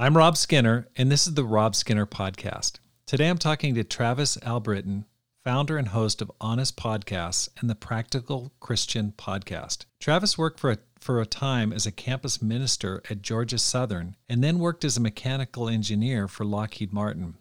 I'm 0.00 0.16
Rob 0.16 0.36
Skinner, 0.36 0.86
and 0.94 1.10
this 1.10 1.26
is 1.26 1.34
the 1.34 1.42
Rob 1.42 1.74
Skinner 1.74 2.06
Podcast. 2.06 2.78
Today 3.04 3.28
I'm 3.28 3.36
talking 3.36 3.74
to 3.74 3.82
Travis 3.82 4.38
Albritton, 4.42 5.06
founder 5.42 5.76
and 5.76 5.88
host 5.88 6.22
of 6.22 6.30
Honest 6.40 6.76
Podcasts 6.76 7.48
and 7.58 7.68
the 7.68 7.74
Practical 7.74 8.52
Christian 8.60 9.12
Podcast. 9.18 9.86
Travis 9.98 10.38
worked 10.38 10.60
for 10.60 10.70
a, 10.70 10.78
for 11.00 11.20
a 11.20 11.26
time 11.26 11.72
as 11.72 11.84
a 11.84 11.90
campus 11.90 12.40
minister 12.40 13.02
at 13.10 13.22
Georgia 13.22 13.58
Southern 13.58 14.14
and 14.28 14.44
then 14.44 14.60
worked 14.60 14.84
as 14.84 14.96
a 14.96 15.00
mechanical 15.00 15.68
engineer 15.68 16.28
for 16.28 16.44
Lockheed 16.44 16.92
Martin. 16.92 17.34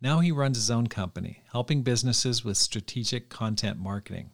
Now 0.00 0.20
he 0.20 0.30
runs 0.30 0.58
his 0.58 0.70
own 0.70 0.86
company, 0.86 1.42
helping 1.50 1.82
businesses 1.82 2.44
with 2.44 2.56
strategic 2.56 3.30
content 3.30 3.80
marketing. 3.80 4.30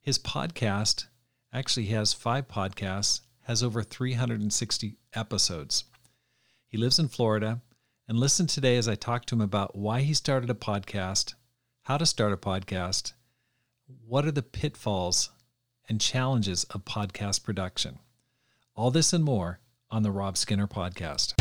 His 0.00 0.18
podcast, 0.18 1.06
actually, 1.52 1.86
has 1.86 2.12
five 2.12 2.48
podcasts, 2.48 3.20
has 3.42 3.62
over 3.62 3.84
360 3.84 4.96
episodes. 5.14 5.84
He 6.70 6.78
lives 6.78 7.00
in 7.00 7.08
Florida. 7.08 7.60
And 8.06 8.16
listen 8.16 8.46
today 8.46 8.76
as 8.76 8.86
I 8.86 8.94
talk 8.94 9.24
to 9.26 9.34
him 9.34 9.40
about 9.40 9.76
why 9.76 10.02
he 10.02 10.14
started 10.14 10.50
a 10.50 10.54
podcast, 10.54 11.34
how 11.82 11.98
to 11.98 12.06
start 12.06 12.32
a 12.32 12.36
podcast, 12.36 13.12
what 14.06 14.24
are 14.24 14.30
the 14.30 14.42
pitfalls 14.42 15.30
and 15.88 16.00
challenges 16.00 16.62
of 16.70 16.84
podcast 16.84 17.42
production. 17.42 17.98
All 18.76 18.92
this 18.92 19.12
and 19.12 19.24
more 19.24 19.58
on 19.90 20.04
the 20.04 20.12
Rob 20.12 20.36
Skinner 20.36 20.68
Podcast. 20.68 21.34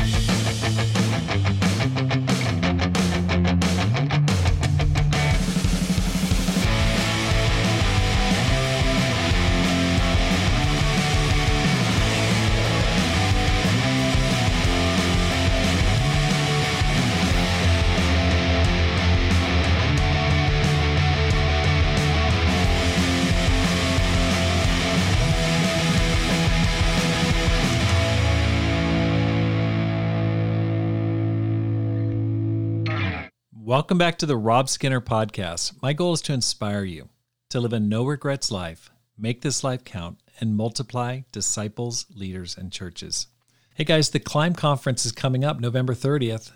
Welcome 33.80 33.98
back 33.98 34.18
to 34.18 34.26
the 34.26 34.36
Rob 34.36 34.68
Skinner 34.68 35.00
Podcast. 35.00 35.82
My 35.82 35.94
goal 35.94 36.12
is 36.12 36.22
to 36.24 36.34
inspire 36.34 36.84
you 36.84 37.08
to 37.50 37.62
live 37.62 37.72
a 37.72 37.80
no 37.80 38.04
regrets 38.04 38.52
life, 38.52 38.92
make 39.18 39.40
this 39.40 39.64
life 39.64 39.86
count, 39.86 40.18
and 40.42 40.58
multiply 40.58 41.22
disciples, 41.32 42.06
leaders, 42.14 42.58
and 42.58 42.74
churches. 42.74 43.28
Hey 43.76 43.86
guys, 43.86 44.10
the 44.10 44.20
Climb 44.20 44.54
Conference 44.54 45.06
is 45.06 45.14
coming 45.14 45.46
up 45.46 45.62
November 45.62 45.94
30th. 45.94 46.52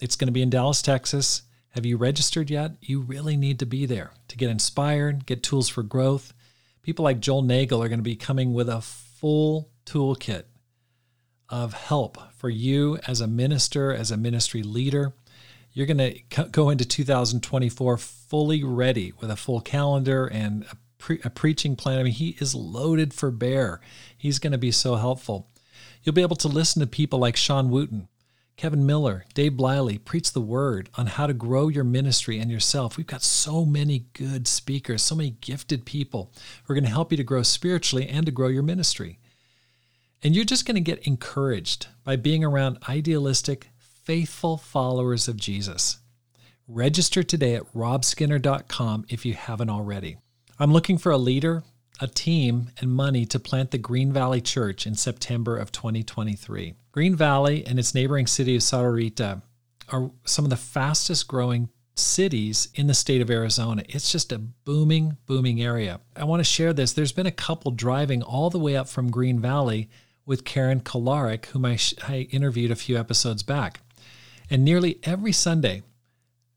It's 0.00 0.16
going 0.16 0.26
to 0.26 0.32
be 0.32 0.42
in 0.42 0.50
Dallas, 0.50 0.82
Texas. 0.82 1.42
Have 1.70 1.86
you 1.86 1.96
registered 1.96 2.50
yet? 2.50 2.72
You 2.80 3.02
really 3.02 3.36
need 3.36 3.60
to 3.60 3.66
be 3.66 3.86
there 3.86 4.10
to 4.26 4.36
get 4.36 4.50
inspired, 4.50 5.26
get 5.26 5.44
tools 5.44 5.68
for 5.68 5.84
growth. 5.84 6.34
People 6.82 7.04
like 7.04 7.20
Joel 7.20 7.42
Nagel 7.42 7.84
are 7.84 7.88
going 7.88 8.00
to 8.00 8.02
be 8.02 8.16
coming 8.16 8.52
with 8.52 8.68
a 8.68 8.80
full 8.80 9.70
toolkit 9.86 10.46
of 11.48 11.72
help 11.72 12.18
for 12.32 12.50
you 12.50 12.98
as 13.06 13.20
a 13.20 13.28
minister, 13.28 13.94
as 13.94 14.10
a 14.10 14.16
ministry 14.16 14.64
leader 14.64 15.14
you're 15.74 15.86
going 15.86 15.98
to 15.98 16.44
go 16.44 16.70
into 16.70 16.84
2024 16.84 17.98
fully 17.98 18.64
ready 18.64 19.12
with 19.20 19.30
a 19.30 19.36
full 19.36 19.60
calendar 19.60 20.26
and 20.26 20.64
a, 20.70 20.76
pre- 20.98 21.20
a 21.24 21.30
preaching 21.30 21.74
plan. 21.74 21.98
I 21.98 22.02
mean, 22.04 22.12
he 22.12 22.36
is 22.40 22.54
loaded 22.54 23.12
for 23.12 23.30
bear. 23.32 23.80
He's 24.16 24.38
going 24.38 24.52
to 24.52 24.58
be 24.58 24.70
so 24.70 24.94
helpful. 24.94 25.50
You'll 26.02 26.14
be 26.14 26.22
able 26.22 26.36
to 26.36 26.48
listen 26.48 26.80
to 26.80 26.86
people 26.86 27.18
like 27.18 27.36
Sean 27.36 27.70
Wooten, 27.70 28.08
Kevin 28.56 28.86
Miller, 28.86 29.24
Dave 29.34 29.52
Bliley 29.52 30.02
preach 30.02 30.32
the 30.32 30.40
word 30.40 30.88
on 30.94 31.06
how 31.06 31.26
to 31.26 31.32
grow 31.32 31.66
your 31.66 31.82
ministry 31.82 32.38
and 32.38 32.52
yourself. 32.52 32.96
We've 32.96 33.06
got 33.06 33.22
so 33.22 33.64
many 33.64 34.06
good 34.12 34.46
speakers, 34.46 35.02
so 35.02 35.16
many 35.16 35.30
gifted 35.40 35.84
people 35.84 36.30
who 36.62 36.72
are 36.72 36.76
going 36.76 36.84
to 36.84 36.90
help 36.90 37.10
you 37.10 37.16
to 37.16 37.24
grow 37.24 37.42
spiritually 37.42 38.08
and 38.08 38.24
to 38.26 38.32
grow 38.32 38.46
your 38.46 38.62
ministry. 38.62 39.18
And 40.22 40.36
you're 40.36 40.44
just 40.44 40.66
going 40.66 40.76
to 40.76 40.80
get 40.80 41.06
encouraged 41.06 41.88
by 42.04 42.14
being 42.14 42.44
around 42.44 42.78
idealistic, 42.88 43.70
faithful 44.04 44.58
followers 44.58 45.28
of 45.28 45.36
Jesus. 45.36 45.98
Register 46.68 47.22
today 47.22 47.54
at 47.54 47.72
robskinner.com 47.74 49.06
if 49.08 49.24
you 49.24 49.34
haven't 49.34 49.70
already. 49.70 50.18
I'm 50.58 50.72
looking 50.72 50.98
for 50.98 51.10
a 51.10 51.18
leader, 51.18 51.62
a 52.00 52.06
team, 52.06 52.70
and 52.80 52.92
money 52.92 53.24
to 53.26 53.38
plant 53.38 53.70
the 53.70 53.78
Green 53.78 54.12
Valley 54.12 54.40
Church 54.40 54.86
in 54.86 54.94
September 54.94 55.56
of 55.56 55.72
2023. 55.72 56.74
Green 56.92 57.16
Valley 57.16 57.66
and 57.66 57.78
its 57.78 57.94
neighboring 57.94 58.26
city 58.26 58.56
of 58.56 58.62
Sahuarita 58.62 59.42
are 59.90 60.10
some 60.24 60.44
of 60.44 60.50
the 60.50 60.56
fastest 60.56 61.26
growing 61.26 61.70
cities 61.96 62.68
in 62.74 62.86
the 62.86 62.94
state 62.94 63.20
of 63.20 63.30
Arizona. 63.30 63.84
It's 63.88 64.10
just 64.10 64.32
a 64.32 64.38
booming, 64.38 65.16
booming 65.26 65.62
area. 65.62 66.00
I 66.16 66.24
want 66.24 66.40
to 66.40 66.44
share 66.44 66.72
this. 66.72 66.92
There's 66.92 67.12
been 67.12 67.26
a 67.26 67.32
couple 67.32 67.70
driving 67.70 68.22
all 68.22 68.50
the 68.50 68.58
way 68.58 68.76
up 68.76 68.88
from 68.88 69.10
Green 69.10 69.40
Valley 69.40 69.88
with 70.26 70.44
Karen 70.44 70.80
Kolarik, 70.80 71.46
whom 71.46 71.64
I, 71.64 71.78
I 72.08 72.28
interviewed 72.30 72.70
a 72.70 72.76
few 72.76 72.98
episodes 72.98 73.42
back. 73.42 73.80
And 74.50 74.64
nearly 74.64 74.98
every 75.02 75.32
Sunday, 75.32 75.82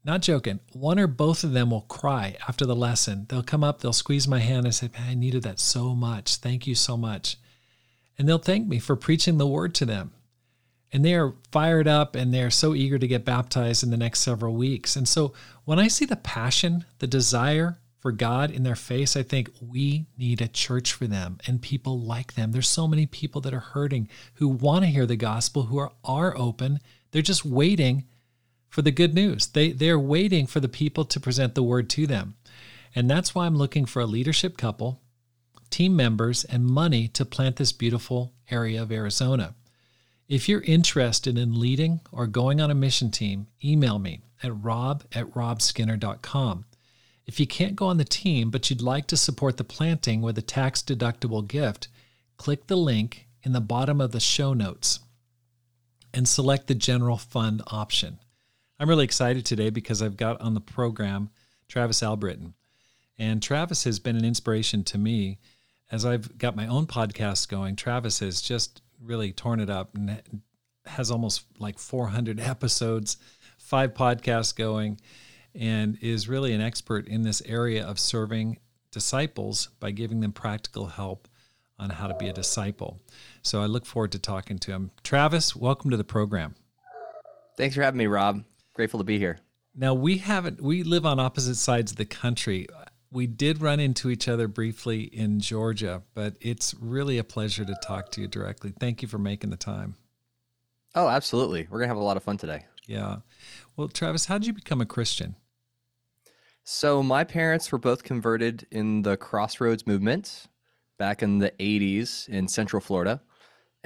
not 0.04 0.22
joking, 0.22 0.60
one 0.72 0.98
or 0.98 1.06
both 1.06 1.44
of 1.44 1.52
them 1.52 1.70
will 1.70 1.82
cry 1.82 2.36
after 2.48 2.64
the 2.64 2.76
lesson. 2.76 3.26
They'll 3.28 3.42
come 3.42 3.64
up, 3.64 3.80
they'll 3.80 3.92
squeeze 3.92 4.28
my 4.28 4.38
hand 4.38 4.64
and 4.64 4.74
say, 4.74 4.88
Man, 4.92 5.08
I 5.08 5.14
needed 5.14 5.42
that 5.42 5.60
so 5.60 5.94
much. 5.94 6.36
Thank 6.36 6.66
you 6.66 6.74
so 6.74 6.96
much. 6.96 7.36
And 8.18 8.28
they'll 8.28 8.38
thank 8.38 8.66
me 8.66 8.78
for 8.78 8.96
preaching 8.96 9.38
the 9.38 9.46
word 9.46 9.74
to 9.76 9.86
them. 9.86 10.12
And 10.92 11.04
they 11.04 11.14
are 11.14 11.34
fired 11.52 11.86
up 11.86 12.16
and 12.16 12.32
they're 12.32 12.50
so 12.50 12.74
eager 12.74 12.98
to 12.98 13.06
get 13.06 13.24
baptized 13.24 13.84
in 13.84 13.90
the 13.90 13.96
next 13.96 14.20
several 14.20 14.54
weeks. 14.54 14.96
And 14.96 15.06
so 15.06 15.34
when 15.64 15.78
I 15.78 15.88
see 15.88 16.06
the 16.06 16.16
passion, 16.16 16.86
the 16.98 17.06
desire 17.06 17.78
for 17.98 18.10
God 18.10 18.50
in 18.50 18.62
their 18.62 18.76
face, 18.76 19.14
I 19.14 19.22
think 19.22 19.50
we 19.60 20.06
need 20.16 20.40
a 20.40 20.48
church 20.48 20.94
for 20.94 21.06
them 21.06 21.38
and 21.46 21.60
people 21.60 22.00
like 22.00 22.34
them. 22.34 22.52
There's 22.52 22.68
so 22.68 22.88
many 22.88 23.04
people 23.04 23.40
that 23.42 23.52
are 23.52 23.60
hurting 23.60 24.08
who 24.34 24.48
want 24.48 24.84
to 24.84 24.90
hear 24.90 25.04
the 25.04 25.16
gospel, 25.16 25.64
who 25.64 25.76
are, 25.78 25.92
are 26.02 26.36
open 26.36 26.80
they're 27.10 27.22
just 27.22 27.44
waiting 27.44 28.04
for 28.68 28.82
the 28.82 28.90
good 28.90 29.14
news. 29.14 29.46
They 29.48 29.72
they're 29.72 29.98
waiting 29.98 30.46
for 30.46 30.60
the 30.60 30.68
people 30.68 31.04
to 31.06 31.20
present 31.20 31.54
the 31.54 31.62
word 31.62 31.88
to 31.90 32.06
them. 32.06 32.36
And 32.94 33.10
that's 33.10 33.34
why 33.34 33.46
I'm 33.46 33.56
looking 33.56 33.86
for 33.86 34.00
a 34.00 34.06
leadership 34.06 34.56
couple, 34.56 35.00
team 35.70 35.94
members, 35.94 36.44
and 36.44 36.64
money 36.64 37.08
to 37.08 37.24
plant 37.24 37.56
this 37.56 37.72
beautiful 37.72 38.32
area 38.50 38.82
of 38.82 38.90
Arizona. 38.90 39.54
If 40.28 40.48
you're 40.48 40.62
interested 40.62 41.38
in 41.38 41.58
leading 41.58 42.00
or 42.12 42.26
going 42.26 42.60
on 42.60 42.70
a 42.70 42.74
mission 42.74 43.10
team, 43.10 43.46
email 43.64 43.98
me 43.98 44.22
at 44.42 44.54
rob 44.62 45.04
at 45.14 45.32
robskinner.com. 45.32 46.64
If 47.26 47.38
you 47.38 47.46
can't 47.46 47.76
go 47.76 47.86
on 47.86 47.98
the 47.98 48.04
team, 48.04 48.50
but 48.50 48.68
you'd 48.68 48.80
like 48.80 49.06
to 49.08 49.16
support 49.16 49.58
the 49.58 49.64
planting 49.64 50.22
with 50.22 50.38
a 50.38 50.42
tax 50.42 50.82
deductible 50.82 51.46
gift, 51.46 51.88
click 52.36 52.66
the 52.66 52.76
link 52.76 53.26
in 53.42 53.52
the 53.52 53.60
bottom 53.60 54.00
of 54.00 54.12
the 54.12 54.20
show 54.20 54.54
notes 54.54 55.00
and 56.18 56.26
select 56.26 56.66
the 56.66 56.74
general 56.74 57.16
fund 57.16 57.62
option. 57.68 58.18
I'm 58.80 58.88
really 58.88 59.04
excited 59.04 59.46
today 59.46 59.70
because 59.70 60.02
I've 60.02 60.16
got 60.16 60.40
on 60.40 60.52
the 60.52 60.60
program 60.60 61.30
Travis 61.68 62.02
Albritton. 62.02 62.54
And 63.16 63.40
Travis 63.40 63.84
has 63.84 64.00
been 64.00 64.16
an 64.16 64.24
inspiration 64.24 64.82
to 64.82 64.98
me 64.98 65.38
as 65.92 66.04
I've 66.04 66.36
got 66.36 66.56
my 66.56 66.66
own 66.66 66.88
podcast 66.88 67.48
going. 67.48 67.76
Travis 67.76 68.18
has 68.18 68.40
just 68.40 68.82
really 69.00 69.30
torn 69.30 69.60
it 69.60 69.70
up 69.70 69.94
and 69.94 70.20
has 70.86 71.12
almost 71.12 71.44
like 71.60 71.78
400 71.78 72.40
episodes, 72.40 73.18
five 73.56 73.94
podcasts 73.94 74.56
going, 74.56 75.00
and 75.54 75.98
is 76.00 76.28
really 76.28 76.52
an 76.52 76.60
expert 76.60 77.06
in 77.06 77.22
this 77.22 77.42
area 77.46 77.86
of 77.86 78.00
serving 78.00 78.58
disciples 78.90 79.68
by 79.78 79.92
giving 79.92 80.18
them 80.18 80.32
practical 80.32 80.86
help 80.86 81.28
on 81.78 81.90
how 81.90 82.08
to 82.08 82.14
be 82.14 82.26
a 82.26 82.32
disciple. 82.32 82.98
So 83.48 83.62
I 83.62 83.66
look 83.66 83.86
forward 83.86 84.12
to 84.12 84.18
talking 84.18 84.58
to 84.58 84.72
him. 84.72 84.90
Travis, 85.02 85.56
welcome 85.56 85.90
to 85.90 85.96
the 85.96 86.04
program. 86.04 86.54
Thanks 87.56 87.74
for 87.74 87.80
having 87.80 87.96
me, 87.96 88.06
Rob. 88.06 88.44
Grateful 88.74 89.00
to 89.00 89.04
be 89.04 89.18
here. 89.18 89.38
Now 89.74 89.94
we 89.94 90.18
haven't 90.18 90.60
we 90.60 90.82
live 90.82 91.06
on 91.06 91.18
opposite 91.18 91.54
sides 91.54 91.92
of 91.92 91.96
the 91.96 92.04
country. 92.04 92.66
We 93.10 93.26
did 93.26 93.62
run 93.62 93.80
into 93.80 94.10
each 94.10 94.28
other 94.28 94.48
briefly 94.48 95.04
in 95.04 95.40
Georgia, 95.40 96.02
but 96.12 96.34
it's 96.42 96.74
really 96.78 97.16
a 97.16 97.24
pleasure 97.24 97.64
to 97.64 97.74
talk 97.82 98.10
to 98.12 98.20
you 98.20 98.28
directly. 98.28 98.74
Thank 98.78 99.00
you 99.00 99.08
for 99.08 99.16
making 99.16 99.48
the 99.48 99.56
time. 99.56 99.94
Oh, 100.94 101.08
absolutely. 101.08 101.62
We're 101.70 101.78
going 101.78 101.88
to 101.88 101.94
have 101.94 101.96
a 101.96 102.04
lot 102.04 102.18
of 102.18 102.22
fun 102.22 102.36
today. 102.36 102.66
Yeah. 102.86 103.20
Well, 103.78 103.88
Travis, 103.88 104.26
how 104.26 104.36
did 104.36 104.46
you 104.46 104.52
become 104.52 104.82
a 104.82 104.86
Christian? 104.86 105.36
So, 106.64 107.02
my 107.02 107.24
parents 107.24 107.72
were 107.72 107.78
both 107.78 108.02
converted 108.02 108.66
in 108.70 109.00
the 109.02 109.16
Crossroads 109.16 109.86
movement 109.86 110.48
back 110.98 111.22
in 111.22 111.38
the 111.38 111.52
80s 111.52 112.28
in 112.28 112.46
Central 112.46 112.82
Florida 112.82 113.22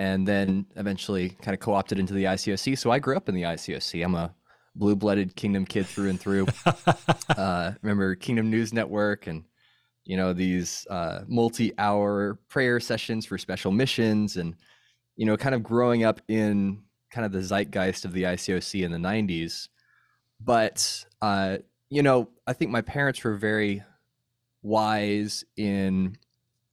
and 0.03 0.27
then 0.27 0.67
eventually 0.75 1.29
kind 1.43 1.55
of 1.55 1.61
co 1.61 1.75
opted 1.75 1.97
into 1.97 2.13
the 2.13 2.25
ICOC. 2.25 2.77
So 2.77 2.91
I 2.91 2.99
grew 2.99 3.17
up 3.17 3.29
in 3.29 3.37
the 3.37 3.43
ICOC. 3.43 4.05
I'm 4.05 4.17
a 4.17 4.35
blue 4.75 4.97
blooded 4.97 5.37
Kingdom 5.37 5.65
kid 5.65 5.87
through 5.87 6.11
and 6.11 6.21
through. 6.21 6.49
uh, 7.37 7.73
remember 7.83 8.17
Kingdom 8.17 8.51
News 8.51 8.73
Network 8.73 9.29
and 9.29 9.45
you 10.05 10.17
know 10.17 10.33
these 10.33 10.89
uh, 10.91 11.21
multi-hour 11.29 12.41
prayer 12.49 12.81
sessions 12.81 13.27
for 13.27 13.39
special 13.39 13.71
missions 13.71 14.37
and 14.37 14.57
you 15.15 15.25
know 15.25 15.37
kind 15.37 15.55
of 15.55 15.63
growing 15.63 16.03
up 16.03 16.21
in 16.27 16.83
kind 17.13 17.25
of 17.25 17.31
the 17.31 17.43
zeitgeist 17.43 18.05
of 18.05 18.13
the 18.13 18.25
ICOC 18.25 18.83
in 18.85 18.91
the 18.91 18.99
90s. 18.99 19.69
But, 20.41 21.05
uh, 21.21 21.59
you 21.91 22.03
know, 22.03 22.29
I 22.47 22.55
think 22.55 22.73
my 22.73 22.81
parents 22.81 23.23
were 23.23 23.37
very 23.37 23.85
wise 24.63 25.45
in 25.57 26.17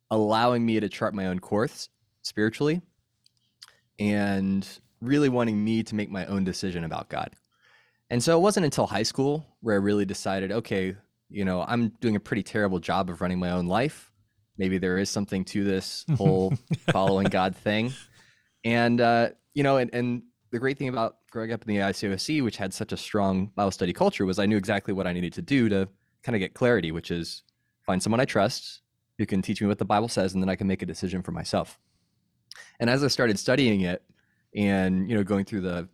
allowing 0.10 0.66
me 0.66 0.80
to 0.80 0.90
chart 0.90 1.14
my 1.14 1.28
own 1.28 1.40
course 1.40 1.90
spiritually 2.24 2.82
and 4.00 4.68
really 5.02 5.30
wanting 5.30 5.64
me 5.64 5.84
to 5.84 5.96
make 5.96 6.10
my 6.10 6.26
own 6.26 6.44
decision 6.44 6.84
about 6.84 7.10
God. 7.10 7.36
And 8.10 8.24
so 8.24 8.38
it 8.38 8.42
wasn't 8.42 8.66
until 8.66 8.88
high 8.88 9.04
school 9.04 9.46
where 9.62 9.76
I 9.76 9.80
really 9.80 10.06
decided, 10.06 10.52
okay, 10.52 10.96
you 11.30 11.46
know, 11.46 11.64
I'm 11.68 11.90
doing 12.02 12.16
a 12.16 12.20
pretty 12.20 12.44
terrible 12.44 12.80
job 12.80 13.10
of 13.10 13.22
running 13.22 13.40
my 13.40 13.52
own 13.52 13.68
life. 13.68 14.12
Maybe 14.58 14.78
there 14.78 14.98
is 14.98 15.10
something 15.10 15.46
to 15.46 15.64
this 15.64 16.06
whole 16.18 16.54
following 16.92 17.28
God 17.28 17.56
thing. 17.56 17.94
And, 18.66 19.00
uh, 19.00 19.30
you 19.54 19.64
know, 19.64 19.78
and, 19.78 19.94
and 19.94 20.24
the 20.52 20.60
great 20.60 20.78
thing 20.78 20.90
about 20.90 21.18
growing 21.30 21.52
up 21.52 21.62
in 21.62 21.68
the 21.68 21.82
ICOC, 21.82 22.44
which 22.44 22.58
had 22.58 22.74
such 22.74 22.92
a 22.92 22.98
strong 22.98 23.48
Bible 23.56 23.72
study 23.72 23.94
culture, 23.94 24.26
was 24.26 24.40
I 24.40 24.48
knew 24.48 24.58
exactly 24.58 24.94
what 24.94 25.06
I 25.06 25.14
needed 25.14 25.34
to 25.34 25.42
do 25.42 25.70
to 25.70 25.88
kind 26.24 26.36
of 26.36 26.40
get 26.40 26.56
clarity, 26.56 26.92
which 26.92 27.12
is 27.12 27.44
find 27.86 28.02
someone 28.02 28.20
I 28.20 28.26
trust 28.26 28.82
who 29.18 29.26
can 29.26 29.42
teach 29.42 29.62
me 29.62 29.68
what 29.68 29.78
the 29.78 29.86
Bible 29.86 30.08
says, 30.08 30.34
and 30.34 30.42
then 30.42 30.50
I 30.50 30.56
can 30.56 30.68
make 30.68 30.82
a 30.82 30.86
decision 30.86 31.22
for 31.22 31.32
myself. 31.32 31.78
And 32.80 32.90
as 32.90 33.04
I 33.04 33.08
started 33.08 33.38
studying 33.40 33.82
it 33.82 34.04
and, 34.56 35.10
you 35.10 35.16
know, 35.16 35.24
going 35.24 35.46
through 35.46 35.62
the 35.62 35.88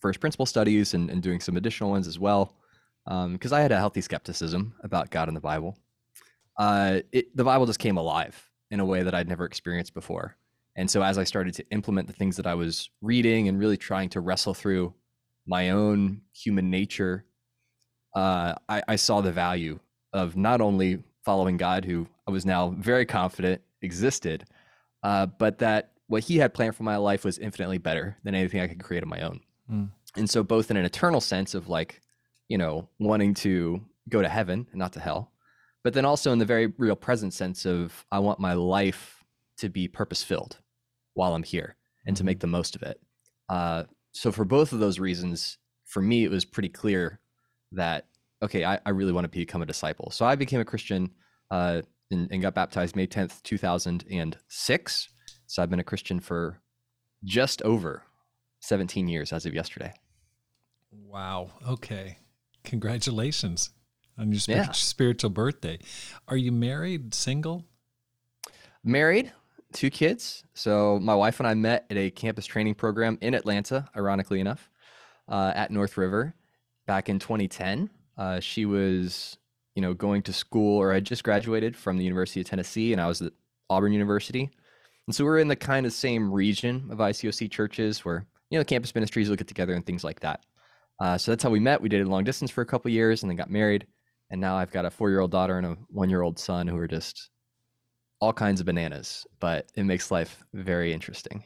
first 0.00 0.20
principle 0.20 0.46
studies 0.46 0.94
and, 0.94 1.10
and 1.10 1.22
doing 1.22 1.40
some 1.40 1.56
additional 1.56 1.90
ones 1.90 2.06
as 2.06 2.18
well, 2.18 2.54
because 3.04 3.52
um, 3.52 3.58
I 3.58 3.60
had 3.60 3.72
a 3.72 3.78
healthy 3.78 4.00
skepticism 4.00 4.74
about 4.82 5.10
God 5.10 5.28
and 5.28 5.36
the 5.36 5.40
Bible, 5.40 5.76
uh, 6.58 7.00
it, 7.12 7.34
the 7.36 7.44
Bible 7.44 7.66
just 7.66 7.78
came 7.78 7.96
alive 7.96 8.50
in 8.70 8.80
a 8.80 8.84
way 8.84 9.02
that 9.02 9.14
I'd 9.14 9.28
never 9.28 9.44
experienced 9.44 9.94
before. 9.94 10.36
And 10.76 10.90
so 10.90 11.02
as 11.02 11.18
I 11.18 11.24
started 11.24 11.54
to 11.54 11.64
implement 11.70 12.06
the 12.06 12.12
things 12.12 12.36
that 12.36 12.46
I 12.46 12.54
was 12.54 12.90
reading 13.02 13.48
and 13.48 13.58
really 13.58 13.76
trying 13.76 14.08
to 14.10 14.20
wrestle 14.20 14.54
through 14.54 14.94
my 15.46 15.70
own 15.70 16.20
human 16.32 16.70
nature, 16.70 17.24
uh, 18.14 18.54
I, 18.68 18.82
I 18.88 18.96
saw 18.96 19.20
the 19.20 19.32
value 19.32 19.80
of 20.12 20.36
not 20.36 20.60
only 20.60 21.02
following 21.24 21.56
God, 21.56 21.84
who 21.84 22.06
I 22.26 22.30
was 22.30 22.46
now 22.46 22.70
very 22.78 23.04
confident 23.04 23.60
existed, 23.82 24.44
uh, 25.02 25.26
but 25.26 25.58
that 25.58 25.92
what 26.10 26.24
He 26.24 26.38
had 26.38 26.52
planned 26.52 26.74
for 26.74 26.82
my 26.82 26.96
life 26.96 27.24
was 27.24 27.38
infinitely 27.38 27.78
better 27.78 28.16
than 28.24 28.34
anything 28.34 28.60
I 28.60 28.66
could 28.66 28.82
create 28.82 29.04
on 29.04 29.08
my 29.08 29.20
own. 29.20 29.40
Mm. 29.70 29.90
And 30.16 30.28
so, 30.28 30.42
both 30.42 30.68
in 30.68 30.76
an 30.76 30.84
eternal 30.84 31.20
sense 31.20 31.54
of 31.54 31.68
like, 31.68 32.00
you 32.48 32.58
know, 32.58 32.88
wanting 32.98 33.32
to 33.34 33.80
go 34.08 34.20
to 34.20 34.28
heaven 34.28 34.66
and 34.72 34.78
not 34.80 34.92
to 34.94 35.00
hell, 35.00 35.30
but 35.84 35.94
then 35.94 36.04
also 36.04 36.32
in 36.32 36.40
the 36.40 36.44
very 36.44 36.66
real 36.78 36.96
present 36.96 37.32
sense 37.32 37.64
of 37.64 38.04
I 38.10 38.18
want 38.18 38.40
my 38.40 38.54
life 38.54 39.24
to 39.58 39.68
be 39.68 39.86
purpose 39.86 40.24
filled 40.24 40.58
while 41.14 41.32
I'm 41.32 41.44
here 41.44 41.76
and 42.04 42.16
to 42.16 42.24
make 42.24 42.38
mm-hmm. 42.38 42.40
the 42.40 42.58
most 42.58 42.74
of 42.74 42.82
it. 42.82 43.00
Uh, 43.48 43.84
so, 44.10 44.32
for 44.32 44.44
both 44.44 44.72
of 44.72 44.80
those 44.80 44.98
reasons, 44.98 45.58
for 45.84 46.02
me, 46.02 46.24
it 46.24 46.30
was 46.30 46.44
pretty 46.44 46.70
clear 46.70 47.20
that, 47.70 48.06
okay, 48.42 48.64
I, 48.64 48.80
I 48.84 48.90
really 48.90 49.12
want 49.12 49.26
to 49.26 49.28
become 49.28 49.62
a 49.62 49.66
disciple. 49.66 50.10
So, 50.10 50.26
I 50.26 50.34
became 50.34 50.58
a 50.58 50.64
Christian 50.64 51.12
uh, 51.52 51.82
and, 52.10 52.26
and 52.32 52.42
got 52.42 52.56
baptized 52.56 52.96
May 52.96 53.06
10th, 53.06 53.44
2006. 53.44 55.08
So 55.50 55.64
I've 55.64 55.68
been 55.68 55.80
a 55.80 55.84
Christian 55.84 56.20
for 56.20 56.60
just 57.24 57.60
over 57.62 58.04
17 58.60 59.08
years 59.08 59.32
as 59.32 59.46
of 59.46 59.52
yesterday. 59.52 59.92
Wow. 60.92 61.50
Okay. 61.66 62.18
Congratulations 62.62 63.70
on 64.16 64.30
your 64.30 64.40
yeah. 64.46 64.70
spiritual 64.70 65.30
birthday. 65.30 65.80
Are 66.28 66.36
you 66.36 66.52
married, 66.52 67.14
single? 67.14 67.64
Married, 68.84 69.32
two 69.72 69.90
kids. 69.90 70.44
So 70.54 71.00
my 71.00 71.16
wife 71.16 71.40
and 71.40 71.48
I 71.48 71.54
met 71.54 71.84
at 71.90 71.96
a 71.96 72.12
campus 72.12 72.46
training 72.46 72.76
program 72.76 73.18
in 73.20 73.34
Atlanta, 73.34 73.88
ironically 73.96 74.38
enough, 74.38 74.70
uh, 75.28 75.52
at 75.56 75.72
North 75.72 75.96
River 75.96 76.32
back 76.86 77.08
in 77.08 77.18
2010. 77.18 77.90
Uh, 78.16 78.38
she 78.38 78.66
was 78.66 79.36
you 79.74 79.82
know, 79.82 79.94
going 79.94 80.22
to 80.22 80.32
school 80.32 80.78
or 80.78 80.92
I 80.92 81.00
just 81.00 81.24
graduated 81.24 81.76
from 81.76 81.98
the 81.98 82.04
University 82.04 82.40
of 82.40 82.46
Tennessee 82.46 82.92
and 82.92 83.00
I 83.00 83.08
was 83.08 83.20
at 83.20 83.32
Auburn 83.68 83.92
University. 83.92 84.52
And 85.06 85.14
so 85.14 85.24
we're 85.24 85.38
in 85.38 85.48
the 85.48 85.56
kind 85.56 85.86
of 85.86 85.92
same 85.92 86.32
region 86.32 86.88
of 86.90 86.98
ICOC 86.98 87.50
churches 87.50 88.04
where, 88.04 88.26
you 88.50 88.58
know, 88.58 88.64
campus 88.64 88.94
ministries 88.94 89.28
will 89.28 89.36
get 89.36 89.48
together 89.48 89.74
and 89.74 89.84
things 89.84 90.04
like 90.04 90.20
that. 90.20 90.44
Uh, 91.00 91.16
so 91.16 91.32
that's 91.32 91.42
how 91.42 91.50
we 91.50 91.60
met. 91.60 91.80
We 91.80 91.88
dated 91.88 92.08
long 92.08 92.24
distance 92.24 92.50
for 92.50 92.60
a 92.60 92.66
couple 92.66 92.90
years 92.90 93.22
and 93.22 93.30
then 93.30 93.36
got 93.36 93.50
married. 93.50 93.86
And 94.30 94.40
now 94.40 94.56
I've 94.56 94.70
got 94.70 94.84
a 94.84 94.90
four 94.90 95.10
year 95.10 95.20
old 95.20 95.30
daughter 95.30 95.58
and 95.58 95.66
a 95.66 95.76
one 95.88 96.10
year 96.10 96.22
old 96.22 96.38
son 96.38 96.68
who 96.68 96.76
are 96.76 96.86
just 96.86 97.30
all 98.20 98.32
kinds 98.32 98.60
of 98.60 98.66
bananas, 98.66 99.26
but 99.40 99.70
it 99.74 99.84
makes 99.84 100.10
life 100.10 100.44
very 100.52 100.92
interesting. 100.92 101.42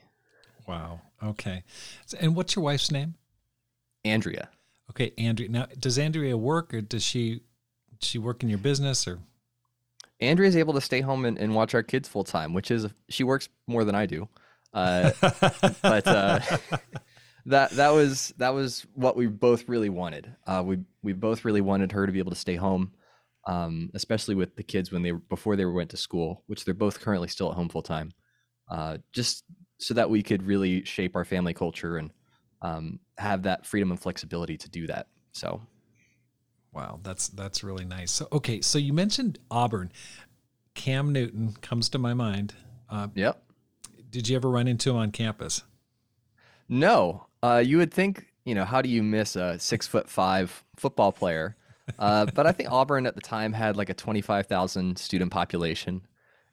Wow. 0.67 1.01
Okay. 1.23 1.63
And 2.21 2.35
what's 2.35 2.57
your 2.57 2.65
wife's 2.65 2.91
name? 2.91 3.15
Andrea. 4.05 4.51
Okay, 4.91 5.13
Andrea. 5.17 5.49
Now, 5.49 5.67
does 5.79 5.99
Andrea 5.99 6.37
work 6.37 6.75
or 6.75 6.81
does 6.81 7.03
she 7.03 7.41
she 8.01 8.19
work 8.19 8.43
in 8.43 8.49
your 8.49 8.59
business 8.59 9.07
or? 9.07 9.21
Andrea 10.21 10.49
is 10.49 10.57
able 10.57 10.75
to 10.75 10.81
stay 10.81 11.01
home 11.01 11.25
and, 11.25 11.39
and 11.39 11.55
watch 11.55 11.75
our 11.75 11.83
kids 11.83 12.09
full 12.09 12.25
time, 12.25 12.53
which 12.53 12.71
is 12.71 12.87
she 13.09 13.25
works 13.25 13.49
more 13.67 13.85
than 13.85 13.95
I 13.95 14.07
do. 14.07 14.29
Uh, 14.73 15.13
but 15.83 16.07
uh, 16.07 16.41
that 17.47 17.71
that 17.73 17.91
was 17.91 18.33
that 18.39 18.55
was 18.55 18.87
what 18.95 19.17
we 19.17 19.27
both 19.27 19.69
really 19.69 19.91
wanted. 19.91 20.35
Uh, 20.47 20.63
we 20.65 20.79
we 21.03 21.13
both 21.13 21.45
really 21.45 21.61
wanted 21.61 21.93
her 21.93 22.07
to 22.07 22.13
be 22.13 22.19
able 22.19 22.31
to 22.31 22.37
stay 22.37 22.57
home, 22.57 22.93
um, 23.47 23.91
especially 23.95 24.35
with 24.35 24.57
the 24.57 24.63
kids 24.63 24.91
when 24.91 25.03
they 25.03 25.13
before 25.13 25.57
they 25.57 25.65
went 25.65 25.91
to 25.91 25.97
school, 25.97 26.43
which 26.47 26.65
they're 26.65 26.75
both 26.75 27.01
currently 27.01 27.29
still 27.29 27.51
at 27.51 27.57
home 27.57 27.69
full 27.69 27.83
time. 27.83 28.13
Uh, 28.69 28.99
just 29.13 29.45
so 29.79 29.95
that 29.95 30.09
we 30.09 30.23
could 30.23 30.43
really 30.43 30.85
shape 30.85 31.17
our 31.17 31.25
family 31.25 31.53
culture 31.53 31.99
and 31.99 32.11
um, 32.63 32.99
have 33.19 33.43
that 33.43 33.67
freedom 33.67 33.91
and 33.91 34.01
flexibility 34.01 34.57
to 34.57 34.71
do 34.71 34.87
that. 34.87 35.09
So 35.33 35.61
Wow, 36.75 36.99
that's 37.03 37.29
that's 37.29 37.63
really 37.63 37.85
nice. 37.85 38.11
So 38.11 38.27
okay, 38.33 38.61
so 38.61 38.79
you 38.79 38.93
mentioned 38.93 39.39
Auburn. 39.51 39.93
Cam 40.75 41.13
Newton 41.13 41.55
comes 41.63 41.89
to 41.91 41.99
my 41.99 42.15
mind. 42.15 42.55
Uh, 42.91 43.09
yep. 43.15 43.43
Did 44.11 44.29
you 44.29 44.37
ever 44.37 44.51
run 44.51 44.67
into 44.67 44.91
him 44.91 44.97
on 44.97 45.13
campus? 45.13 45.63
No. 46.69 47.27
Uh, 47.43 47.63
you 47.65 47.79
would 47.79 47.93
think, 47.93 48.27
you 48.45 48.55
know, 48.55 48.65
how 48.65 48.83
do 48.83 48.89
you 48.89 49.03
miss 49.03 49.37
a 49.37 49.59
six 49.59 49.87
foot 49.87 50.09
five 50.09 50.65
football 50.77 51.13
player? 51.13 51.57
Uh, 51.99 52.27
but 52.35 52.47
I 52.47 52.53
think 52.53 52.73
Auburn 52.73 53.07
at 53.07 53.15
the 53.15 53.21
time 53.21 53.53
had 53.53 53.77
like 53.77 53.89
a 53.89 53.95
25,000 53.95 54.99
student 54.99 55.31
population. 55.31 56.03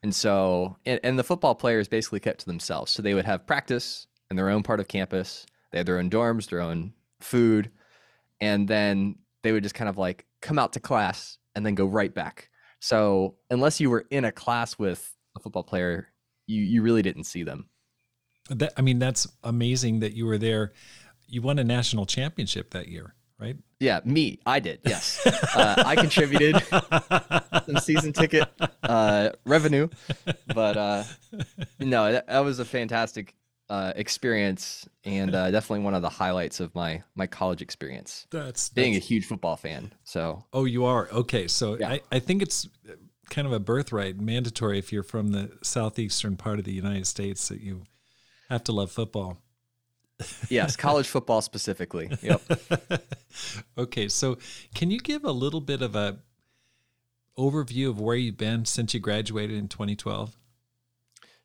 And 0.04 0.14
so, 0.14 0.78
and, 0.86 1.00
and, 1.04 1.20
the 1.20 1.24
football 1.24 1.54
players 1.54 1.88
basically 1.88 2.20
kept 2.20 2.40
to 2.42 2.46
themselves. 2.48 2.92
So 2.92 3.04
they 3.04 3.14
would 3.14 3.26
have 3.26 3.46
practice 3.46 4.08
in 4.32 4.36
their 4.36 4.50
own 4.50 4.64
part 4.64 4.80
of 4.80 4.88
campus. 4.88 5.46
They 5.72 5.78
had 5.78 5.86
their 5.86 6.00
own 6.00 6.10
dorms, 6.10 6.50
their 6.50 6.62
own 6.62 6.94
food. 7.20 7.70
And 8.40 8.68
then 8.68 9.16
they 9.44 9.52
would 9.52 9.64
just 9.64 9.76
kind 9.76 9.90
of 9.90 9.98
like 9.98 10.26
come 10.42 10.60
out 10.60 10.74
to 10.74 10.80
class 10.80 11.38
and 11.56 11.66
then 11.66 11.76
go 11.76 11.86
right 11.86 12.14
back. 12.14 12.50
So 12.80 13.36
unless 13.50 13.80
you 13.80 13.90
were 13.90 14.06
in 14.10 14.26
a 14.26 14.32
class 14.32 14.78
with 14.78 15.16
a 15.36 15.40
football 15.40 15.64
player, 15.64 16.08
you 16.48 16.64
you 16.64 16.82
really 16.82 17.02
didn't 17.02 17.26
see 17.26 17.44
them. 17.44 17.70
That 18.50 18.74
I 18.78 18.82
mean, 18.82 19.00
that's 19.00 19.28
amazing 19.44 20.00
that 20.00 20.14
you 20.14 20.26
were 20.26 20.38
there. 20.38 20.74
You 21.28 21.42
won 21.42 21.60
a 21.60 21.64
national 21.64 22.06
championship 22.06 22.72
that 22.72 22.88
year, 22.88 23.16
right? 23.40 23.56
Yeah, 23.80 24.02
me. 24.04 24.40
I 24.46 24.60
did. 24.60 24.80
Yes, 24.86 25.26
uh, 25.56 25.84
I 25.86 25.96
contributed 25.96 26.62
some 27.66 27.78
season 27.78 28.14
ticket 28.14 28.50
uh, 28.84 29.30
revenue, 29.46 29.88
but 30.54 30.78
uh, 30.78 31.04
no, 31.80 32.12
that, 32.12 32.28
that 32.28 32.40
was 32.40 32.60
a 32.60 32.66
fantastic 32.66 33.36
uh, 33.72 33.94
experience 33.96 34.86
and 35.06 35.34
uh, 35.34 35.50
definitely 35.50 35.86
one 35.86 35.94
of 35.94 36.02
the 36.02 36.10
highlights 36.10 36.60
of 36.60 36.76
my 36.76 37.02
my 37.16 37.26
college 37.26 37.62
experience. 37.62 38.28
That's 38.30 38.68
being 38.68 38.94
that's... 38.94 39.06
a 39.06 39.08
huge 39.08 39.26
football 39.26 39.56
fan. 39.56 39.94
So 40.04 40.44
oh, 40.52 40.66
you 40.66 40.84
are 40.84 41.08
okay. 41.10 41.48
So 41.48 41.78
yeah. 41.80 41.92
I, 41.92 42.02
I 42.12 42.20
think 42.20 42.42
it's 42.42 42.68
kind 43.30 43.48
of 43.48 43.54
a 43.54 43.62
birthright, 43.62 44.20
mandatory 44.20 44.78
if 44.78 44.92
you're 44.92 45.04
from 45.04 45.30
the 45.30 45.52
southeastern 45.62 46.36
part 46.36 46.60
of 46.60 46.66
the 46.66 46.74
United 46.74 47.08
States 47.08 47.48
that 47.48 47.62
you 47.62 47.84
have 48.50 48.62
to 48.66 48.74
love 48.74 48.92
football. 48.92 49.38
yes, 50.50 50.76
college 50.88 51.08
football 51.08 51.42
specifically. 51.42 52.12
Yep. 52.22 52.42
okay, 53.78 54.10
so 54.10 54.38
can 54.76 54.92
you 54.92 55.00
give 55.00 55.24
a 55.24 55.32
little 55.32 55.62
bit 55.62 55.82
of 55.82 55.96
a 55.96 56.20
overview 57.38 57.88
of 57.88 58.02
where 58.02 58.18
you've 58.18 58.38
been 58.38 58.66
since 58.66 58.94
you 58.94 59.00
graduated 59.00 59.58
in 59.58 59.70
2012? 59.70 60.36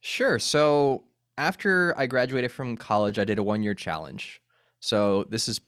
Sure. 0.01 0.41
So 0.41 1.05
after 1.39 1.95
I 1.99 2.07
graduated 2.07 2.51
from 2.53 2.77
college, 2.77 3.19
I 3.19 3.25
did 3.25 3.39
a 3.39 3.43
one 3.43 3.63
year 3.63 3.75
challenge. 3.75 4.41
So 4.81 5.25
this 5.25 5.49
is 5.49 5.61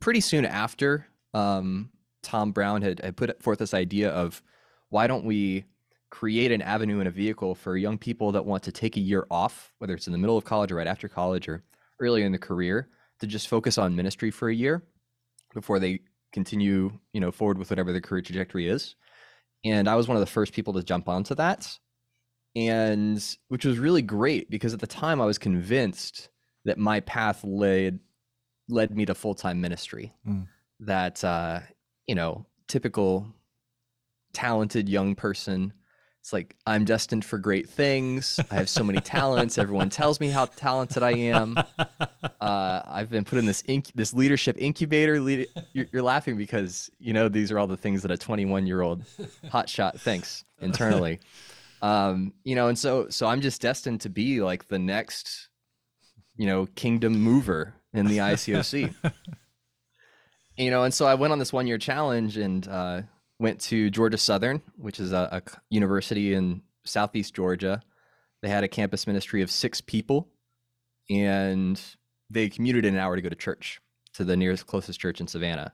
pretty 0.00 0.20
soon 0.20 0.44
after 0.44 1.06
um, 1.34 1.90
Tom 2.22 2.52
Brown 2.52 2.82
had, 2.82 3.00
had 3.00 3.16
put 3.16 3.42
forth 3.42 3.58
this 3.58 3.74
idea 3.74 4.10
of 4.10 4.42
why 4.90 5.06
don't 5.06 5.24
we 5.24 5.64
create 6.10 6.52
an 6.52 6.62
avenue 6.62 6.98
and 7.00 7.08
a 7.08 7.10
vehicle 7.10 7.54
for 7.54 7.76
young 7.76 7.98
people 7.98 8.32
that 8.32 8.44
want 8.44 8.62
to 8.62 8.72
take 8.72 8.96
a 8.96 9.00
year 9.00 9.26
off, 9.30 9.72
whether 9.78 9.94
it's 9.94 10.06
in 10.06 10.12
the 10.12 10.18
middle 10.18 10.36
of 10.36 10.44
college 10.44 10.70
or 10.70 10.76
right 10.76 10.86
after 10.86 11.08
college 11.08 11.48
or 11.48 11.62
earlier 12.00 12.24
in 12.24 12.32
the 12.32 12.38
career, 12.38 12.88
to 13.20 13.26
just 13.26 13.48
focus 13.48 13.78
on 13.78 13.96
ministry 13.96 14.30
for 14.30 14.48
a 14.48 14.54
year 14.54 14.82
before 15.54 15.78
they 15.78 16.00
continue, 16.32 16.92
you 17.12 17.20
know, 17.20 17.32
forward 17.32 17.58
with 17.58 17.70
whatever 17.70 17.92
their 17.92 18.00
career 18.00 18.22
trajectory 18.22 18.68
is. 18.68 18.94
And 19.64 19.88
I 19.88 19.96
was 19.96 20.06
one 20.06 20.16
of 20.16 20.20
the 20.20 20.26
first 20.26 20.52
people 20.52 20.74
to 20.74 20.82
jump 20.82 21.08
onto 21.08 21.34
that 21.36 21.78
and 22.56 23.36
which 23.48 23.66
was 23.66 23.78
really 23.78 24.02
great 24.02 24.50
because 24.50 24.72
at 24.72 24.80
the 24.80 24.86
time 24.86 25.20
I 25.20 25.26
was 25.26 25.38
convinced 25.38 26.30
that 26.64 26.78
my 26.78 27.00
path 27.00 27.44
led 27.44 28.00
led 28.68 28.90
me 28.96 29.04
to 29.06 29.14
full 29.14 29.34
time 29.34 29.60
ministry. 29.60 30.12
Mm. 30.26 30.48
That 30.80 31.22
uh, 31.22 31.60
you 32.06 32.14
know, 32.14 32.46
typical 32.66 33.26
talented 34.32 34.88
young 34.88 35.14
person. 35.14 35.72
It's 36.20 36.32
like 36.32 36.56
I'm 36.66 36.84
destined 36.84 37.24
for 37.24 37.38
great 37.38 37.68
things. 37.68 38.40
I 38.50 38.56
have 38.56 38.68
so 38.68 38.82
many 38.82 39.00
talents. 39.00 39.58
Everyone 39.58 39.90
tells 39.90 40.18
me 40.18 40.28
how 40.28 40.46
talented 40.46 41.02
I 41.02 41.12
am. 41.12 41.56
Uh, 42.38 42.82
I've 42.86 43.10
been 43.10 43.24
put 43.24 43.38
in 43.38 43.46
this 43.46 43.62
inc- 43.62 43.92
this 43.94 44.12
leadership 44.12 44.56
incubator. 44.58 45.18
Lead- 45.18 45.48
you're, 45.72 45.86
you're 45.90 46.02
laughing 46.02 46.36
because 46.36 46.90
you 46.98 47.12
know 47.12 47.28
these 47.28 47.50
are 47.50 47.58
all 47.58 47.66
the 47.66 47.76
things 47.76 48.02
that 48.02 48.10
a 48.10 48.16
21 48.16 48.66
year 48.66 48.82
old 48.82 49.04
hotshot 49.46 49.98
thinks 49.98 50.44
internally. 50.60 51.18
Um, 51.82 52.32
you 52.44 52.54
know, 52.54 52.68
and 52.68 52.78
so 52.78 53.08
so 53.08 53.26
I'm 53.26 53.40
just 53.40 53.60
destined 53.60 54.00
to 54.02 54.08
be 54.08 54.40
like 54.40 54.68
the 54.68 54.78
next, 54.78 55.48
you 56.36 56.46
know, 56.46 56.66
kingdom 56.66 57.18
mover 57.18 57.74
in 57.92 58.06
the 58.06 58.18
ICOC. 58.18 58.94
you 60.56 60.70
know, 60.70 60.84
and 60.84 60.94
so 60.94 61.06
I 61.06 61.14
went 61.14 61.32
on 61.32 61.38
this 61.38 61.52
one 61.52 61.66
year 61.66 61.78
challenge 61.78 62.36
and 62.36 62.66
uh, 62.66 63.02
went 63.38 63.60
to 63.62 63.90
Georgia 63.90 64.18
Southern, 64.18 64.62
which 64.76 65.00
is 65.00 65.12
a 65.12 65.42
university 65.70 66.34
in 66.34 66.62
Southeast 66.84 67.34
Georgia. 67.34 67.82
They 68.42 68.48
had 68.48 68.64
a 68.64 68.68
campus 68.68 69.06
ministry 69.06 69.42
of 69.42 69.50
six 69.50 69.80
people, 69.80 70.28
and 71.10 71.80
they 72.30 72.48
commuted 72.48 72.84
an 72.84 72.96
hour 72.96 73.16
to 73.16 73.22
go 73.22 73.28
to 73.28 73.36
church 73.36 73.80
to 74.14 74.24
the 74.24 74.36
nearest 74.36 74.66
closest 74.66 75.00
church 75.00 75.20
in 75.20 75.26
Savannah. 75.26 75.72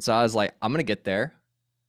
So 0.00 0.12
I 0.12 0.22
was 0.22 0.34
like, 0.34 0.54
I'm 0.62 0.72
gonna 0.72 0.82
get 0.82 1.04
there. 1.04 1.34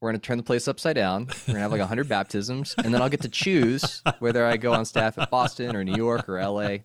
We're 0.01 0.09
gonna 0.11 0.19
turn 0.19 0.37
the 0.37 0.43
place 0.43 0.67
upside 0.67 0.95
down. 0.95 1.25
We're 1.47 1.53
gonna 1.53 1.59
have 1.59 1.71
like 1.71 1.81
hundred 1.81 2.07
baptisms, 2.07 2.73
and 2.77 2.93
then 2.93 3.01
I'll 3.01 3.09
get 3.09 3.21
to 3.23 3.29
choose 3.29 4.01
whether 4.19 4.45
I 4.45 4.55
go 4.57 4.71
on 4.73 4.85
staff 4.85 5.17
at 5.17 5.29
Boston 5.29 5.75
or 5.75 5.83
New 5.83 5.95
York 5.95 6.29
or 6.29 6.39
LA, 6.41 6.77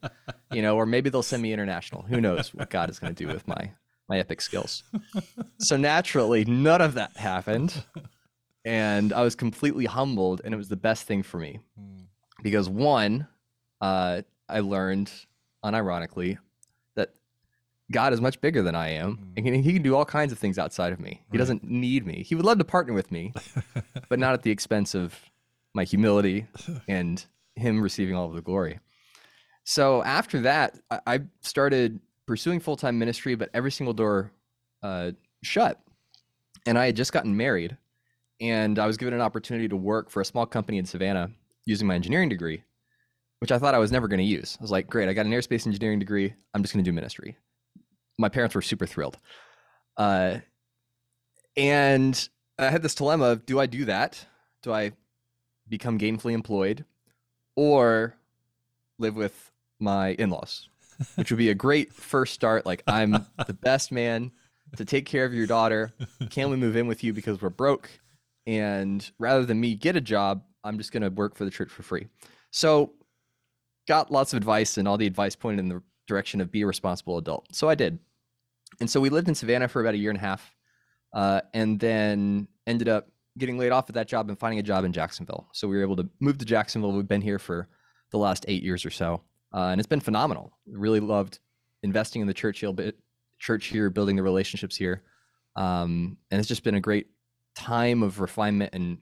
you 0.53 0.63
know, 0.63 0.77
or 0.77 0.85
maybe 0.85 1.11
they'll 1.11 1.23
send 1.23 1.41
me 1.43 1.53
international. 1.53 2.03
Who 2.03 2.21
knows 2.21 2.53
what 2.53 2.71
God 2.71 2.91
is 2.91 2.99
gonna 2.99 3.13
do 3.15 3.29
with 3.29 3.47
my 3.47 3.71
my 4.09 4.19
epic 4.19 4.41
skills. 4.41 4.83
So 5.59 5.77
naturally, 5.77 6.45
none 6.45 6.81
of 6.83 6.95
that 6.95 7.17
happened, 7.17 7.85
and 8.65 9.13
I 9.13 9.23
was 9.23 9.35
completely 9.37 9.85
humbled, 9.87 10.41
and 10.45 10.53
it 10.53 10.57
was 10.57 10.69
the 10.69 10.77
best 10.77 11.07
thing 11.07 11.23
for 11.23 11.39
me 11.39 11.61
Mm. 11.81 12.07
because 12.43 12.69
one, 12.69 13.29
uh, 13.81 14.23
I 14.49 14.61
learned, 14.61 15.11
unironically, 15.65 16.39
God 17.93 18.13
is 18.13 18.21
much 18.21 18.41
bigger 18.41 18.63
than 18.63 18.75
I 18.75 18.89
am, 18.91 19.33
and 19.37 19.47
he- 19.47 19.73
can 19.75 19.83
do 19.83 19.95
all 19.95 20.05
kinds 20.07 20.33
of 20.33 20.39
things 20.39 20.59
outside 20.59 20.93
of 20.93 21.01
me. 21.01 21.23
He 21.31 21.37
Right. 21.37 21.39
doesn't 21.39 21.65
need 21.65 22.07
me. 22.07 22.23
He 22.23 22.35
would 22.35 22.45
love 22.45 22.59
to 22.59 22.65
partner 22.65 22.95
with 22.95 23.13
me, 23.13 23.33
but 24.09 24.19
not 24.19 24.33
at 24.33 24.43
the 24.43 24.51
expense 24.51 24.95
of 24.95 25.19
my 25.75 25.85
humility 25.85 26.47
and 26.89 27.25
him 27.57 27.81
receiving 27.83 28.15
all 28.15 28.29
of 28.29 28.35
the 28.35 28.41
glory. 28.43 28.81
So 29.65 30.03
after 30.03 30.41
that, 30.43 30.79
I, 30.91 31.01
I 31.07 31.21
started 31.41 32.01
pursuing 32.27 32.61
full 32.61 32.77
time 32.77 32.99
ministry, 32.99 33.35
but 33.35 33.51
every 33.55 33.71
single 33.71 33.95
door 33.95 34.31
uh, 34.83 35.13
shut. 35.43 35.81
And 36.67 36.79
I 36.79 36.87
had 36.87 36.97
just 36.97 37.13
gotten 37.13 37.37
married, 37.37 37.77
and 38.41 38.79
I 38.79 38.87
was 38.87 38.97
given 38.97 39.13
an 39.15 39.21
opportunity 39.21 39.69
to 39.69 39.77
work 39.77 40.11
for 40.11 40.21
a 40.23 40.25
small 40.25 40.47
company 40.47 40.79
in 40.79 40.87
Savannah 40.87 41.31
using 41.67 41.87
my 41.87 41.95
engineering 41.95 42.29
degree, 42.31 42.63
which 43.41 43.53
I 43.53 43.59
thought 43.59 43.75
I 43.75 43.79
was 43.79 43.93
never 43.93 44.09
going 44.09 44.19
to 44.19 44.25
use. 44.25 44.57
I 44.59 44.63
was 44.63 44.71
like, 44.71 44.87
great, 44.89 45.09
I 45.09 45.13
got 45.13 45.27
an 45.27 45.33
aerospace 45.33 45.67
engineering 45.67 45.99
degree. 45.99 46.33
I'm 46.55 46.63
just 46.63 46.73
going 46.73 46.83
to 46.85 46.89
do 46.91 46.95
ministry. 46.95 47.37
My 48.19 48.29
parents 48.29 48.55
were 48.55 48.63
super 48.63 48.87
thrilled. 48.87 49.19
Uh, 49.97 50.39
and 51.57 52.29
I 52.59 52.71
had 52.71 52.83
this 52.83 52.95
dilemma 52.95 53.27
of 53.27 53.47
do 53.47 53.61
I 53.61 53.67
do 53.67 53.85
that? 53.87 54.27
Do 54.63 54.73
I 54.73 54.93
become 55.69 55.99
gainfully 55.99 56.33
employed 56.33 56.85
or 57.57 58.15
live 58.99 59.17
with 59.17 59.53
my 59.81 60.11
in 60.11 60.31
laws, 60.31 60.69
which 61.17 61.31
would 61.31 61.39
be 61.39 61.51
a 61.51 61.55
great 61.55 61.93
first 61.93 62.35
start? 62.35 62.67
Like, 62.67 62.83
I'm 62.87 63.27
the 63.47 63.55
best 63.55 63.93
man 63.93 64.33
to 64.77 64.85
take 64.85 65.07
care 65.07 65.25
of 65.25 65.35
your 65.35 65.47
daughter. 65.47 65.93
Can 66.31 66.51
we 66.51 66.57
move 66.57 66.77
in 66.77 66.87
with 66.87 67.05
you 67.05 67.13
because 67.13 67.41
we're 67.41 67.51
broke? 67.51 67.91
And 68.47 69.09
rather 69.19 69.45
than 69.45 69.61
me 69.61 69.75
get 69.75 69.97
a 69.97 70.01
job, 70.01 70.43
I'm 70.65 70.79
just 70.79 70.93
going 70.93 71.03
to 71.03 71.11
work 71.11 71.37
for 71.37 71.45
the 71.45 71.51
church 71.51 71.71
for 71.71 71.83
free. 71.83 72.09
So, 72.51 72.93
got 73.87 74.11
lots 74.11 74.33
of 74.33 74.39
advice, 74.39 74.79
and 74.79 74.89
all 74.89 74.97
the 74.97 75.07
advice 75.07 75.37
pointed 75.37 75.61
in 75.61 75.69
the 75.69 75.83
direction 76.07 76.41
of 76.41 76.51
be 76.51 76.63
a 76.63 76.67
responsible 76.67 77.19
adult. 77.19 77.55
So 77.55 77.69
I 77.69 77.75
did. 77.75 77.99
And 78.81 78.91
so 78.91 79.01
we 79.01 79.09
lived 79.09 79.29
in 79.29 79.35
Savannah 79.35 79.69
for 79.69 79.81
about 79.81 79.95
a 79.95 79.99
year 79.99 80.11
and 80.11 80.19
a 80.19 80.23
half, 80.23 80.55
uh, 81.13 81.41
and 81.53 81.79
then 81.79 82.49
ended 82.67 82.89
up 82.89 83.09
getting 83.39 83.59
laid 83.59 83.73
off 83.73 83.89
at 83.89 83.95
that 83.95 84.09
job 84.09 84.29
and 84.29 84.39
finding 84.39 84.59
a 84.59 84.63
job 84.63 84.85
in 84.85 84.93
Jacksonville. 84.93 85.49
So 85.53 85.69
we 85.69 85.77
were 85.77 85.83
able 85.83 85.97
to 85.97 86.09
move 86.21 86.39
to 86.39 86.45
Jacksonville. 86.45 86.93
We've 86.93 87.07
been 87.07 87.21
here 87.21 87.39
for 87.39 87.69
the 88.11 88.19
last 88.19 88.45
eight 88.49 88.63
years 88.63 88.85
or 88.85 88.91
so, 88.91 89.23
uh, 89.53 89.69
and 89.69 89.81
it's 89.81 89.89
been 89.89 90.01
phenomenal. 90.01 90.53
Really 90.67 91.01
loved 91.01 91.39
investing 91.83 92.21
in 92.23 92.29
the 92.29 92.35
church 92.35 92.61
here, 92.61 92.73
church 93.39 93.67
here, 93.67 93.91
building 93.91 94.17
the 94.17 94.23
relationships 94.23 94.77
here, 94.77 95.03
um, 95.57 96.17
and 96.31 96.39
it's 96.39 96.49
just 96.49 96.65
been 96.65 96.77
a 96.77 96.81
great 96.81 97.09
time 97.55 98.03
of 98.03 98.21
refinement 98.21 98.75
and 98.75 98.99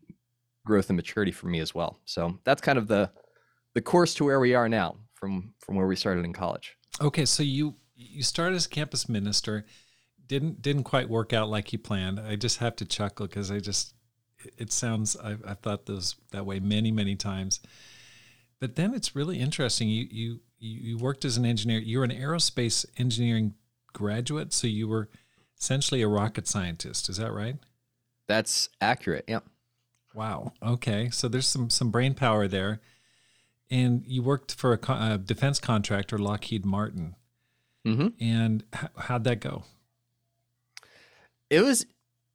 growth 0.64 0.90
and 0.90 0.96
maturity 0.96 1.32
for 1.32 1.46
me 1.46 1.60
as 1.60 1.74
well. 1.74 2.00
So 2.04 2.38
that's 2.44 2.60
kind 2.60 2.78
of 2.78 2.88
the 2.88 3.10
the 3.74 3.80
course 3.80 4.14
to 4.14 4.24
where 4.24 4.40
we 4.40 4.54
are 4.54 4.68
now 4.68 4.96
from 5.14 5.54
from 5.58 5.76
where 5.76 5.86
we 5.86 5.96
started 5.96 6.24
in 6.24 6.32
college. 6.32 6.76
Okay, 7.00 7.24
so 7.24 7.42
you 7.42 7.76
you 7.94 8.22
started 8.22 8.56
as 8.56 8.66
a 8.66 8.70
campus 8.70 9.08
minister, 9.08 9.64
didn't 10.26 10.62
didn't 10.62 10.84
quite 10.84 11.08
work 11.08 11.32
out 11.32 11.48
like 11.48 11.72
you 11.72 11.78
planned. 11.78 12.20
I 12.20 12.36
just 12.36 12.58
have 12.58 12.76
to 12.76 12.84
chuckle 12.84 13.26
because 13.26 13.50
I 13.50 13.58
just 13.60 13.94
it- 14.58 14.72
sounds 14.72 15.16
I've, 15.16 15.42
I've 15.46 15.60
thought 15.60 15.86
those 15.86 16.16
that 16.30 16.46
way 16.46 16.60
many 16.60 16.90
many 16.90 17.16
times. 17.16 17.60
But 18.60 18.76
then 18.76 18.94
it's 18.94 19.16
really 19.16 19.38
interesting. 19.40 19.88
You 19.88 20.06
you 20.10 20.40
you 20.58 20.78
you 20.80 20.98
worked 20.98 21.24
as 21.24 21.36
an 21.36 21.44
engineer. 21.44 21.80
You're 21.80 22.04
an 22.04 22.10
aerospace 22.10 22.84
engineering 22.96 23.54
graduate, 23.92 24.52
so 24.52 24.66
you 24.66 24.86
were 24.88 25.08
essentially 25.58 26.02
a 26.02 26.08
rocket 26.08 26.46
scientist. 26.46 27.08
Is 27.08 27.16
that 27.16 27.32
right? 27.32 27.56
That's 28.28 28.68
accurate. 28.80 29.24
Yeah. 29.28 29.40
Wow. 30.14 30.52
Okay. 30.62 31.10
So 31.10 31.28
there's 31.28 31.46
some 31.46 31.70
some 31.70 31.90
brain 31.90 32.14
power 32.14 32.46
there, 32.46 32.80
and 33.72 34.04
you 34.06 34.22
worked 34.22 34.54
for 34.54 34.72
a, 34.74 34.92
a 35.14 35.18
defense 35.18 35.58
contractor, 35.58 36.18
Lockheed 36.18 36.64
Martin. 36.64 37.16
hmm 37.84 38.08
And 38.20 38.62
h- 38.74 38.90
how'd 38.96 39.24
that 39.24 39.40
go? 39.40 39.64
It 41.50 41.60
was 41.62 41.86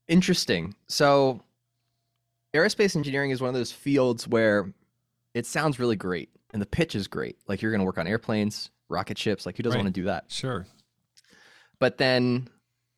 interesting. 0.08 0.76
So, 0.88 1.42
aerospace 2.54 2.96
engineering 2.96 3.32
is 3.32 3.42
one 3.42 3.50
of 3.50 3.54
those 3.56 3.72
fields 3.72 4.28
where 4.28 4.74
it 5.34 5.46
sounds 5.46 5.80
really 5.80 5.96
great 5.96 6.30
and 6.54 6.62
the 6.62 6.66
pitch 6.66 6.96
is 6.96 7.08
great. 7.08 7.38
Like 7.48 7.62
you're 7.62 7.72
going 7.72 7.80
to 7.82 7.86
work 7.86 7.98
on 7.98 8.08
airplanes, 8.08 8.70
rocket 8.90 9.18
ships. 9.18 9.46
Like 9.46 9.58
who 9.58 9.64
doesn't 9.64 9.78
Right. 9.78 9.84
want 9.86 9.94
to 9.94 10.02
do 10.02 10.06
that? 10.06 10.26
Sure. 10.30 10.66
But 11.80 11.98
then 11.98 12.48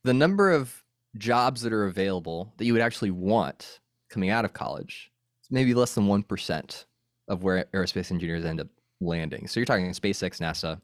the 0.03 0.13
number 0.13 0.51
of 0.51 0.83
jobs 1.17 1.61
that 1.63 1.73
are 1.73 1.85
available 1.85 2.53
that 2.57 2.65
you 2.65 2.73
would 2.73 2.81
actually 2.81 3.11
want 3.11 3.79
coming 4.09 4.29
out 4.29 4.45
of 4.45 4.53
college 4.53 5.11
is 5.43 5.51
maybe 5.51 5.73
less 5.73 5.93
than 5.95 6.05
1% 6.05 6.85
of 7.29 7.43
where 7.43 7.65
aerospace 7.73 8.11
engineers 8.11 8.43
end 8.43 8.59
up 8.59 8.67
landing. 8.99 9.47
So 9.47 9.59
you're 9.59 9.65
talking 9.65 9.89
SpaceX, 9.91 10.39
NASA, 10.41 10.81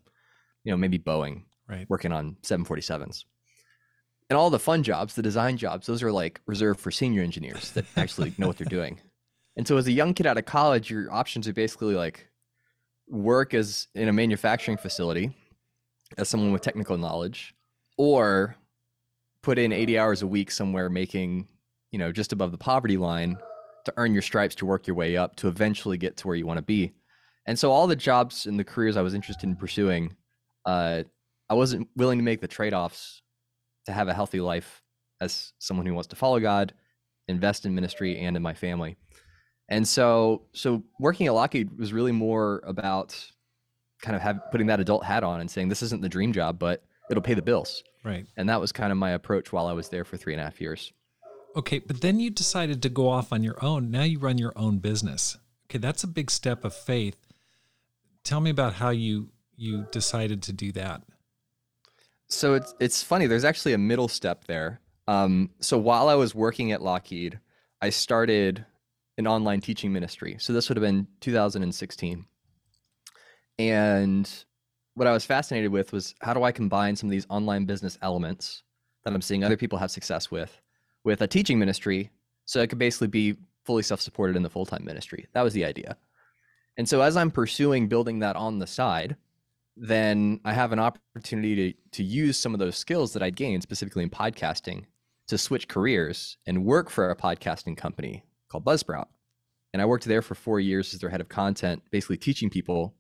you 0.64 0.72
know, 0.72 0.78
maybe 0.78 0.98
Boeing 1.00 1.44
Right. 1.68 1.90
working 1.90 2.12
on 2.12 2.38
747s. 2.44 3.26
And 4.30 4.38
all 4.38 4.50
the 4.50 4.60
fun 4.60 4.84
jobs, 4.84 5.16
the 5.16 5.22
design 5.24 5.58
jobs, 5.58 5.88
those 5.88 6.02
are 6.04 6.12
like 6.12 6.40
reserved 6.46 6.80
for 6.80 6.92
senior 6.92 7.24
engineers 7.24 7.72
that 7.72 7.86
actually 7.98 8.34
know 8.38 8.48
what 8.48 8.58
they're 8.58 8.66
doing. 8.70 9.00
And 9.58 9.68
so 9.68 9.78
as 9.78 9.88
a 9.88 9.92
young 9.92 10.14
kid 10.14 10.26
out 10.28 10.38
of 10.38 10.46
college, 10.46 10.90
your 10.92 11.12
options 11.12 11.48
are 11.48 11.54
basically 11.54 11.96
like 11.96 12.28
work 13.08 13.54
as 13.54 13.88
in 13.96 14.08
a 14.08 14.14
manufacturing 14.14 14.78
facility 14.78 15.32
as 16.18 16.30
someone 16.30 16.52
with 16.52 16.62
technical 16.62 16.98
knowledge 16.98 17.56
or 17.98 18.56
put 19.42 19.58
in 19.58 19.72
80 19.72 19.98
hours 19.98 20.22
a 20.22 20.28
week 20.28 20.52
somewhere 20.52 20.90
making, 20.90 21.48
you 21.92 22.00
know, 22.00 22.12
just 22.12 22.32
above 22.34 22.52
the 22.52 22.58
poverty 22.58 22.98
line 22.98 23.38
to 23.86 23.94
earn 23.98 24.14
your 24.14 24.22
stripes 24.22 24.56
to 24.56 24.66
work 24.66 24.88
your 24.88 24.96
way 24.96 25.18
up 25.18 25.36
to 25.38 25.48
eventually 25.48 25.98
get 25.98 26.18
to 26.18 26.28
where 26.28 26.36
you 26.36 26.46
want 26.46 26.58
to 26.58 26.64
be. 26.64 26.94
And 27.46 27.58
so 27.58 27.72
all 27.72 27.88
the 27.88 27.96
jobs 27.96 28.46
and 28.46 28.60
the 28.60 28.64
careers 28.64 28.98
I 28.98 29.02
was 29.02 29.14
interested 29.14 29.48
in 29.48 29.56
pursuing, 29.56 30.16
uh, 30.66 31.04
I 31.50 31.54
wasn't 31.54 31.88
willing 31.96 32.18
to 32.18 32.24
make 32.24 32.42
the 32.42 32.48
trade-offs 32.48 33.22
to 33.86 33.92
have 33.92 34.08
a 34.08 34.14
healthy 34.14 34.42
life 34.42 34.82
as 35.22 35.54
someone 35.60 35.86
who 35.86 35.94
wants 35.94 36.08
to 36.08 36.16
follow 36.16 36.40
God, 36.40 36.74
invest 37.28 37.66
in 37.66 37.76
ministry 37.76 38.20
and 38.20 38.36
in 38.36 38.42
my 38.42 38.54
family. 38.54 38.98
And 39.70 39.88
so 39.88 40.44
so 40.54 40.84
working 41.00 41.28
at 41.28 41.34
Lockheed 41.34 41.78
was 41.78 41.94
really 41.94 42.12
more 42.12 42.62
about 42.66 43.16
kind 44.02 44.16
of 44.16 44.22
have 44.22 44.40
putting 44.52 44.68
that 44.68 44.80
adult 44.80 45.04
hat 45.04 45.24
on 45.24 45.40
and 45.40 45.50
saying 45.50 45.70
this 45.70 45.82
isn't 45.84 46.02
the 46.02 46.10
dream 46.10 46.34
job, 46.34 46.60
but 46.60 46.84
it'll 47.10 47.24
pay 47.24 47.34
the 47.34 47.42
bills. 47.42 47.84
Right. 48.04 48.26
And 48.38 48.50
that 48.50 48.62
was 48.62 48.72
kind 48.72 48.92
of 48.92 48.98
my 48.98 49.12
approach 49.12 49.52
while 49.52 49.68
I 49.68 49.74
was 49.74 49.90
there 49.90 50.06
for 50.06 50.18
three 50.18 50.34
and 50.34 50.42
a 50.42 50.44
half 50.44 50.62
years. 50.62 50.94
Okay. 51.56 51.80
But 51.80 52.02
then 52.02 52.20
you 52.20 52.30
decided 52.30 52.82
to 52.82 52.90
go 52.90 53.10
off 53.10 53.32
on 53.32 53.44
your 53.44 53.64
own. 53.64 53.90
Now 53.92 54.04
you 54.04 54.20
run 54.20 54.38
your 54.38 54.54
own 54.56 54.80
business. 54.80 55.38
Okay. 55.70 55.80
That's 55.80 56.04
a 56.04 56.08
big 56.08 56.30
step 56.30 56.66
of 56.66 56.74
faith. 56.74 57.18
Tell 58.24 58.42
me 58.42 58.50
about 58.50 58.74
how 58.74 58.90
you 58.90 59.30
you 59.56 59.88
decided 59.92 60.44
to 60.44 60.54
do 60.54 60.72
that. 60.74 61.02
So 62.28 62.56
it's 62.56 62.74
it's 62.80 63.04
funny. 63.04 63.28
There's 63.28 63.46
actually 63.46 63.74
a 63.74 63.78
middle 63.78 64.08
step 64.08 64.46
there. 64.46 64.82
Um, 65.08 65.52
so 65.60 65.78
while 65.78 66.10
I 66.10 66.16
was 66.16 66.34
working 66.34 66.72
at 66.72 66.82
Lockheed, 66.82 67.40
I 67.82 67.90
started 67.92 68.66
an 69.18 69.28
online 69.28 69.62
teaching 69.62 69.94
ministry. 69.94 70.38
So 70.40 70.52
this 70.52 70.68
would 70.68 70.78
have 70.78 70.82
been 70.82 71.08
2016, 71.22 72.26
and 73.60 74.46
what 74.96 75.08
I 75.08 75.12
was 75.12 75.26
fascinated 75.26 75.72
with 75.72 75.94
was 75.94 76.16
how 76.22 76.34
do 76.34 76.44
I 76.44 76.52
combine 76.52 76.96
some 76.96 77.08
of 77.08 77.12
these 77.12 77.28
online 77.30 77.66
business 77.66 77.98
elements 78.02 78.64
that 79.04 79.14
I'm 79.14 79.22
seeing 79.22 79.44
other 79.44 79.58
people 79.58 79.78
have 79.78 79.92
success 79.92 80.32
with 80.32 80.60
with 81.06 81.22
a 81.22 81.28
teaching 81.28 81.58
ministry 81.58 82.12
so 82.44 82.62
I 82.62 82.68
could 82.68 82.80
basically 82.80 83.08
be 83.08 83.38
fully 83.64 83.84
self-supported 83.84 84.36
in 84.36 84.44
the 84.44 84.50
full-time 84.50 84.84
ministry. 84.84 85.28
That 85.34 85.44
was 85.44 85.54
the 85.54 85.64
idea. 85.64 85.96
And 86.78 86.90
so 86.90 87.00
as 87.02 87.16
I'm 87.16 87.32
pursuing 87.32 87.88
building 87.88 88.20
that 88.20 88.36
on 88.36 88.60
the 88.60 88.68
side, 88.68 89.16
then 89.78 90.42
I 90.44 90.54
have 90.54 90.72
an 90.72 90.80
opportunity 90.80 91.74
to 91.74 91.96
to 91.96 92.04
use 92.04 92.38
some 92.38 92.54
of 92.54 92.60
those 92.60 92.76
skills 92.76 93.14
that 93.14 93.24
I'd 93.24 93.38
gained 93.38 93.64
specifically 93.64 94.04
in 94.04 94.10
podcasting 94.10 94.84
to 95.28 95.38
switch 95.38 95.70
careers 95.70 96.38
and 96.46 96.66
work 96.66 96.90
for 96.90 97.10
a 97.10 97.16
podcasting 97.16 97.78
company 97.78 98.26
called 98.50 98.66
Buzzsprout. 98.66 99.08
And 99.72 99.82
I 99.82 99.86
worked 99.86 100.04
there 100.04 100.22
for 100.22 100.36
4 100.36 100.60
years 100.60 100.94
as 100.94 101.00
their 101.00 101.10
head 101.10 101.22
of 101.22 101.30
content, 101.30 101.84
basically 101.92 102.18
teaching 102.18 102.50
people 102.50 102.96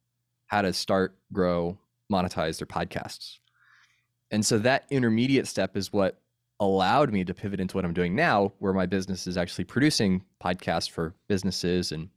how 0.47 0.62
to 0.62 0.71
start, 0.71 1.17
grow, 1.33 1.77
monetize 2.09 2.57
their 2.57 2.67
podcasts. 2.67 3.39
And 4.31 4.45
so 4.45 4.59
that 4.59 4.85
intermediate 4.89 5.45
step 5.45 5.75
is 5.75 5.91
what 5.91 6.21
allowed 6.59 7.12
me 7.12 7.24
to 7.24 7.33
pivot 7.33 7.59
into 7.59 7.75
what 7.75 7.85
I'm 7.85 7.93
doing 7.93 8.15
now, 8.15 8.53
where 8.59 8.74
my 8.74 8.85
business 8.85 9.27
is 9.27 9.38
actually 9.38 9.65
producing 9.65 10.24
podcasts 10.43 10.89
for 10.89 11.13
businesses 11.27 11.91
and 11.91 12.09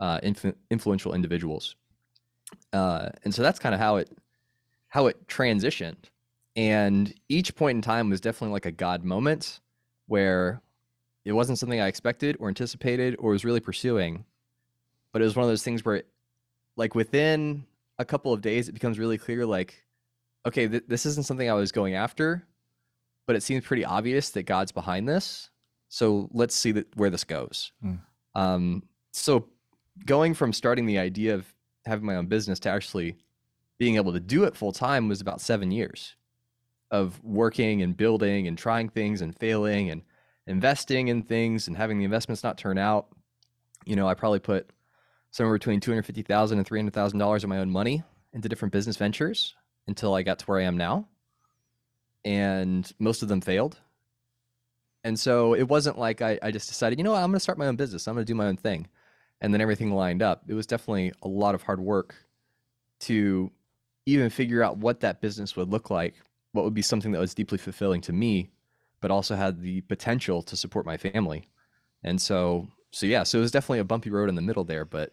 uh, 0.00 0.20
influ- 0.20 0.54
influential 0.70 1.14
individuals. 1.14 1.76
Uh, 2.72 3.08
and 3.24 3.34
so 3.34 3.42
that's 3.42 3.58
kind 3.58 3.74
of 3.74 3.80
how 3.80 3.96
it 3.96 4.10
how 4.88 5.06
it 5.06 5.26
transitioned. 5.26 5.96
And 6.54 7.12
each 7.28 7.54
point 7.54 7.76
in 7.76 7.82
time 7.82 8.08
was 8.08 8.20
definitely 8.20 8.52
like 8.52 8.66
a 8.66 8.72
God 8.72 9.04
moment 9.04 9.60
where 10.06 10.62
it 11.24 11.32
wasn't 11.32 11.58
something 11.58 11.80
I 11.80 11.88
expected 11.88 12.36
or 12.38 12.48
anticipated 12.48 13.16
or 13.18 13.30
was 13.30 13.44
really 13.44 13.60
pursuing, 13.60 14.24
but 15.12 15.20
it 15.20 15.24
was 15.24 15.36
one 15.36 15.42
of 15.42 15.50
those 15.50 15.64
things 15.64 15.84
where, 15.84 15.96
it, 15.96 16.06
like 16.76 16.94
within 16.94 17.64
a 17.98 18.04
couple 18.04 18.32
of 18.32 18.40
days, 18.40 18.68
it 18.68 18.72
becomes 18.72 18.98
really 18.98 19.18
clear, 19.18 19.44
like, 19.44 19.84
okay, 20.46 20.68
th- 20.68 20.84
this 20.86 21.04
isn't 21.04 21.26
something 21.26 21.50
I 21.50 21.54
was 21.54 21.72
going 21.72 21.94
after, 21.94 22.46
but 23.26 23.36
it 23.36 23.42
seems 23.42 23.64
pretty 23.64 23.84
obvious 23.84 24.30
that 24.30 24.44
God's 24.44 24.72
behind 24.72 25.08
this. 25.08 25.50
So 25.88 26.28
let's 26.32 26.54
see 26.54 26.72
that 26.72 26.96
where 26.96 27.10
this 27.10 27.24
goes. 27.24 27.72
Mm. 27.84 28.00
Um, 28.34 28.82
so 29.12 29.48
going 30.04 30.34
from 30.34 30.52
starting 30.52 30.86
the 30.86 30.98
idea 30.98 31.34
of 31.34 31.52
having 31.84 32.04
my 32.04 32.16
own 32.16 32.26
business 32.26 32.58
to 32.60 32.68
actually 32.70 33.16
being 33.78 33.96
able 33.96 34.12
to 34.12 34.20
do 34.20 34.44
it 34.44 34.56
full 34.56 34.72
time 34.72 35.08
was 35.08 35.20
about 35.20 35.40
seven 35.40 35.70
years 35.70 36.16
of 36.90 37.22
working 37.22 37.82
and 37.82 37.96
building 37.96 38.46
and 38.46 38.56
trying 38.56 38.88
things 38.88 39.20
and 39.20 39.36
failing 39.38 39.90
and 39.90 40.02
investing 40.46 41.08
in 41.08 41.22
things 41.22 41.66
and 41.68 41.76
having 41.76 41.98
the 41.98 42.04
investments 42.04 42.42
not 42.42 42.58
turn 42.58 42.78
out. 42.78 43.08
You 43.84 43.96
know, 43.96 44.08
I 44.08 44.14
probably 44.14 44.38
put 44.38 44.70
somewhere 45.30 45.54
between 45.54 45.80
two 45.80 45.90
hundred 45.90 46.06
fifty 46.06 46.22
thousand 46.22 46.58
and 46.58 46.66
three 46.66 46.78
hundred 46.78 46.94
thousand 46.94 47.18
dollars 47.18 47.44
of 47.44 47.50
my 47.50 47.58
own 47.58 47.70
money 47.70 48.02
into 48.32 48.48
different 48.48 48.72
business 48.72 48.96
ventures 48.96 49.54
until 49.86 50.14
I 50.14 50.22
got 50.22 50.38
to 50.40 50.46
where 50.46 50.58
I 50.58 50.64
am 50.64 50.76
now, 50.76 51.08
and 52.26 52.92
most 52.98 53.22
of 53.22 53.28
them 53.28 53.40
failed. 53.40 53.78
And 55.04 55.18
so 55.18 55.54
it 55.54 55.68
wasn't 55.68 55.96
like 55.96 56.20
I, 56.20 56.38
I 56.42 56.50
just 56.50 56.68
decided, 56.68 56.98
you 56.98 57.04
know 57.04 57.12
what, 57.12 57.22
I'm 57.22 57.30
going 57.30 57.34
to 57.34 57.40
start 57.40 57.56
my 57.56 57.68
own 57.68 57.76
business. 57.76 58.08
I'm 58.08 58.14
going 58.14 58.26
to 58.26 58.30
do 58.30 58.34
my 58.34 58.46
own 58.46 58.56
thing 58.56 58.88
and 59.40 59.54
then 59.54 59.60
everything 59.60 59.92
lined 59.92 60.22
up. 60.22 60.42
It 60.48 60.54
was 60.54 60.66
definitely 60.66 61.12
a 61.22 61.28
lot 61.28 61.54
of 61.54 61.62
hard 61.62 61.80
work 61.80 62.16
to 63.00 63.52
even 64.06 64.28
figure 64.28 64.62
out 64.62 64.78
what 64.78 65.00
that 65.00 65.20
business 65.20 65.54
would 65.54 65.70
look 65.70 65.88
like, 65.88 66.14
what 66.50 66.64
would 66.64 66.74
be 66.74 66.82
something 66.82 67.12
that 67.12 67.20
was 67.20 67.32
deeply 67.32 67.58
fulfilling 67.58 68.00
to 68.00 68.12
me, 68.12 68.50
but 69.00 69.12
also 69.12 69.36
had 69.36 69.60
the 69.60 69.82
potential 69.82 70.42
to 70.42 70.56
support 70.56 70.84
my 70.84 70.96
family. 70.96 71.48
And 72.02 72.20
so, 72.20 72.66
so 72.90 73.06
yeah, 73.06 73.22
so 73.22 73.38
it 73.38 73.42
was 73.42 73.52
definitely 73.52 73.78
a 73.78 73.84
bumpy 73.84 74.10
road 74.10 74.28
in 74.28 74.34
the 74.34 74.42
middle 74.42 74.64
there, 74.64 74.84
but 74.84 75.12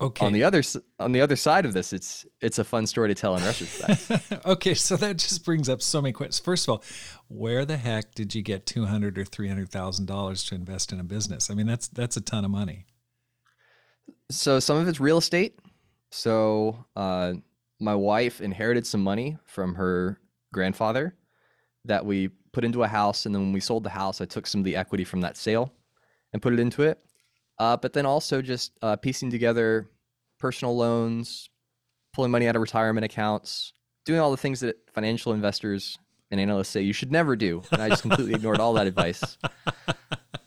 okay. 0.00 0.26
On 0.26 0.32
the 0.32 0.44
other 0.44 0.62
on 0.98 1.12
the 1.12 1.20
other 1.20 1.36
side 1.36 1.64
of 1.64 1.72
this, 1.72 1.92
it's 1.92 2.26
it's 2.40 2.58
a 2.58 2.64
fun 2.64 2.86
story 2.86 3.08
to 3.08 3.14
tell 3.14 3.36
in 3.36 3.44
retrospect. 3.44 4.46
okay, 4.46 4.74
so 4.74 4.96
that 4.96 5.18
just 5.18 5.44
brings 5.44 5.68
up 5.68 5.82
so 5.82 6.02
many 6.02 6.12
questions. 6.12 6.38
First 6.38 6.66
of 6.66 6.72
all, 6.72 6.84
where 7.28 7.64
the 7.64 7.76
heck 7.76 8.14
did 8.14 8.34
you 8.34 8.42
get 8.42 8.66
two 8.66 8.86
hundred 8.86 9.18
or 9.18 9.24
three 9.24 9.48
hundred 9.48 9.70
thousand 9.70 10.06
dollars 10.06 10.44
to 10.44 10.54
invest 10.54 10.92
in 10.92 11.00
a 11.00 11.04
business? 11.04 11.50
I 11.50 11.54
mean, 11.54 11.66
that's 11.66 11.88
that's 11.88 12.16
a 12.16 12.20
ton 12.20 12.44
of 12.44 12.50
money. 12.50 12.86
So 14.30 14.60
some 14.60 14.76
of 14.76 14.88
it's 14.88 15.00
real 15.00 15.18
estate. 15.18 15.58
So 16.10 16.84
uh, 16.96 17.34
my 17.80 17.94
wife 17.94 18.40
inherited 18.40 18.86
some 18.86 19.02
money 19.02 19.38
from 19.44 19.74
her 19.74 20.20
grandfather 20.52 21.14
that 21.84 22.04
we 22.04 22.28
put 22.52 22.64
into 22.64 22.82
a 22.82 22.88
house, 22.88 23.26
and 23.26 23.34
then 23.34 23.42
when 23.42 23.52
we 23.52 23.60
sold 23.60 23.84
the 23.84 23.90
house, 23.90 24.20
I 24.20 24.24
took 24.24 24.46
some 24.46 24.60
of 24.60 24.64
the 24.64 24.76
equity 24.76 25.04
from 25.04 25.20
that 25.20 25.36
sale 25.36 25.72
and 26.32 26.42
put 26.42 26.52
it 26.52 26.60
into 26.60 26.82
it. 26.82 27.00
Uh, 27.58 27.76
but 27.76 27.92
then 27.92 28.06
also 28.06 28.40
just 28.40 28.72
uh, 28.82 28.96
piecing 28.96 29.30
together 29.30 29.88
personal 30.38 30.76
loans, 30.76 31.50
pulling 32.12 32.30
money 32.30 32.46
out 32.46 32.56
of 32.56 32.62
retirement 32.62 33.04
accounts, 33.04 33.72
doing 34.04 34.20
all 34.20 34.30
the 34.30 34.36
things 34.36 34.60
that 34.60 34.76
financial 34.92 35.32
investors 35.32 35.98
and 36.30 36.40
analysts 36.40 36.68
say 36.68 36.80
you 36.80 36.92
should 36.92 37.10
never 37.10 37.36
do. 37.36 37.62
And 37.72 37.82
I 37.82 37.88
just 37.88 38.02
completely 38.02 38.34
ignored 38.34 38.60
all 38.60 38.74
that 38.74 38.86
advice. 38.86 39.38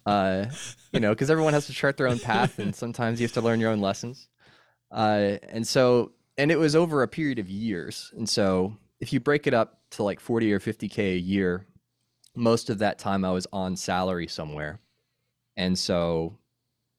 Uh, 0.04 0.46
you 0.92 1.00
know, 1.00 1.12
because 1.12 1.30
everyone 1.30 1.54
has 1.54 1.68
to 1.68 1.74
chart 1.74 1.96
their 1.96 2.08
own 2.08 2.18
path, 2.18 2.58
and 2.58 2.76
sometimes 2.76 3.22
you 3.22 3.26
have 3.26 3.34
to 3.34 3.42
learn 3.42 3.60
your 3.60 3.70
own 3.70 3.80
lessons. 3.80 4.30
Uh, 4.90 5.38
and 5.50 5.66
so, 5.66 6.12
and 6.38 6.52
it 6.52 6.58
was 6.58 6.76
over 6.76 7.04
a 7.04 7.08
period 7.08 7.38
of 7.38 7.50
years. 7.50 8.12
And 8.18 8.28
so, 8.28 8.76
if 9.00 9.14
you 9.14 9.20
break 9.20 9.46
it 9.46 9.54
up 9.54 9.82
to 9.92 10.04
like 10.04 10.20
40 10.20 10.52
or 10.54 10.60
50K 10.60 11.14
a 11.16 11.18
year, 11.18 11.68
most 12.36 12.70
of 12.70 12.80
that 12.80 12.98
time 12.98 13.24
I 13.24 13.32
was 13.32 13.46
on 13.54 13.76
salary 13.76 14.28
somewhere. 14.28 14.80
And 15.56 15.78
so, 15.78 16.38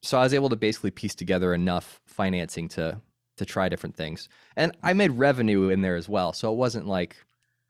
so 0.03 0.19
I 0.19 0.23
was 0.23 0.33
able 0.33 0.49
to 0.49 0.55
basically 0.55 0.91
piece 0.91 1.15
together 1.15 1.53
enough 1.53 2.01
financing 2.05 2.67
to 2.69 3.01
to 3.37 3.45
try 3.45 3.67
different 3.67 3.95
things. 3.95 4.29
And 4.55 4.77
I 4.83 4.93
made 4.93 5.11
revenue 5.11 5.69
in 5.69 5.81
there 5.81 5.95
as 5.95 6.07
well. 6.07 6.33
So 6.33 6.51
it 6.51 6.55
wasn't 6.55 6.85
like 6.85 7.15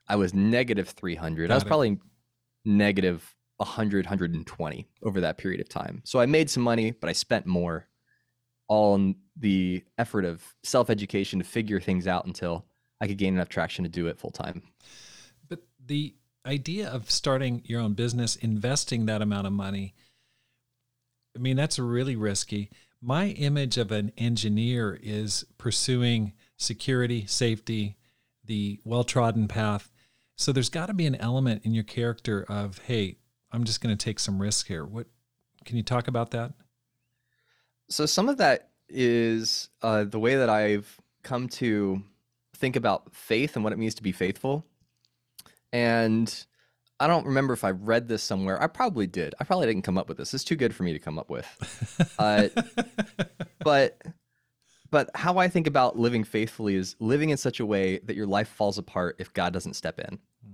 I 0.09 0.17
was 0.17 0.33
negative 0.33 0.89
300. 0.89 1.47
Got 1.47 1.53
I 1.53 1.55
was 1.55 1.63
it. 1.63 1.67
probably 1.67 1.99
negative 2.65 3.33
100, 3.57 4.05
120 4.05 4.87
over 5.03 5.21
that 5.21 5.37
period 5.37 5.61
of 5.61 5.69
time. 5.69 6.01
So 6.03 6.19
I 6.19 6.25
made 6.25 6.49
some 6.49 6.63
money, 6.63 6.91
but 6.91 7.09
I 7.09 7.13
spent 7.13 7.45
more 7.45 7.87
all 8.67 8.95
in 8.95 9.15
the 9.37 9.83
effort 9.97 10.25
of 10.25 10.43
self 10.63 10.89
education 10.89 11.39
to 11.39 11.45
figure 11.45 11.79
things 11.79 12.07
out 12.07 12.25
until 12.25 12.65
I 12.99 13.07
could 13.07 13.17
gain 13.17 13.35
enough 13.35 13.49
traction 13.49 13.83
to 13.83 13.89
do 13.89 14.07
it 14.07 14.19
full 14.19 14.31
time. 14.31 14.63
But 15.47 15.59
the 15.85 16.15
idea 16.45 16.89
of 16.89 17.09
starting 17.09 17.61
your 17.65 17.79
own 17.79 17.93
business, 17.93 18.35
investing 18.35 19.05
that 19.05 19.21
amount 19.21 19.47
of 19.47 19.53
money, 19.53 19.93
I 21.35 21.39
mean, 21.39 21.55
that's 21.55 21.79
really 21.79 22.15
risky. 22.15 22.69
My 23.01 23.27
image 23.29 23.77
of 23.77 23.91
an 23.91 24.11
engineer 24.17 24.99
is 25.01 25.45
pursuing 25.57 26.33
security, 26.57 27.25
safety, 27.25 27.97
the 28.45 28.79
well 28.83 29.03
trodden 29.03 29.47
path. 29.47 29.91
So 30.35 30.51
there's 30.51 30.69
got 30.69 30.87
to 30.87 30.93
be 30.93 31.05
an 31.05 31.15
element 31.15 31.63
in 31.65 31.73
your 31.73 31.83
character 31.83 32.45
of, 32.47 32.79
hey, 32.79 33.17
I'm 33.51 33.63
just 33.63 33.81
going 33.81 33.95
to 33.95 34.03
take 34.03 34.19
some 34.19 34.41
risk 34.41 34.67
here. 34.67 34.85
What 34.85 35.07
can 35.65 35.77
you 35.77 35.83
talk 35.83 36.07
about 36.07 36.31
that? 36.31 36.53
So 37.89 38.05
some 38.05 38.29
of 38.29 38.37
that 38.37 38.69
is 38.89 39.69
uh, 39.81 40.05
the 40.05 40.19
way 40.19 40.35
that 40.35 40.49
I've 40.49 40.99
come 41.23 41.47
to 41.49 42.03
think 42.55 42.75
about 42.75 43.13
faith 43.13 43.55
and 43.55 43.63
what 43.63 43.73
it 43.73 43.79
means 43.79 43.95
to 43.95 44.03
be 44.03 44.11
faithful. 44.11 44.65
And 45.71 46.45
I 47.03 47.07
don't 47.07 47.25
remember 47.25 47.53
if 47.53 47.65
I 47.65 47.71
read 47.71 48.07
this 48.07 48.23
somewhere. 48.23 48.61
I 48.63 48.67
probably 48.67 49.07
did. 49.07 49.35
I 49.37 49.43
probably 49.43 49.67
didn't 49.67 49.81
come 49.81 49.97
up 49.97 50.07
with 50.07 50.17
this. 50.17 50.33
It's 50.33 50.45
too 50.45 50.55
good 50.55 50.73
for 50.73 50.83
me 50.83 50.93
to 50.93 50.99
come 50.99 51.19
up 51.19 51.29
with. 51.29 51.47
Uh, 52.19 52.47
but 53.59 54.01
but 54.89 55.09
how 55.15 55.37
I 55.37 55.47
think 55.47 55.67
about 55.67 55.97
living 55.97 56.23
faithfully 56.23 56.75
is 56.75 56.95
living 56.99 57.31
in 57.31 57.37
such 57.37 57.59
a 57.59 57.65
way 57.65 57.97
that 57.99 58.15
your 58.15 58.27
life 58.27 58.47
falls 58.47 58.77
apart 58.77 59.15
if 59.19 59.33
God 59.33 59.51
doesn't 59.51 59.73
step 59.73 59.99
in. 59.99 60.19
Mm. 60.47 60.53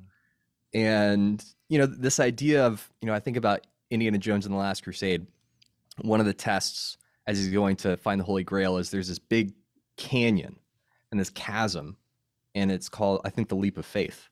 And 0.73 1.45
you 1.67 1.77
know, 1.77 1.85
this 1.85 2.19
idea 2.19 2.65
of, 2.65 2.89
you 3.01 3.07
know, 3.07 3.13
I 3.13 3.19
think 3.19 3.38
about 3.38 3.67
Indiana 3.91 4.17
Jones 4.17 4.45
and 4.45 4.53
the 4.53 4.59
Last 4.59 4.83
Crusade. 4.83 5.27
One 6.01 6.19
of 6.19 6.25
the 6.25 6.33
tests 6.33 6.97
as 7.27 7.38
he's 7.38 7.49
going 7.49 7.75
to 7.77 7.97
find 7.97 8.19
the 8.19 8.25
Holy 8.25 8.43
Grail 8.43 8.77
is 8.77 8.89
there's 8.89 9.07
this 9.07 9.19
big 9.19 9.53
canyon 9.97 10.57
and 11.12 11.19
this 11.19 11.29
chasm, 11.29 11.97
and 12.55 12.71
it's 12.71 12.89
called, 12.89 13.21
I 13.23 13.29
think, 13.29 13.49
the 13.49 13.55
leap 13.55 13.77
of 13.77 13.85
faith, 13.85 14.29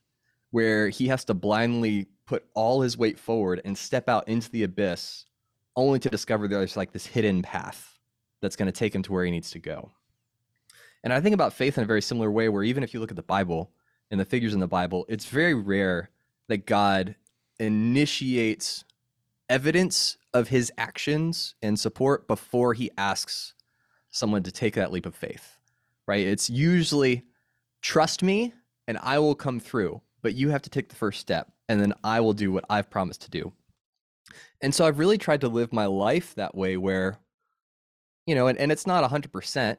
where 0.52 0.90
he 0.90 1.08
has 1.08 1.26
to 1.26 1.34
blindly 1.34 2.08
put 2.26 2.46
all 2.54 2.82
his 2.82 2.98
weight 2.98 3.20
forward 3.20 3.62
and 3.66 3.78
step 3.78 4.10
out 4.10 4.28
into 4.28 4.50
the 4.52 4.64
abyss, 4.64 5.26
only 5.76 6.00
to 6.00 6.10
discover 6.10 6.48
there's 6.48 6.78
like 6.78 6.92
this 6.92 7.06
hidden 7.06 7.42
path 7.42 7.98
that's 8.42 8.56
going 8.56 8.68
to 8.68 8.72
take 8.72 8.94
him 8.94 9.04
to 9.04 9.12
where 9.12 9.26
he 9.26 9.32
needs 9.32 9.52
to 9.52 9.60
go. 9.60 9.92
And 11.04 11.14
I 11.14 11.22
think 11.22 11.34
about 11.34 11.54
faith 11.54 11.78
in 11.78 11.84
a 11.84 11.88
very 11.88 12.02
similar 12.02 12.32
way, 12.32 12.50
where 12.50 12.64
even 12.64 12.84
if 12.84 12.94
you 12.94 13.00
look 13.00 13.12
at 13.12 13.16
the 13.16 13.24
Bible 13.24 13.72
and 14.12 14.20
the 14.20 14.26
figures 14.26 14.54
in 14.54 14.60
the 14.60 14.68
Bible, 14.68 15.06
it's 15.08 15.26
very 15.26 15.54
rare 15.54 16.10
that 16.48 16.66
God 16.66 17.16
initiates 17.60 18.84
evidence 19.50 20.18
of 20.34 20.50
his 20.50 20.72
actions 20.78 21.56
and 21.62 21.80
support 21.80 22.28
before 22.28 22.74
he 22.74 22.92
asks 22.98 23.54
someone 24.10 24.44
to 24.44 24.52
take 24.52 24.76
that 24.76 24.92
leap 24.92 25.06
of 25.06 25.16
faith, 25.16 25.58
right? 26.08 26.26
It's 26.26 26.50
usually 26.50 27.24
trust 27.82 28.24
me 28.24 28.54
and 28.88 28.98
I 29.02 29.20
will 29.20 29.36
come 29.36 29.60
through, 29.60 30.02
but 30.22 30.36
you 30.36 30.50
have 30.50 30.62
to 30.64 30.70
take 30.70 30.90
the 30.90 30.96
first 30.96 31.20
step 31.20 31.52
and 31.70 31.82
then 31.82 31.94
I 32.04 32.20
will 32.20 32.34
do 32.34 32.52
what 32.52 32.66
I've 32.70 32.90
promised 32.90 33.22
to 33.24 33.30
do. 33.30 33.54
And 34.62 34.74
so 34.74 34.86
I've 34.86 35.00
really 35.00 35.18
tried 35.18 35.42
to 35.42 35.48
live 35.48 35.72
my 35.72 35.86
life 35.86 36.36
that 36.36 36.56
way 36.56 36.78
where, 36.78 37.20
you 38.26 38.36
know, 38.36 38.48
and, 38.48 38.58
and 38.58 38.72
it's 38.72 38.88
not 38.88 39.10
100%. 39.10 39.78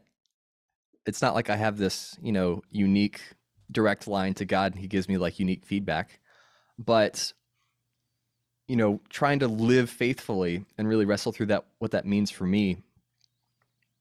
It's 1.06 1.22
not 1.22 1.34
like 1.34 1.50
I 1.50 1.56
have 1.56 1.78
this, 1.78 2.16
you 2.22 2.32
know, 2.32 2.62
unique 2.70 3.20
direct 3.70 4.06
line 4.06 4.34
to 4.34 4.44
God 4.44 4.72
and 4.72 4.80
he 4.80 4.88
gives 4.88 5.08
me 5.08 5.18
like 5.18 5.38
unique 5.38 5.66
feedback. 5.66 6.20
But 6.78 7.32
you 8.68 8.76
know, 8.76 9.00
trying 9.08 9.38
to 9.38 9.48
live 9.48 9.88
faithfully 9.88 10.64
and 10.76 10.86
really 10.86 11.06
wrestle 11.06 11.32
through 11.32 11.46
that 11.46 11.64
what 11.78 11.90
that 11.92 12.04
means 12.04 12.30
for 12.30 12.44
me 12.44 12.76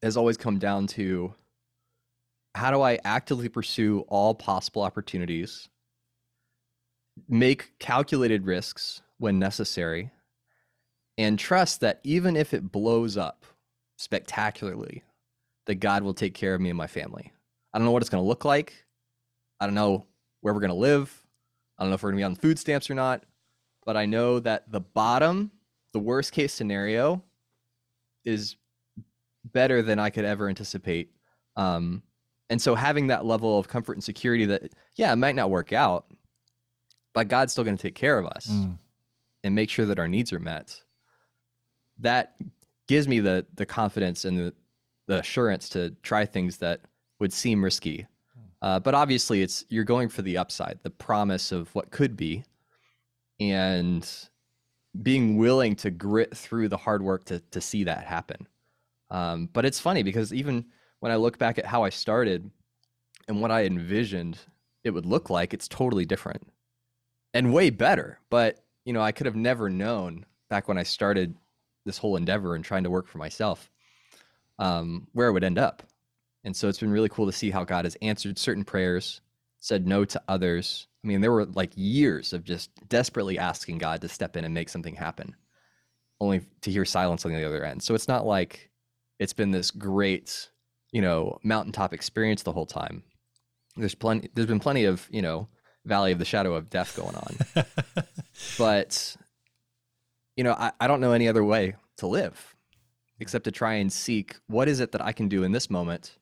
has 0.04 0.18
always 0.18 0.38
come 0.38 0.60
down 0.60 0.86
to 0.86 1.34
how 2.54 2.72
do 2.72 2.82
I 2.82 3.00
actively 3.06 3.50
pursue 3.50 4.02
all 4.10 4.36
possible 4.36 4.82
opportunities, 4.82 5.70
make 7.28 7.78
calculated 7.80 8.46
risks 8.46 9.02
when 9.18 9.40
necessary, 9.40 10.12
and 11.18 11.40
trust 11.40 11.82
that 11.82 12.00
even 12.04 12.36
if 12.36 12.54
it 12.54 12.72
blows 12.72 13.18
up 13.18 13.46
spectacularly, 13.98 15.04
that 15.66 15.76
God 15.76 16.04
will 16.04 16.14
take 16.14 16.34
care 16.34 16.54
of 16.54 16.62
me 16.62 16.70
and 16.70 16.78
my 16.78 16.88
family. 16.88 17.34
I 17.74 17.78
don't 17.78 17.86
know 17.86 17.92
what 17.92 18.04
it's 18.04 18.10
going 18.10 18.24
to 18.24 18.28
look 18.28 18.46
like. 18.46 18.86
I 19.60 19.66
don't 19.66 19.76
know 19.76 20.06
where 20.42 20.54
we're 20.54 20.60
going 20.60 20.70
to 20.70 20.76
live. 20.76 21.24
I 21.78 21.84
don't 21.84 21.90
know 21.90 21.96
if 21.96 22.04
we're 22.04 22.12
going 22.12 22.20
to 22.20 22.22
be 22.22 22.32
on 22.32 22.36
food 22.36 22.60
stamps 22.60 22.90
or 22.90 22.96
not, 22.96 23.24
but 23.86 23.98
I 23.98 24.06
know 24.06 24.40
that 24.40 24.72
the 24.72 24.80
bottom, 24.80 25.52
the 25.94 26.00
worst 26.00 26.32
case 26.32 26.54
scenario, 26.54 27.24
is 28.24 28.56
better 29.46 29.82
than 29.82 30.00
I 30.00 30.10
could 30.10 30.26
ever 30.26 30.50
anticipate. 30.50 31.12
Um, 31.56 32.04
and 32.50 32.62
so 32.62 32.76
having 32.76 33.08
that 33.08 33.26
level 33.26 33.58
of 33.58 33.68
comfort 33.68 33.94
and 33.94 34.04
security 34.04 34.46
that, 34.46 34.72
yeah, 34.96 35.12
it 35.12 35.18
might 35.18 35.36
not 35.36 35.50
work 35.50 35.74
out, 35.74 36.06
but 37.18 37.30
God's 37.30 37.52
still 37.52 37.64
going 37.64 37.76
to 37.76 37.82
take 37.82 37.96
care 37.96 38.20
of 38.20 38.28
us 38.28 38.46
mm. 38.46 38.78
and 39.44 39.56
make 39.56 39.72
sure 39.72 39.88
that 39.88 39.98
our 39.98 40.08
needs 40.08 40.32
are 40.32 40.40
met. 40.40 40.84
That 41.98 42.36
gives 42.88 43.08
me 43.08 43.20
the 43.20 43.44
the 43.56 43.66
confidence 43.66 44.24
and 44.24 44.38
the, 44.38 44.54
the 45.08 45.18
assurance 45.18 45.68
to 45.70 45.96
try 46.04 46.28
things 46.28 46.58
that 46.58 46.82
would 47.20 47.34
seem 47.34 47.64
risky. 47.64 48.06
Uh, 48.62 48.80
but 48.80 48.94
obviously, 48.94 49.42
it's 49.42 49.66
you're 49.70 49.84
going 49.84 50.10
for 50.10 50.22
the 50.22 50.38
upside, 50.38 50.78
the 50.84 50.92
promise 50.92 51.52
of 51.52 51.74
what 51.74 51.90
could 51.90 52.16
be, 52.16 52.44
and 53.40 54.08
being 55.02 55.38
willing 55.38 55.76
to 55.78 55.90
grit 55.90 56.38
through 56.38 56.70
the 56.70 56.78
hard 56.78 57.02
work 57.02 57.26
to 57.26 57.40
to 57.50 57.60
see 57.60 57.84
that 57.84 58.04
happen. 58.04 58.48
Um, 59.10 59.50
but 59.54 59.66
it's 59.66 59.80
funny 59.80 60.04
because 60.04 60.32
even 60.32 60.66
when 61.00 61.12
I 61.12 61.16
look 61.16 61.40
back 61.40 61.58
at 61.58 61.66
how 61.66 61.82
I 61.82 61.90
started 61.90 62.52
and 63.28 63.42
what 63.42 63.50
I 63.50 63.64
envisioned 63.64 64.38
it 64.84 64.92
would 64.92 65.08
look 65.08 65.32
like, 65.32 65.52
it's 65.56 65.68
totally 65.68 66.06
different 66.06 66.48
and 67.34 67.54
way 67.54 67.70
better. 67.70 68.20
But 68.30 68.64
you 68.86 68.94
know, 68.94 69.02
I 69.02 69.12
could 69.12 69.26
have 69.26 69.36
never 69.36 69.70
known 69.70 70.26
back 70.50 70.68
when 70.68 70.78
I 70.78 70.84
started 70.84 71.36
this 71.86 71.98
whole 71.98 72.16
endeavor 72.16 72.56
and 72.56 72.64
trying 72.64 72.84
to 72.84 72.90
work 72.90 73.08
for 73.08 73.18
myself 73.18 73.70
um, 74.60 75.08
where 75.14 75.28
it 75.28 75.34
would 75.34 75.44
end 75.44 75.58
up. 75.58 75.84
And 76.44 76.56
so 76.56 76.68
it's 76.68 76.80
been 76.80 76.92
really 76.92 77.10
cool 77.10 77.26
to 77.26 77.32
see 77.32 77.50
how 77.52 77.64
God 77.64 77.86
has 77.86 77.98
answered 78.02 78.38
certain 78.38 78.64
prayers, 78.64 79.22
said 79.60 79.88
no 79.88 80.06
to 80.06 80.22
others. 80.28 80.88
I 81.04 81.08
mean, 81.08 81.22
there 81.22 81.32
were 81.32 81.46
like 81.46 81.72
years 81.76 82.34
of 82.34 82.44
just 82.44 82.70
desperately 82.88 83.38
asking 83.38 83.80
God 83.80 84.02
to 84.02 84.10
step 84.10 84.38
in 84.38 84.46
and 84.46 84.54
make 84.54 84.70
something 84.70 84.96
happen, 84.96 85.36
only 86.20 86.42
to 86.62 86.72
hear 86.72 86.86
silence 86.86 87.26
on 87.26 87.34
the 87.34 87.44
other 87.44 87.64
end. 87.64 87.84
So 87.84 87.96
it's 87.96 88.08
not 88.08 88.26
like 88.26 88.70
it's 89.20 89.34
been 89.34 89.52
this 89.52 89.72
great, 89.72 90.50
you 90.92 91.02
know, 91.02 91.40
mountaintop 91.44 91.94
experience 91.94 92.44
the 92.44 92.54
whole 92.54 92.66
time. 92.66 93.04
There's 93.76 93.96
plenty. 93.96 94.30
There's 94.34 94.48
been 94.48 94.60
plenty 94.60 94.86
of 94.86 95.08
you 95.12 95.22
know 95.22 95.48
valley 95.88 96.12
of 96.12 96.20
the 96.20 96.26
shadow 96.26 96.54
of 96.56 96.70
death 96.70 96.96
going 96.96 97.16
on, 97.16 97.66
but 98.58 99.16
you 100.36 100.44
know, 100.44 100.54
I, 100.54 100.72
I 100.80 100.88
don't 100.88 101.02
know 101.02 101.14
any 101.14 101.28
other 101.28 101.44
way 101.44 101.76
to 101.98 102.08
live 102.08 102.56
except 103.20 103.46
to 103.46 103.52
try 103.52 103.74
and 103.76 103.92
seek 103.92 104.36
what 104.48 104.68
is 104.68 104.80
it 104.80 104.92
that 104.92 105.02
I 105.02 105.12
can 105.12 105.28
do 105.28 105.44
in 105.44 105.52
this 105.52 105.70
moment 105.70 106.18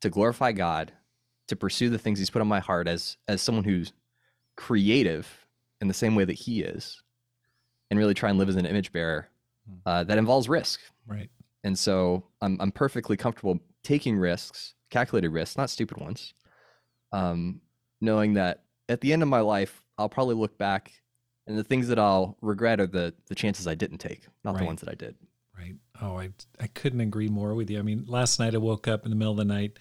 to 0.00 0.10
glorify 0.10 0.52
God, 0.52 0.92
to 1.48 1.56
pursue 1.56 1.90
the 1.90 1.98
things 1.98 2.18
He's 2.18 2.30
put 2.30 2.42
on 2.42 2.48
my 2.48 2.60
heart 2.60 2.88
as 2.88 3.16
as 3.28 3.42
someone 3.42 3.64
who's 3.64 3.92
creative 4.56 5.46
in 5.80 5.88
the 5.88 5.94
same 5.94 6.14
way 6.14 6.24
that 6.24 6.34
He 6.34 6.62
is, 6.62 7.02
and 7.90 7.98
really 7.98 8.14
try 8.14 8.30
and 8.30 8.38
live 8.38 8.48
as 8.48 8.56
an 8.56 8.66
image 8.66 8.92
bearer 8.92 9.28
hmm. 9.68 9.76
uh, 9.86 10.04
that 10.04 10.18
involves 10.18 10.48
risk. 10.48 10.80
Right. 11.06 11.30
And 11.64 11.78
so 11.78 12.24
I'm 12.40 12.56
I'm 12.60 12.72
perfectly 12.72 13.16
comfortable 13.16 13.58
taking 13.82 14.16
risks, 14.16 14.74
calculated 14.90 15.30
risks, 15.30 15.56
not 15.56 15.70
stupid 15.70 15.98
ones. 15.98 16.34
Um, 17.12 17.60
knowing 18.00 18.34
that 18.34 18.61
at 18.88 19.00
the 19.00 19.12
end 19.12 19.22
of 19.22 19.28
my 19.28 19.40
life, 19.40 19.82
I'll 19.98 20.08
probably 20.08 20.34
look 20.34 20.58
back, 20.58 20.92
and 21.46 21.58
the 21.58 21.64
things 21.64 21.88
that 21.88 21.98
I'll 21.98 22.36
regret 22.40 22.80
are 22.80 22.86
the 22.86 23.14
the 23.26 23.34
chances 23.34 23.66
I 23.66 23.74
didn't 23.74 23.98
take, 23.98 24.26
not 24.44 24.54
right. 24.54 24.60
the 24.60 24.66
ones 24.66 24.80
that 24.80 24.90
I 24.90 24.94
did. 24.94 25.16
Right. 25.56 25.74
Oh, 26.00 26.18
I 26.18 26.30
I 26.60 26.66
couldn't 26.68 27.00
agree 27.00 27.28
more 27.28 27.54
with 27.54 27.70
you. 27.70 27.78
I 27.78 27.82
mean, 27.82 28.04
last 28.06 28.38
night 28.38 28.54
I 28.54 28.58
woke 28.58 28.88
up 28.88 29.04
in 29.04 29.10
the 29.10 29.16
middle 29.16 29.32
of 29.32 29.38
the 29.38 29.44
night, 29.44 29.78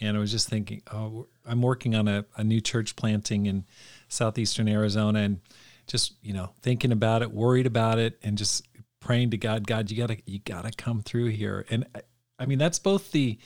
and 0.00 0.16
I 0.16 0.20
was 0.20 0.30
just 0.30 0.48
thinking, 0.48 0.82
oh, 0.92 1.28
I'm 1.44 1.62
working 1.62 1.94
on 1.94 2.08
a, 2.08 2.24
a 2.36 2.44
new 2.44 2.60
church 2.60 2.96
planting 2.96 3.46
in 3.46 3.64
southeastern 4.08 4.68
Arizona, 4.68 5.20
and 5.20 5.40
just 5.86 6.14
you 6.22 6.32
know 6.32 6.50
thinking 6.62 6.92
about 6.92 7.22
it, 7.22 7.32
worried 7.32 7.66
about 7.66 7.98
it, 7.98 8.18
and 8.22 8.38
just 8.38 8.66
praying 9.00 9.30
to 9.30 9.36
God, 9.36 9.66
God, 9.66 9.90
you 9.90 9.96
gotta 9.96 10.18
you 10.26 10.38
gotta 10.40 10.70
come 10.70 11.02
through 11.02 11.28
here. 11.28 11.64
And 11.70 11.86
I, 11.94 12.00
I 12.38 12.46
mean, 12.46 12.58
that's 12.58 12.78
both 12.78 13.10
the 13.12 13.38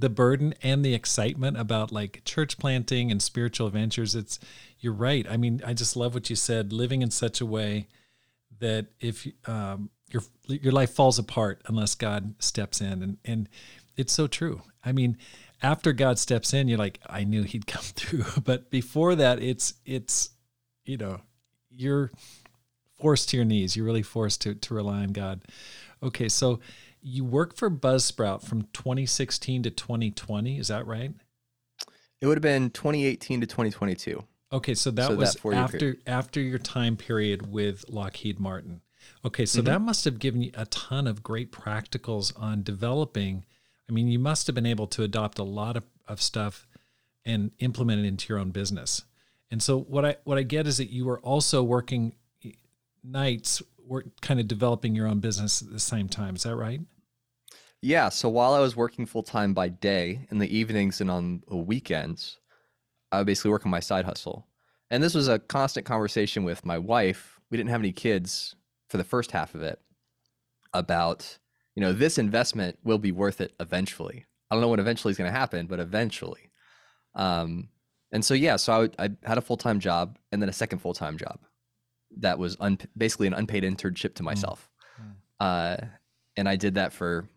the 0.00 0.08
burden 0.08 0.54
and 0.62 0.84
the 0.84 0.94
excitement 0.94 1.58
about 1.58 1.92
like 1.92 2.22
church 2.24 2.58
planting 2.58 3.10
and 3.10 3.20
spiritual 3.20 3.66
adventures. 3.66 4.14
It's 4.14 4.40
you're 4.78 4.94
right. 4.94 5.26
I 5.28 5.36
mean, 5.36 5.60
I 5.64 5.74
just 5.74 5.94
love 5.94 6.14
what 6.14 6.30
you 6.30 6.36
said. 6.36 6.72
Living 6.72 7.02
in 7.02 7.10
such 7.10 7.40
a 7.40 7.46
way 7.46 7.86
that 8.58 8.86
if 9.00 9.26
um, 9.46 9.90
your 10.10 10.22
your 10.46 10.72
life 10.72 10.90
falls 10.90 11.18
apart 11.18 11.60
unless 11.66 11.94
God 11.94 12.34
steps 12.42 12.80
in, 12.80 13.02
and 13.02 13.18
and 13.24 13.48
it's 13.96 14.12
so 14.12 14.26
true. 14.26 14.62
I 14.82 14.92
mean, 14.92 15.18
after 15.62 15.92
God 15.92 16.18
steps 16.18 16.54
in, 16.54 16.66
you're 16.68 16.78
like, 16.78 16.98
I 17.06 17.24
knew 17.24 17.42
He'd 17.42 17.66
come 17.66 17.82
through, 17.84 18.24
but 18.42 18.70
before 18.70 19.14
that, 19.16 19.42
it's 19.42 19.74
it's 19.84 20.30
you 20.84 20.96
know 20.96 21.20
you're 21.70 22.10
forced 22.98 23.28
to 23.30 23.36
your 23.36 23.44
knees. 23.44 23.76
You're 23.76 23.86
really 23.86 24.02
forced 24.02 24.40
to 24.42 24.54
to 24.54 24.74
rely 24.74 25.02
on 25.02 25.12
God. 25.12 25.42
Okay, 26.02 26.30
so 26.30 26.60
you 27.02 27.24
worked 27.24 27.56
for 27.58 27.70
Buzzsprout 27.70 28.42
from 28.42 28.62
2016 28.72 29.64
to 29.64 29.70
2020. 29.70 30.58
Is 30.58 30.68
that 30.68 30.86
right? 30.86 31.12
It 32.20 32.26
would 32.26 32.36
have 32.36 32.42
been 32.42 32.70
2018 32.70 33.40
to 33.40 33.46
2022. 33.46 34.24
Okay, 34.52 34.74
so 34.74 34.90
that 34.90 35.08
so 35.08 35.14
was 35.14 35.34
that 35.34 35.54
after 35.54 35.96
after 36.06 36.40
your 36.40 36.58
time 36.58 36.96
period 36.96 37.50
with 37.50 37.84
Lockheed 37.88 38.40
Martin. 38.40 38.82
Okay, 39.24 39.46
so 39.46 39.58
mm-hmm. 39.58 39.66
that 39.66 39.80
must 39.80 40.04
have 40.04 40.18
given 40.18 40.42
you 40.42 40.50
a 40.54 40.66
ton 40.66 41.06
of 41.06 41.22
great 41.22 41.52
practicals 41.52 42.38
on 42.40 42.62
developing. 42.62 43.44
I 43.88 43.92
mean, 43.92 44.08
you 44.08 44.18
must 44.18 44.46
have 44.46 44.54
been 44.54 44.66
able 44.66 44.86
to 44.88 45.02
adopt 45.02 45.38
a 45.38 45.44
lot 45.44 45.76
of, 45.76 45.84
of 46.06 46.20
stuff 46.20 46.66
and 47.24 47.52
implement 47.58 48.04
it 48.04 48.08
into 48.08 48.28
your 48.28 48.38
own 48.38 48.50
business. 48.50 49.02
And 49.50 49.62
so 49.62 49.78
what 49.78 50.04
I 50.04 50.16
what 50.24 50.38
I 50.38 50.42
get 50.42 50.66
is 50.66 50.78
that 50.78 50.90
you 50.90 51.04
were 51.04 51.20
also 51.20 51.62
working 51.62 52.14
nights, 53.02 53.62
work 53.90 54.06
kind 54.22 54.38
of 54.38 54.46
developing 54.46 54.94
your 54.94 55.08
own 55.08 55.18
business 55.18 55.60
at 55.60 55.70
the 55.70 55.80
same 55.80 56.08
time. 56.08 56.36
Is 56.36 56.44
that 56.44 56.54
right? 56.54 56.80
Yeah. 57.82 58.08
So 58.08 58.28
while 58.28 58.54
I 58.54 58.60
was 58.60 58.76
working 58.76 59.04
full 59.04 59.24
time 59.24 59.52
by 59.52 59.68
day, 59.68 60.26
in 60.30 60.38
the 60.38 60.56
evenings 60.56 61.00
and 61.00 61.10
on 61.10 61.42
the 61.48 61.56
weekends, 61.56 62.38
I 63.10 63.18
would 63.18 63.26
basically 63.26 63.50
work 63.50 63.66
on 63.66 63.70
my 63.70 63.80
side 63.80 64.04
hustle. 64.04 64.46
And 64.90 65.02
this 65.02 65.14
was 65.14 65.28
a 65.28 65.38
constant 65.38 65.86
conversation 65.86 66.44
with 66.44 66.64
my 66.64 66.78
wife. 66.78 67.40
We 67.50 67.56
didn't 67.56 67.70
have 67.70 67.80
any 67.80 67.92
kids 67.92 68.54
for 68.88 68.96
the 68.96 69.04
first 69.04 69.32
half 69.32 69.54
of 69.54 69.62
it 69.62 69.80
about, 70.72 71.38
you 71.74 71.80
know, 71.80 71.92
this 71.92 72.16
investment 72.16 72.78
will 72.84 72.98
be 72.98 73.12
worth 73.12 73.40
it 73.40 73.52
eventually. 73.58 74.24
I 74.50 74.54
don't 74.54 74.62
know 74.62 74.68
what 74.68 74.80
eventually 74.80 75.10
is 75.10 75.18
going 75.18 75.32
to 75.32 75.38
happen, 75.38 75.66
but 75.66 75.80
eventually. 75.80 76.50
Um, 77.14 77.70
and 78.12 78.24
so, 78.24 78.34
yeah, 78.34 78.56
so 78.56 78.88
I, 78.98 79.04
I 79.04 79.10
had 79.24 79.38
a 79.38 79.42
full 79.42 79.56
time 79.56 79.80
job 79.80 80.16
and 80.30 80.40
then 80.40 80.48
a 80.48 80.52
second 80.52 80.78
full 80.78 80.94
time 80.94 81.16
job 81.16 81.40
that 82.18 82.38
was 82.38 82.56
un- 82.60 82.78
basically 82.96 83.26
an 83.26 83.34
unpaid 83.34 83.62
internship 83.62 84.14
to 84.14 84.22
mm. 84.22 84.26
myself. 84.26 84.68
Mm. 85.00 85.12
Uh, 85.40 85.86
and 86.36 86.48
I 86.48 86.56
did 86.56 86.74
that 86.74 86.92
for 86.92 87.28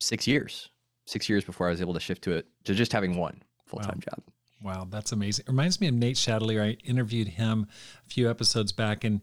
six 0.00 0.26
years, 0.26 0.70
six 1.06 1.28
years 1.28 1.44
before 1.44 1.68
I 1.68 1.70
was 1.70 1.80
able 1.80 1.94
to 1.94 2.00
shift 2.00 2.22
to 2.24 2.32
it, 2.32 2.46
to 2.64 2.74
just 2.74 2.92
having 2.92 3.16
one 3.16 3.42
full 3.66 3.80
time 3.80 4.00
wow. 4.06 4.14
job. 4.16 4.22
Wow, 4.60 4.88
that's 4.90 5.12
amazing. 5.12 5.44
It 5.46 5.50
reminds 5.50 5.80
me 5.80 5.86
of 5.86 5.94
Nate 5.94 6.16
Shadley. 6.16 6.60
I 6.60 6.70
interviewed 6.84 7.28
him 7.28 7.66
a 8.04 8.10
few 8.10 8.28
episodes 8.28 8.72
back, 8.72 9.04
and 9.04 9.20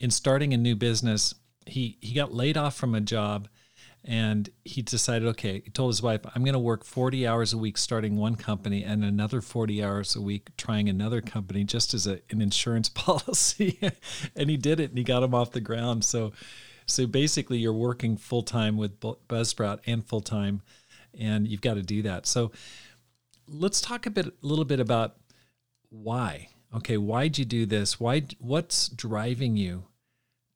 in 0.00 0.10
starting 0.10 0.54
a 0.54 0.56
new 0.56 0.76
business, 0.76 1.34
he 1.66 1.98
he 2.00 2.14
got 2.14 2.32
laid 2.32 2.56
off 2.56 2.74
from 2.74 2.94
a 2.94 3.00
job, 3.00 3.48
and 4.04 4.48
he 4.64 4.80
decided, 4.80 5.28
okay, 5.28 5.60
he 5.64 5.70
told 5.70 5.90
his 5.90 6.02
wife, 6.02 6.20
I'm 6.34 6.42
going 6.42 6.54
to 6.54 6.58
work 6.58 6.84
40 6.84 7.26
hours 7.26 7.52
a 7.52 7.58
week 7.58 7.76
starting 7.76 8.16
one 8.16 8.36
company, 8.36 8.82
and 8.84 9.04
another 9.04 9.40
40 9.40 9.82
hours 9.82 10.16
a 10.16 10.20
week 10.20 10.48
trying 10.56 10.88
another 10.88 11.20
company, 11.20 11.64
just 11.64 11.94
as 11.94 12.06
a, 12.06 12.20
an 12.30 12.40
insurance 12.40 12.88
policy. 12.94 13.78
and 14.36 14.48
he 14.48 14.56
did 14.56 14.80
it, 14.80 14.90
and 14.90 14.98
he 14.98 15.04
got 15.04 15.22
him 15.22 15.34
off 15.34 15.50
the 15.50 15.60
ground. 15.60 16.04
So, 16.04 16.32
so 16.86 17.06
basically, 17.06 17.58
you're 17.58 17.72
working 17.72 18.16
full 18.16 18.42
time 18.42 18.76
with 18.76 19.00
Buzzsprout 19.00 19.80
and 19.86 20.06
full 20.06 20.22
time, 20.22 20.62
and 21.18 21.46
you've 21.46 21.60
got 21.60 21.74
to 21.74 21.82
do 21.82 22.02
that. 22.02 22.26
So 22.26 22.52
let's 23.46 23.80
talk 23.80 24.06
a 24.06 24.10
bit, 24.10 24.26
a 24.26 24.32
little 24.42 24.64
bit 24.64 24.80
about 24.80 25.16
why. 25.90 26.48
Okay, 26.74 26.98
why'd 26.98 27.38
you 27.38 27.44
do 27.44 27.66
this? 27.66 27.98
Why? 27.98 28.22
What's 28.38 28.88
driving 28.88 29.56
you 29.56 29.84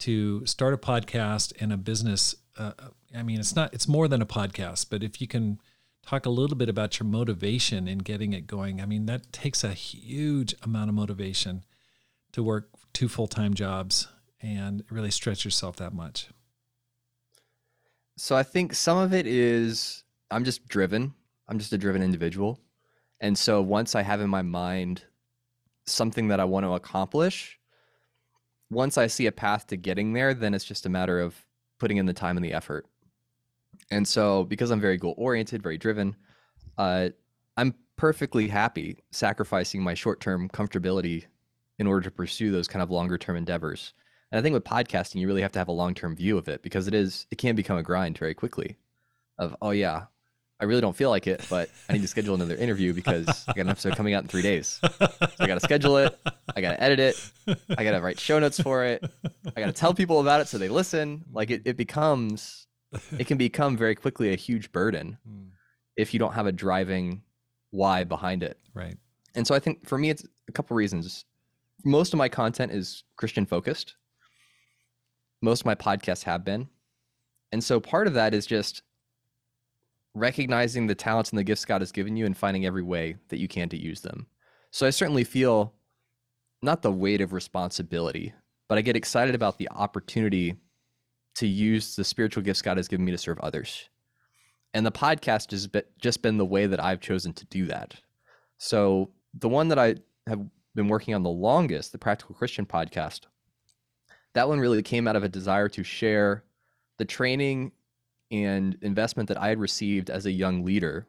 to 0.01 0.45
start 0.47 0.75
a 0.75 0.79
podcast 0.79 1.53
and 1.61 1.73
a 1.73 1.77
business? 1.77 2.35
Uh, 2.57 2.73
I 3.17 3.23
mean, 3.23 3.41
it's 3.41 3.55
not. 3.55 3.73
It's 3.75 3.89
more 3.89 4.09
than 4.09 4.23
a 4.23 4.27
podcast, 4.27 4.87
but 4.91 5.03
if 5.03 5.21
you 5.21 5.27
can 5.27 5.59
talk 6.03 6.27
a 6.27 6.31
little 6.31 6.57
bit 6.57 6.69
about 6.69 6.99
your 6.99 7.07
motivation 7.07 7.89
in 7.89 7.99
getting 7.99 8.33
it 8.33 8.47
going. 8.47 8.81
I 8.81 8.87
mean, 8.87 9.07
that 9.07 9.33
takes 9.33 9.65
a 9.65 9.73
huge 9.73 10.55
amount 10.63 10.91
of 10.91 10.95
motivation 10.95 11.65
to 12.33 12.43
work 12.43 12.69
two 12.93 13.09
full 13.09 13.27
time 13.27 13.55
jobs 13.55 14.09
and 14.41 14.85
really 14.91 15.11
stretch 15.11 15.45
yourself 15.45 15.77
that 15.77 15.95
much. 15.95 16.29
So 18.17 18.37
I 18.37 18.43
think 18.43 18.75
some 18.75 18.99
of 18.99 19.15
it 19.15 19.27
is 19.27 20.05
I'm 20.31 20.45
just 20.45 20.67
driven. 20.69 21.15
I'm 21.49 21.59
just 21.59 21.73
a 21.73 21.79
driven 21.79 22.03
individual. 22.03 22.61
And 23.21 23.39
so 23.39 23.63
once 23.63 23.95
I 23.95 24.03
have 24.03 24.21
in 24.21 24.31
my 24.31 24.43
mind 24.43 25.05
something 25.87 26.29
that 26.29 26.41
I 26.41 26.45
want 26.45 26.67
to 26.67 26.73
accomplish, 26.73 27.59
once 28.71 28.99
I 28.99 29.07
see 29.07 29.27
a 29.27 29.33
path 29.33 29.69
to 29.69 29.77
getting 29.77 30.13
there, 30.13 30.35
then 30.35 30.55
it's 30.55 30.65
just 30.65 30.87
a 30.87 30.89
matter 30.89 31.21
of 31.21 31.37
putting 31.79 31.99
in 31.99 32.07
the 32.07 32.13
time 32.13 32.37
and 32.37 32.45
the 32.45 32.53
effort. 32.53 32.87
And 33.93 34.09
so 34.09 34.45
because 34.45 34.71
I'm 34.71 34.81
very 34.81 34.97
goal 34.97 35.15
oriented, 35.19 35.63
very 35.63 35.77
driven, 35.77 36.17
uh, 36.79 37.11
I'm 37.59 37.75
perfectly 37.97 38.49
happy 38.49 38.97
sacrificing 39.11 39.83
my 39.83 39.93
short 39.93 40.19
term 40.19 40.49
comfortability 40.49 41.27
in 41.79 41.87
order 41.87 42.01
to 42.01 42.11
pursue 42.11 42.51
those 42.51 42.67
kind 42.67 42.83
of 42.83 42.91
longer 42.91 43.19
term 43.19 43.37
endeavors. 43.37 43.93
And 44.31 44.39
I 44.39 44.43
think 44.43 44.55
with 44.55 44.65
podcasting, 44.65 45.21
you 45.21 45.27
really 45.27 45.43
have 45.43 45.53
to 45.53 45.59
have 45.59 45.69
a 45.69 45.73
long 45.73 45.95
term 45.95 46.17
view 46.17 46.39
of 46.39 46.49
it 46.49 46.63
because 46.63 46.89
it 46.89 46.95
is 46.95 47.27
it 47.31 47.37
can 47.37 47.55
become 47.55 47.77
a 47.77 47.83
grind 47.83 48.17
very 48.17 48.35
quickly. 48.35 48.79
Of 49.39 49.55
oh 49.61 49.71
yeah, 49.73 50.07
I 50.59 50.65
really 50.65 50.81
don't 50.81 50.97
feel 50.97 51.11
like 51.11 51.27
it, 51.27 51.45
but 51.51 51.69
I 51.91 51.93
need 51.93 52.03
to 52.03 52.09
schedule 52.09 52.35
another 52.35 52.57
interview 52.57 52.95
because 52.95 53.45
I 53.49 53.53
got 53.53 53.63
an 53.63 53.71
episode 53.71 53.97
coming 53.97 54.15
out 54.15 54.23
in 54.23 54.29
three 54.29 54.43
days. 54.43 54.79
So 54.81 55.27
I 55.41 55.47
got 55.47 55.55
to 55.55 55.61
schedule 55.61 55.99
it. 55.99 56.19
I 56.57 56.61
got 56.61 56.71
to 56.71 56.83
edit 56.83 56.99
it. 56.99 57.33
I 57.77 57.85
got 57.85 57.91
to 57.91 58.01
write 58.01 58.19
show 58.19 58.39
notes 58.39 58.61
for 58.61 58.85
it. 58.85 59.05
I 59.57 59.61
got 59.61 59.67
to 59.67 59.73
tell 59.73 59.93
people 59.93 60.21
about 60.21 60.41
it 60.41 60.49
so 60.49 60.59
they 60.59 60.69
listen. 60.69 61.25
Like 61.33 61.51
it, 61.51 61.63
it 61.65 61.77
becomes, 61.77 62.62
it 63.19 63.27
can 63.27 63.39
become 63.39 63.77
very 63.77 63.95
quickly 63.95 64.33
a 64.33 64.37
huge 64.37 64.73
burden 64.73 65.19
hmm. 65.27 65.49
if 65.97 66.13
you 66.13 66.19
don't 66.19 66.35
have 66.35 66.47
a 66.47 66.53
driving 66.53 67.23
why 67.71 68.05
behind 68.05 68.43
it. 68.43 68.59
Right. 68.75 68.97
And 69.35 69.47
so 69.47 69.55
I 69.55 69.59
think 69.59 69.89
for 69.89 69.97
me, 69.97 70.11
it's 70.11 70.25
a 70.49 70.53
couple 70.53 70.77
reasons. 70.77 71.25
Most 71.85 72.13
of 72.13 72.19
my 72.19 72.29
content 72.29 72.73
is 72.73 73.05
Christian 73.17 73.47
focused 73.47 73.97
most 75.43 75.61
of 75.63 75.67
my 75.67 75.75
podcasts 75.75 76.23
have 76.23 76.45
been. 76.45 76.69
And 77.51 77.63
so 77.63 77.81
part 77.81 78.07
of 78.07 78.15
that 78.15 78.33
is 78.33 78.47
just 78.47 78.83
recognizing 80.15 80.87
the 80.87 80.95
talents 80.95 81.31
and 81.31 81.39
the 81.39 81.45
gifts 81.45 81.65
God 81.65 81.83
has 81.83 81.93
given 81.93 82.17
you 82.17 82.25
and 82.25 82.37
finding 82.37 82.65
every 82.65 82.83
way 82.83 83.17
that 83.29 83.41
you 83.41 83.49
can 83.49 83.69
to 83.71 83.77
use 83.77 84.01
them. 84.01 84.27
So 84.71 84.87
I 84.87 84.91
certainly 84.91 85.25
feel 85.25 85.75
not 86.63 86.81
the 86.81 86.93
weight 86.93 87.21
of 87.21 87.33
responsibility, 87.33 88.33
but 88.69 88.79
I 88.79 88.83
get 88.83 88.97
excited 88.97 89.35
about 89.35 89.59
the 89.59 89.69
opportunity 89.71 90.55
to 91.37 91.47
use 91.47 91.97
the 91.97 92.05
spiritual 92.05 92.43
gifts 92.43 92.63
God 92.63 92.77
has 92.77 92.89
given 92.89 93.05
me 93.05 93.13
to 93.13 93.19
serve 93.19 93.39
others. 93.41 93.89
And 94.75 94.85
the 94.87 94.93
podcast 94.93 95.51
has 95.51 95.69
just 95.99 96.23
been 96.23 96.39
the 96.39 96.47
way 96.47 96.67
that 96.67 96.83
I've 96.83 97.01
chosen 97.01 97.33
to 97.35 97.45
do 97.47 97.67
that. 97.67 97.95
So 98.59 99.11
the 99.39 99.49
one 99.49 99.69
that 99.69 99.79
I 99.79 99.97
have 100.27 100.41
been 100.75 100.89
working 100.89 101.15
on 101.15 101.23
the 101.23 101.31
longest, 101.31 101.93
the 101.93 101.99
Practical 101.99 102.35
Christian 102.35 102.65
podcast, 102.65 103.23
that 104.35 104.49
one 104.49 104.61
really 104.61 104.83
came 104.83 105.07
out 105.07 105.17
of 105.17 105.25
a 105.25 105.29
desire 105.29 105.69
to 105.71 105.83
share 105.83 106.45
the 106.99 107.05
training 107.05 107.73
and 108.31 108.79
investment 108.81 109.29
that 109.29 109.41
I 109.41 109.49
had 109.49 109.59
received 109.59 110.09
as 110.09 110.25
a 110.25 110.31
young 110.31 110.65
leader 110.65 111.07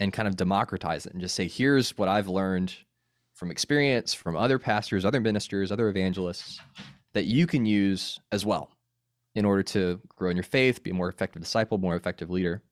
and 0.00 0.12
kind 0.12 0.26
of 0.26 0.36
democratize 0.36 1.06
it 1.06 1.12
and 1.12 1.20
just 1.20 1.36
say, 1.36 1.46
here's 1.46 1.96
what 1.96 2.08
I've 2.08 2.28
learned 2.28 2.74
from 3.34 3.52
experience, 3.52 4.12
from 4.12 4.36
other 4.36 4.58
pastors, 4.58 5.04
other 5.04 5.20
ministers, 5.20 5.70
other 5.70 5.88
evangelists 5.88 6.60
that 7.12 7.26
you 7.26 7.46
can 7.46 7.64
use 7.64 8.18
as 8.32 8.44
well 8.44 8.70
in 9.34 9.44
order 9.44 9.62
to 9.62 10.00
grow 10.08 10.30
in 10.30 10.36
your 10.36 10.44
faith, 10.44 10.82
be 10.82 10.90
a 10.90 10.94
more 10.94 11.08
effective 11.08 11.42
disciple, 11.42 11.78
more 11.78 11.96
effective 11.96 12.30
leader. 12.30 12.62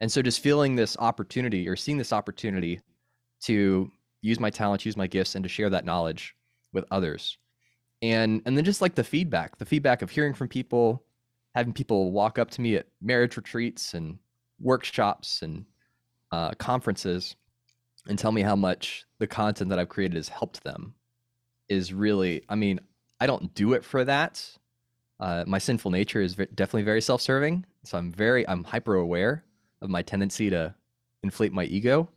And 0.00 0.10
so 0.10 0.22
just 0.22 0.40
feeling 0.40 0.76
this 0.76 0.96
opportunity 0.98 1.68
or 1.68 1.76
seeing 1.76 1.98
this 1.98 2.12
opportunity 2.12 2.80
to 3.42 3.90
use 4.22 4.40
my 4.40 4.50
talents, 4.50 4.86
use 4.86 4.96
my 4.96 5.06
gifts, 5.06 5.34
and 5.34 5.42
to 5.42 5.48
share 5.48 5.70
that 5.70 5.84
knowledge 5.84 6.34
with 6.72 6.84
others 6.90 7.36
and 8.02 8.42
and 8.46 8.56
then 8.56 8.64
just 8.64 8.80
like 8.80 8.94
the 8.94 9.04
feedback 9.04 9.58
the 9.58 9.64
feedback 9.64 10.02
of 10.02 10.10
hearing 10.10 10.34
from 10.34 10.48
people 10.48 11.04
having 11.54 11.72
people 11.72 12.12
walk 12.12 12.38
up 12.38 12.50
to 12.50 12.60
me 12.60 12.76
at 12.76 12.86
marriage 13.02 13.36
retreats 13.36 13.94
and 13.94 14.18
workshops 14.60 15.42
and 15.42 15.64
uh, 16.32 16.52
conferences 16.52 17.34
and 18.08 18.18
tell 18.18 18.30
me 18.30 18.40
how 18.42 18.56
much 18.56 19.04
the 19.18 19.26
content 19.26 19.70
that 19.70 19.78
i've 19.78 19.88
created 19.88 20.16
has 20.16 20.28
helped 20.28 20.62
them 20.64 20.94
is 21.68 21.92
really 21.92 22.42
i 22.48 22.54
mean 22.54 22.80
i 23.20 23.26
don't 23.26 23.54
do 23.54 23.72
it 23.72 23.84
for 23.84 24.04
that 24.04 24.42
uh, 25.20 25.44
my 25.46 25.58
sinful 25.58 25.90
nature 25.90 26.20
is 26.20 26.34
definitely 26.34 26.82
very 26.82 27.00
self-serving 27.00 27.64
so 27.84 27.96
i'm 27.96 28.10
very 28.12 28.46
i'm 28.48 28.64
hyper 28.64 28.96
aware 28.96 29.44
of 29.82 29.90
my 29.90 30.02
tendency 30.02 30.50
to 30.50 30.74
inflate 31.22 31.52
my 31.52 31.64
ego 31.64 32.08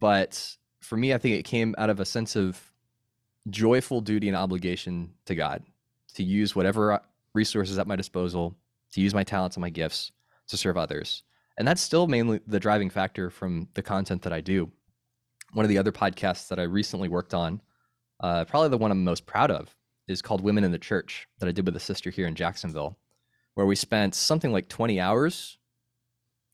but 0.00 0.56
for 0.80 0.96
me 0.96 1.14
i 1.14 1.18
think 1.18 1.36
it 1.36 1.44
came 1.44 1.74
out 1.78 1.90
of 1.90 2.00
a 2.00 2.04
sense 2.04 2.36
of 2.36 2.72
joyful 3.50 4.00
duty 4.00 4.28
and 4.28 4.36
obligation 4.36 5.12
to 5.26 5.34
God 5.34 5.62
to 6.14 6.22
use 6.22 6.54
whatever 6.54 7.00
resources 7.34 7.78
at 7.78 7.86
my 7.86 7.96
disposal, 7.96 8.54
to 8.92 9.00
use 9.00 9.14
my 9.14 9.24
talents 9.24 9.56
and 9.56 9.62
my 9.62 9.70
gifts 9.70 10.12
to 10.48 10.56
serve 10.56 10.76
others. 10.76 11.22
And 11.58 11.66
that's 11.66 11.82
still 11.82 12.06
mainly 12.06 12.40
the 12.46 12.60
driving 12.60 12.90
factor 12.90 13.30
from 13.30 13.68
the 13.74 13.82
content 13.82 14.22
that 14.22 14.32
I 14.32 14.40
do. 14.40 14.70
One 15.52 15.64
of 15.64 15.68
the 15.68 15.78
other 15.78 15.92
podcasts 15.92 16.48
that 16.48 16.58
I 16.58 16.62
recently 16.62 17.08
worked 17.08 17.34
on, 17.34 17.60
uh, 18.20 18.44
probably 18.44 18.70
the 18.70 18.78
one 18.78 18.90
I'm 18.90 19.04
most 19.04 19.26
proud 19.26 19.50
of, 19.50 19.74
is 20.12 20.22
called 20.22 20.42
Women 20.42 20.64
in 20.64 20.72
the 20.72 20.78
Church 20.78 21.26
that 21.38 21.48
I 21.48 21.52
did 21.52 21.66
with 21.66 21.76
a 21.76 21.80
sister 21.80 22.10
here 22.10 22.26
in 22.26 22.34
Jacksonville, 22.34 22.96
where 23.54 23.66
we 23.66 23.76
spent 23.76 24.14
something 24.14 24.52
like 24.52 24.68
20 24.68 25.00
hours. 25.00 25.58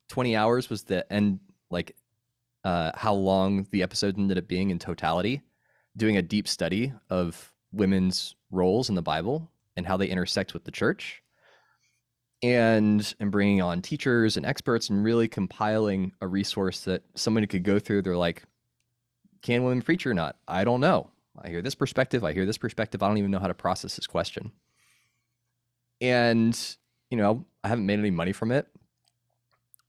20 0.09 0.37
hours 0.37 0.71
was 0.71 0.85
the 0.85 1.11
end, 1.13 1.41
like 1.71 1.95
uh, 2.65 2.93
how 2.95 3.13
long 3.13 3.67
the 3.71 3.83
episode 3.83 4.19
ended 4.19 4.39
up 4.39 4.49
being 4.49 4.71
in 4.71 4.79
totality 4.79 5.43
doing 5.97 6.17
a 6.17 6.23
deep 6.23 6.49
study 6.49 6.93
of 7.11 7.53
women's 7.73 8.37
roles 8.51 8.89
in 8.89 8.95
the 8.95 9.03
Bible 9.03 9.51
and 9.77 9.87
how 9.87 9.97
they 9.97 10.07
intersect 10.07 10.55
with 10.55 10.65
the 10.65 10.71
church 10.71 11.23
and 12.43 13.15
and 13.19 13.33
bringing 13.33 13.61
on 13.61 13.83
teachers 13.83 14.37
and 14.37 14.47
experts 14.47 14.89
and 14.89 15.05
really 15.05 15.27
compiling 15.27 16.13
a 16.21 16.27
resource 16.27 16.83
that 16.83 17.03
somebody 17.15 17.47
could 17.47 17.65
go 17.65 17.79
through. 17.79 18.01
They're 18.03 18.17
like 18.17 18.45
can 19.43 19.65
women 19.65 19.83
preach 19.83 20.07
or 20.07 20.15
not? 20.15 20.37
I 20.47 20.65
don't 20.65 20.81
know 20.81 21.11
i 21.45 21.49
hear 21.49 21.63
this 21.63 21.75
perspective 21.75 22.25
i 22.25 22.33
hear 22.33 22.47
this 22.47 22.59
perspective 22.59 23.03
i 23.03 23.09
don't 23.09 23.19
even 23.19 23.31
know 23.31 23.39
how 23.39 23.47
to 23.47 23.55
process 23.55 23.97
this 23.97 24.07
question 24.07 24.53
and 26.01 26.77
you 27.11 27.17
know 27.17 27.45
i 27.65 27.69
haven't 27.69 27.87
made 27.87 27.99
any 27.99 28.11
money 28.11 28.33
from 28.33 28.53
it 28.53 28.67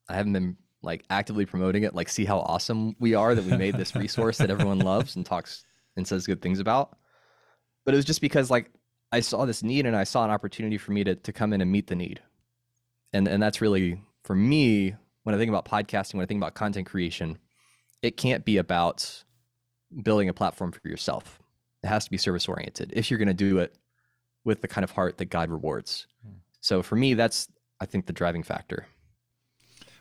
i 0.09 0.15
haven't 0.15 0.33
been 0.33 0.57
like 0.81 1.03
actively 1.09 1.45
promoting 1.45 1.83
it 1.83 1.93
like 1.93 2.09
see 2.09 2.25
how 2.25 2.39
awesome 2.39 2.95
we 2.99 3.13
are 3.13 3.35
that 3.35 3.45
we 3.45 3.57
made 3.57 3.75
this 3.75 3.95
resource 3.95 4.37
that 4.37 4.49
everyone 4.49 4.79
loves 4.79 5.15
and 5.15 5.25
talks 5.25 5.65
and 5.95 6.07
says 6.07 6.25
good 6.25 6.41
things 6.41 6.59
about. 6.59 6.97
But 7.85 7.93
it 7.93 7.97
was 7.97 8.05
just 8.05 8.21
because 8.21 8.49
like 8.49 8.71
I 9.11 9.19
saw 9.19 9.45
this 9.45 9.63
need 9.63 9.85
and 9.85 9.95
I 9.95 10.03
saw 10.03 10.23
an 10.23 10.31
opportunity 10.31 10.77
for 10.77 10.91
me 10.91 11.03
to 11.03 11.15
to 11.15 11.33
come 11.33 11.53
in 11.53 11.61
and 11.61 11.71
meet 11.71 11.87
the 11.87 11.95
need. 11.95 12.21
And 13.13 13.27
and 13.27 13.41
that's 13.41 13.61
really 13.61 14.01
for 14.23 14.35
me 14.35 14.95
when 15.23 15.35
I 15.35 15.37
think 15.37 15.49
about 15.49 15.65
podcasting, 15.65 16.15
when 16.15 16.23
I 16.23 16.25
think 16.25 16.39
about 16.39 16.55
content 16.55 16.87
creation, 16.87 17.37
it 18.01 18.17
can't 18.17 18.45
be 18.45 18.57
about 18.57 19.23
building 20.03 20.29
a 20.29 20.33
platform 20.33 20.71
for 20.71 20.87
yourself. 20.87 21.38
It 21.83 21.87
has 21.87 22.05
to 22.05 22.11
be 22.11 22.17
service 22.17 22.47
oriented 22.47 22.91
if 22.95 23.09
you're 23.09 23.17
going 23.17 23.29
to 23.29 23.33
do 23.33 23.59
it 23.59 23.75
with 24.43 24.61
the 24.61 24.67
kind 24.67 24.83
of 24.83 24.91
heart 24.91 25.17
that 25.17 25.25
God 25.25 25.49
rewards. 25.49 26.07
Hmm. 26.25 26.37
So 26.61 26.81
for 26.81 26.95
me, 26.95 27.13
that's 27.13 27.47
I 27.79 27.85
think 27.85 28.05
the 28.05 28.13
driving 28.13 28.43
factor. 28.43 28.87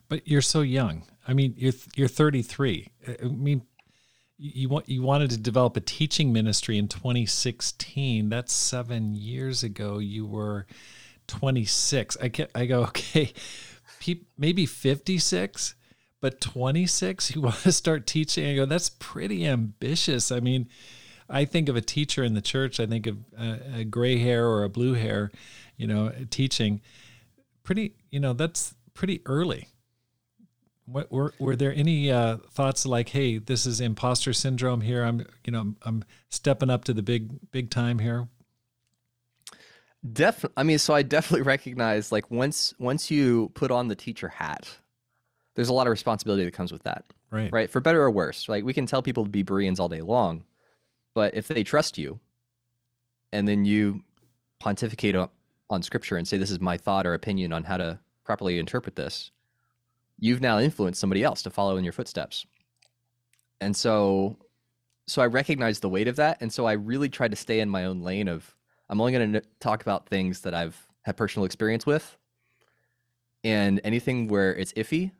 But 0.08 0.26
you're 0.26 0.42
so 0.42 0.62
young. 0.62 1.04
I 1.26 1.34
mean, 1.34 1.54
you're 1.56 1.74
you're 1.94 2.08
33. 2.08 2.88
I 3.06 3.24
mean, 3.24 3.62
you 4.38 4.68
want 4.68 4.88
you 4.88 5.02
wanted 5.02 5.30
to 5.30 5.36
develop 5.36 5.76
a 5.76 5.80
teaching 5.80 6.32
ministry 6.32 6.78
in 6.78 6.86
2016 6.86 8.28
that's 8.28 8.52
7 8.52 9.14
years 9.14 9.64
ago 9.64 9.98
you 9.98 10.24
were 10.26 10.66
26 11.26 12.16
i 12.22 12.28
get 12.28 12.50
i 12.54 12.64
go 12.64 12.82
okay 12.84 13.32
maybe 14.38 14.64
56 14.64 15.74
but 16.20 16.40
26 16.40 17.34
you 17.34 17.40
want 17.42 17.56
to 17.56 17.72
start 17.72 18.06
teaching 18.06 18.46
i 18.46 18.54
go 18.54 18.64
that's 18.64 18.90
pretty 18.90 19.44
ambitious 19.44 20.30
i 20.30 20.38
mean 20.38 20.68
i 21.28 21.44
think 21.44 21.68
of 21.68 21.76
a 21.76 21.80
teacher 21.80 22.24
in 22.24 22.34
the 22.34 22.40
church 22.40 22.80
i 22.80 22.86
think 22.86 23.06
of 23.06 23.18
a, 23.38 23.80
a 23.80 23.84
gray 23.84 24.18
hair 24.18 24.46
or 24.46 24.64
a 24.64 24.68
blue 24.68 24.94
hair 24.94 25.30
you 25.76 25.86
know 25.86 26.12
teaching 26.30 26.80
pretty 27.62 27.94
you 28.10 28.20
know 28.20 28.32
that's 28.32 28.74
pretty 28.94 29.20
early 29.26 29.68
what, 30.90 31.12
were 31.12 31.34
were 31.38 31.54
there 31.54 31.72
any 31.74 32.10
uh, 32.10 32.38
thoughts 32.50 32.86
like, 32.86 33.10
"Hey, 33.10 33.38
this 33.38 33.66
is 33.66 33.80
imposter 33.80 34.32
syndrome 34.32 34.80
here. 34.80 35.04
I'm, 35.04 35.26
you 35.44 35.52
know, 35.52 35.60
I'm, 35.60 35.76
I'm 35.82 36.04
stepping 36.30 36.70
up 36.70 36.84
to 36.84 36.94
the 36.94 37.02
big 37.02 37.50
big 37.50 37.70
time 37.70 37.98
here." 37.98 38.28
Definitely. 40.10 40.54
I 40.56 40.62
mean, 40.62 40.78
so 40.78 40.94
I 40.94 41.02
definitely 41.02 41.42
recognize 41.46 42.10
like 42.10 42.30
once 42.30 42.74
once 42.78 43.10
you 43.10 43.50
put 43.54 43.70
on 43.70 43.88
the 43.88 43.94
teacher 43.94 44.28
hat, 44.28 44.68
there's 45.54 45.68
a 45.68 45.74
lot 45.74 45.86
of 45.86 45.90
responsibility 45.90 46.44
that 46.44 46.54
comes 46.54 46.72
with 46.72 46.84
that. 46.84 47.04
Right. 47.30 47.52
Right. 47.52 47.70
For 47.70 47.80
better 47.80 48.02
or 48.02 48.10
worse. 48.10 48.48
Like 48.48 48.64
we 48.64 48.72
can 48.72 48.86
tell 48.86 49.02
people 49.02 49.24
to 49.24 49.30
be 49.30 49.42
Bereans 49.42 49.78
all 49.78 49.88
day 49.88 50.00
long, 50.00 50.44
but 51.18 51.34
if 51.34 51.48
they 51.48 51.64
trust 51.64 51.98
you, 51.98 52.20
and 53.32 53.48
then 53.48 53.64
you 53.64 54.04
pontificate 54.60 55.16
on, 55.16 55.28
on 55.68 55.82
scripture 55.82 56.16
and 56.16 56.28
say 56.28 56.38
this 56.38 56.52
is 56.52 56.60
my 56.60 56.76
thought 56.76 57.08
or 57.08 57.14
opinion 57.14 57.52
on 57.52 57.64
how 57.64 57.76
to 57.76 57.98
properly 58.22 58.56
interpret 58.60 58.94
this, 58.94 59.32
you've 60.20 60.40
now 60.40 60.60
influenced 60.60 61.00
somebody 61.00 61.24
else 61.24 61.42
to 61.42 61.50
follow 61.50 61.76
in 61.76 61.82
your 61.82 61.92
footsteps. 61.92 62.46
And 63.60 63.74
so 63.74 64.36
so 65.08 65.20
I 65.20 65.26
recognize 65.26 65.80
the 65.80 65.88
weight 65.88 66.06
of 66.06 66.14
that 66.14 66.38
and 66.40 66.52
so 66.52 66.66
I 66.66 66.74
really 66.74 67.08
tried 67.08 67.32
to 67.32 67.36
stay 67.36 67.58
in 67.58 67.68
my 67.68 67.86
own 67.86 68.00
lane 68.02 68.28
of 68.28 68.54
I'm 68.88 69.00
only 69.00 69.12
going 69.12 69.32
to 69.32 69.42
talk 69.58 69.82
about 69.82 70.08
things 70.08 70.42
that 70.42 70.54
I've 70.54 70.80
had 71.02 71.16
personal 71.16 71.46
experience 71.46 71.84
with. 71.84 72.16
And 73.42 73.80
anything 73.82 74.28
where 74.28 74.54
it's 74.54 74.72
iffy, 74.74 75.10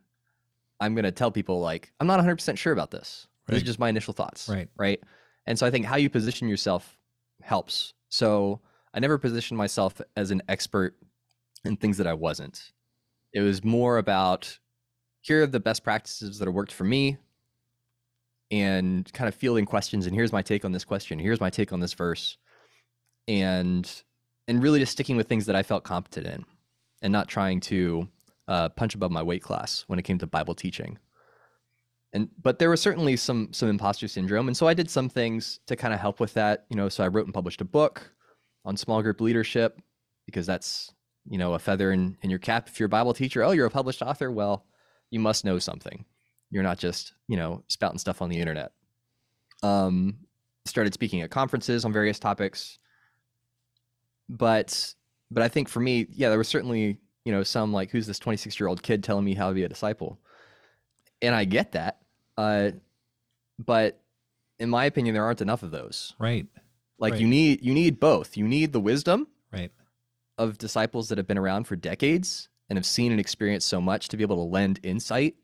I'm 0.79 0.95
going 0.95 1.07
to 1.07 1.11
tell 1.11 1.33
people 1.33 1.59
like 1.59 1.93
I'm 1.99 2.07
not 2.07 2.21
100% 2.21 2.57
sure 2.57 2.73
about 2.73 2.93
this. 2.93 3.27
Right. 3.49 3.55
These 3.55 3.63
are 3.65 3.67
just 3.67 3.81
my 3.81 3.89
initial 3.89 4.15
thoughts. 4.15 4.49
Right. 4.49 4.69
Right. 4.77 5.03
And 5.49 5.59
so 5.59 5.67
I 5.67 5.71
think 5.71 5.87
how 5.87 5.97
you 5.97 6.11
position 6.11 6.47
yourself 6.47 6.99
helps. 7.43 7.95
So 8.11 8.61
I 8.93 9.01
never 9.01 9.17
positioned 9.17 9.57
myself 9.57 9.99
as 10.15 10.31
an 10.31 10.43
expert 10.47 10.95
in 11.65 11.77
things 11.77 11.97
that 11.97 12.07
I 12.07 12.13
wasn't. 12.13 12.73
It 13.33 13.41
was 13.41 13.65
more 13.65 13.97
about 13.97 14.59
here 15.23 15.43
are 15.43 15.47
the 15.47 15.59
best 15.59 15.83
practices 15.83 16.39
that 16.39 16.47
have 16.47 16.55
worked 16.55 16.73
for 16.73 16.85
me 16.85 17.17
and 18.51 19.11
kind 19.15 19.27
of 19.27 19.35
fielding 19.35 19.65
questions 19.65 20.07
and 20.07 20.15
here's 20.15 20.33
my 20.33 20.41
take 20.41 20.65
on 20.65 20.73
this 20.73 20.85
question 20.85 21.19
here's 21.19 21.41
my 21.41 21.51
take 21.51 21.71
on 21.71 21.81
this 21.81 21.93
verse 21.93 22.39
and 23.27 24.05
and 24.47 24.63
really 24.63 24.79
just 24.79 24.93
sticking 24.93 25.19
with 25.19 25.29
things 25.29 25.45
that 25.45 25.55
i 25.55 25.63
felt 25.63 25.85
competent 25.85 26.27
in 26.27 26.47
and 27.03 27.13
not 27.13 27.29
trying 27.29 27.61
to 27.61 28.09
uh, 28.47 28.71
punch 28.71 28.95
above 28.95 29.11
my 29.11 29.23
weight 29.23 29.43
class 29.43 29.85
when 29.87 29.99
it 29.99 30.03
came 30.03 30.17
to 30.17 30.27
bible 30.27 30.55
teaching 30.55 30.97
and 32.13 32.29
but 32.41 32.59
there 32.59 32.71
was 32.71 32.81
certainly 32.81 33.17
some 33.17 33.53
some 33.53 33.69
imposter 33.69 34.09
syndrome 34.09 34.49
and 34.49 34.57
so 34.57 34.67
i 34.67 34.75
did 34.75 34.91
some 34.91 35.09
things 35.09 35.61
to 35.67 35.77
kind 35.77 35.93
of 35.93 36.01
help 36.01 36.21
with 36.21 36.33
that 36.35 36.65
you 36.71 36.77
know 36.77 36.89
so 36.89 37.05
i 37.05 37.09
wrote 37.09 37.27
and 37.27 37.35
published 37.35 37.61
a 37.61 37.65
book 37.65 38.13
on 38.65 38.77
small 38.77 39.03
group 39.03 39.21
leadership 39.21 39.81
because 40.27 40.47
that's 40.47 40.93
you 41.29 41.39
know 41.39 41.55
a 41.55 41.59
feather 41.59 41.93
in, 41.93 42.17
in 42.23 42.31
your 42.31 42.39
cap 42.39 42.69
if 42.69 42.81
you're 42.81 42.87
a 42.87 42.89
bible 42.89 43.13
teacher 43.13 43.45
oh 43.45 43.51
you're 43.51 43.67
a 43.67 43.71
published 43.71 44.03
author 44.03 44.31
well 44.31 44.65
you 45.11 45.21
must 45.21 45.45
know 45.45 45.59
something. 45.59 46.05
You're 46.51 46.63
not 46.63 46.79
just, 46.79 47.13
you 47.29 47.37
know, 47.37 47.63
spouting 47.69 47.99
stuff 47.99 48.23
on 48.23 48.29
the 48.29 48.39
internet. 48.39 48.73
Um, 49.63 50.19
started 50.65 50.95
speaking 50.95 51.23
at 51.23 51.31
conferences 51.31 51.85
on 51.85 51.93
various 51.93 52.19
topics. 52.19 52.79
But 54.29 54.95
but 55.31 55.43
I 55.43 55.49
think 55.49 55.69
for 55.69 55.81
me, 55.81 56.07
yeah, 56.11 56.29
there 56.29 56.39
was 56.39 56.49
certainly, 56.49 56.99
you 57.25 57.33
know, 57.33 57.43
some 57.43 57.73
like 57.73 57.91
who's 57.91 58.07
this 58.07 58.19
26 58.19 58.59
year 58.59 58.69
old 58.69 58.83
kid 58.83 59.03
telling 59.03 59.25
me 59.25 59.35
how 59.35 59.49
to 59.49 59.55
be 59.55 59.65
a 59.65 59.69
disciple? 59.69 60.19
And 61.23 61.35
I 61.35 61.45
get 61.45 61.73
that. 61.73 61.99
Uh, 62.37 62.71
but 63.59 64.01
in 64.59 64.71
my 64.71 64.85
opinion, 64.85 65.15
there 65.15 65.25
aren't 65.25 65.41
enough 65.41 65.63
of 65.63 65.71
those. 65.71 66.15
Right. 66.19 66.47
Like 66.99 67.13
right. 67.13 67.21
you 67.21 67.27
need 67.27 67.65
you 67.65 67.75
need 67.75 68.01
both. 68.01 68.37
You 68.37 68.47
need 68.47 68.73
the 68.73 68.81
wisdom 68.81 69.29
right 69.53 69.71
of 70.39 70.57
disciples 70.59 71.09
that 71.09 71.19
have 71.19 71.27
been 71.27 71.39
around 71.39 71.65
for 71.65 71.77
decades 71.77 72.49
and 72.69 72.77
have 72.77 72.87
seen 72.87 73.11
and 73.11 73.21
experienced 73.21 73.69
so 73.69 73.81
much 73.81 74.09
to 74.09 74.17
be 74.17 74.23
able 74.23 74.37
to 74.37 74.51
lend 74.51 74.81
insight. 74.83 75.35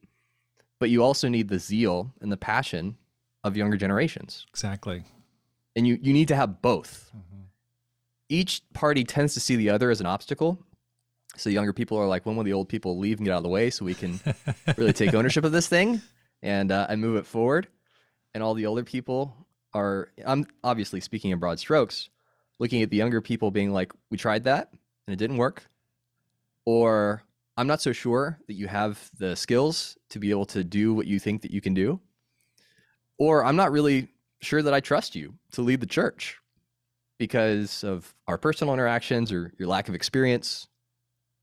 But 0.78 0.90
you 0.90 1.02
also 1.02 1.28
need 1.28 1.48
the 1.48 1.58
zeal 1.58 2.12
and 2.20 2.30
the 2.30 2.36
passion 2.36 2.96
of 3.42 3.56
younger 3.56 3.76
generations. 3.76 4.46
Exactly. 4.50 5.04
And 5.76 5.86
you, 5.86 5.98
you 6.00 6.12
need 6.12 6.28
to 6.28 6.36
have 6.36 6.62
both. 6.62 7.10
Mm-hmm. 7.16 7.42
Each 8.28 8.62
party 8.72 9.04
tends 9.04 9.34
to 9.34 9.40
see 9.40 9.56
the 9.56 9.70
other 9.70 9.90
as 9.90 10.00
an 10.00 10.06
obstacle. 10.06 10.58
So 11.36 11.50
younger 11.50 11.72
people 11.72 11.98
are 11.98 12.06
like, 12.06 12.26
when 12.26 12.36
will 12.36 12.44
the 12.44 12.52
old 12.52 12.68
people 12.68 12.98
leave 12.98 13.18
and 13.18 13.26
get 13.26 13.32
out 13.32 13.38
of 13.38 13.42
the 13.42 13.48
way 13.48 13.70
so 13.70 13.84
we 13.84 13.94
can 13.94 14.20
really 14.76 14.92
take 14.92 15.14
ownership 15.14 15.44
of 15.44 15.52
this 15.52 15.68
thing 15.68 16.00
and 16.42 16.70
uh, 16.70 16.86
and 16.88 17.00
move 17.00 17.16
it 17.16 17.26
forward? 17.26 17.68
And 18.34 18.42
all 18.42 18.54
the 18.54 18.66
older 18.66 18.84
people 18.84 19.34
are, 19.72 20.08
I'm 20.24 20.46
obviously 20.62 21.00
speaking 21.00 21.30
in 21.30 21.38
broad 21.38 21.58
strokes, 21.58 22.08
looking 22.58 22.82
at 22.82 22.90
the 22.90 22.96
younger 22.96 23.20
people 23.20 23.50
being 23.50 23.72
like, 23.72 23.92
we 24.10 24.18
tried 24.18 24.44
that 24.44 24.70
and 25.06 25.14
it 25.14 25.16
didn't 25.16 25.36
work 25.36 25.64
or 26.64 27.22
I'm 27.56 27.66
not 27.66 27.80
so 27.80 27.92
sure 27.92 28.38
that 28.46 28.54
you 28.54 28.66
have 28.66 29.10
the 29.18 29.36
skills 29.36 29.96
to 30.10 30.18
be 30.18 30.30
able 30.30 30.46
to 30.46 30.64
do 30.64 30.94
what 30.94 31.06
you 31.06 31.18
think 31.18 31.42
that 31.42 31.50
you 31.50 31.60
can 31.60 31.74
do, 31.74 32.00
or 33.18 33.44
I'm 33.44 33.56
not 33.56 33.72
really 33.72 34.08
sure 34.40 34.62
that 34.62 34.74
I 34.74 34.80
trust 34.80 35.14
you 35.14 35.34
to 35.52 35.62
lead 35.62 35.80
the 35.80 35.86
church 35.86 36.38
because 37.18 37.84
of 37.84 38.12
our 38.26 38.38
personal 38.38 38.74
interactions 38.74 39.30
or 39.30 39.52
your 39.58 39.68
lack 39.68 39.88
of 39.88 39.94
experience. 39.94 40.66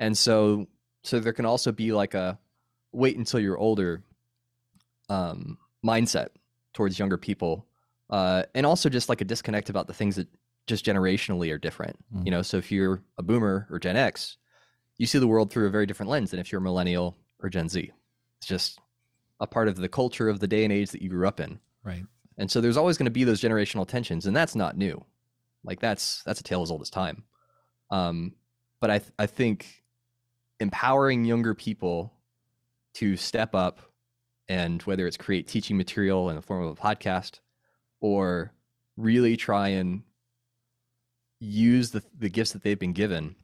And 0.01 0.17
so 0.17 0.67
so 1.03 1.19
there 1.19 1.31
can 1.31 1.45
also 1.45 1.71
be 1.71 1.93
like 1.93 2.13
a 2.13 2.37
wait 2.91 3.17
until 3.17 3.39
you're 3.39 3.57
older 3.57 4.03
um, 5.09 5.57
mindset 5.85 6.29
towards 6.73 6.99
younger 6.99 7.17
people. 7.17 7.67
Uh, 8.09 8.43
and 8.53 8.65
also 8.65 8.89
just 8.89 9.07
like 9.07 9.21
a 9.21 9.25
disconnect 9.25 9.69
about 9.69 9.87
the 9.87 9.93
things 9.93 10.17
that 10.17 10.27
just 10.67 10.85
generationally 10.85 11.53
are 11.53 11.57
different. 11.57 11.97
Mm. 12.13 12.25
You 12.25 12.31
know, 12.31 12.41
so 12.41 12.57
if 12.57 12.71
you're 12.71 13.01
a 13.17 13.23
boomer 13.23 13.67
or 13.69 13.79
Gen 13.79 13.95
X, 13.95 14.37
you 14.97 15.05
see 15.05 15.19
the 15.19 15.27
world 15.27 15.51
through 15.51 15.67
a 15.67 15.71
very 15.71 15.85
different 15.85 16.09
lens 16.09 16.31
than 16.31 16.39
if 16.39 16.51
you're 16.51 16.59
a 16.59 16.63
millennial 16.63 17.15
or 17.39 17.49
Gen 17.49 17.69
Z. 17.69 17.91
It's 18.39 18.47
just 18.47 18.79
a 19.39 19.47
part 19.47 19.67
of 19.67 19.77
the 19.77 19.89
culture 19.89 20.29
of 20.29 20.39
the 20.39 20.47
day 20.47 20.63
and 20.63 20.73
age 20.73 20.91
that 20.91 21.01
you 21.01 21.09
grew 21.09 21.27
up 21.27 21.39
in. 21.39 21.59
Right. 21.83 22.03
And 22.37 22.49
so 22.49 22.59
there's 22.59 22.77
always 22.77 22.97
going 22.97 23.05
to 23.05 23.11
be 23.11 23.23
those 23.23 23.41
generational 23.41 23.87
tensions, 23.87 24.25
and 24.25 24.35
that's 24.35 24.55
not 24.55 24.77
new. 24.77 25.03
Like 25.63 25.79
that's 25.79 26.23
that's 26.23 26.39
a 26.39 26.43
tale 26.43 26.63
as 26.63 26.71
old 26.71 26.81
as 26.81 26.89
time. 26.89 27.23
Um, 27.91 28.33
but 28.79 28.89
I 28.89 28.99
th- 28.99 29.11
I 29.19 29.25
think 29.27 29.80
empowering 30.61 31.25
younger 31.25 31.53
people 31.53 32.13
to 32.93 33.17
step 33.17 33.55
up 33.55 33.79
and 34.47 34.81
whether 34.83 35.07
it's 35.07 35.17
create 35.17 35.47
teaching 35.47 35.77
material 35.77 36.29
in 36.29 36.35
the 36.35 36.41
form 36.41 36.63
of 36.63 36.77
a 36.77 36.81
podcast 36.81 37.39
or 37.99 38.51
really 38.97 39.35
try 39.35 39.69
and 39.69 40.03
use 41.39 41.91
the, 41.91 42.03
the 42.17 42.29
gifts 42.29 42.51
that 42.51 42.63
they've 42.63 42.79
been 42.79 42.93
given 42.93 43.35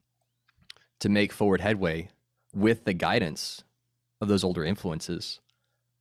to 1.00 1.10
make 1.10 1.32
forward 1.32 1.62
headway 1.62 2.10
with 2.54 2.86
the 2.86 2.94
guidance 2.94 3.64
of 4.22 4.28
those 4.28 4.44
older 4.44 4.64
influences. 4.64 5.40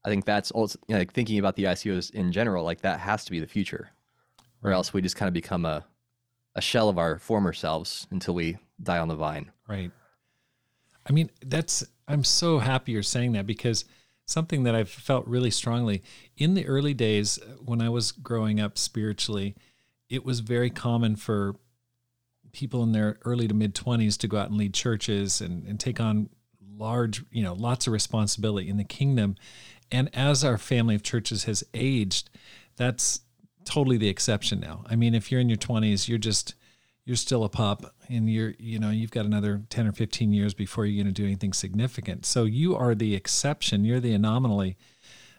I 0.05 0.09
think 0.09 0.24
that's 0.24 0.50
also 0.50 0.79
you 0.87 0.94
know, 0.94 0.98
like 1.00 1.12
thinking 1.12 1.38
about 1.38 1.57
the 1.57 1.64
ICOCs 1.64 2.12
in 2.12 2.33
general, 2.33 2.64
like 2.64 2.83
that 2.83 3.00
has 3.00 3.24
to 3.24 3.31
be 3.31 3.40
the 3.40 3.46
future, 3.46 3.90
or 4.62 4.70
else 4.72 4.92
we 4.92 5.02
just 5.02 5.16
kind 5.16 5.29
of 5.29 5.35
become 5.35 5.64
a 5.64 5.85
a 6.55 6.61
shell 6.61 6.88
of 6.88 6.96
our 6.96 7.18
former 7.18 7.52
selves 7.52 8.07
until 8.11 8.35
we 8.35 8.57
die 8.83 8.98
on 8.98 9.09
the 9.09 9.14
vine. 9.14 9.50
Right. 9.68 9.90
I 11.09 11.12
mean, 11.12 11.31
that's 11.45 11.85
I'm 12.09 12.25
so 12.25 12.59
happy 12.59 12.92
you're 12.92 13.03
saying 13.03 13.33
that 13.33 13.47
because 13.47 13.85
something 14.27 14.64
that 14.64 14.75
I've 14.75 14.90
felt 14.90 15.27
really 15.27 15.51
strongly 15.51 16.03
in 16.37 16.55
the 16.55 16.66
early 16.66 16.95
days 16.95 17.38
uh, 17.38 17.57
when 17.64 17.81
I 17.81 17.88
was 17.88 18.12
growing 18.12 18.61
up 18.61 18.77
spiritually, 18.77 19.55
it 20.09 20.25
was 20.25 20.40
very 20.40 20.71
common 20.71 21.16
for 21.16 21.55
people 22.53 22.83
in 22.83 22.92
their 22.92 23.19
early 23.25 23.47
to 23.49 23.55
mid 23.55 23.75
20s 23.75 24.16
to 24.19 24.29
go 24.29 24.38
out 24.38 24.49
and 24.49 24.59
lead 24.59 24.75
churches 24.75 25.40
and, 25.40 25.66
and 25.66 25.79
take 25.79 26.01
on 26.01 26.29
large, 26.77 27.25
you 27.31 27.42
know, 27.42 27.55
lots 27.55 27.87
of 27.87 27.92
responsibility 27.92 28.69
in 28.69 28.77
the 28.77 28.85
kingdom. 28.85 29.37
And 29.90 30.11
as 30.14 30.42
our 30.42 30.59
family 30.59 30.95
of 30.95 31.03
churches 31.03 31.45
has 31.45 31.62
aged, 31.75 32.31
that's 32.77 33.21
totally 33.64 33.97
the 33.97 34.09
exception 34.09 34.61
now. 34.61 34.85
I 34.88 34.97
mean, 34.97 35.14
if 35.14 35.31
you're 35.31 35.40
in 35.40 35.49
your 35.49 35.59
20s, 35.59 36.09
you're 36.09 36.19
just 36.19 36.55
you're 37.07 37.16
still 37.16 37.45
a 37.45 37.49
pup 37.49 37.95
and 38.09 38.31
you're 38.31 38.53
you 38.59 38.79
know 38.79 38.90
you've 38.90 39.11
got 39.11 39.25
another 39.25 39.62
10 39.71 39.87
or 39.87 39.92
15 39.92 40.35
years 40.35 40.53
before 40.53 40.85
you're 40.85 41.03
going 41.03 41.12
to 41.12 41.23
do 41.23 41.27
anything 41.27 41.55
significant 41.55 42.27
so 42.27 42.45
you 42.45 42.77
are 42.77 42.95
the 42.95 43.14
exception 43.14 43.85
you're 43.85 44.01
the 44.01 44.12
anomaly 44.12 44.77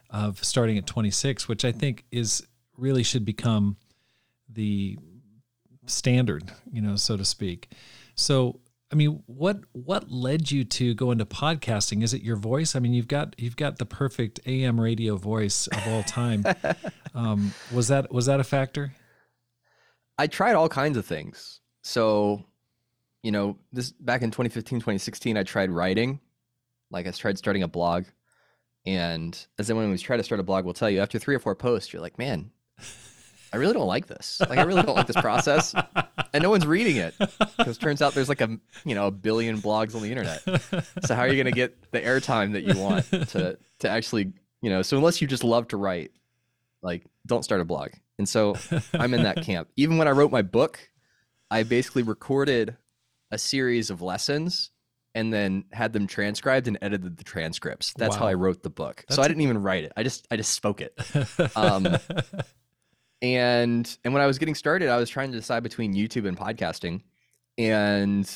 of 0.09 0.43
starting 0.43 0.79
at 0.79 0.87
26 0.87 1.47
which 1.47 1.63
i 1.63 1.71
think 1.71 2.05
is 2.11 2.47
really 2.77 3.03
should 3.03 3.25
become 3.25 3.77
the 4.49 4.97
standard, 5.85 6.51
you 6.71 6.81
know, 6.81 6.95
so 6.95 7.17
to 7.17 7.25
speak. 7.25 7.71
So, 8.15 8.59
I 8.91 8.95
mean, 8.95 9.23
what 9.25 9.61
what 9.73 10.09
led 10.09 10.49
you 10.51 10.63
to 10.63 10.93
go 10.93 11.11
into 11.11 11.25
podcasting? 11.25 12.03
Is 12.03 12.13
it 12.13 12.21
your 12.21 12.37
voice? 12.37 12.75
I 12.75 12.79
mean, 12.79 12.93
you've 12.93 13.07
got 13.07 13.35
you've 13.37 13.57
got 13.57 13.79
the 13.79 13.85
perfect 13.85 14.39
AM 14.45 14.79
radio 14.79 15.17
voice 15.17 15.67
of 15.67 15.87
all 15.87 16.03
time. 16.03 16.45
um, 17.15 17.53
was 17.73 17.89
that 17.89 18.11
was 18.13 18.27
that 18.27 18.39
a 18.39 18.45
factor? 18.45 18.93
I 20.17 20.27
tried 20.27 20.55
all 20.55 20.69
kinds 20.69 20.97
of 20.97 21.05
things. 21.05 21.61
So, 21.83 22.43
you 23.23 23.31
know, 23.31 23.57
this 23.71 23.91
back 23.91 24.21
in 24.21 24.31
2015, 24.31 24.79
2016, 24.79 25.37
I 25.37 25.43
tried 25.43 25.71
writing. 25.71 26.19
Like 26.91 27.07
I 27.07 27.11
tried 27.11 27.37
starting 27.37 27.63
a 27.63 27.67
blog. 27.67 28.05
And 28.85 29.37
as 29.59 29.69
anyone 29.69 29.89
who's 29.89 30.01
tried 30.01 30.17
to 30.17 30.23
start 30.23 30.39
a 30.39 30.43
blog 30.43 30.63
will 30.63 30.73
tell 30.73 30.89
you, 30.89 31.01
after 31.01 31.19
three 31.19 31.35
or 31.35 31.39
four 31.39 31.55
posts, 31.55 31.91
you're 31.91 32.01
like, 32.01 32.17
man, 32.17 32.51
I 33.53 33.57
really 33.57 33.73
don't 33.73 33.87
like 33.87 34.07
this. 34.07 34.41
Like, 34.49 34.59
I 34.59 34.63
really 34.63 34.81
don't 34.81 34.95
like 34.95 35.07
this 35.07 35.19
process, 35.19 35.73
and 36.33 36.43
no 36.43 36.49
one's 36.49 36.65
reading 36.65 36.97
it 36.97 37.13
because 37.57 37.77
turns 37.77 38.01
out 38.01 38.13
there's 38.13 38.29
like 38.29 38.41
a 38.41 38.57
you 38.85 38.95
know 38.95 39.07
a 39.07 39.11
billion 39.11 39.61
blogs 39.61 39.95
on 39.95 40.01
the 40.01 40.09
internet. 40.09 40.41
So 41.05 41.15
how 41.15 41.21
are 41.21 41.27
you 41.27 41.43
to 41.43 41.51
get 41.51 41.91
the 41.91 42.01
airtime 42.01 42.53
that 42.53 42.63
you 42.63 42.79
want 42.79 43.05
to 43.29 43.57
to 43.79 43.89
actually 43.89 44.33
you 44.61 44.69
know? 44.69 44.81
So 44.81 44.97
unless 44.97 45.21
you 45.21 45.27
just 45.27 45.43
love 45.43 45.67
to 45.69 45.77
write, 45.77 46.11
like 46.81 47.05
don't 47.25 47.43
start 47.43 47.61
a 47.61 47.65
blog. 47.65 47.91
And 48.17 48.27
so 48.27 48.55
I'm 48.93 49.13
in 49.13 49.23
that 49.23 49.43
camp. 49.43 49.69
Even 49.75 49.97
when 49.97 50.07
I 50.07 50.11
wrote 50.11 50.31
my 50.31 50.41
book, 50.41 50.79
I 51.49 51.63
basically 51.63 52.03
recorded 52.03 52.77
a 53.31 53.37
series 53.37 53.89
of 53.89 54.01
lessons 54.01 54.71
and 55.15 55.33
then 55.33 55.65
had 55.71 55.93
them 55.93 56.07
transcribed 56.07 56.67
and 56.67 56.77
edited 56.81 57.17
the 57.17 57.23
transcripts. 57.23 57.93
That's 57.97 58.15
wow. 58.15 58.23
how 58.23 58.27
I 58.27 58.33
wrote 58.35 58.63
the 58.63 58.69
book. 58.69 59.03
That's 59.07 59.15
so 59.15 59.21
I 59.21 59.27
didn't 59.27 59.41
even 59.41 59.61
write 59.61 59.83
it. 59.83 59.93
I 59.97 60.03
just 60.03 60.27
I 60.29 60.37
just 60.37 60.53
spoke 60.53 60.81
it. 60.81 60.93
Um, 61.55 61.97
and 63.21 63.97
and 64.03 64.13
when 64.13 64.21
I 64.21 64.27
was 64.27 64.37
getting 64.37 64.53
started, 64.53 64.89
I 64.89 64.97
was 64.97 65.09
trying 65.09 65.31
to 65.31 65.37
decide 65.37 65.63
between 65.63 65.95
YouTube 65.95 66.27
and 66.27 66.37
podcasting, 66.37 67.01
and 67.57 68.29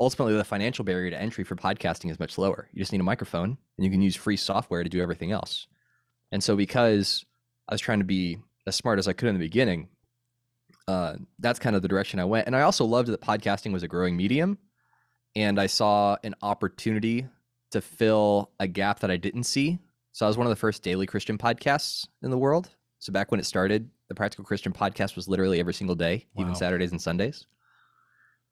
ultimately 0.00 0.34
the 0.34 0.44
financial 0.44 0.84
barrier 0.84 1.10
to 1.10 1.20
entry 1.20 1.44
for 1.44 1.54
podcasting 1.54 2.10
is 2.10 2.18
much 2.18 2.38
lower. 2.38 2.68
You 2.72 2.80
just 2.80 2.92
need 2.92 3.00
a 3.00 3.04
microphone 3.04 3.56
and 3.76 3.84
you 3.84 3.90
can 3.90 4.02
use 4.02 4.16
free 4.16 4.36
software 4.36 4.82
to 4.82 4.88
do 4.88 5.00
everything 5.00 5.32
else. 5.32 5.66
And 6.32 6.42
so 6.42 6.56
because 6.56 7.24
I 7.68 7.74
was 7.74 7.80
trying 7.80 8.00
to 8.00 8.04
be 8.04 8.38
as 8.66 8.76
smart 8.76 8.98
as 8.98 9.08
I 9.08 9.12
could 9.12 9.28
in 9.28 9.34
the 9.34 9.40
beginning, 9.40 9.88
uh, 10.88 11.14
that's 11.38 11.58
kind 11.58 11.76
of 11.76 11.82
the 11.82 11.88
direction 11.88 12.20
I 12.20 12.24
went. 12.24 12.46
And 12.46 12.56
I 12.56 12.62
also 12.62 12.84
loved 12.84 13.08
that 13.08 13.20
podcasting 13.20 13.72
was 13.72 13.82
a 13.82 13.88
growing 13.88 14.16
medium. 14.16 14.58
And 15.34 15.60
I 15.60 15.66
saw 15.66 16.16
an 16.24 16.34
opportunity 16.42 17.26
to 17.70 17.80
fill 17.80 18.50
a 18.60 18.66
gap 18.66 19.00
that 19.00 19.10
I 19.10 19.16
didn't 19.16 19.44
see. 19.44 19.78
So 20.12 20.26
I 20.26 20.28
was 20.28 20.36
one 20.36 20.46
of 20.46 20.50
the 20.50 20.56
first 20.56 20.82
daily 20.82 21.06
Christian 21.06 21.38
podcasts 21.38 22.06
in 22.22 22.30
the 22.30 22.38
world. 22.38 22.68
So 22.98 23.12
back 23.12 23.30
when 23.30 23.40
it 23.40 23.46
started, 23.46 23.88
the 24.08 24.14
Practical 24.14 24.44
Christian 24.44 24.72
podcast 24.72 25.16
was 25.16 25.26
literally 25.26 25.58
every 25.58 25.72
single 25.72 25.96
day, 25.96 26.26
wow. 26.34 26.42
even 26.42 26.54
Saturdays 26.54 26.90
and 26.90 27.00
Sundays. 27.00 27.46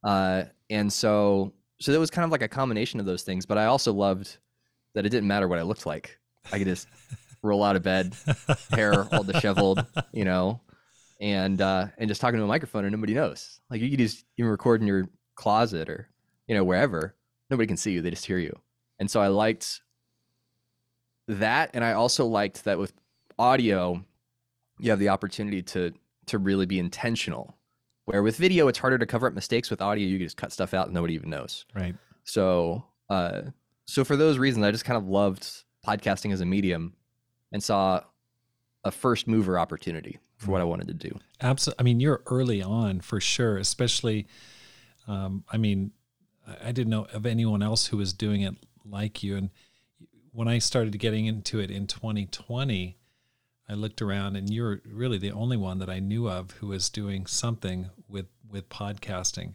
Uh, 0.03 0.45
and 0.71 0.91
so, 0.91 1.53
so 1.81 1.93
it 1.93 1.99
was 1.99 2.11
kind 2.11 2.25
of 2.25 2.33
like 2.33 2.43
a 2.43 2.49
combination 2.49 2.99
of 2.99 3.07
those 3.07 3.23
things. 3.23 3.45
But 3.45 3.59
I 3.59 3.67
also 3.67 3.93
loved 3.93 4.39
that 4.95 5.05
it 5.05 5.11
didn't 5.11 5.29
matter 5.29 5.49
what 5.49 5.59
I 5.59 5.63
looked 5.63 5.85
like. 5.85 6.19
I 6.51 6.59
could 6.59 6.67
just 6.67 6.89
roll 7.43 7.63
out 7.63 7.77
of 7.77 7.83
bed, 7.83 8.15
hair 8.71 9.07
all 9.13 9.25
disheveled, 9.25 9.85
you 10.13 10.25
know, 10.25 10.61
and 11.21 11.61
uh, 11.61 11.87
and 11.99 12.09
just 12.09 12.21
talking 12.21 12.39
to 12.39 12.45
a 12.45 12.49
microphone 12.49 12.85
and 12.85 12.93
nobody 12.93 13.15
knows. 13.15 13.61
Like 13.71 13.81
you 13.81 13.91
could 13.91 13.99
just 13.99 14.25
even 14.37 14.51
record 14.51 14.81
in 14.81 14.87
your 14.87 15.09
closet 15.35 15.89
or 15.89 16.09
you 16.47 16.55
know 16.55 16.65
wherever. 16.65 17.15
Nobody 17.51 17.67
can 17.67 17.77
see 17.77 17.93
you; 17.93 18.03
they 18.03 18.11
just 18.11 18.27
hear 18.27 18.39
you. 18.39 18.59
And 18.99 19.11
so 19.11 19.21
I 19.21 19.29
liked 19.29 19.81
that, 21.29 21.71
and 21.75 21.85
I 21.85 21.93
also 21.93 22.27
liked 22.27 22.65
that 22.65 22.79
with 22.79 22.93
audio, 23.39 24.05
you 24.79 24.91
have 24.91 24.99
the 24.99 25.09
opportunity 25.09 25.63
to 25.63 25.93
to 26.27 26.39
really 26.39 26.67
be 26.67 26.79
intentional. 26.79 27.57
Where 28.05 28.23
with 28.23 28.37
video, 28.37 28.67
it's 28.69 28.79
harder 28.79 28.99
to 28.99 29.07
cover 29.07 29.27
up 29.27 29.35
mistakes. 29.35 29.71
With 29.71 29.81
audio, 29.81 30.07
you 30.07 30.19
can 30.19 30.27
just 30.27 30.37
cut 30.37 30.53
stuff 30.53 30.75
out 30.75 30.87
and 30.87 30.95
nobody 30.95 31.15
even 31.15 31.31
knows. 31.31 31.65
Right. 31.75 31.95
So, 32.25 32.85
uh, 33.09 33.43
so 33.87 34.05
for 34.05 34.17
those 34.17 34.39
reasons, 34.39 34.65
I 34.65 34.71
just 34.73 34.85
kind 34.85 34.97
of 34.97 35.07
loved 35.07 35.49
podcasting 35.87 36.33
as 36.33 36.41
a 36.41 36.47
medium 36.47 36.95
and 37.53 37.63
saw 37.63 38.03
a 38.85 38.91
first 38.91 39.27
mover 39.27 39.59
opportunity 39.59 40.19
for 40.37 40.53
what 40.53 40.61
I 40.61 40.65
wanted 40.65 40.89
to 40.89 40.95
do. 40.95 41.19
Absolutely. 41.41 41.81
I 41.81 41.85
mean, 41.85 42.01
you're 42.01 42.23
early 42.27 42.63
on 42.63 43.01
for 43.01 43.21
sure, 43.21 43.59
especially. 43.59 44.27
Um, 45.07 45.45
I 45.53 45.59
mean, 45.59 45.93
I 46.63 46.73
didn't 46.73 46.91
know 46.91 47.07
of 47.13 47.27
anyone 47.27 47.63
else 47.63 47.87
who 47.87 47.97
was 47.97 48.13
doing 48.13 48.43
it 48.43 48.55
like 48.85 49.23
you. 49.23 49.37
And 49.37 49.51
when 50.33 50.49
I 50.49 50.59
started 50.59 50.99
getting 50.99 51.27
into 51.27 51.61
it 51.61 51.71
in 51.71 51.87
2020, 51.87 52.97
I 53.69 53.75
looked 53.75 54.03
around 54.03 54.37
and 54.37 54.51
you're 54.51 54.81
really 54.91 55.19
the 55.19 55.33
only 55.33 55.57
one 55.57 55.79
that 55.79 55.91
I 55.91 56.01
knew 56.01 56.29
of 56.29 56.53
who 56.53 56.69
was 56.69 56.89
doing 56.89 57.27
something 57.27 57.91
with, 58.09 58.27
with 58.49 58.69
podcasting. 58.69 59.55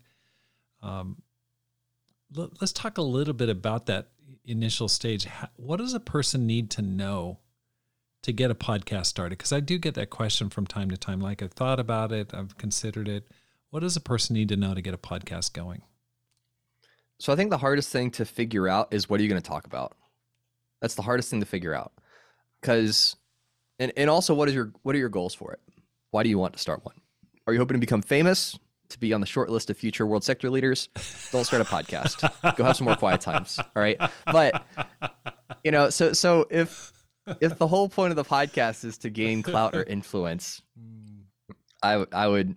Um, 0.82 1.22
let, 2.34 2.50
us 2.62 2.72
talk 2.72 2.98
a 2.98 3.02
little 3.02 3.34
bit 3.34 3.50
about 3.50 3.88
that 3.88 4.10
initial 4.46 4.88
stage. 4.88 5.28
What 5.56 5.78
does 5.78 5.94
a 5.94 6.00
person 6.00 6.46
need 6.46 6.70
to 6.72 6.82
know 6.82 7.40
to 8.26 8.34
get 8.34 8.50
a 8.50 8.56
podcast 8.56 9.06
started? 9.06 9.38
Because 9.38 9.54
I 9.54 9.60
do 9.60 9.78
get 9.78 9.94
that 9.94 10.10
question 10.10 10.50
from 10.50 10.66
time 10.66 10.90
to 10.90 10.98
time. 10.98 11.20
Like 11.20 11.44
I've 11.44 11.54
thought 11.54 11.80
about 11.80 12.12
it, 12.12 12.34
I've 12.34 12.58
considered 12.58 13.08
it. 13.08 13.28
What 13.70 13.82
does 13.82 13.96
a 13.96 14.02
person 14.02 14.34
need 14.34 14.50
to 14.50 14.58
know 14.58 14.74
to 14.74 14.82
get 14.82 14.96
a 14.96 14.98
podcast 14.98 15.54
going? 15.54 15.84
So 17.20 17.32
I 17.32 17.36
think 17.36 17.52
the 17.52 17.60
hardest 17.60 17.92
thing 17.92 18.10
to 18.12 18.26
figure 18.26 18.68
out 18.68 18.88
is 18.92 19.08
what 19.08 19.20
are 19.20 19.24
you 19.24 19.30
going 19.30 19.42
to 19.42 19.48
talk 19.48 19.68
about? 19.68 19.96
That's 20.82 20.96
the 20.96 21.04
hardest 21.04 21.30
thing 21.30 21.40
to 21.40 21.46
figure 21.46 21.74
out. 21.74 21.94
Because 22.60 23.16
and, 23.78 23.94
and 23.96 24.10
also 24.10 24.34
what 24.34 24.50
is 24.50 24.56
your 24.56 24.74
what 24.82 24.96
are 24.96 25.00
your 25.00 25.10
goals 25.10 25.36
for 25.36 25.54
it? 25.54 25.60
Why 26.10 26.24
do 26.24 26.30
you 26.30 26.40
want 26.40 26.54
to 26.54 26.60
start 26.60 26.84
one? 26.84 26.96
Are 27.46 27.54
you 27.54 27.60
hoping 27.60 27.76
to 27.76 27.80
become 27.80 28.02
famous? 28.02 28.58
To 28.90 29.00
be 29.00 29.14
on 29.14 29.22
the 29.22 29.28
short 29.28 29.50
list 29.50 29.70
of 29.70 29.78
future 29.78 30.06
world 30.06 30.24
sector 30.24 30.50
leaders? 30.50 30.90
Don't 31.32 31.44
start 31.44 31.62
a 31.62 31.66
podcast. 31.66 32.56
Go 32.56 32.64
have 32.64 32.76
some 32.76 32.86
more 32.86 32.96
quiet 32.96 33.22
times. 33.22 33.60
All 33.60 33.82
right. 33.82 34.00
But 34.26 34.66
you 35.64 35.72
know, 35.72 35.90
so 35.90 36.14
so 36.14 36.48
if 36.50 36.92
if 37.42 37.58
the 37.58 37.68
whole 37.68 37.90
point 37.90 38.12
of 38.12 38.16
the 38.16 38.24
podcast 38.24 38.86
is 38.86 38.98
to 39.00 39.10
gain 39.10 39.44
clout 39.44 39.76
or 39.76 39.84
influence, 39.84 40.62
I 41.82 42.06
I 42.12 42.28
would 42.28 42.56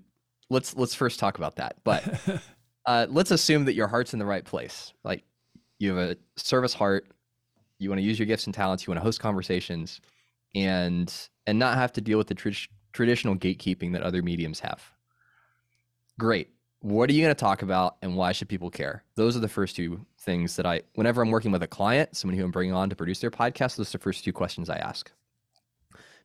let's 0.50 0.76
let's 0.76 0.94
first 0.94 1.18
talk 1.18 1.38
about 1.38 1.56
that. 1.56 1.76
But 1.84 2.20
uh, 2.86 3.06
let's 3.08 3.30
assume 3.30 3.64
that 3.66 3.74
your 3.74 3.88
heart's 3.88 4.12
in 4.12 4.18
the 4.18 4.26
right 4.26 4.44
place. 4.44 4.92
Like 5.04 5.24
you 5.78 5.94
have 5.94 6.10
a 6.10 6.16
service 6.36 6.74
heart, 6.74 7.06
you 7.78 7.88
want 7.88 8.00
to 8.00 8.04
use 8.04 8.18
your 8.18 8.26
gifts 8.26 8.46
and 8.46 8.54
talents, 8.54 8.86
you 8.86 8.90
want 8.90 9.00
to 9.00 9.04
host 9.04 9.20
conversations, 9.20 10.00
and 10.54 11.12
and 11.46 11.58
not 11.58 11.76
have 11.76 11.92
to 11.94 12.00
deal 12.00 12.18
with 12.18 12.28
the 12.28 12.34
tr- 12.34 12.50
traditional 12.92 13.36
gatekeeping 13.36 13.92
that 13.92 14.02
other 14.02 14.22
mediums 14.22 14.60
have. 14.60 14.82
Great. 16.18 16.50
What 16.80 17.10
are 17.10 17.12
you 17.12 17.22
going 17.22 17.34
to 17.34 17.40
talk 17.40 17.62
about, 17.62 17.96
and 18.02 18.16
why 18.16 18.32
should 18.32 18.48
people 18.48 18.70
care? 18.70 19.02
Those 19.16 19.36
are 19.36 19.40
the 19.40 19.48
first 19.48 19.74
two 19.74 20.06
things 20.20 20.54
that 20.56 20.66
I, 20.66 20.82
whenever 20.94 21.20
I'm 21.20 21.30
working 21.30 21.50
with 21.50 21.62
a 21.62 21.66
client, 21.66 22.16
someone 22.16 22.38
who 22.38 22.44
I'm 22.44 22.52
bringing 22.52 22.74
on 22.74 22.88
to 22.90 22.96
produce 22.96 23.18
their 23.18 23.32
podcast, 23.32 23.76
those 23.76 23.90
are 23.90 23.98
the 23.98 24.02
first 24.02 24.22
two 24.22 24.32
questions 24.32 24.70
I 24.70 24.76
ask. 24.76 25.10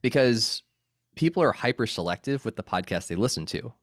Because 0.04 0.62
people 1.16 1.42
are 1.42 1.52
hyper 1.52 1.88
selective 1.88 2.46
with 2.46 2.56
the 2.56 2.64
podcast 2.64 3.08
they 3.08 3.16
listen 3.16 3.46
to. 3.48 3.74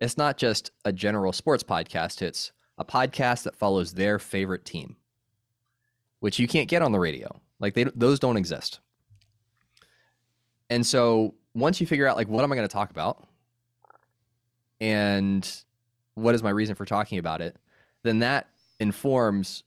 It's 0.00 0.16
not 0.16 0.38
just 0.38 0.70
a 0.84 0.92
general 0.92 1.32
sports 1.32 1.62
podcast, 1.62 2.22
it's 2.22 2.52
a 2.78 2.84
podcast 2.84 3.42
that 3.42 3.56
follows 3.56 3.92
their 3.92 4.18
favorite 4.18 4.64
team, 4.64 4.96
which 6.20 6.38
you 6.38 6.48
can't 6.48 6.68
get 6.68 6.82
on 6.82 6.92
the 6.92 6.98
radio. 6.98 7.40
Like 7.58 7.74
they 7.74 7.84
those 7.84 8.18
don't 8.18 8.36
exist. 8.36 8.80
And 10.70 10.86
so 10.86 11.34
once 11.54 11.80
you 11.80 11.86
figure 11.86 12.06
out 12.06 12.16
like 12.16 12.28
what 12.28 12.44
am 12.44 12.52
I 12.52 12.56
going 12.56 12.68
to 12.68 12.72
talk 12.72 12.90
about 12.90 13.26
and 14.80 15.64
what 16.18 16.34
is 16.34 16.42
my 16.42 16.50
reason 16.50 16.74
for 16.74 16.84
talking 16.84 17.18
about 17.18 17.40
it, 17.40 17.56
then 18.02 18.18
that 18.20 18.48
informs 18.80 19.64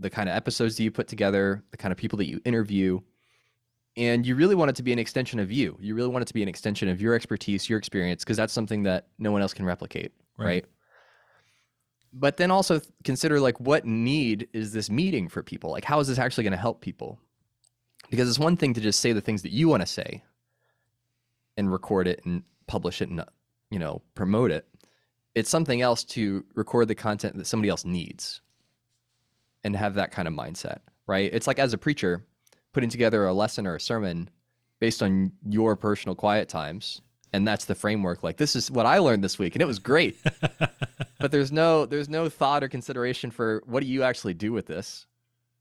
the 0.00 0.10
kind 0.10 0.28
of 0.28 0.36
episodes 0.36 0.76
that 0.76 0.84
you 0.84 0.90
put 0.90 1.08
together, 1.08 1.62
the 1.70 1.76
kind 1.76 1.92
of 1.92 1.98
people 1.98 2.16
that 2.18 2.28
you 2.28 2.40
interview. 2.44 3.00
And 3.96 4.24
you 4.24 4.36
really 4.36 4.54
want 4.54 4.70
it 4.70 4.76
to 4.76 4.84
be 4.84 4.92
an 4.92 4.98
extension 4.98 5.40
of 5.40 5.50
you. 5.50 5.76
You 5.80 5.94
really 5.94 6.08
want 6.08 6.22
it 6.22 6.28
to 6.28 6.34
be 6.34 6.42
an 6.42 6.48
extension 6.48 6.88
of 6.88 7.00
your 7.00 7.14
expertise, 7.14 7.68
your 7.68 7.78
experience, 7.78 8.22
because 8.22 8.36
that's 8.36 8.52
something 8.52 8.84
that 8.84 9.08
no 9.18 9.32
one 9.32 9.42
else 9.42 9.52
can 9.52 9.64
replicate, 9.64 10.12
right. 10.36 10.46
right? 10.46 10.64
But 12.12 12.36
then 12.36 12.50
also 12.50 12.80
consider 13.02 13.40
like 13.40 13.58
what 13.58 13.84
need 13.84 14.48
is 14.52 14.72
this 14.72 14.88
meeting 14.88 15.28
for 15.28 15.42
people? 15.42 15.70
Like 15.70 15.84
how 15.84 15.98
is 15.98 16.06
this 16.06 16.18
actually 16.18 16.44
going 16.44 16.52
to 16.52 16.58
help 16.58 16.80
people? 16.80 17.18
Because 18.08 18.28
it's 18.28 18.38
one 18.38 18.56
thing 18.56 18.72
to 18.74 18.80
just 18.80 19.00
say 19.00 19.12
the 19.12 19.20
things 19.20 19.42
that 19.42 19.52
you 19.52 19.68
want 19.68 19.82
to 19.82 19.86
say 19.86 20.22
and 21.56 21.70
record 21.70 22.06
it 22.06 22.20
and 22.24 22.44
publish 22.68 23.02
it 23.02 23.08
and 23.08 23.22
you 23.70 23.78
know 23.78 24.00
promote 24.14 24.50
it 24.50 24.66
it's 25.38 25.50
something 25.50 25.80
else 25.80 26.04
to 26.04 26.44
record 26.54 26.88
the 26.88 26.94
content 26.94 27.36
that 27.36 27.46
somebody 27.46 27.68
else 27.68 27.84
needs 27.84 28.40
and 29.64 29.74
have 29.76 29.94
that 29.94 30.10
kind 30.10 30.28
of 30.28 30.34
mindset, 30.34 30.78
right? 31.06 31.30
It's 31.32 31.46
like 31.46 31.58
as 31.58 31.72
a 31.72 31.78
preacher, 31.78 32.24
putting 32.72 32.90
together 32.90 33.26
a 33.26 33.32
lesson 33.32 33.66
or 33.66 33.76
a 33.76 33.80
sermon 33.80 34.30
based 34.80 35.02
on 35.02 35.32
your 35.48 35.76
personal 35.76 36.14
quiet 36.14 36.48
times 36.48 37.00
and 37.32 37.46
that's 37.46 37.66
the 37.66 37.74
framework 37.74 38.22
like 38.22 38.38
this 38.38 38.56
is 38.56 38.70
what 38.70 38.86
i 38.86 38.96
learned 38.98 39.22
this 39.22 39.38
week 39.38 39.54
and 39.54 39.60
it 39.60 39.66
was 39.66 39.78
great. 39.78 40.16
But 41.18 41.32
there's 41.32 41.50
no 41.50 41.84
there's 41.84 42.08
no 42.08 42.28
thought 42.28 42.62
or 42.62 42.68
consideration 42.68 43.30
for 43.30 43.62
what 43.66 43.80
do 43.80 43.86
you 43.86 44.02
actually 44.02 44.34
do 44.34 44.52
with 44.52 44.66
this? 44.66 45.06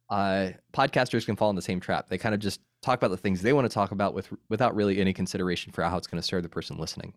Uh, 0.10 0.52
podcasters 0.72 1.26
can 1.26 1.36
fall 1.36 1.50
in 1.50 1.56
the 1.56 1.62
same 1.62 1.80
trap. 1.80 2.08
They 2.08 2.18
kind 2.18 2.36
of 2.36 2.40
just 2.40 2.62
talk 2.82 3.00
about 3.00 3.10
the 3.10 3.18
things 3.18 3.42
they 3.42 3.54
want 3.54 3.70
to 3.70 3.74
talk 3.74 3.92
about 3.92 4.14
with 4.14 4.30
without 4.50 4.76
really 4.76 5.02
any 5.02 5.14
consideration 5.14 5.72
for 5.72 5.84
how 5.84 5.98
it's 5.98 6.08
going 6.08 6.22
to 6.22 6.28
serve 6.28 6.44
the 6.44 6.50
person 6.50 6.78
listening 6.78 7.14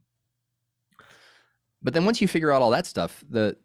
but 1.82 1.94
then 1.94 2.04
once 2.04 2.20
you 2.20 2.28
figure 2.28 2.52
out 2.52 2.62
all 2.62 2.70
that 2.70 2.86
stuff, 2.86 3.24
the 3.28 3.56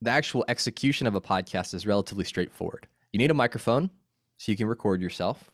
the 0.00 0.10
actual 0.10 0.44
execution 0.48 1.06
of 1.06 1.14
a 1.14 1.20
podcast 1.20 1.74
is 1.74 1.86
relatively 1.86 2.24
straightforward. 2.24 2.86
You 3.12 3.18
need 3.18 3.30
a 3.30 3.34
microphone 3.34 3.90
so 4.36 4.52
you 4.52 4.56
can 4.56 4.68
record 4.68 5.00
yourself. 5.00 5.50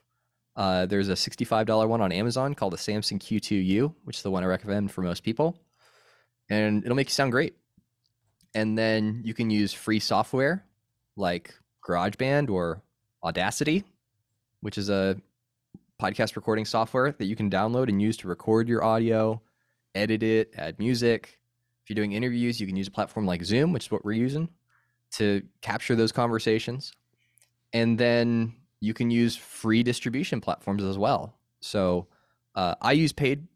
Uh, 0.56 0.86
there's 0.86 1.08
a 1.08 1.14
$65 1.14 1.88
one 1.88 2.00
on 2.00 2.12
Amazon 2.12 2.54
called 2.54 2.74
the 2.74 2.78
Samson 2.78 3.18
Q2U, 3.18 3.94
which 4.04 4.18
is 4.18 4.22
the 4.22 4.30
one 4.30 4.44
I 4.44 4.46
recommend 4.46 4.92
for 4.92 5.02
most 5.02 5.22
people. 5.22 5.56
And 6.50 6.84
it'll 6.84 6.94
make 6.94 7.08
you 7.08 7.14
sound 7.14 7.32
great. 7.32 7.54
And 8.54 8.78
then 8.78 9.22
you 9.24 9.34
can 9.34 9.50
use 9.50 9.72
free 9.72 9.98
software 9.98 10.64
like 11.16 11.54
GarageBand 11.88 12.50
or 12.50 12.82
Audacity, 13.24 13.84
which 14.60 14.78
is 14.78 14.90
a 14.90 15.16
podcast 16.00 16.36
recording 16.36 16.64
software 16.64 17.12
that 17.12 17.24
you 17.24 17.34
can 17.34 17.50
download 17.50 17.88
and 17.88 18.00
use 18.00 18.16
to 18.18 18.28
record 18.28 18.68
your 18.68 18.84
audio, 18.84 19.40
edit 19.94 20.22
it, 20.22 20.52
add 20.56 20.78
music, 20.78 21.40
if 21.84 21.90
you're 21.90 21.94
doing 21.94 22.12
interviews, 22.12 22.60
you 22.60 22.66
can 22.66 22.76
use 22.76 22.88
a 22.88 22.90
platform 22.90 23.26
like 23.26 23.44
Zoom, 23.44 23.72
which 23.72 23.86
is 23.86 23.90
what 23.90 24.06
we're 24.06 24.12
using 24.12 24.48
to 25.12 25.42
capture 25.60 25.94
those 25.94 26.12
conversations. 26.12 26.92
And 27.74 27.98
then 27.98 28.54
you 28.80 28.94
can 28.94 29.10
use 29.10 29.36
free 29.36 29.82
distribution 29.82 30.40
platforms 30.40 30.82
as 30.82 30.96
well. 30.96 31.38
So 31.60 32.06
uh, 32.54 32.74
I 32.80 32.92
use 32.92 33.12
paid 33.12 33.46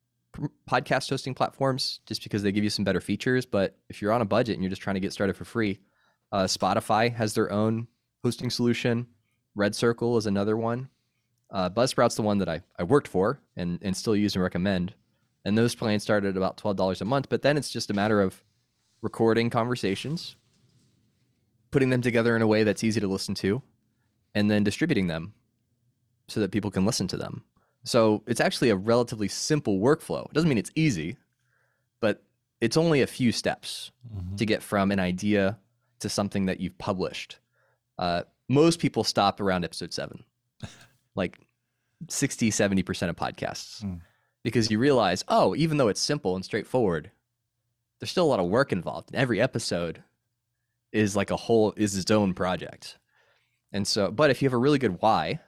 podcast 0.68 1.08
hosting 1.08 1.34
platforms 1.34 2.00
just 2.04 2.22
because 2.22 2.42
they 2.42 2.52
give 2.52 2.64
you 2.64 2.70
some 2.70 2.84
better 2.84 3.00
features. 3.00 3.46
But 3.46 3.78
if 3.88 4.02
you're 4.02 4.12
on 4.12 4.20
a 4.20 4.26
budget 4.26 4.54
and 4.54 4.62
you're 4.62 4.70
just 4.70 4.82
trying 4.82 4.94
to 4.94 5.00
get 5.00 5.14
started 5.14 5.34
for 5.34 5.46
free, 5.46 5.80
uh, 6.30 6.44
Spotify 6.44 7.14
has 7.14 7.32
their 7.32 7.50
own 7.50 7.88
hosting 8.22 8.50
solution. 8.50 9.06
Red 9.54 9.74
Circle 9.74 10.18
is 10.18 10.26
another 10.26 10.56
one. 10.56 10.90
Uh, 11.50 11.70
Buzzsprout's 11.70 12.14
the 12.14 12.22
one 12.22 12.36
that 12.38 12.48
I, 12.48 12.60
I 12.78 12.82
worked 12.82 13.08
for 13.08 13.40
and, 13.56 13.78
and 13.80 13.96
still 13.96 14.14
use 14.14 14.34
and 14.34 14.42
recommend 14.42 14.92
and 15.48 15.56
those 15.58 15.74
plans 15.74 16.02
start 16.02 16.24
at 16.24 16.36
about 16.36 16.56
$12 16.58 17.00
a 17.00 17.04
month 17.04 17.28
but 17.28 17.42
then 17.42 17.56
it's 17.56 17.70
just 17.70 17.90
a 17.90 17.94
matter 17.94 18.20
of 18.20 18.42
recording 19.02 19.48
conversations 19.50 20.36
putting 21.70 21.90
them 21.90 22.00
together 22.02 22.34
in 22.36 22.42
a 22.42 22.46
way 22.46 22.64
that's 22.64 22.82
easy 22.82 22.98
to 22.98 23.06
listen 23.06 23.34
to, 23.34 23.60
and 24.34 24.50
then 24.50 24.64
distributing 24.64 25.06
them 25.06 25.34
so 26.26 26.40
that 26.40 26.50
people 26.50 26.70
can 26.70 26.86
listen 26.86 27.06
to 27.06 27.16
them. 27.18 27.44
So 27.84 28.22
it's 28.26 28.40
actually 28.40 28.70
a 28.70 28.76
relatively 28.76 29.28
simple 29.28 29.78
workflow. 29.78 30.24
It 30.26 30.32
doesn't 30.32 30.48
mean 30.48 30.56
it's 30.56 30.70
easy, 30.74 31.18
but 32.00 32.22
it's 32.62 32.78
only 32.78 33.02
a 33.02 33.06
few 33.06 33.32
steps 33.32 33.90
Mhm. 34.16 34.38
to 34.38 34.46
get 34.46 34.62
from 34.62 34.90
an 34.90 34.98
idea 34.98 35.58
to 36.00 36.08
something 36.08 36.46
that 36.46 36.58
you've 36.60 36.78
published. 36.78 37.38
Uh, 37.98 38.22
most 38.48 38.78
people 38.80 39.04
stop 39.04 39.38
around 39.38 39.62
episode 39.64 39.92
seven, 39.92 40.24
like 41.16 41.38
60, 42.08 42.50
70% 42.50 43.10
of 43.10 43.16
podcasts, 43.16 43.84
Mm. 43.84 44.00
Because 44.44 44.70
you 44.70 44.78
realize, 44.78 45.24
oh, 45.28 45.54
even 45.56 45.76
though 45.76 45.88
it's 45.88 46.00
simple 46.00 46.36
and 46.36 46.44
straightforward, 46.44 47.10
there's 47.98 48.10
still 48.10 48.26
a 48.26 48.28
lot 48.28 48.40
of 48.40 48.46
work 48.46 48.72
involved. 48.72 49.10
And 49.10 49.20
every 49.20 49.40
episode 49.40 50.02
is 50.92 51.16
like 51.16 51.30
a 51.30 51.36
whole, 51.36 51.74
is 51.76 51.96
its 51.96 52.10
own 52.10 52.34
project. 52.34 52.98
And 53.72 53.86
so, 53.86 54.10
but 54.10 54.30
if 54.30 54.40
you 54.40 54.46
have 54.46 54.54
a 54.54 54.58
really 54.58 54.78
good 54.78 55.00
why 55.00 55.40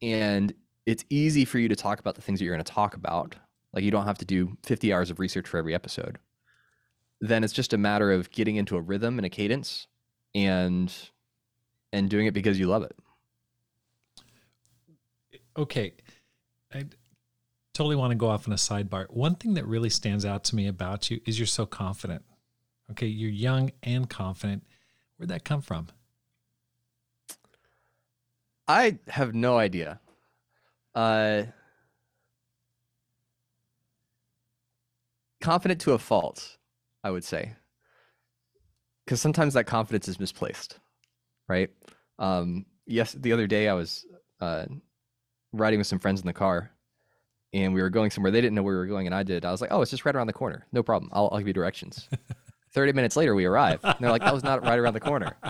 and 0.00 0.54
it's 0.86 1.04
easy 1.10 1.44
for 1.44 1.58
you 1.58 1.68
to 1.68 1.76
talk 1.76 2.00
about 2.00 2.14
the 2.14 2.22
things 2.22 2.38
that 2.38 2.44
you're 2.44 2.54
going 2.54 2.64
to 2.64 2.72
talk 2.72 2.94
about, 2.94 3.34
like 3.72 3.84
you 3.84 3.90
don't 3.90 4.06
have 4.06 4.18
to 4.18 4.24
do 4.24 4.56
50 4.62 4.92
hours 4.92 5.10
of 5.10 5.18
research 5.18 5.46
for 5.46 5.58
every 5.58 5.74
episode 5.74 6.18
then 7.20 7.44
it's 7.44 7.52
just 7.52 7.72
a 7.72 7.78
matter 7.78 8.12
of 8.12 8.30
getting 8.30 8.56
into 8.56 8.76
a 8.76 8.80
rhythm 8.80 9.18
and 9.18 9.26
a 9.26 9.30
cadence 9.30 9.86
and 10.34 10.92
and 11.92 12.10
doing 12.10 12.26
it 12.26 12.34
because 12.34 12.58
you 12.58 12.66
love 12.66 12.82
it 12.82 12.96
okay 15.56 15.92
i 16.74 16.84
totally 17.76 17.96
want 17.96 18.10
to 18.10 18.16
go 18.16 18.28
off 18.28 18.46
on 18.46 18.52
a 18.52 18.56
sidebar. 18.56 19.10
One 19.10 19.34
thing 19.34 19.54
that 19.54 19.66
really 19.66 19.90
stands 19.90 20.24
out 20.24 20.44
to 20.44 20.56
me 20.56 20.66
about 20.66 21.10
you 21.10 21.20
is 21.26 21.38
you're 21.38 21.46
so 21.46 21.66
confident 21.66 22.22
okay? 22.90 23.06
You're 23.06 23.30
young 23.30 23.70
and 23.82 24.08
confident. 24.08 24.64
Where'd 25.16 25.30
that 25.30 25.44
come 25.44 25.62
from? 25.62 25.88
I 28.68 28.98
have 29.08 29.34
no 29.34 29.58
idea. 29.58 30.00
Uh 30.94 31.44
confident 35.42 35.80
to 35.82 35.92
a 35.92 35.98
fault 35.98 36.56
i 37.04 37.10
would 37.10 37.22
say. 37.22 37.54
Because 39.04 39.20
sometimes 39.20 39.54
that 39.54 39.64
confidence 39.66 40.08
is 40.08 40.18
misplaced 40.18 40.78
right? 41.48 41.70
Um 42.18 42.66
yes 42.86 43.12
the 43.12 43.32
other 43.32 43.46
day 43.46 43.68
i 43.68 43.74
was 43.74 44.06
uh 44.40 44.64
riding 45.52 45.78
with 45.78 45.86
some 45.86 45.98
friends 45.98 46.20
in 46.20 46.26
the 46.26 46.32
car 46.32 46.70
and 47.52 47.72
we 47.74 47.80
were 47.82 47.90
going 47.90 48.10
somewhere 48.10 48.30
they 48.30 48.40
didn't 48.40 48.54
know 48.54 48.62
where 48.62 48.74
we 48.74 48.78
were 48.78 48.86
going 48.86 49.06
and 49.06 49.14
i 49.14 49.22
did. 49.22 49.44
I 49.44 49.50
was 49.50 49.60
like 49.60 49.70
oh 49.72 49.82
it's 49.82 49.90
just 49.90 50.04
right 50.04 50.14
around 50.14 50.26
the 50.26 50.32
corner. 50.32 50.66
No 50.72 50.82
problem. 50.82 51.10
I'll, 51.12 51.28
I'll 51.32 51.38
give 51.38 51.48
you 51.48 51.52
directions. 51.54 52.08
30 52.72 52.92
minutes 52.92 53.16
later 53.16 53.34
we 53.34 53.44
arrive. 53.46 53.80
And 53.82 53.96
they're 54.00 54.10
like 54.10 54.22
that 54.22 54.34
was 54.34 54.44
not 54.44 54.62
right 54.62 54.78
around 54.78 54.94
the 54.94 55.00
corner. 55.00 55.36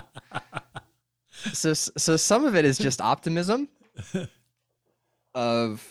So 1.53 1.73
so 1.73 2.17
some 2.17 2.45
of 2.45 2.55
it 2.55 2.65
is 2.65 2.79
just 2.79 2.99
optimism 2.99 3.69
of 5.35 5.87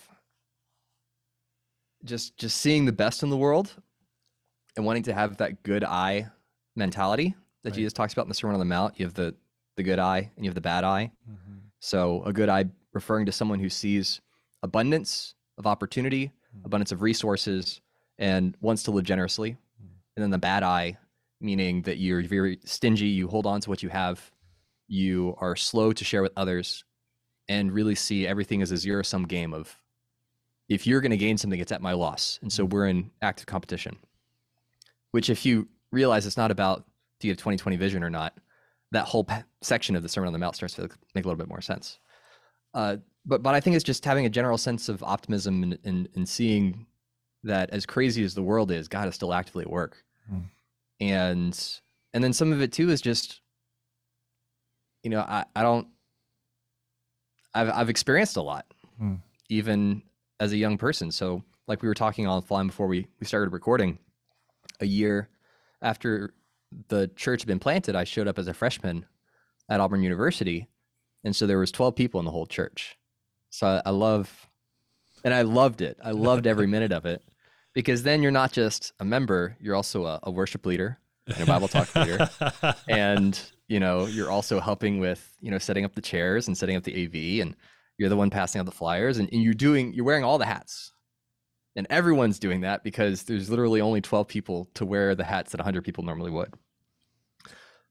just 2.05 2.37
just 2.37 2.59
seeing 2.59 2.85
the 2.85 2.93
best 2.93 3.23
in 3.23 3.31
the 3.31 3.37
world 3.37 3.73
and 4.77 4.85
wanting 4.85 5.05
to 5.05 5.15
have 5.15 5.37
that 5.37 5.63
good 5.63 5.85
eye 5.85 6.27
mentality 6.75 7.35
that 7.63 7.71
Right. 7.71 7.77
Jesus 7.77 7.93
talks 7.93 8.13
about 8.13 8.23
in 8.23 8.29
the 8.29 8.35
Sermon 8.35 8.55
on 8.55 8.59
the 8.59 8.65
Mount. 8.67 8.99
You 8.99 9.07
have 9.07 9.15
the 9.15 9.37
the 9.77 9.85
good 9.85 10.01
eye 10.01 10.31
and 10.37 10.45
you 10.45 10.49
have 10.51 10.57
the 10.57 10.61
bad 10.61 10.83
eye. 10.83 11.13
Mm-hmm. 11.31 11.59
So 11.79 12.25
a 12.25 12.33
good 12.33 12.49
eye 12.49 12.65
referring 12.93 13.27
to 13.27 13.33
someone 13.33 13.61
who 13.61 13.69
sees 13.69 14.21
abundance 14.65 15.36
of 15.59 15.67
opportunity, 15.67 16.33
hmm. 16.53 16.67
abundance 16.67 16.93
of 16.93 17.03
resources, 17.03 17.81
and 18.19 18.57
wants 18.61 18.83
to 18.85 18.91
live 18.91 19.05
generously. 19.05 19.57
Hmm. 19.81 19.87
And 20.17 20.23
then 20.23 20.31
the 20.31 20.39
bad 20.39 20.63
eye, 20.63 20.99
meaning 21.41 21.83
that 21.83 21.99
you're 21.99 22.23
very 22.23 22.59
stingy, 22.65 23.07
you 23.07 23.29
hold 23.29 23.47
on 23.47 23.61
to 23.61 23.71
what 23.71 23.83
you 23.83 23.89
have, 23.89 24.31
you 24.89 25.35
are 25.39 25.57
slow 25.57 25.93
to 25.93 26.05
share 26.05 26.23
with 26.23 26.33
others, 26.37 26.85
and 27.49 27.73
really 27.73 27.95
see 27.95 28.27
everything 28.27 28.63
as 28.63 28.73
a 28.73 28.77
zero 28.77 29.03
sum 29.03 29.25
game 29.25 29.53
of 29.53 29.77
if 30.69 30.87
you're 30.87 31.01
going 31.01 31.11
to 31.13 31.17
gain 31.17 31.39
something, 31.39 31.61
it's 31.61 31.71
at 31.71 31.81
my 31.81 31.93
loss. 31.93 32.41
And 32.43 32.53
so 32.53 32.65
hmm. 32.65 32.71
we're 32.71 32.87
in 32.87 33.11
active 33.23 33.47
competition. 33.47 33.97
Which, 35.13 35.31
if 35.31 35.47
you 35.47 35.69
realize 35.93 36.27
it's 36.27 36.37
not 36.37 36.51
about 36.51 36.85
do 37.21 37.29
you 37.29 37.33
have 37.33 37.39
2020 37.39 37.77
vision 37.77 38.05
or 38.05 38.11
not, 38.11 38.37
that 38.93 39.07
whole 39.07 39.27
section 39.63 39.97
of 39.97 40.03
the 40.03 40.09
Sermon 40.09 40.29
on 40.29 40.33
the 40.33 40.39
Mount 40.39 40.57
starts 40.57 40.75
to 40.75 40.89
make 41.15 41.25
a 41.25 41.29
little 41.29 41.37
bit 41.37 41.49
more 41.49 41.61
sense. 41.61 41.99
Uh, 42.77 42.97
but 43.25 43.43
but 43.43 43.55
I 43.55 43.61
think 43.61 43.75
it's 43.75 43.85
just 43.85 44.05
having 44.05 44.27
a 44.27 44.31
general 44.31 44.59
sense 44.59 44.89
of 44.89 45.03
optimism 45.03 45.63
and, 45.63 45.79
and, 45.83 46.09
and 46.15 46.29
seeing 46.29 46.87
that 47.43 47.71
as 47.71 47.87
crazy 47.87 48.23
as 48.23 48.35
the 48.35 48.43
world 48.43 48.71
is, 48.71 48.87
God 48.87 49.09
is 49.09 49.15
still 49.15 49.33
actively 49.33 49.63
at 49.63 49.71
work. 49.71 50.05
Mm. 50.31 50.45
And 51.01 51.81
and 52.13 52.23
then 52.23 52.33
some 52.33 52.53
of 52.53 52.61
it 52.61 52.73
too 52.73 52.91
is 52.91 53.01
just, 53.01 53.41
you 55.03 55.11
know, 55.11 55.21
I, 55.21 55.45
I 55.55 55.63
don't 55.63 55.89
I've 57.55 57.71
I've 57.71 57.89
experienced 57.91 58.37
a 58.37 58.43
lot, 58.43 58.67
Mm. 59.01 59.21
even 59.49 60.03
as 60.41 60.53
a 60.53 60.57
young 60.57 60.79
person. 60.79 61.11
So 61.11 61.43
like 61.67 61.83
we 61.83 61.89
were 61.89 61.95
talking 61.95 62.27
offline 62.27 62.69
before 62.69 62.87
we, 62.87 63.07
we 63.21 63.27
started 63.27 63.53
recording, 63.53 63.99
a 64.81 64.87
year 64.87 65.29
after 65.83 66.35
the 66.89 67.11
church 67.17 67.43
had 67.43 67.47
been 67.47 67.59
planted, 67.59 67.97
I 67.97 68.05
showed 68.05 68.29
up 68.29 68.39
as 68.39 68.49
a 68.49 68.55
freshman 68.55 69.05
at 69.69 69.81
Auburn 69.81 70.03
University. 70.03 70.69
And 71.27 71.35
so 71.35 71.45
there 71.49 71.59
was 71.59 71.73
12 71.73 71.97
people 71.97 72.21
in 72.21 72.25
the 72.25 72.31
whole 72.31 72.47
church. 72.47 72.97
So 73.51 73.67
I, 73.67 73.83
I 73.87 73.91
love, 73.91 74.49
and 75.25 75.35
I 75.35 75.43
loved 75.43 75.81
it. 75.81 75.99
I 76.01 76.13
loved 76.13 76.47
every 76.47 76.67
minute 76.69 76.93
of 76.93 77.05
it 77.05 77.21
because 77.75 78.05
then 78.05 78.23
you're 78.23 78.31
not 78.31 78.53
just 78.53 78.93
a 79.01 79.05
member, 79.05 79.57
you're 79.61 79.75
also 79.75 80.07
a, 80.07 80.21
a 80.23 80.31
worship 80.31 80.65
leader 80.65 81.01
and 81.27 81.43
a 81.43 81.47
Bible 81.47 81.67
talk 81.67 81.93
leader. 81.97 82.31
And, 82.89 83.39
you 83.67 83.81
know, 83.81 84.07
you're 84.07 84.31
also 84.31 84.61
helping 84.61 85.01
with, 85.01 85.37
you 85.41 85.51
know, 85.51 85.59
setting 85.59 85.85
up 85.85 85.97
the 85.97 86.01
chairs 86.01 86.47
and 86.47 86.57
setting 86.57 86.77
up 86.77 86.85
the 86.85 86.95
AV 86.95 87.45
and 87.45 87.57
you're 87.99 88.09
the 88.09 88.17
one 88.17 88.31
passing 88.31 88.61
out 88.61 88.67
the 88.67 88.71
flyers 88.71 89.19
and, 89.19 89.29
and 89.33 89.43
you're 89.43 89.53
doing, 89.53 89.95
you're 89.95 90.05
wearing 90.05 90.23
all 90.23 90.39
the 90.39 90.47
hats. 90.47 90.93
And 91.75 91.89
everyone's 91.91 92.39
doing 92.39 92.61
that 92.61 92.85
because 92.85 93.25
there's 93.25 93.51
literally 93.51 93.81
only 93.81 94.01
12 94.01 94.29
people 94.29 94.71
to 94.75 94.87
wear 94.87 95.17
the 95.17 95.25
hats 95.25 95.51
that 95.51 95.59
100 95.59 95.83
people 95.83 96.05
normally 96.05 96.31
would. 96.31 96.55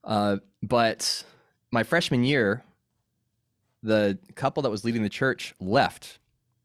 Uh, 0.05 0.37
but 0.63 1.25
my 1.69 1.83
freshman 1.83 2.23
year, 2.23 2.63
the 3.85 4.17
couple 4.33 4.63
that 4.63 4.69
was 4.69 4.83
leading 4.83 5.03
the 5.03 5.09
church 5.09 5.53
left 5.59 6.19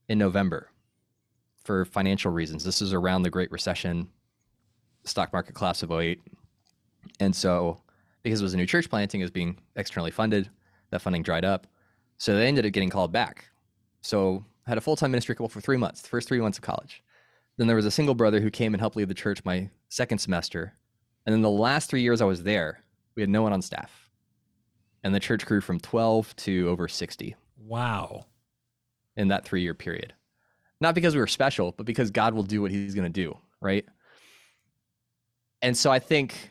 in 0.09 0.19
November 0.19 0.71
for 1.65 1.85
financial 1.85 2.33
reasons. 2.33 2.65
This 2.65 2.81
is 2.81 2.95
around 2.95 3.23
the 3.23 3.31
Great 3.31 3.53
Recession, 3.53 4.09
stock 5.05 5.33
market 5.33 5.55
collapse 5.55 5.83
of 5.83 5.93
08. 5.93 6.19
And 7.21 7.37
so, 7.37 7.81
because 8.23 8.41
it 8.41 8.43
was 8.43 8.55
a 8.55 8.57
new 8.57 8.67
church 8.67 8.89
planting, 8.89 9.21
it 9.21 9.25
was 9.25 9.31
being 9.31 9.59
externally 9.77 10.11
funded, 10.11 10.49
that 10.89 11.03
funding 11.03 11.23
dried 11.23 11.45
up. 11.45 11.67
So 12.17 12.35
they 12.35 12.47
ended 12.47 12.65
up 12.65 12.73
getting 12.73 12.91
called 12.91 13.13
back. 13.13 13.45
So 14.01 14.45
I 14.67 14.71
had 14.71 14.79
a 14.79 14.83
full 14.83 14.97
time 14.97 15.11
ministry 15.11 15.35
couple 15.35 15.49
for 15.49 15.61
three 15.61 15.77
months, 15.77 16.01
the 16.01 16.09
first 16.09 16.27
three 16.27 16.41
months 16.41 16.57
of 16.57 16.63
college. 16.63 17.03
Then 17.59 17.67
there 17.67 17.77
was 17.77 17.87
a 17.87 17.91
single 17.91 18.15
brother 18.15 18.41
who 18.41 18.51
came 18.51 18.73
and 18.73 18.81
helped 18.81 18.97
lead 18.97 19.09
the 19.09 19.15
church 19.15 19.45
my 19.45 19.69
second 19.91 20.19
semester. 20.19 20.73
And 21.27 21.35
then 21.35 21.43
the 21.43 21.51
last 21.51 21.91
three 21.91 22.01
years 22.01 22.23
I 22.23 22.25
was 22.25 22.43
there, 22.43 22.83
we 23.15 23.23
had 23.23 23.29
no 23.29 23.43
one 23.43 23.53
on 23.53 23.61
staff. 23.61 24.10
And 25.03 25.15
the 25.15 25.21
church 25.21 25.47
grew 25.47 25.61
from 25.61 25.81
12 25.81 26.37
to 26.37 26.69
over 26.69 26.89
60 26.89 27.37
wow 27.67 28.27
in 29.17 29.29
that 29.29 29.45
three 29.45 29.63
year 29.63 29.75
period. 29.75 30.15
Not 30.81 30.95
because 30.95 31.15
we 31.15 31.21
were 31.21 31.27
special, 31.27 31.73
but 31.77 31.87
because 31.87 32.11
God 32.11 32.35
will 32.35 32.43
do 32.43 32.63
what 32.63 32.71
he's 32.71 32.95
going 32.95 33.11
to 33.11 33.11
do, 33.11 33.37
right? 33.61 33.87
And 35.63 35.77
so 35.77 35.91
I 35.91 35.99
think 35.99 36.51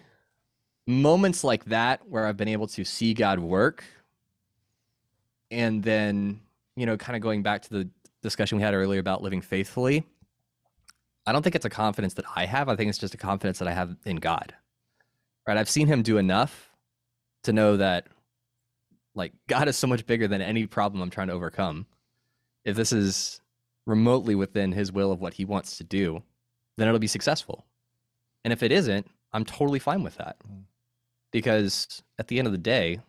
moments 0.85 1.43
like 1.43 1.65
that 1.65 2.07
where 2.07 2.25
I've 2.25 2.37
been 2.37 2.47
able 2.47 2.67
to 2.67 2.83
see 2.83 3.13
God 3.13 3.39
work 3.39 3.83
and 5.51 5.83
then, 5.83 6.41
you 6.75 6.85
know, 6.85 6.95
kind 6.97 7.15
of 7.15 7.21
going 7.21 7.41
back 7.41 7.63
to 7.63 7.69
the 7.69 7.89
discussion 8.21 8.57
we 8.57 8.63
had 8.63 8.73
earlier 8.73 8.99
about 8.99 9.23
living 9.23 9.41
faithfully, 9.41 10.03
I 11.25 11.31
don't 11.31 11.41
think 11.41 11.55
it's 11.55 11.65
a 11.65 11.69
confidence 11.69 12.13
that 12.15 12.25
I 12.35 12.45
have. 12.45 12.69
I 12.69 12.75
think 12.75 12.89
it's 12.89 12.97
just 12.97 13.13
a 13.13 13.17
confidence 13.17 13.59
that 13.59 13.67
I 13.67 13.73
have 13.73 13.95
in 14.05 14.17
God. 14.17 14.53
Right? 15.47 15.57
I've 15.57 15.69
seen 15.69 15.87
him 15.87 16.03
do 16.03 16.17
enough 16.17 16.69
to 17.43 17.53
know 17.53 17.77
that 17.77 18.07
like 19.19 19.33
God 19.47 19.67
is 19.67 19.77
so 19.77 19.85
much 19.87 20.05
bigger 20.07 20.27
than 20.27 20.41
any 20.41 20.65
problem 20.65 21.01
I'm 21.03 21.09
trying 21.11 21.27
to 21.27 21.33
overcome. 21.33 21.85
If 22.65 22.75
this 22.75 22.91
is 22.91 23.39
remotely 23.85 24.33
within 24.35 24.71
his 24.71 24.91
will 24.91 25.11
of 25.11 25.21
what 25.21 25.33
he 25.35 25.45
wants 25.45 25.77
to 25.77 25.83
do, 25.83 26.23
then 26.77 26.87
it'll 26.87 26.99
be 26.99 27.07
successful. 27.07 27.65
And 28.43 28.51
if 28.51 28.63
it 28.63 28.71
isn't, 28.71 29.07
I'm 29.33 29.45
totally 29.45 29.79
fine 29.79 30.01
with 30.03 30.15
that. 30.17 30.37
Mm. 30.49 30.63
Because 31.31 32.01
at 32.17 32.27
the 32.27 32.39
end 32.39 32.47
of 32.47 32.51
the 32.51 32.57
day, 32.57 32.99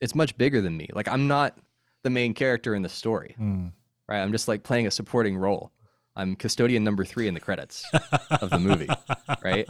it's 0.00 0.14
much 0.14 0.36
bigger 0.38 0.60
than 0.60 0.76
me. 0.76 0.88
Like 0.92 1.08
I'm 1.08 1.26
not 1.26 1.58
the 2.04 2.10
main 2.10 2.34
character 2.34 2.74
in 2.74 2.82
the 2.82 2.88
story, 2.88 3.34
Mm. 3.40 3.72
right? 4.08 4.20
I'm 4.20 4.32
just 4.32 4.46
like 4.48 4.62
playing 4.62 4.86
a 4.86 4.90
supporting 4.90 5.36
role. 5.36 5.72
I'm 6.14 6.36
custodian 6.36 6.84
number 6.84 7.04
3 7.04 7.28
in 7.28 7.34
the 7.34 7.40
credits 7.40 7.84
of 8.30 8.48
the 8.50 8.58
movie, 8.58 8.88
right? 9.44 9.66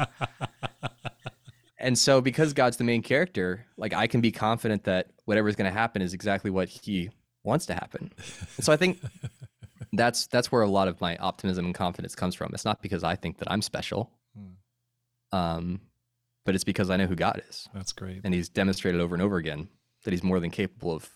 And 1.87 1.97
so 1.97 2.21
because 2.21 2.53
God's 2.53 2.79
the 2.79 2.85
main 2.85 3.01
character, 3.01 3.65
like 3.77 3.95
I 3.95 4.09
can 4.09 4.21
be 4.21 4.33
confident 4.33 4.83
that 4.85 5.13
whatever's 5.25 5.55
going 5.55 5.73
to 5.73 5.79
happen 5.79 6.03
is 6.03 6.15
exactly 6.15 6.51
what 6.51 6.69
he 6.69 7.11
wants 7.45 7.65
to 7.67 7.75
happen. 7.75 8.13
And 8.57 8.65
so 8.65 8.73
I 8.73 8.77
think 8.77 9.01
that's 9.93 10.27
that's 10.27 10.51
where 10.51 10.63
a 10.63 10.69
lot 10.69 10.89
of 10.89 11.01
my 11.01 11.17
optimism 11.19 11.65
and 11.65 11.73
confidence 11.73 12.17
comes 12.17 12.35
from. 12.35 12.51
It's 12.53 12.65
not 12.65 12.83
because 12.83 13.05
I 13.05 13.15
think 13.15 13.39
that 13.39 13.49
I'm 13.49 13.63
special. 13.63 14.11
Hmm. 14.37 15.39
Um 15.39 15.81
but 16.45 16.57
it's 16.57 16.65
because 16.65 16.91
I 16.91 16.97
know 16.97 17.07
who 17.07 17.15
God 17.15 17.41
is. 17.49 17.69
That's 17.73 17.93
great. 17.93 18.23
And 18.25 18.35
he's 18.35 18.49
demonstrated 18.49 19.01
over 19.01 19.15
and 19.15 19.23
over 19.23 19.37
again 19.37 19.69
that 20.03 20.11
he's 20.11 20.25
more 20.25 20.41
than 20.41 20.51
capable 20.51 20.93
of 20.93 21.09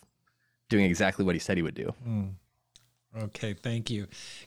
doing 0.69 0.85
exactly 0.85 1.25
what 1.25 1.35
he 1.35 1.41
said 1.41 1.57
he 1.57 1.65
would 1.65 1.75
do. 1.75 1.93
Mm. 2.07 2.35
Okay, 3.25 3.55
thank 3.55 3.91
you. 3.91 4.07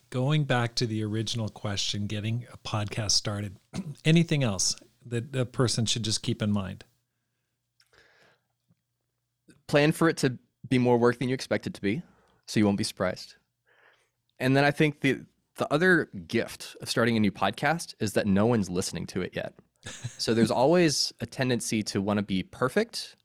Going 0.09 0.45
back 0.45 0.75
to 0.75 0.87
the 0.87 1.03
original 1.03 1.49
question, 1.49 2.07
getting 2.07 2.47
a 2.53 2.57
podcast 2.57 3.11
started, 3.11 3.57
anything 4.05 4.41
else 4.41 4.77
that 5.07 5.35
a 5.35 5.45
person 5.45 5.85
should 5.85 6.03
just 6.03 6.21
keep 6.21 6.41
in 6.41 6.51
mind? 6.51 6.85
Plan 9.67 9.91
for 9.91 10.09
it 10.09 10.17
to 10.17 10.37
be 10.69 10.77
more 10.77 10.97
work 10.97 11.19
than 11.19 11.29
you 11.29 11.33
expect 11.33 11.67
it 11.67 11.73
to 11.73 11.81
be, 11.81 12.01
so 12.45 12.59
you 12.59 12.65
won't 12.65 12.77
be 12.77 12.83
surprised. 12.83 13.35
And 14.39 14.55
then 14.55 14.63
I 14.63 14.71
think 14.71 15.01
the 15.01 15.21
the 15.57 15.71
other 15.71 16.09
gift 16.27 16.75
of 16.81 16.89
starting 16.89 17.15
a 17.15 17.19
new 17.19 17.31
podcast 17.31 17.93
is 17.99 18.13
that 18.13 18.25
no 18.25 18.47
one's 18.47 18.71
listening 18.71 19.05
to 19.05 19.21
it 19.21 19.35
yet. 19.35 19.53
so 20.17 20.33
there's 20.33 20.51
always 20.63 21.13
a 21.19 21.25
tendency 21.27 21.83
to 21.83 22.01
want 22.01 22.17
to 22.17 22.23
be 22.23 22.41
perfect 22.41 23.15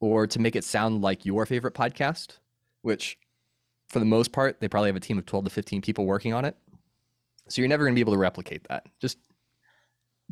or 0.00 0.26
to 0.26 0.38
make 0.38 0.56
it 0.56 0.64
sound 0.64 1.02
like 1.02 1.26
your 1.26 1.44
favorite 1.44 1.74
podcast, 1.74 2.38
which 2.80 3.18
for 3.88 3.98
the 3.98 4.06
most 4.06 4.32
part, 4.32 4.60
they 4.60 4.68
probably 4.68 4.88
have 4.88 4.96
a 4.96 5.00
team 5.00 5.18
of 5.18 5.26
12 5.26 5.46
to 5.46 5.50
15 5.50 5.82
people 5.82 6.06
working 6.06 6.32
on 6.32 6.44
it. 6.44 6.56
So 7.48 7.60
you're 7.60 7.68
never 7.68 7.84
going 7.84 7.94
to 7.94 7.96
be 7.96 8.00
able 8.00 8.12
to 8.12 8.18
replicate 8.18 8.66
that. 8.68 8.86
Just 9.00 9.18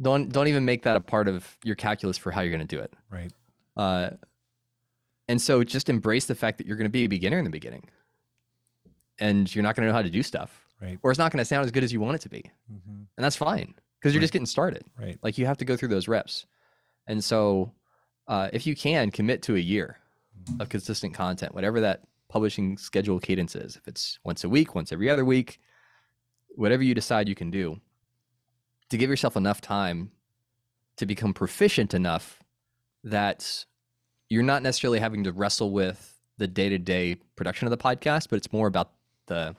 don't 0.00 0.30
don't 0.30 0.48
even 0.48 0.64
make 0.64 0.82
that 0.82 0.96
a 0.96 1.00
part 1.00 1.28
of 1.28 1.56
your 1.64 1.76
calculus 1.76 2.18
for 2.18 2.30
how 2.30 2.40
you're 2.40 2.54
going 2.54 2.66
to 2.66 2.76
do 2.76 2.80
it. 2.80 2.92
Right. 3.10 3.32
Uh, 3.76 4.10
and 5.28 5.40
so 5.40 5.62
just 5.62 5.88
embrace 5.88 6.26
the 6.26 6.34
fact 6.34 6.58
that 6.58 6.66
you're 6.66 6.76
going 6.76 6.86
to 6.86 6.90
be 6.90 7.04
a 7.04 7.08
beginner 7.08 7.38
in 7.38 7.44
the 7.44 7.50
beginning, 7.50 7.88
and 9.18 9.54
you're 9.54 9.62
not 9.62 9.76
going 9.76 9.86
to 9.86 9.92
know 9.92 9.96
how 9.96 10.02
to 10.02 10.10
do 10.10 10.22
stuff 10.22 10.68
right 10.80 10.98
or 11.02 11.10
it's 11.10 11.18
not 11.18 11.32
going 11.32 11.38
to 11.38 11.44
sound 11.44 11.64
as 11.64 11.70
good 11.70 11.84
as 11.84 11.92
you 11.92 12.00
want 12.00 12.14
it 12.14 12.20
to 12.20 12.28
be 12.28 12.42
mm-hmm. 12.72 13.02
and 13.16 13.24
that's 13.24 13.36
fine 13.36 13.74
because 13.98 14.12
you're 14.14 14.20
right. 14.20 14.24
just 14.24 14.32
getting 14.32 14.46
started 14.46 14.84
right 14.98 15.18
like 15.22 15.38
you 15.38 15.46
have 15.46 15.58
to 15.58 15.64
go 15.64 15.76
through 15.76 15.88
those 15.88 16.08
reps 16.08 16.46
and 17.06 17.22
so 17.22 17.72
uh, 18.28 18.48
if 18.52 18.66
you 18.66 18.76
can 18.76 19.10
commit 19.10 19.42
to 19.42 19.56
a 19.56 19.60
year 19.60 19.98
mm-hmm. 20.44 20.60
of 20.60 20.68
consistent 20.68 21.14
content 21.14 21.54
whatever 21.54 21.80
that 21.80 22.02
publishing 22.28 22.76
schedule 22.76 23.18
cadence 23.18 23.56
is 23.56 23.76
if 23.76 23.88
it's 23.88 24.18
once 24.24 24.44
a 24.44 24.48
week 24.48 24.74
once 24.74 24.92
every 24.92 25.08
other 25.08 25.24
week 25.24 25.60
whatever 26.56 26.82
you 26.82 26.94
decide 26.94 27.28
you 27.28 27.34
can 27.34 27.50
do 27.50 27.80
to 28.90 28.96
give 28.96 29.10
yourself 29.10 29.36
enough 29.36 29.60
time 29.60 30.10
to 30.96 31.06
become 31.06 31.32
proficient 31.32 31.94
enough 31.94 32.40
that 33.04 33.64
you're 34.28 34.42
not 34.42 34.62
necessarily 34.62 34.98
having 34.98 35.24
to 35.24 35.32
wrestle 35.32 35.70
with 35.70 36.14
the 36.38 36.46
day-to-day 36.46 37.16
production 37.36 37.66
of 37.66 37.70
the 37.70 37.76
podcast 37.76 38.28
but 38.28 38.36
it's 38.36 38.52
more 38.52 38.66
about 38.66 38.92
the 39.26 39.54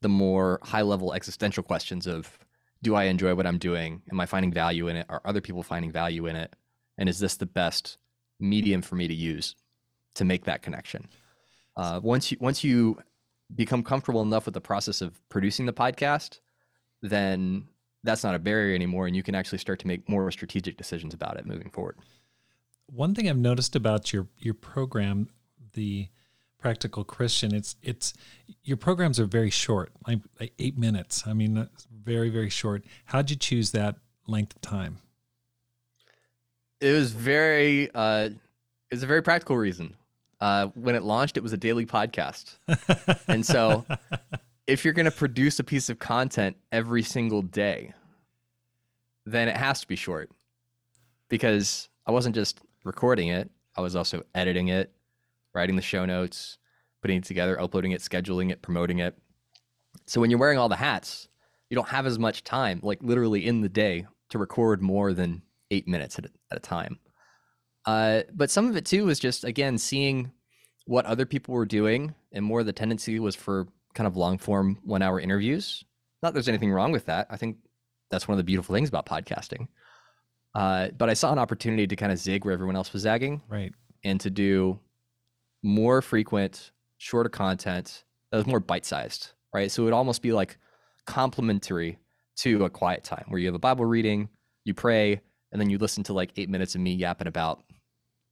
the 0.00 0.08
more 0.08 0.58
high 0.62 0.82
level 0.82 1.12
existential 1.12 1.62
questions 1.62 2.06
of 2.06 2.38
do 2.82 2.94
I 2.94 3.04
enjoy 3.04 3.34
what 3.34 3.46
I'm 3.46 3.58
doing? 3.58 4.02
Am 4.10 4.20
I 4.20 4.26
finding 4.26 4.52
value 4.52 4.88
in 4.88 4.96
it? 4.96 5.06
Are 5.08 5.20
other 5.24 5.40
people 5.40 5.62
finding 5.62 5.92
value 5.92 6.26
in 6.26 6.36
it? 6.36 6.54
And 6.96 7.08
is 7.08 7.18
this 7.18 7.36
the 7.36 7.46
best 7.46 7.98
medium 8.38 8.82
for 8.82 8.94
me 8.94 9.06
to 9.06 9.14
use 9.14 9.54
to 10.14 10.24
make 10.24 10.44
that 10.44 10.62
connection? 10.62 11.08
Uh, 11.76 12.00
once 12.02 12.32
you 12.32 12.38
once 12.40 12.64
you 12.64 12.98
become 13.54 13.82
comfortable 13.82 14.22
enough 14.22 14.44
with 14.46 14.54
the 14.54 14.60
process 14.60 15.00
of 15.00 15.20
producing 15.28 15.66
the 15.66 15.72
podcast, 15.72 16.40
then 17.02 17.64
that's 18.02 18.24
not 18.24 18.34
a 18.34 18.38
barrier 18.38 18.74
anymore, 18.74 19.06
and 19.06 19.14
you 19.14 19.22
can 19.22 19.34
actually 19.34 19.58
start 19.58 19.78
to 19.80 19.86
make 19.86 20.08
more 20.08 20.30
strategic 20.30 20.76
decisions 20.76 21.14
about 21.14 21.36
it 21.36 21.46
moving 21.46 21.70
forward. 21.70 21.96
One 22.86 23.14
thing 23.14 23.28
I've 23.28 23.38
noticed 23.38 23.76
about 23.76 24.12
your 24.12 24.28
your 24.38 24.54
program, 24.54 25.28
the 25.74 26.08
practical 26.58 27.04
Christian, 27.04 27.54
it's 27.54 27.76
it's 27.82 28.14
your 28.62 28.76
programs 28.76 29.20
are 29.20 29.26
very 29.26 29.50
short, 29.50 29.92
like, 30.06 30.18
like 30.38 30.52
eight 30.58 30.78
minutes. 30.78 31.26
I 31.26 31.32
mean, 31.32 31.68
very 31.92 32.30
very 32.30 32.50
short. 32.50 32.84
How'd 33.06 33.30
you 33.30 33.36
choose 33.36 33.72
that 33.72 33.96
length 34.26 34.56
of 34.56 34.62
time? 34.62 34.98
It 36.80 36.92
was 36.92 37.12
very. 37.12 37.90
Uh, 37.94 38.30
it's 38.90 39.02
a 39.02 39.06
very 39.06 39.22
practical 39.22 39.56
reason. 39.56 39.94
Uh, 40.40 40.68
when 40.68 40.94
it 40.94 41.02
launched, 41.02 41.36
it 41.36 41.42
was 41.42 41.52
a 41.52 41.58
daily 41.58 41.84
podcast, 41.84 42.56
and 43.28 43.44
so 43.44 43.84
if 44.70 44.84
you're 44.84 44.94
going 44.94 45.04
to 45.04 45.10
produce 45.10 45.58
a 45.58 45.64
piece 45.64 45.90
of 45.90 45.98
content 45.98 46.56
every 46.70 47.02
single 47.02 47.42
day, 47.42 47.92
then 49.26 49.48
it 49.48 49.56
has 49.56 49.80
to 49.80 49.88
be 49.88 49.96
short, 49.96 50.30
because 51.28 51.88
I 52.06 52.12
wasn't 52.12 52.36
just 52.36 52.60
recording 52.84 53.28
it; 53.28 53.50
I 53.76 53.80
was 53.80 53.96
also 53.96 54.22
editing 54.32 54.68
it, 54.68 54.92
writing 55.54 55.74
the 55.74 55.82
show 55.82 56.06
notes, 56.06 56.58
putting 57.02 57.18
it 57.18 57.24
together, 57.24 57.60
uploading 57.60 57.90
it, 57.90 58.00
scheduling 58.00 58.52
it, 58.52 58.62
promoting 58.62 59.00
it. 59.00 59.18
So 60.06 60.20
when 60.20 60.30
you're 60.30 60.38
wearing 60.38 60.58
all 60.58 60.68
the 60.68 60.76
hats, 60.76 61.28
you 61.68 61.74
don't 61.74 61.88
have 61.88 62.06
as 62.06 62.18
much 62.18 62.44
time, 62.44 62.78
like 62.82 63.02
literally 63.02 63.44
in 63.44 63.62
the 63.62 63.68
day, 63.68 64.06
to 64.28 64.38
record 64.38 64.80
more 64.80 65.12
than 65.12 65.42
eight 65.72 65.88
minutes 65.88 66.16
at 66.18 66.26
a, 66.26 66.30
at 66.52 66.58
a 66.58 66.60
time. 66.60 67.00
Uh, 67.86 68.22
but 68.32 68.50
some 68.50 68.68
of 68.68 68.76
it 68.76 68.86
too 68.86 69.06
was 69.06 69.18
just 69.18 69.42
again 69.42 69.78
seeing 69.78 70.30
what 70.86 71.06
other 71.06 71.26
people 71.26 71.54
were 71.54 71.66
doing, 71.66 72.14
and 72.30 72.44
more 72.44 72.62
the 72.62 72.72
tendency 72.72 73.18
was 73.18 73.34
for 73.34 73.66
kind 73.94 74.06
of 74.06 74.16
long 74.16 74.38
form 74.38 74.78
one 74.84 75.02
hour 75.02 75.20
interviews. 75.20 75.84
Not 76.22 76.34
there's 76.34 76.48
anything 76.48 76.70
wrong 76.70 76.92
with 76.92 77.06
that. 77.06 77.26
I 77.30 77.36
think 77.36 77.56
that's 78.10 78.28
one 78.28 78.34
of 78.34 78.38
the 78.38 78.44
beautiful 78.44 78.74
things 78.74 78.88
about 78.88 79.06
podcasting. 79.06 79.68
Uh, 80.54 80.88
but 80.98 81.08
I 81.08 81.14
saw 81.14 81.32
an 81.32 81.38
opportunity 81.38 81.86
to 81.86 81.96
kind 81.96 82.10
of 82.10 82.18
zig 82.18 82.44
where 82.44 82.52
everyone 82.52 82.76
else 82.76 82.92
was 82.92 83.02
zagging, 83.02 83.40
right, 83.48 83.72
and 84.02 84.20
to 84.20 84.30
do 84.30 84.80
more 85.62 86.02
frequent, 86.02 86.72
shorter 86.98 87.28
content 87.28 88.04
that 88.30 88.38
was 88.38 88.46
more 88.46 88.60
bite 88.60 88.84
sized, 88.84 89.30
right? 89.54 89.70
So 89.70 89.82
it 89.82 89.84
would 89.84 89.94
almost 89.94 90.22
be 90.22 90.32
like 90.32 90.58
complementary 91.06 91.98
to 92.38 92.64
a 92.64 92.70
quiet 92.70 93.04
time 93.04 93.24
where 93.28 93.38
you 93.38 93.46
have 93.46 93.54
a 93.54 93.60
Bible 93.60 93.84
reading, 93.84 94.28
you 94.64 94.74
pray, 94.74 95.20
and 95.52 95.60
then 95.60 95.70
you 95.70 95.78
listen 95.78 96.02
to 96.04 96.12
like 96.12 96.32
eight 96.36 96.48
minutes 96.48 96.74
of 96.74 96.80
me 96.80 96.94
yapping 96.94 97.26
about 97.26 97.62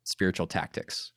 spiritual 0.04 0.46
tactics. 0.46 1.12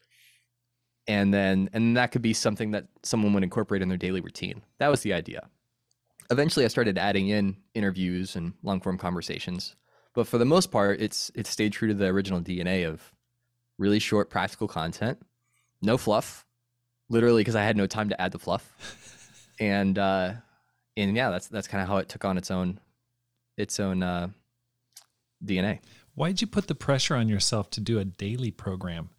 And 1.08 1.34
then, 1.34 1.70
and 1.74 1.97
that 1.97 2.12
could 2.12 2.22
be 2.22 2.34
something 2.34 2.72
that 2.72 2.86
someone 3.04 3.34
would 3.34 3.43
incorporate 3.43 3.82
in 3.82 3.89
their 3.89 3.97
daily 3.97 4.22
routine. 4.22 4.62
That 4.78 4.89
was 4.89 5.02
the 5.02 5.14
idea. 5.14 5.49
Eventually, 6.30 6.64
I 6.64 6.70
started 6.70 6.97
adding 6.97 7.28
in 7.28 7.58
interviews 7.74 8.36
and 8.36 8.54
long 8.64 8.80
form 8.80 8.97
conversations, 8.97 9.76
but 10.14 10.28
for 10.28 10.38
the 10.38 10.45
most 10.45 10.72
part, 10.72 11.02
it's 11.02 11.32
it 11.36 11.47
stayed 11.47 11.74
true 11.74 11.88
to 11.88 11.93
the 11.93 12.06
original 12.06 12.39
DNA 12.39 12.88
of 12.88 13.12
really 13.78 13.99
short, 13.99 14.30
practical 14.30 14.68
content 14.68 15.18
no 15.82 15.97
fluff, 15.97 16.45
literally 17.10 17.41
because 17.41 17.56
I 17.56 17.64
had 17.64 17.76
no 17.76 17.88
time 17.88 18.10
to 18.10 18.22
add 18.22 18.32
the 18.32 18.39
fluff. 18.39 18.72
and 19.60 19.97
uh, 19.97 20.34
and 20.95 21.16
yeah, 21.16 21.30
that's 21.30 21.47
that's 21.47 21.68
kind 21.68 21.82
of 21.82 21.88
how 21.88 21.97
it 21.97 22.10
took 22.10 22.26
on 22.26 22.38
its 22.38 22.52
own 22.52 22.80
its 23.58 23.80
own 23.80 24.04
uh, 24.04 24.30
DNA. 25.43 25.80
Why 26.14 26.30
did 26.30 26.41
you 26.41 26.47
put 26.47 26.68
the 26.68 26.76
pressure 26.76 27.16
on 27.16 27.30
yourself 27.30 27.70
to 27.72 27.82
do 27.82 27.99
a 27.99 28.06
daily 28.06 28.52
program? 28.52 29.10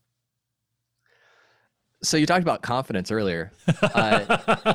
So 2.03 2.17
you 2.17 2.27
talked 2.27 2.43
about 2.43 2.63
confidence 2.63 3.11
earlier. 3.11 3.53
Uh, 3.83 4.75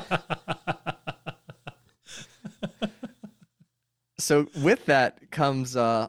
so 4.18 4.48
with 4.62 4.86
that 4.86 5.30
comes, 5.30 5.76
uh, 5.76 6.08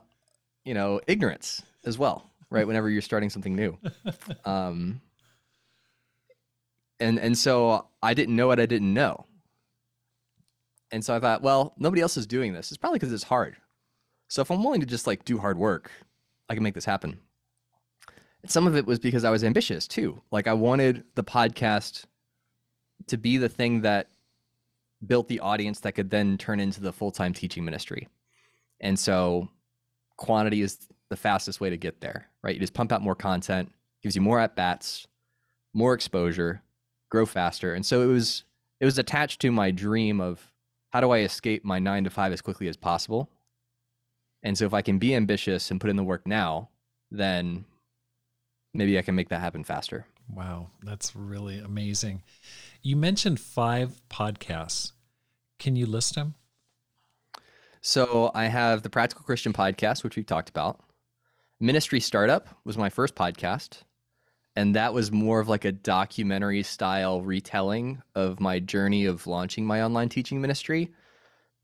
you 0.63 0.73
know, 0.73 1.01
ignorance 1.07 1.61
as 1.85 1.97
well, 1.97 2.31
right? 2.49 2.65
Whenever 2.65 2.89
you're 2.89 3.01
starting 3.01 3.29
something 3.29 3.55
new. 3.55 3.77
Um, 4.45 5.01
and 6.99 7.19
and 7.19 7.37
so 7.37 7.87
I 8.01 8.13
didn't 8.13 8.35
know 8.35 8.47
what 8.47 8.59
I 8.59 8.65
didn't 8.65 8.93
know. 8.93 9.25
And 10.91 11.03
so 11.03 11.15
I 11.15 11.19
thought, 11.19 11.41
well, 11.41 11.73
nobody 11.77 12.01
else 12.01 12.17
is 12.17 12.25
doing 12.25 12.53
this. 12.53 12.71
It's 12.71 12.77
probably 12.77 12.99
because 12.99 13.13
it's 13.13 13.23
hard. 13.23 13.57
So 14.27 14.41
if 14.41 14.51
I'm 14.51 14.63
willing 14.63 14.81
to 14.81 14.85
just 14.85 15.07
like 15.07 15.23
do 15.25 15.37
hard 15.37 15.57
work, 15.57 15.91
I 16.49 16.55
can 16.55 16.63
make 16.63 16.73
this 16.73 16.85
happen. 16.85 17.19
Some 18.45 18.67
of 18.67 18.75
it 18.75 18.85
was 18.85 18.99
because 18.99 19.23
I 19.23 19.29
was 19.29 19.43
ambitious 19.43 19.87
too. 19.87 20.21
Like 20.31 20.47
I 20.47 20.53
wanted 20.53 21.03
the 21.15 21.23
podcast 21.23 22.05
to 23.07 23.17
be 23.17 23.37
the 23.37 23.49
thing 23.49 23.81
that 23.81 24.09
built 25.05 25.27
the 25.27 25.39
audience 25.39 25.79
that 25.81 25.93
could 25.93 26.09
then 26.09 26.37
turn 26.37 26.59
into 26.59 26.81
the 26.81 26.93
full-time 26.93 27.33
teaching 27.33 27.63
ministry. 27.63 28.07
And 28.81 28.97
so 28.97 29.49
quantity 30.17 30.61
is 30.61 30.87
the 31.09 31.15
fastest 31.17 31.59
way 31.61 31.69
to 31.69 31.77
get 31.77 32.01
there, 32.01 32.27
right? 32.43 32.53
You 32.53 32.59
just 32.59 32.73
pump 32.73 32.91
out 32.91 33.01
more 33.01 33.15
content, 33.15 33.71
gives 34.01 34.15
you 34.15 34.21
more 34.21 34.39
at 34.39 34.55
bats, 34.55 35.07
more 35.73 35.93
exposure, 35.93 36.61
grow 37.09 37.25
faster. 37.25 37.73
And 37.73 37.85
so 37.85 38.01
it 38.01 38.07
was 38.07 38.43
it 38.79 38.85
was 38.85 38.97
attached 38.97 39.41
to 39.41 39.51
my 39.51 39.71
dream 39.71 40.21
of 40.21 40.53
how 40.91 41.01
do 41.01 41.11
I 41.11 41.19
escape 41.19 41.65
my 41.65 41.79
9 41.79 42.05
to 42.05 42.09
5 42.09 42.31
as 42.31 42.41
quickly 42.41 42.67
as 42.67 42.77
possible? 42.77 43.29
And 44.41 44.57
so 44.57 44.65
if 44.65 44.73
I 44.73 44.81
can 44.81 44.99
be 44.99 45.13
ambitious 45.13 45.69
and 45.69 45.81
put 45.81 45.89
in 45.89 45.97
the 45.97 46.03
work 46.03 46.25
now, 46.25 46.69
then 47.11 47.65
maybe 48.73 48.97
I 48.97 49.01
can 49.01 49.15
make 49.15 49.29
that 49.29 49.41
happen 49.41 49.63
faster. 49.63 50.05
Wow, 50.33 50.69
that's 50.83 51.15
really 51.15 51.59
amazing. 51.59 52.23
You 52.81 52.95
mentioned 52.95 53.39
5 53.39 54.01
podcasts. 54.09 54.91
Can 55.57 55.75
you 55.75 55.85
list 55.85 56.15
them? 56.15 56.35
So 57.81 58.31
I 58.35 58.45
have 58.45 58.83
the 58.83 58.89
Practical 58.89 59.23
Christian 59.23 59.53
podcast, 59.53 60.03
which 60.03 60.15
we've 60.15 60.25
talked 60.25 60.49
about. 60.49 60.79
Ministry 61.59 61.99
Startup 61.99 62.47
was 62.63 62.77
my 62.77 62.89
first 62.89 63.15
podcast 63.15 63.83
and 64.59 64.75
that 64.75 64.93
was 64.93 65.09
more 65.09 65.39
of 65.39 65.47
like 65.47 65.63
a 65.63 65.71
documentary 65.71 66.63
style 66.63 67.21
retelling 67.21 68.01
of 68.13 68.41
my 68.41 68.59
journey 68.59 69.05
of 69.05 69.25
launching 69.25 69.65
my 69.65 69.81
online 69.81 70.09
teaching 70.09 70.41
ministry. 70.41 70.91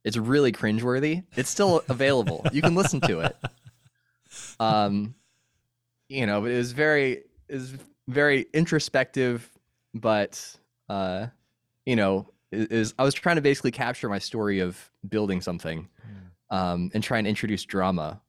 It's 0.05 0.15
really 0.15 0.53
cringeworthy. 0.53 1.23
It's 1.35 1.49
still 1.49 1.83
available. 1.89 2.45
you 2.53 2.61
can 2.61 2.73
listen 2.73 3.01
to 3.01 3.19
it. 3.19 3.35
um, 4.61 5.15
you 6.09 6.25
know, 6.25 6.45
it 6.45 6.55
was 6.57 6.71
very 6.71 7.23
was 7.49 7.73
very 8.07 8.45
introspective, 8.53 9.49
but 9.93 10.55
uh, 10.89 11.27
you 11.85 11.95
know, 11.95 12.31
is 12.51 12.93
I 12.99 13.03
was 13.03 13.13
trying 13.13 13.35
to 13.37 13.41
basically 13.41 13.71
capture 13.71 14.09
my 14.09 14.19
story 14.19 14.59
of 14.59 14.91
building 15.07 15.41
something, 15.41 15.87
Hmm. 16.49 16.55
um, 16.55 16.91
and 16.93 17.03
try 17.03 17.17
and 17.17 17.27
introduce 17.27 17.63
drama, 17.65 18.21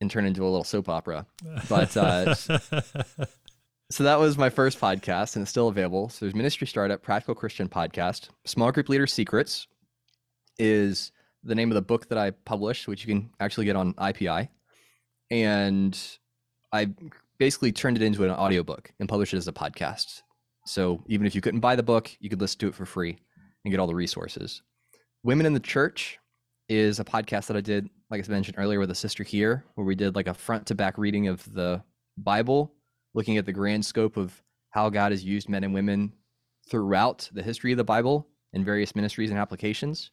and 0.00 0.10
turn 0.10 0.26
into 0.26 0.42
a 0.42 0.48
little 0.48 0.64
soap 0.64 0.88
opera. 0.88 1.26
But 1.68 1.96
uh, 1.96 2.34
so 3.90 4.04
that 4.04 4.18
was 4.18 4.36
my 4.36 4.50
first 4.50 4.80
podcast, 4.80 5.36
and 5.36 5.42
it's 5.42 5.50
still 5.50 5.68
available. 5.68 6.08
So 6.08 6.24
there's 6.24 6.34
Ministry 6.34 6.66
Startup, 6.66 7.00
Practical 7.02 7.34
Christian 7.34 7.68
Podcast, 7.68 8.28
Small 8.44 8.72
Group 8.72 8.88
Leader 8.88 9.06
Secrets 9.06 9.68
is 10.58 11.12
the 11.44 11.54
name 11.54 11.70
of 11.70 11.74
the 11.76 11.82
book 11.82 12.08
that 12.08 12.18
I 12.18 12.30
published, 12.32 12.88
which 12.88 13.04
you 13.06 13.14
can 13.14 13.30
actually 13.38 13.66
get 13.66 13.76
on 13.76 13.92
IPI, 13.94 14.48
and 15.30 15.98
I 16.76 16.88
basically 17.38 17.72
turned 17.72 17.96
it 17.96 18.02
into 18.02 18.24
an 18.24 18.30
audiobook 18.30 18.92
and 19.00 19.08
published 19.08 19.34
it 19.34 19.38
as 19.38 19.48
a 19.48 19.52
podcast. 19.52 20.22
So 20.66 21.02
even 21.06 21.26
if 21.26 21.34
you 21.34 21.40
couldn't 21.40 21.60
buy 21.60 21.76
the 21.76 21.82
book, 21.82 22.10
you 22.20 22.28
could 22.28 22.40
listen 22.40 22.58
to 22.60 22.68
it 22.68 22.74
for 22.74 22.86
free 22.86 23.18
and 23.64 23.70
get 23.70 23.80
all 23.80 23.86
the 23.86 23.94
resources. 23.94 24.62
Women 25.22 25.46
in 25.46 25.52
the 25.52 25.60
Church 25.60 26.18
is 26.68 27.00
a 27.00 27.04
podcast 27.04 27.46
that 27.46 27.56
I 27.56 27.60
did, 27.60 27.88
like 28.10 28.28
I 28.28 28.30
mentioned 28.30 28.56
earlier, 28.58 28.80
with 28.80 28.90
a 28.90 28.94
sister 28.94 29.22
here, 29.22 29.64
where 29.74 29.86
we 29.86 29.94
did 29.94 30.14
like 30.14 30.26
a 30.26 30.34
front 30.34 30.66
to 30.66 30.74
back 30.74 30.98
reading 30.98 31.28
of 31.28 31.52
the 31.52 31.82
Bible, 32.18 32.72
looking 33.14 33.38
at 33.38 33.46
the 33.46 33.52
grand 33.52 33.84
scope 33.84 34.16
of 34.16 34.42
how 34.70 34.90
God 34.90 35.12
has 35.12 35.24
used 35.24 35.48
men 35.48 35.64
and 35.64 35.72
women 35.72 36.12
throughout 36.68 37.28
the 37.32 37.42
history 37.42 37.72
of 37.72 37.78
the 37.78 37.84
Bible 37.84 38.28
in 38.52 38.64
various 38.64 38.96
ministries 38.96 39.30
and 39.30 39.38
applications, 39.38 40.10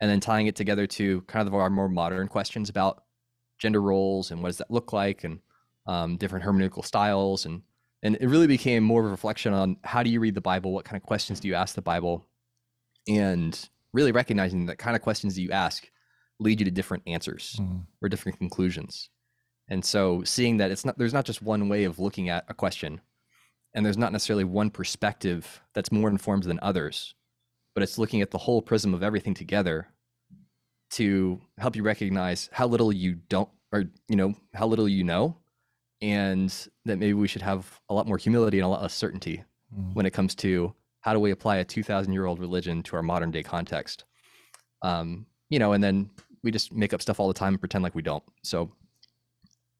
and 0.00 0.10
then 0.10 0.20
tying 0.20 0.46
it 0.46 0.56
together 0.56 0.86
to 0.86 1.20
kind 1.22 1.46
of 1.46 1.54
our 1.54 1.70
more 1.70 1.88
modern 1.88 2.26
questions 2.28 2.68
about 2.68 3.02
gender 3.58 3.82
roles 3.82 4.30
and 4.30 4.42
what 4.42 4.48
does 4.48 4.56
that 4.56 4.70
look 4.70 4.92
like 4.92 5.24
and 5.24 5.40
um, 5.90 6.16
different 6.16 6.44
hermeneutical 6.44 6.84
styles 6.84 7.46
and 7.46 7.62
and 8.02 8.16
it 8.20 8.28
really 8.28 8.46
became 8.46 8.82
more 8.82 9.00
of 9.02 9.06
a 9.06 9.10
reflection 9.10 9.52
on 9.52 9.76
how 9.84 10.02
do 10.04 10.10
you 10.10 10.20
read 10.20 10.34
the 10.34 10.40
bible 10.52 10.72
what 10.72 10.84
kind 10.86 10.96
of 10.96 11.02
questions 11.12 11.40
do 11.40 11.48
you 11.48 11.54
ask 11.62 11.74
the 11.74 11.82
bible 11.82 12.26
and 13.08 13.68
really 13.92 14.12
recognizing 14.12 14.66
that 14.66 14.78
kind 14.78 14.94
of 14.96 15.02
questions 15.02 15.34
that 15.34 15.42
you 15.42 15.50
ask 15.50 15.90
lead 16.38 16.60
you 16.60 16.64
to 16.64 16.70
different 16.70 17.02
answers 17.06 17.56
Mm. 17.60 17.86
or 18.00 18.08
different 18.08 18.38
conclusions 18.38 19.10
and 19.72 19.84
so 19.84 20.22
seeing 20.24 20.58
that 20.58 20.70
it's 20.70 20.84
not 20.84 20.96
there's 20.98 21.12
not 21.18 21.24
just 21.30 21.42
one 21.42 21.68
way 21.68 21.84
of 21.84 21.98
looking 21.98 22.28
at 22.28 22.44
a 22.48 22.54
question 22.54 23.00
and 23.74 23.84
there's 23.84 23.98
not 23.98 24.12
necessarily 24.12 24.44
one 24.44 24.70
perspective 24.70 25.60
that's 25.74 25.92
more 25.92 26.08
informed 26.08 26.44
than 26.44 26.58
others 26.62 27.14
but 27.74 27.82
it's 27.84 27.98
looking 27.98 28.20
at 28.22 28.30
the 28.30 28.38
whole 28.46 28.62
prism 28.62 28.94
of 28.94 29.02
everything 29.02 29.34
together 29.34 29.88
to 30.90 31.40
help 31.58 31.76
you 31.76 31.82
recognize 31.82 32.48
how 32.52 32.66
little 32.66 32.92
you 32.92 33.14
don't 33.28 33.48
or 33.72 33.84
you 34.08 34.16
know 34.16 34.34
how 34.54 34.66
little 34.66 34.88
you 34.88 35.04
know 35.04 35.36
and 36.02 36.68
that 36.84 36.98
maybe 36.98 37.12
we 37.14 37.28
should 37.28 37.42
have 37.42 37.78
a 37.88 37.94
lot 37.94 38.06
more 38.06 38.16
humility 38.18 38.58
and 38.58 38.64
a 38.64 38.68
lot 38.68 38.82
less 38.82 38.94
certainty 38.94 39.44
Mm. 39.72 39.94
when 39.94 40.04
it 40.04 40.10
comes 40.12 40.34
to 40.34 40.74
how 41.02 41.12
do 41.12 41.20
we 41.20 41.30
apply 41.30 41.58
a 41.58 41.64
2000 41.64 42.12
year 42.12 42.26
old 42.26 42.40
religion 42.40 42.82
to 42.82 42.96
our 42.96 43.02
modern 43.04 43.30
day 43.30 43.42
context 43.44 44.02
um, 44.82 45.26
you 45.48 45.60
know 45.60 45.72
and 45.74 45.84
then 45.84 46.10
we 46.42 46.50
just 46.50 46.72
make 46.72 46.92
up 46.92 47.00
stuff 47.00 47.20
all 47.20 47.28
the 47.28 47.34
time 47.34 47.52
and 47.54 47.60
pretend 47.60 47.84
like 47.84 47.94
we 47.94 48.02
don't 48.02 48.24
so 48.42 48.68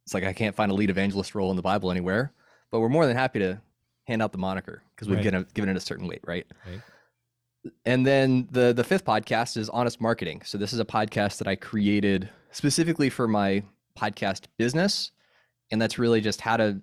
it's 0.05 0.15
like 0.15 0.23
i 0.23 0.33
can't 0.33 0.55
find 0.55 0.71
a 0.71 0.75
lead 0.75 0.91
evangelist 0.91 1.35
role 1.35 1.51
in 1.51 1.57
the 1.57 1.63
bible 1.63 1.91
anywhere 1.91 2.33
but 2.71 2.79
we're 2.79 2.89
more 2.89 3.05
than 3.05 3.17
happy 3.17 3.41
to 3.41 3.61
hand 4.07 4.23
out 4.23 4.31
the 4.31 4.39
moniker 4.39 4.81
because 4.95 5.09
we've 5.09 5.17
Right. 5.17 5.25
given, 5.25 5.41
it, 5.41 5.55
given 5.55 5.69
it 5.71 5.77
a 5.77 5.81
certain 5.81 6.07
weight 6.07 6.21
right 6.25 6.47
Right. 6.65 6.81
and 7.85 8.07
then 8.07 8.47
the 8.53 8.73
the 8.73 8.85
fifth 8.85 9.05
podcast 9.05 9.57
is 9.57 9.69
honest 9.71 10.01
marketing 10.01 10.43
so 10.45 10.57
this 10.57 10.73
is 10.73 10.79
a 10.79 10.85
podcast 10.85 11.39
that 11.39 11.49
i 11.49 11.57
created 11.57 12.29
specifically 12.53 13.11
for 13.11 13.27
my 13.27 13.65
podcast 13.99 14.45
business 14.57 15.11
and 15.71 15.81
that's 15.81 15.99
really 15.99 16.21
just 16.21 16.41
how 16.41 16.57
to 16.57 16.81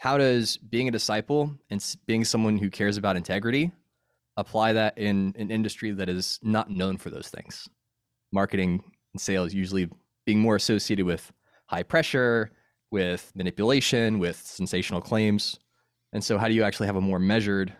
how 0.00 0.16
does 0.16 0.56
being 0.56 0.86
a 0.88 0.92
disciple 0.92 1.52
and 1.70 1.84
being 2.06 2.24
someone 2.24 2.56
who 2.56 2.70
cares 2.70 2.96
about 2.96 3.16
integrity 3.16 3.72
apply 4.36 4.72
that 4.72 4.96
in 4.96 5.34
an 5.36 5.50
industry 5.50 5.90
that 5.90 6.08
is 6.08 6.38
not 6.42 6.70
known 6.70 6.96
for 6.96 7.10
those 7.10 7.28
things? 7.28 7.68
Marketing 8.32 8.82
and 9.12 9.20
sales 9.20 9.52
usually 9.52 9.90
being 10.24 10.38
more 10.38 10.54
associated 10.56 11.04
with 11.04 11.32
high 11.66 11.82
pressure 11.82 12.52
with 12.90 13.32
manipulation 13.34 14.18
with 14.18 14.36
sensational 14.36 15.00
claims. 15.00 15.58
And 16.12 16.22
so 16.22 16.38
how 16.38 16.48
do 16.48 16.54
you 16.54 16.62
actually 16.62 16.86
have 16.86 16.96
a 16.96 17.00
more 17.00 17.18
measured 17.18 17.72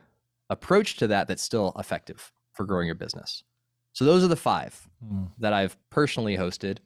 approach 0.51 0.97
to 0.97 1.07
that 1.07 1.29
that's 1.29 1.43
still 1.43 1.73
effective 1.79 2.33
for 2.55 2.67
growing 2.67 2.87
your 2.87 2.95
business? 2.97 3.45
So 3.93 4.05
those 4.05 4.25
are 4.25 4.29
the 4.29 4.37
five 4.37 4.89
Mm. 5.05 5.31
that 5.39 5.53
I've 5.53 5.77
personally 5.91 6.37
hosted 6.37 6.79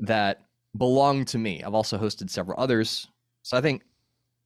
that 0.00 0.45
belong 0.76 1.24
to 1.26 1.38
me. 1.38 1.62
I've 1.62 1.74
also 1.74 1.98
hosted 1.98 2.30
several 2.30 2.60
others. 2.60 3.08
So 3.42 3.56
I 3.56 3.60
think 3.60 3.82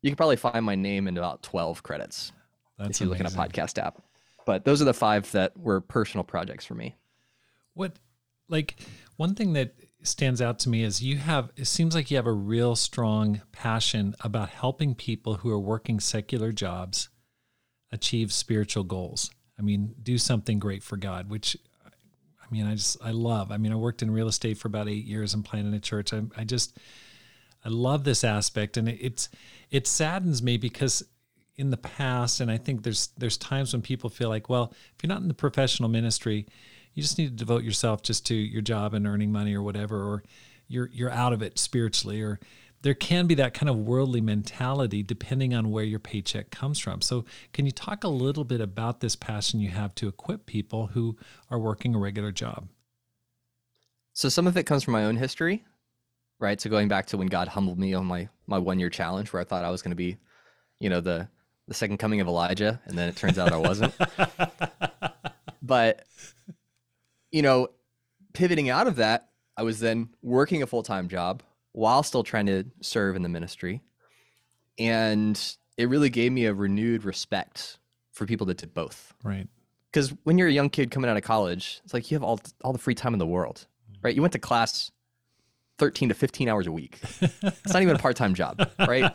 you 0.02 0.10
can 0.10 0.16
probably 0.16 0.36
find 0.36 0.64
my 0.64 0.74
name 0.74 1.08
in 1.08 1.16
about 1.16 1.42
12 1.42 1.82
credits 1.82 2.32
That's 2.78 3.00
if 3.00 3.04
you 3.04 3.10
look 3.10 3.20
in 3.20 3.26
a 3.26 3.30
podcast 3.30 3.78
app. 3.78 4.02
But 4.46 4.64
those 4.64 4.80
are 4.80 4.86
the 4.86 4.94
five 4.94 5.30
that 5.32 5.56
were 5.56 5.80
personal 5.80 6.24
projects 6.24 6.64
for 6.64 6.74
me. 6.74 6.96
What, 7.74 7.98
like, 8.48 8.76
one 9.16 9.34
thing 9.34 9.52
that 9.52 9.74
stands 10.02 10.40
out 10.40 10.58
to 10.60 10.68
me 10.68 10.82
is 10.82 11.02
you 11.02 11.18
have, 11.18 11.50
it 11.56 11.66
seems 11.66 11.94
like 11.94 12.10
you 12.10 12.16
have 12.16 12.26
a 12.26 12.32
real 12.32 12.74
strong 12.74 13.42
passion 13.52 14.14
about 14.20 14.48
helping 14.48 14.94
people 14.94 15.34
who 15.34 15.50
are 15.50 15.60
working 15.60 16.00
secular 16.00 16.52
jobs 16.52 17.10
achieve 17.92 18.32
spiritual 18.32 18.84
goals. 18.84 19.30
I 19.58 19.62
mean, 19.62 19.94
do 20.02 20.16
something 20.16 20.58
great 20.58 20.82
for 20.82 20.96
God, 20.96 21.28
which 21.28 21.56
I 22.50 22.54
mean, 22.54 22.66
I 22.66 22.74
just, 22.74 22.96
I 23.02 23.12
love. 23.12 23.52
I 23.52 23.58
mean, 23.58 23.72
I 23.72 23.76
worked 23.76 24.02
in 24.02 24.10
real 24.10 24.28
estate 24.28 24.58
for 24.58 24.68
about 24.68 24.88
eight 24.88 25.04
years 25.04 25.34
and 25.34 25.44
planted 25.44 25.72
a 25.74 25.80
church. 25.80 26.12
I, 26.12 26.22
I 26.36 26.44
just, 26.44 26.76
I 27.64 27.68
love 27.68 28.04
this 28.04 28.24
aspect. 28.24 28.76
And 28.76 28.88
it, 28.88 28.98
it's, 29.00 29.28
it 29.70 29.86
saddens 29.86 30.42
me 30.42 30.56
because 30.56 31.04
in 31.56 31.70
the 31.70 31.76
past, 31.76 32.40
and 32.40 32.50
I 32.50 32.56
think 32.56 32.82
there's, 32.82 33.10
there's 33.18 33.36
times 33.36 33.72
when 33.72 33.82
people 33.82 34.10
feel 34.10 34.28
like, 34.28 34.48
well, 34.48 34.72
if 34.96 35.02
you're 35.02 35.08
not 35.08 35.20
in 35.20 35.28
the 35.28 35.34
professional 35.34 35.88
ministry, 35.88 36.46
you 36.94 37.02
just 37.02 37.18
need 37.18 37.28
to 37.28 37.44
devote 37.44 37.62
yourself 37.62 38.02
just 38.02 38.26
to 38.26 38.34
your 38.34 38.62
job 38.62 38.94
and 38.94 39.06
earning 39.06 39.30
money 39.30 39.54
or 39.54 39.62
whatever, 39.62 40.02
or 40.02 40.24
you're, 40.66 40.90
you're 40.92 41.10
out 41.10 41.32
of 41.32 41.42
it 41.42 41.58
spiritually, 41.58 42.20
or 42.20 42.40
there 42.82 42.94
can 42.94 43.26
be 43.26 43.34
that 43.34 43.54
kind 43.54 43.68
of 43.68 43.76
worldly 43.76 44.20
mentality 44.20 45.02
depending 45.02 45.54
on 45.54 45.70
where 45.70 45.84
your 45.84 45.98
paycheck 45.98 46.50
comes 46.50 46.78
from. 46.78 47.02
So, 47.02 47.24
can 47.52 47.66
you 47.66 47.72
talk 47.72 48.04
a 48.04 48.08
little 48.08 48.44
bit 48.44 48.60
about 48.60 49.00
this 49.00 49.16
passion 49.16 49.60
you 49.60 49.70
have 49.70 49.94
to 49.96 50.08
equip 50.08 50.46
people 50.46 50.88
who 50.88 51.16
are 51.50 51.58
working 51.58 51.94
a 51.94 51.98
regular 51.98 52.32
job? 52.32 52.68
So 54.20 54.28
some 54.28 54.46
of 54.46 54.56
it 54.56 54.64
comes 54.64 54.82
from 54.82 54.92
my 54.92 55.04
own 55.04 55.16
history, 55.16 55.64
right? 56.38 56.60
So 56.60 56.68
going 56.68 56.88
back 56.88 57.06
to 57.06 57.16
when 57.16 57.28
God 57.28 57.48
humbled 57.48 57.78
me 57.78 57.94
on 57.94 58.06
my 58.06 58.28
my 58.46 58.58
one 58.58 58.78
year 58.78 58.90
challenge 58.90 59.32
where 59.32 59.40
I 59.40 59.44
thought 59.44 59.64
I 59.64 59.70
was 59.70 59.82
going 59.82 59.92
to 59.92 59.96
be, 59.96 60.18
you 60.78 60.90
know, 60.90 61.00
the 61.00 61.28
the 61.68 61.74
second 61.74 61.98
coming 61.98 62.20
of 62.20 62.26
Elijah, 62.26 62.80
and 62.84 62.98
then 62.98 63.08
it 63.08 63.16
turns 63.16 63.38
out 63.38 63.52
I 63.52 63.56
wasn't. 63.56 63.94
but 65.62 66.04
you 67.30 67.42
know, 67.42 67.68
pivoting 68.32 68.68
out 68.68 68.88
of 68.88 68.96
that, 68.96 69.28
I 69.56 69.62
was 69.62 69.78
then 69.80 70.10
working 70.22 70.62
a 70.62 70.66
full 70.66 70.82
time 70.82 71.08
job 71.08 71.42
while 71.72 72.02
still 72.02 72.22
trying 72.22 72.46
to 72.46 72.64
serve 72.80 73.16
in 73.16 73.22
the 73.22 73.28
ministry, 73.28 73.82
and 74.78 75.56
it 75.76 75.88
really 75.88 76.10
gave 76.10 76.32
me 76.32 76.46
a 76.46 76.54
renewed 76.54 77.04
respect 77.04 77.78
for 78.12 78.26
people 78.26 78.46
that 78.46 78.58
did 78.58 78.74
both 78.74 79.14
Right. 79.22 79.46
because 79.90 80.10
when 80.24 80.36
you're 80.38 80.48
a 80.48 80.52
young 80.52 80.68
kid 80.70 80.90
coming 80.90 81.08
out 81.10 81.16
of 81.16 81.22
college, 81.22 81.80
it's 81.84 81.94
like 81.94 82.10
you 82.10 82.14
have 82.16 82.22
all 82.24 82.40
all 82.62 82.72
the 82.72 82.78
free 82.78 82.94
time 82.94 83.12
in 83.12 83.18
the 83.18 83.26
world, 83.26 83.66
mm. 83.90 83.96
right? 84.02 84.14
You 84.14 84.20
went 84.22 84.32
to 84.32 84.38
class 84.38 84.90
thirteen 85.78 86.08
to 86.08 86.14
fifteen 86.14 86.48
hours 86.48 86.66
a 86.66 86.72
week. 86.72 86.98
It's 87.22 87.72
not 87.72 87.82
even 87.82 87.96
a 87.96 87.98
part 88.06 88.16
time 88.16 88.34
job, 88.34 88.68
right? 88.80 89.12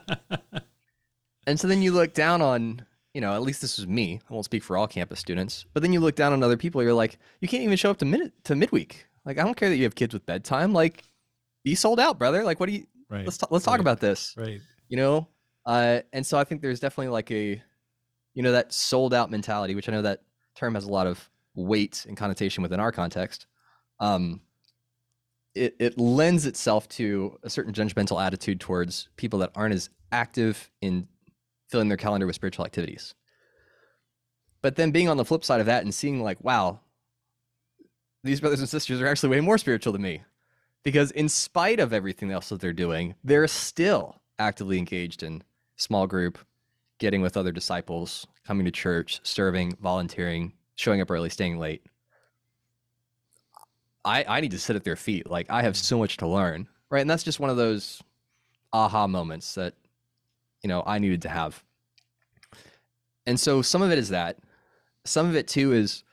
And 1.47 1.59
so 1.59 1.67
then 1.67 1.81
you 1.81 1.91
look 1.91 2.13
down 2.13 2.41
on, 2.41 2.83
you 3.13 3.21
know, 3.21 3.33
at 3.33 3.43
least 3.43 3.61
this 3.61 3.77
was 3.77 3.85
me. 3.87 4.19
I 4.27 4.33
won't 4.33 4.45
speak 4.45 4.63
for 4.63 4.77
all 4.77 4.87
campus 4.87 5.19
students, 5.19 5.65
but 5.73 5.83
then 5.83 5.93
you 5.93 5.99
look 5.99 6.15
down 6.15 6.33
on 6.33 6.41
other 6.41 6.57
people. 6.57 6.81
You're 6.81 6.93
like, 6.93 7.19
you 7.39 7.47
can't 7.47 7.63
even 7.63 7.77
show 7.77 7.91
up 7.91 7.97
to 7.99 8.05
mid 8.05 8.31
to 8.45 8.55
midweek. 8.55 9.05
Like, 9.25 9.37
I 9.39 9.43
don't 9.43 9.55
care 9.55 9.69
that 9.69 9.75
you 9.75 9.83
have 9.83 9.95
kids 9.95 10.13
with 10.13 10.25
bedtime. 10.25 10.73
Like, 10.73 11.03
you 11.65 11.75
sold 11.75 11.99
out, 11.99 12.17
brother. 12.17 12.43
Like, 12.43 12.59
what 12.59 12.67
do 12.67 12.73
you? 12.73 12.85
Right. 13.09 13.25
Let's 13.25 13.37
ta- 13.37 13.47
let's 13.51 13.63
talk 13.65 13.73
Right. 13.73 13.81
about 13.81 13.99
this 13.99 14.33
Right. 14.37 14.59
you 14.87 14.97
know 14.97 15.27
uh, 15.65 15.99
and 16.13 16.25
so 16.25 16.37
i 16.39 16.43
think 16.43 16.61
there's 16.61 16.79
definitely 16.79 17.09
like 17.09 17.29
a 17.31 17.61
you 18.33 18.41
know 18.43 18.51
that 18.51 18.73
sold 18.73 19.13
out 19.13 19.29
mentality 19.29 19.75
which 19.75 19.87
i 19.87 19.91
know 19.91 20.01
that 20.01 20.21
term 20.55 20.73
has 20.73 20.85
a 20.85 20.89
lot 20.91 21.05
of 21.05 21.29
weight 21.53 22.03
and 22.07 22.17
connotation 22.17 22.63
within 22.63 22.79
our 22.79 22.91
context 22.91 23.45
um, 23.99 24.41
it, 25.53 25.75
it 25.79 25.97
lends 25.99 26.45
itself 26.47 26.89
to 26.89 27.37
a 27.43 27.49
certain 27.49 27.73
judgmental 27.73 28.21
attitude 28.21 28.59
towards 28.59 29.07
people 29.17 29.39
that 29.39 29.51
aren't 29.55 29.73
as 29.75 29.89
active 30.11 30.69
in 30.81 31.07
filling 31.69 31.87
their 31.89 31.97
calendar 31.97 32.25
with 32.25 32.35
spiritual 32.35 32.65
activities 32.65 33.13
but 34.63 34.75
then 34.77 34.89
being 34.91 35.09
on 35.09 35.17
the 35.17 35.25
flip 35.25 35.43
side 35.45 35.59
of 35.59 35.67
that 35.67 35.83
and 35.83 35.93
seeing 35.93 36.23
like 36.23 36.43
wow 36.43 36.79
these 38.23 38.41
brothers 38.41 38.59
and 38.61 38.67
sisters 38.69 38.99
are 38.99 39.07
actually 39.07 39.29
way 39.29 39.41
more 39.41 39.57
spiritual 39.59 39.93
than 39.93 40.01
me 40.01 40.23
because 40.85 41.11
in 41.11 41.27
spite 41.27 41.81
of 41.81 41.91
everything 41.91 42.31
else 42.31 42.47
that 42.47 42.61
they're 42.61 42.71
doing 42.71 43.13
they're 43.23 43.47
still 43.47 44.15
actively 44.39 44.77
engaged 44.77 45.23
in 45.23 45.43
small 45.75 46.07
group 46.07 46.39
getting 46.99 47.21
with 47.21 47.35
other 47.35 47.51
disciples 47.51 48.25
coming 48.47 48.63
to 48.63 48.71
church 48.71 49.19
serving 49.23 49.75
volunteering 49.81 50.53
showing 50.75 51.01
up 51.01 51.11
early 51.11 51.29
staying 51.29 51.59
late 51.59 51.85
i 54.05 54.23
i 54.29 54.39
need 54.39 54.51
to 54.51 54.59
sit 54.59 54.77
at 54.77 54.85
their 54.85 54.95
feet 54.95 55.29
like 55.29 55.49
i 55.49 55.61
have 55.61 55.73
mm. 55.73 55.83
so 55.83 55.97
much 55.97 56.15
to 56.15 56.25
learn 56.25 56.65
right 56.89 57.01
and 57.01 57.09
that's 57.09 57.23
just 57.23 57.41
one 57.41 57.49
of 57.49 57.57
those 57.57 58.01
aha 58.75 59.07
moments 59.07 59.55
that 59.55 59.73
you 60.65 60.67
know 60.67 60.83
I 60.85 60.99
needed 60.99 61.21
to 61.21 61.29
have. 61.29 61.63
And 63.25 63.39
so 63.39 63.61
some 63.61 63.81
of 63.81 63.91
it 63.91 63.97
is 63.97 64.09
that. 64.09 64.37
Some 65.05 65.27
of 65.27 65.35
it 65.35 65.47
too 65.47 65.73
is 65.73 66.03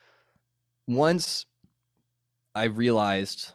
once 0.87 1.47
I 2.55 2.65
realized, 2.65 3.53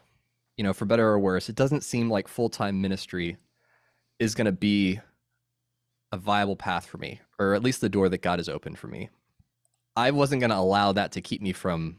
you 0.58 0.64
know, 0.64 0.74
for 0.74 0.84
better 0.84 1.08
or 1.08 1.18
worse, 1.18 1.48
it 1.48 1.54
doesn't 1.56 1.84
seem 1.84 2.10
like 2.10 2.28
full-time 2.28 2.82
ministry 2.82 3.38
is 4.18 4.34
going 4.34 4.44
to 4.44 4.52
be 4.52 5.00
a 6.12 6.18
viable 6.18 6.56
path 6.56 6.84
for 6.86 6.98
me, 6.98 7.20
or 7.38 7.54
at 7.54 7.62
least 7.62 7.80
the 7.80 7.88
door 7.88 8.08
that 8.10 8.22
God 8.22 8.38
has 8.40 8.48
opened 8.48 8.78
for 8.78 8.88
me. 8.88 9.08
I 9.96 10.10
wasn't 10.10 10.40
going 10.40 10.50
to 10.50 10.56
allow 10.56 10.92
that 10.92 11.12
to 11.12 11.20
keep 11.22 11.40
me 11.40 11.52
from 11.52 11.96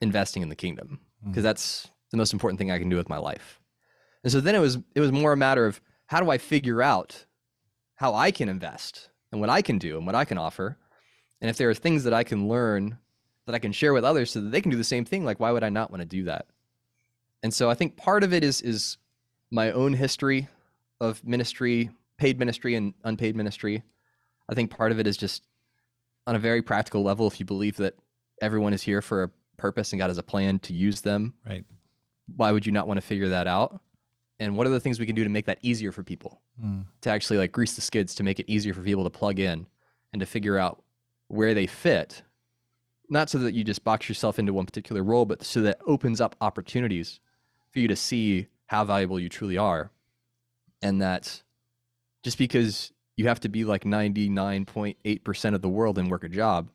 investing 0.00 0.42
in 0.42 0.48
the 0.48 0.54
kingdom 0.56 1.00
because 1.24 1.40
Mm. 1.40 1.44
that's 1.44 1.88
the 2.10 2.16
most 2.16 2.32
important 2.32 2.58
thing 2.58 2.70
I 2.70 2.78
can 2.78 2.88
do 2.88 2.96
with 2.96 3.08
my 3.08 3.18
life. 3.18 3.60
And 4.22 4.32
so 4.32 4.40
then 4.40 4.54
it 4.54 4.60
was 4.60 4.78
it 4.94 5.00
was 5.00 5.10
more 5.12 5.32
a 5.32 5.36
matter 5.36 5.66
of 5.66 5.80
how 6.06 6.20
do 6.20 6.30
I 6.30 6.38
figure 6.38 6.82
out 6.82 7.24
how 7.96 8.14
I 8.14 8.30
can 8.30 8.48
invest 8.48 9.10
and 9.32 9.40
what 9.40 9.50
I 9.50 9.62
can 9.62 9.78
do 9.78 9.96
and 9.96 10.06
what 10.06 10.14
I 10.14 10.24
can 10.24 10.38
offer. 10.38 10.76
And 11.40 11.50
if 11.50 11.56
there 11.56 11.68
are 11.70 11.74
things 11.74 12.04
that 12.04 12.14
I 12.14 12.24
can 12.24 12.48
learn 12.48 12.98
that 13.46 13.54
I 13.54 13.58
can 13.58 13.72
share 13.72 13.92
with 13.92 14.04
others 14.04 14.30
so 14.30 14.40
that 14.40 14.50
they 14.50 14.60
can 14.60 14.70
do 14.70 14.76
the 14.76 14.84
same 14.84 15.04
thing, 15.04 15.24
like 15.24 15.40
why 15.40 15.50
would 15.50 15.64
I 15.64 15.70
not 15.70 15.90
want 15.90 16.02
to 16.02 16.06
do 16.06 16.24
that? 16.24 16.46
And 17.42 17.52
so 17.52 17.70
I 17.70 17.74
think 17.74 17.96
part 17.96 18.24
of 18.24 18.32
it 18.32 18.42
is 18.44 18.60
is 18.60 18.98
my 19.50 19.70
own 19.72 19.92
history 19.94 20.48
of 21.00 21.24
ministry, 21.24 21.90
paid 22.18 22.38
ministry 22.38 22.74
and 22.74 22.94
unpaid 23.04 23.36
ministry. 23.36 23.82
I 24.48 24.54
think 24.54 24.70
part 24.70 24.92
of 24.92 24.98
it 24.98 25.06
is 25.06 25.16
just 25.16 25.44
on 26.26 26.34
a 26.34 26.38
very 26.38 26.62
practical 26.62 27.02
level 27.02 27.26
if 27.26 27.38
you 27.40 27.46
believe 27.46 27.76
that 27.76 27.94
everyone 28.42 28.72
is 28.72 28.82
here 28.82 29.00
for 29.00 29.22
a 29.24 29.30
purpose 29.56 29.92
and 29.92 29.98
God 30.00 30.08
has 30.08 30.18
a 30.18 30.22
plan 30.22 30.58
to 30.60 30.72
use 30.72 31.00
them, 31.00 31.34
Right. 31.46 31.64
why 32.36 32.52
would 32.52 32.66
you 32.66 32.72
not 32.72 32.86
want 32.86 32.98
to 33.00 33.06
figure 33.06 33.28
that 33.30 33.46
out? 33.46 33.80
And 34.40 34.56
what 34.56 34.66
are 34.66 34.70
the 34.70 34.80
things 34.80 35.00
we 35.00 35.06
can 35.06 35.16
do 35.16 35.24
to 35.24 35.30
make 35.30 35.46
that 35.46 35.58
easier 35.62 35.90
for 35.92 36.02
people? 36.02 36.40
Mm. 36.62 36.86
to 37.02 37.10
actually 37.10 37.38
like 37.38 37.52
grease 37.52 37.74
the 37.76 37.80
skids 37.80 38.16
to 38.16 38.24
make 38.24 38.40
it 38.40 38.50
easier 38.50 38.74
for 38.74 38.80
people 38.82 39.04
to 39.04 39.10
plug 39.10 39.38
in 39.38 39.64
and 40.12 40.18
to 40.18 40.26
figure 40.26 40.58
out 40.58 40.82
where 41.28 41.54
they 41.54 41.68
fit 41.68 42.22
not 43.08 43.30
so 43.30 43.38
that 43.38 43.54
you 43.54 43.62
just 43.62 43.84
box 43.84 44.08
yourself 44.08 44.40
into 44.40 44.52
one 44.52 44.66
particular 44.66 45.04
role 45.04 45.24
but 45.24 45.44
so 45.44 45.60
that 45.62 45.78
opens 45.86 46.20
up 46.20 46.34
opportunities 46.40 47.20
for 47.70 47.78
you 47.78 47.88
to 47.88 47.96
see 47.96 48.46
how 48.66 48.84
valuable 48.84 49.18
you 49.18 49.28
truly 49.28 49.56
are 49.56 49.90
and 50.82 51.00
that 51.00 51.42
just 52.22 52.38
because 52.38 52.92
you 53.16 53.26
have 53.28 53.40
to 53.40 53.48
be 53.48 53.64
like 53.64 53.84
99.8% 53.84 55.54
of 55.54 55.62
the 55.62 55.68
world 55.68 55.98
and 55.98 56.10
work 56.10 56.24
a 56.24 56.28
job 56.28 56.68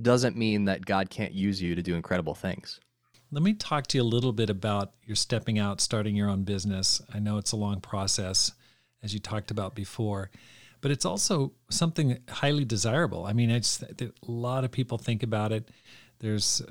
doesn't 0.00 0.36
mean 0.36 0.64
that 0.64 0.84
God 0.84 1.10
can't 1.10 1.32
use 1.32 1.60
you 1.60 1.74
to 1.74 1.82
do 1.82 1.94
incredible 1.94 2.34
things. 2.34 2.80
Let 3.30 3.42
me 3.42 3.52
talk 3.52 3.86
to 3.88 3.98
you 3.98 4.02
a 4.02 4.04
little 4.04 4.32
bit 4.32 4.50
about 4.50 4.92
your 5.04 5.16
stepping 5.16 5.58
out, 5.58 5.80
starting 5.80 6.16
your 6.16 6.28
own 6.28 6.44
business. 6.44 7.02
I 7.12 7.18
know 7.18 7.38
it's 7.38 7.52
a 7.52 7.56
long 7.56 7.80
process, 7.80 8.52
as 9.02 9.12
you 9.12 9.20
talked 9.20 9.50
about 9.50 9.74
before, 9.74 10.30
but 10.80 10.90
it's 10.90 11.04
also 11.04 11.52
something 11.70 12.18
highly 12.28 12.64
desirable. 12.64 13.26
I 13.26 13.32
mean, 13.32 13.50
I 13.50 13.58
just, 13.58 13.82
a 13.82 14.12
lot 14.26 14.64
of 14.64 14.70
people 14.70 14.98
think 14.98 15.22
about 15.22 15.52
it. 15.52 15.68
There's 16.20 16.62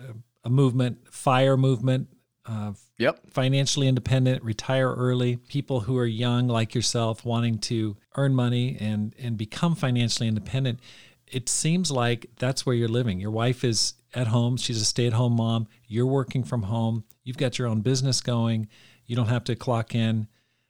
a 0.44 0.50
movement, 0.50 1.14
fire 1.14 1.58
movement, 1.58 2.08
uh, 2.46 2.74
Yep. 2.98 3.32
financially 3.32 3.88
independent, 3.88 4.44
retire 4.44 4.94
early, 4.94 5.38
people 5.38 5.82
who 5.82 5.98
are 5.98 6.06
young 6.06 6.48
like 6.48 6.76
yourself 6.76 7.26
wanting 7.26 7.58
to 7.60 7.98
earn 8.16 8.36
money 8.36 8.78
and 8.80 9.16
and 9.18 9.38
become 9.38 9.76
financially 9.76 10.28
independent. 10.28 10.80
It 11.28 11.50
seems 11.50 11.90
like 11.90 12.28
that's 12.38 12.66
where 12.66 12.76
you're 12.76 12.90
living. 12.90 13.20
Your 13.20 13.32
wife 13.32 13.64
is 13.64 13.94
at 14.14 14.28
home, 14.28 14.58
she's 14.58 14.80
a 14.80 14.86
stay-at-home 14.86 15.36
mom, 15.36 15.68
you're 15.88 16.06
working 16.06 16.44
from 16.44 16.64
home, 16.64 17.04
you've 17.24 17.38
got 17.38 17.58
your 17.58 17.68
own 17.68 17.82
business 17.82 18.22
going, 18.22 18.68
you 19.08 19.16
don't 19.16 19.30
have 19.30 19.44
to 19.46 19.56
clock 19.56 19.96
in, 19.96 20.28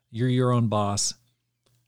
you're 0.10 0.30
your 0.30 0.52
own 0.52 0.68
boss. 0.68 1.16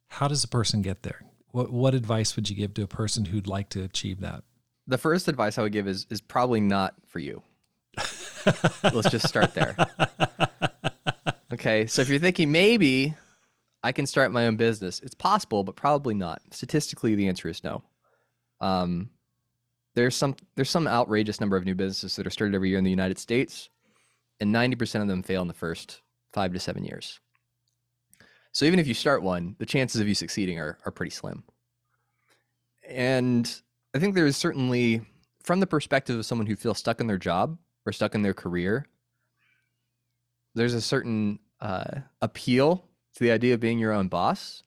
How 0.10 0.28
does 0.28 0.44
a 0.44 0.48
person 0.50 0.82
get 0.82 1.04
there? 1.04 1.22
What 1.52 1.72
what 1.72 1.94
advice 1.96 2.36
would 2.36 2.50
you 2.50 2.56
give 2.56 2.74
to 2.74 2.84
a 2.84 2.88
person 2.88 3.26
who'd 3.26 3.48
like 3.48 3.70
to 3.70 3.84
achieve 3.84 4.20
that? 4.20 4.44
The 4.88 4.98
first 4.98 5.28
advice 5.28 5.58
I 5.58 5.62
would 5.62 5.72
give 5.72 5.88
is 5.88 6.06
is 6.10 6.22
probably 6.22 6.60
not 6.60 6.96
for 7.08 7.20
you. 7.20 7.42
Let's 8.84 9.10
just 9.10 9.28
start 9.28 9.54
there. 9.54 9.76
Okay, 11.54 11.86
so 11.86 12.02
if 12.02 12.10
you're 12.10 12.20
thinking 12.20 12.52
maybe 12.52 13.16
I 13.84 13.92
can 13.92 14.06
start 14.06 14.32
my 14.32 14.48
own 14.48 14.56
business, 14.56 15.00
it's 15.00 15.16
possible, 15.16 15.64
but 15.64 15.76
probably 15.76 16.14
not. 16.14 16.42
Statistically, 16.52 17.16
the 17.16 17.28
answer 17.28 17.48
is 17.48 17.64
no. 17.64 17.84
Um, 18.60 19.10
there's 19.94 20.16
some 20.16 20.36
there's 20.56 20.70
some 20.70 20.88
outrageous 20.88 21.40
number 21.40 21.56
of 21.56 21.66
new 21.66 21.76
businesses 21.76 22.16
that 22.16 22.28
are 22.28 22.32
started 22.32 22.56
every 22.56 22.70
year 22.70 22.78
in 22.78 22.84
the 22.84 22.90
United 22.90 23.18
States, 23.20 23.70
and 24.40 24.54
90% 24.54 25.02
of 25.02 25.08
them 25.08 25.24
fail 25.24 25.42
in 25.42 25.48
the 25.48 25.54
first 25.54 26.02
five 26.34 26.52
to 26.54 26.60
seven 26.60 26.84
years. 26.84 27.20
So 28.52 28.66
even 28.66 28.80
if 28.80 28.88
you 28.88 28.94
start 28.94 29.24
one, 29.24 29.56
the 29.60 29.66
chances 29.66 30.02
of 30.02 30.08
you 30.08 30.16
succeeding 30.16 30.60
are 30.60 30.78
are 30.86 30.92
pretty 30.92 31.12
slim. 31.12 31.44
And 32.88 33.50
I 33.96 34.00
think 34.00 34.14
there 34.14 34.26
is 34.26 34.36
certainly, 34.36 35.02
from 35.44 35.60
the 35.60 35.68
perspective 35.68 36.18
of 36.18 36.26
someone 36.26 36.48
who 36.48 36.56
feels 36.56 36.80
stuck 36.80 37.00
in 37.00 37.08
their 37.08 37.18
job 37.18 37.58
or 37.86 37.92
stuck 37.92 38.16
in 38.16 38.22
their 38.22 38.34
career, 38.34 38.86
there's 40.56 40.74
a 40.74 40.82
certain 40.82 41.40
uh, 41.62 42.00
appeal 42.22 42.86
to 43.16 43.24
the 43.24 43.32
idea 43.32 43.54
of 43.54 43.60
being 43.60 43.80
your 43.80 43.92
own 43.92 44.08
boss. 44.08 44.64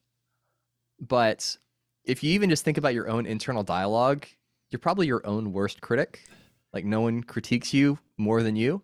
But 1.01 1.57
if 2.05 2.23
you 2.23 2.33
even 2.33 2.51
just 2.51 2.65
think 2.65 2.79
about 2.79 2.95
your 2.95 3.09
own 3.09 3.27
internal 3.27 3.63
dialogue, 3.63 4.27
you're 4.71 4.79
probably 4.79 5.07
your 5.07 5.27
own 5.27 5.53
worst 5.53 5.81
critic. 5.81 6.25
Like 6.73 6.85
no 6.85 7.01
one 7.01 7.23
critiques 7.23 7.73
you 7.73 7.99
more 8.17 8.43
than 8.43 8.57
you. 8.57 8.83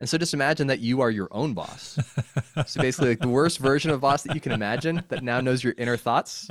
And 0.00 0.08
so 0.08 0.16
just 0.16 0.32
imagine 0.32 0.68
that 0.68 0.80
you 0.80 1.02
are 1.02 1.10
your 1.10 1.28
own 1.30 1.52
boss. 1.52 1.98
So 2.66 2.80
basically, 2.80 3.10
like 3.10 3.18
the 3.18 3.28
worst 3.28 3.58
version 3.58 3.90
of 3.90 4.00
boss 4.00 4.22
that 4.22 4.34
you 4.34 4.40
can 4.40 4.52
imagine 4.52 5.04
that 5.08 5.22
now 5.22 5.40
knows 5.42 5.62
your 5.62 5.74
inner 5.76 5.98
thoughts. 5.98 6.48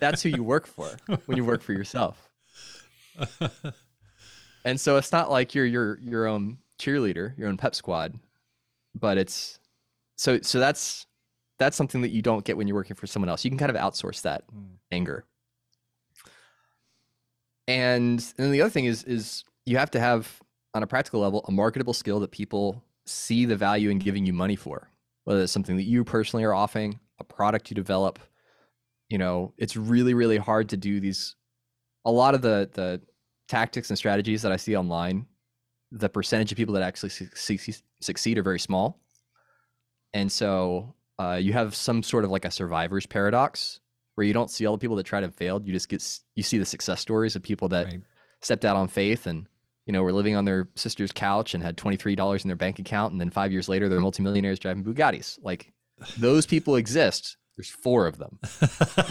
That's 0.00 0.22
who 0.22 0.28
you 0.28 0.42
work 0.42 0.66
for 0.66 0.90
when 1.26 1.36
you 1.36 1.44
work 1.44 1.62
for 1.62 1.72
yourself. 1.72 2.28
And 4.64 4.80
so 4.80 4.96
it's 4.96 5.12
not 5.12 5.30
like 5.30 5.54
you're 5.54 5.66
your 5.66 5.98
your 6.00 6.26
own 6.26 6.58
cheerleader, 6.78 7.36
your 7.38 7.48
own 7.48 7.56
pep 7.56 7.74
squad, 7.74 8.18
but 8.94 9.18
it's 9.18 9.58
so 10.16 10.40
so 10.42 10.58
that's 10.58 11.06
that's 11.58 11.76
something 11.76 12.02
that 12.02 12.10
you 12.10 12.22
don't 12.22 12.44
get 12.44 12.56
when 12.56 12.68
you're 12.68 12.76
working 12.76 12.96
for 12.96 13.06
someone 13.06 13.28
else. 13.28 13.44
You 13.44 13.50
can 13.50 13.58
kind 13.58 13.70
of 13.70 13.76
outsource 13.76 14.22
that 14.22 14.44
Mm. 14.54 14.76
anger. 14.92 15.24
And, 17.66 18.20
and 18.20 18.46
then 18.46 18.52
the 18.52 18.62
other 18.62 18.70
thing 18.70 18.86
is 18.86 19.04
is 19.04 19.44
you 19.66 19.76
have 19.76 19.90
to 19.92 20.00
have 20.00 20.40
on 20.74 20.82
a 20.82 20.86
practical 20.86 21.20
level 21.20 21.44
a 21.48 21.52
marketable 21.52 21.92
skill 21.92 22.20
that 22.20 22.30
people 22.30 22.82
see 23.06 23.44
the 23.44 23.56
value 23.56 23.90
in 23.90 23.98
giving 23.98 24.26
you 24.26 24.32
money 24.32 24.56
for. 24.56 24.90
Whether 25.24 25.42
it's 25.42 25.52
something 25.52 25.76
that 25.76 25.82
you 25.84 26.04
personally 26.04 26.44
are 26.44 26.54
offering, 26.54 27.00
a 27.18 27.24
product 27.24 27.70
you 27.70 27.74
develop, 27.74 28.18
you 29.10 29.18
know, 29.18 29.52
it's 29.58 29.76
really 29.76 30.14
really 30.14 30.38
hard 30.38 30.70
to 30.70 30.76
do 30.76 31.00
these 31.00 31.36
a 32.04 32.10
lot 32.10 32.34
of 32.34 32.40
the 32.42 32.70
the 32.72 33.02
tactics 33.48 33.90
and 33.90 33.98
strategies 33.98 34.42
that 34.42 34.52
I 34.52 34.56
see 34.56 34.76
online, 34.76 35.26
the 35.90 36.08
percentage 36.08 36.52
of 36.52 36.56
people 36.58 36.74
that 36.74 36.82
actually 36.82 37.08
succeed, 37.10 37.76
succeed 38.00 38.38
are 38.38 38.42
very 38.42 38.58
small. 38.60 39.00
And 40.14 40.30
so 40.30 40.94
uh, 41.18 41.38
you 41.40 41.52
have 41.52 41.74
some 41.74 42.02
sort 42.02 42.24
of 42.24 42.30
like 42.30 42.44
a 42.44 42.50
survivor's 42.50 43.06
paradox 43.06 43.80
where 44.14 44.26
you 44.26 44.32
don't 44.32 44.50
see 44.50 44.66
all 44.66 44.74
the 44.74 44.80
people 44.80 44.96
that 44.96 45.04
tried 45.06 45.24
and 45.24 45.34
failed. 45.34 45.66
You 45.66 45.72
just 45.72 45.88
get 45.88 46.04
you 46.34 46.42
see 46.42 46.58
the 46.58 46.64
success 46.64 47.00
stories 47.00 47.36
of 47.36 47.42
people 47.42 47.68
that 47.68 47.86
Right. 47.86 48.00
stepped 48.40 48.64
out 48.64 48.76
on 48.76 48.88
faith 48.88 49.26
and 49.26 49.46
you 49.86 49.92
know 49.92 50.02
were 50.02 50.12
living 50.12 50.34
on 50.36 50.44
their 50.44 50.68
sister's 50.76 51.12
couch 51.12 51.54
and 51.54 51.62
had 51.62 51.76
twenty 51.76 51.96
three 51.96 52.14
dollars 52.16 52.44
in 52.44 52.48
their 52.48 52.56
bank 52.56 52.78
account, 52.78 53.12
and 53.12 53.20
then 53.20 53.30
five 53.30 53.52
years 53.52 53.68
later 53.68 53.88
they're 53.88 54.00
multimillionaires 54.08 54.58
driving 54.58 54.84
Bugattis. 54.84 55.38
Like 55.42 55.72
those 56.18 56.46
people 56.46 56.76
exist. 56.76 57.36
There's 57.56 57.70
four 57.70 58.06
of 58.06 58.18
them. 58.18 58.38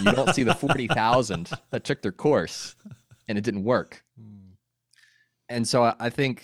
You 0.00 0.12
don't 0.12 0.34
see 0.34 0.42
the 0.42 0.54
forty 0.60 0.88
thousand 0.88 1.50
that 1.70 1.84
took 1.84 2.02
their 2.02 2.12
course 2.12 2.74
and 3.28 3.36
it 3.38 3.44
didn't 3.44 3.64
work. 3.64 4.02
And 5.48 5.66
so 5.66 5.84
I, 5.84 5.94
I 5.98 6.10
think 6.10 6.42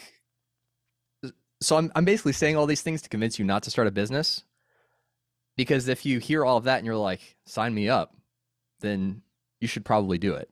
so 1.61 1.77
I'm 1.77 1.91
I'm 1.95 2.05
basically 2.05 2.33
saying 2.33 2.57
all 2.57 2.67
these 2.67 2.83
things 2.83 3.03
to 3.03 3.09
convince 3.09 3.39
you 3.39 3.45
not 3.45 3.63
to 3.65 3.71
start 3.71 3.89
a 3.89 3.91
business. 3.91 4.45
Because 5.57 5.89
if 5.89 6.05
you 6.05 6.19
hear 6.19 6.45
all 6.45 6.57
of 6.57 6.65
that 6.65 6.79
and 6.79 6.87
you're 6.87 6.97
like, 6.97 7.37
sign 7.47 7.73
me 7.75 7.89
up, 7.89 8.17
then 8.81 9.23
you 9.61 9.69
should 9.69 9.85
probably 9.85 10.19
do 10.19 10.35
it. 10.35 10.51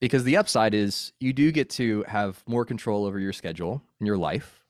Because 0.00 0.24
the 0.24 0.38
upside 0.38 0.72
is 0.72 1.12
you 1.20 1.34
do 1.34 1.52
get 1.52 1.68
to 1.70 2.02
have 2.08 2.42
more 2.46 2.64
control 2.64 3.04
over 3.04 3.18
your 3.18 3.34
schedule 3.34 3.82
and 3.98 4.06
your 4.06 4.16
life. 4.16 4.64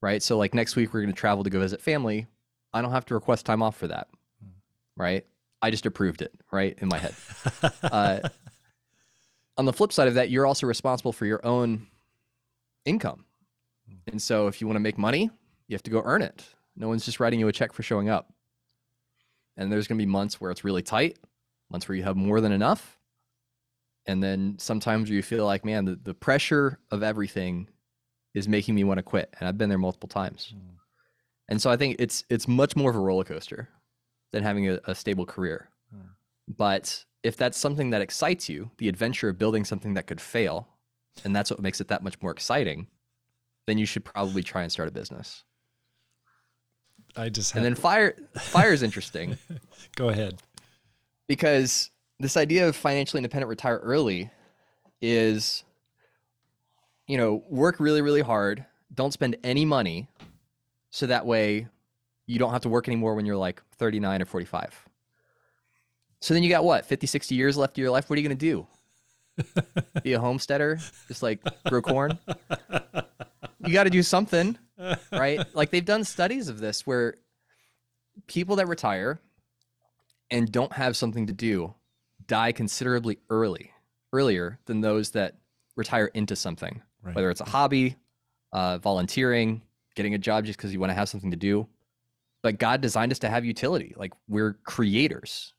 Right? 0.00 0.22
So 0.22 0.38
like 0.38 0.54
next 0.54 0.76
week 0.76 0.94
we're 0.94 1.02
going 1.02 1.12
to 1.12 1.20
travel 1.20 1.44
to 1.44 1.50
go 1.50 1.60
visit 1.60 1.82
family. 1.82 2.26
I 2.72 2.80
don't 2.80 2.92
have 2.92 3.04
to 3.06 3.14
request 3.14 3.44
time 3.44 3.62
off 3.62 3.76
for 3.76 3.88
that. 3.88 4.08
Hmm. 4.40 4.50
Right? 4.96 5.26
I 5.60 5.70
just 5.70 5.86
approved 5.86 6.22
it, 6.22 6.32
right? 6.50 6.78
In 6.78 6.88
my 6.88 6.98
head. 6.98 7.14
Uh, 7.82 8.20
on 9.58 9.66
the 9.66 9.72
flip 9.72 9.92
side 9.92 10.08
of 10.08 10.14
that, 10.14 10.30
you're 10.30 10.46
also 10.46 10.66
responsible 10.66 11.12
for 11.12 11.26
your 11.26 11.44
own 11.44 11.86
income. 12.86 13.26
And 14.06 14.22
so 14.22 14.46
if 14.46 14.60
you 14.60 14.66
want 14.66 14.76
to 14.76 14.80
make 14.80 14.96
money, 14.96 15.30
you 15.66 15.74
have 15.74 15.82
to 15.82 15.90
go 15.90 16.00
earn 16.04 16.22
it. 16.22 16.44
No 16.76 16.88
one's 16.88 17.04
just 17.04 17.20
writing 17.20 17.38
you 17.38 17.48
a 17.48 17.52
check 17.52 17.74
for 17.74 17.82
showing 17.82 18.08
up. 18.08 18.32
And 19.56 19.70
there's 19.70 19.86
going 19.86 19.98
to 19.98 20.02
be 20.02 20.10
months 20.10 20.40
where 20.40 20.50
it's 20.50 20.64
really 20.64 20.82
tight, 20.82 21.18
months 21.70 21.88
where 21.88 21.96
you 21.96 22.04
have 22.04 22.16
more 22.16 22.40
than 22.40 22.52
enough. 22.52 22.98
And 24.06 24.22
then 24.22 24.56
sometimes 24.58 25.10
you 25.10 25.22
feel 25.22 25.44
like, 25.44 25.64
man, 25.64 25.84
the, 25.84 25.98
the 26.02 26.14
pressure 26.14 26.78
of 26.90 27.02
everything 27.02 27.68
is 28.32 28.48
making 28.48 28.74
me 28.74 28.84
want 28.84 28.98
to 28.98 29.02
quit. 29.02 29.34
And 29.38 29.48
I've 29.48 29.58
been 29.58 29.68
there 29.68 29.76
multiple 29.76 30.08
times. 30.08 30.54
Mm. 30.56 30.76
And 31.48 31.60
so 31.60 31.70
I 31.70 31.76
think 31.76 31.96
it's 31.98 32.24
it's 32.30 32.46
much 32.46 32.76
more 32.76 32.90
of 32.90 32.96
a 32.96 33.00
roller 33.00 33.24
coaster. 33.24 33.68
than 34.32 34.42
having 34.42 34.68
a, 34.68 34.78
a 34.86 34.94
stable 34.94 35.26
career. 35.26 35.70
But 36.46 37.04
if 37.22 37.36
that's 37.36 37.58
something 37.58 37.90
that 37.90 38.00
excites 38.00 38.48
you, 38.48 38.70
the 38.78 38.88
adventure 38.88 39.28
of 39.28 39.38
building 39.38 39.64
something 39.64 39.94
that 39.94 40.06
could 40.06 40.20
fail, 40.20 40.68
and 41.24 41.34
that's 41.34 41.50
what 41.50 41.60
makes 41.60 41.80
it 41.80 41.88
that 41.88 42.02
much 42.02 42.20
more 42.22 42.30
exciting, 42.30 42.86
then 43.66 43.78
you 43.78 43.86
should 43.86 44.04
probably 44.04 44.42
try 44.42 44.62
and 44.62 44.72
start 44.72 44.88
a 44.88 44.92
business. 44.92 45.44
I 47.16 47.28
just 47.28 47.54
and 47.54 47.64
then 47.64 47.74
fire 47.74 48.16
fire 48.38 48.72
is 48.72 48.82
interesting. 48.82 49.36
Go 49.96 50.08
ahead. 50.08 50.40
Because 51.26 51.90
this 52.20 52.36
idea 52.36 52.68
of 52.68 52.76
financially 52.76 53.18
independent 53.18 53.48
retire 53.48 53.78
early 53.78 54.30
is 55.00 55.64
you 57.06 57.16
know, 57.16 57.42
work 57.48 57.80
really 57.80 58.02
really 58.02 58.20
hard, 58.20 58.64
don't 58.94 59.12
spend 59.12 59.36
any 59.42 59.64
money 59.64 60.08
so 60.90 61.06
that 61.06 61.26
way 61.26 61.66
you 62.26 62.38
don't 62.38 62.52
have 62.52 62.62
to 62.62 62.68
work 62.68 62.88
anymore 62.88 63.14
when 63.14 63.26
you're 63.26 63.36
like 63.36 63.62
39 63.76 64.22
or 64.22 64.24
45. 64.26 64.87
So 66.20 66.34
then 66.34 66.42
you 66.42 66.48
got 66.48 66.64
what, 66.64 66.84
50, 66.84 67.06
60 67.06 67.34
years 67.34 67.56
left 67.56 67.78
of 67.78 67.82
your 67.82 67.90
life? 67.90 68.08
What 68.10 68.18
are 68.18 68.20
you 68.20 68.28
going 68.28 68.38
to 68.38 68.46
do? 68.46 68.66
Be 70.02 70.14
a 70.14 70.20
homesteader? 70.20 70.78
Just 71.06 71.22
like 71.22 71.40
grow 71.68 71.80
corn? 71.80 72.18
You 73.64 73.72
got 73.72 73.84
to 73.84 73.90
do 73.90 74.02
something, 74.02 74.58
right? 75.12 75.40
Like 75.54 75.70
they've 75.70 75.84
done 75.84 76.04
studies 76.04 76.48
of 76.48 76.58
this 76.58 76.86
where 76.86 77.14
people 78.26 78.56
that 78.56 78.66
retire 78.66 79.20
and 80.30 80.50
don't 80.50 80.72
have 80.72 80.96
something 80.96 81.26
to 81.26 81.32
do 81.32 81.74
die 82.26 82.52
considerably 82.52 83.18
early, 83.30 83.72
earlier 84.12 84.58
than 84.66 84.80
those 84.80 85.10
that 85.12 85.36
retire 85.76 86.06
into 86.14 86.36
something, 86.36 86.82
right. 87.02 87.14
whether 87.14 87.30
it's 87.30 87.40
a 87.40 87.48
hobby, 87.48 87.96
uh, 88.52 88.78
volunteering, 88.78 89.62
getting 89.94 90.14
a 90.14 90.18
job 90.18 90.44
just 90.44 90.58
because 90.58 90.72
you 90.72 90.80
want 90.80 90.90
to 90.90 90.94
have 90.94 91.08
something 91.08 91.30
to 91.30 91.36
do. 91.36 91.66
But 92.42 92.58
God 92.58 92.80
designed 92.80 93.12
us 93.12 93.18
to 93.20 93.28
have 93.28 93.44
utility. 93.44 93.94
Like 93.96 94.12
we're 94.28 94.54
creators. 94.64 95.54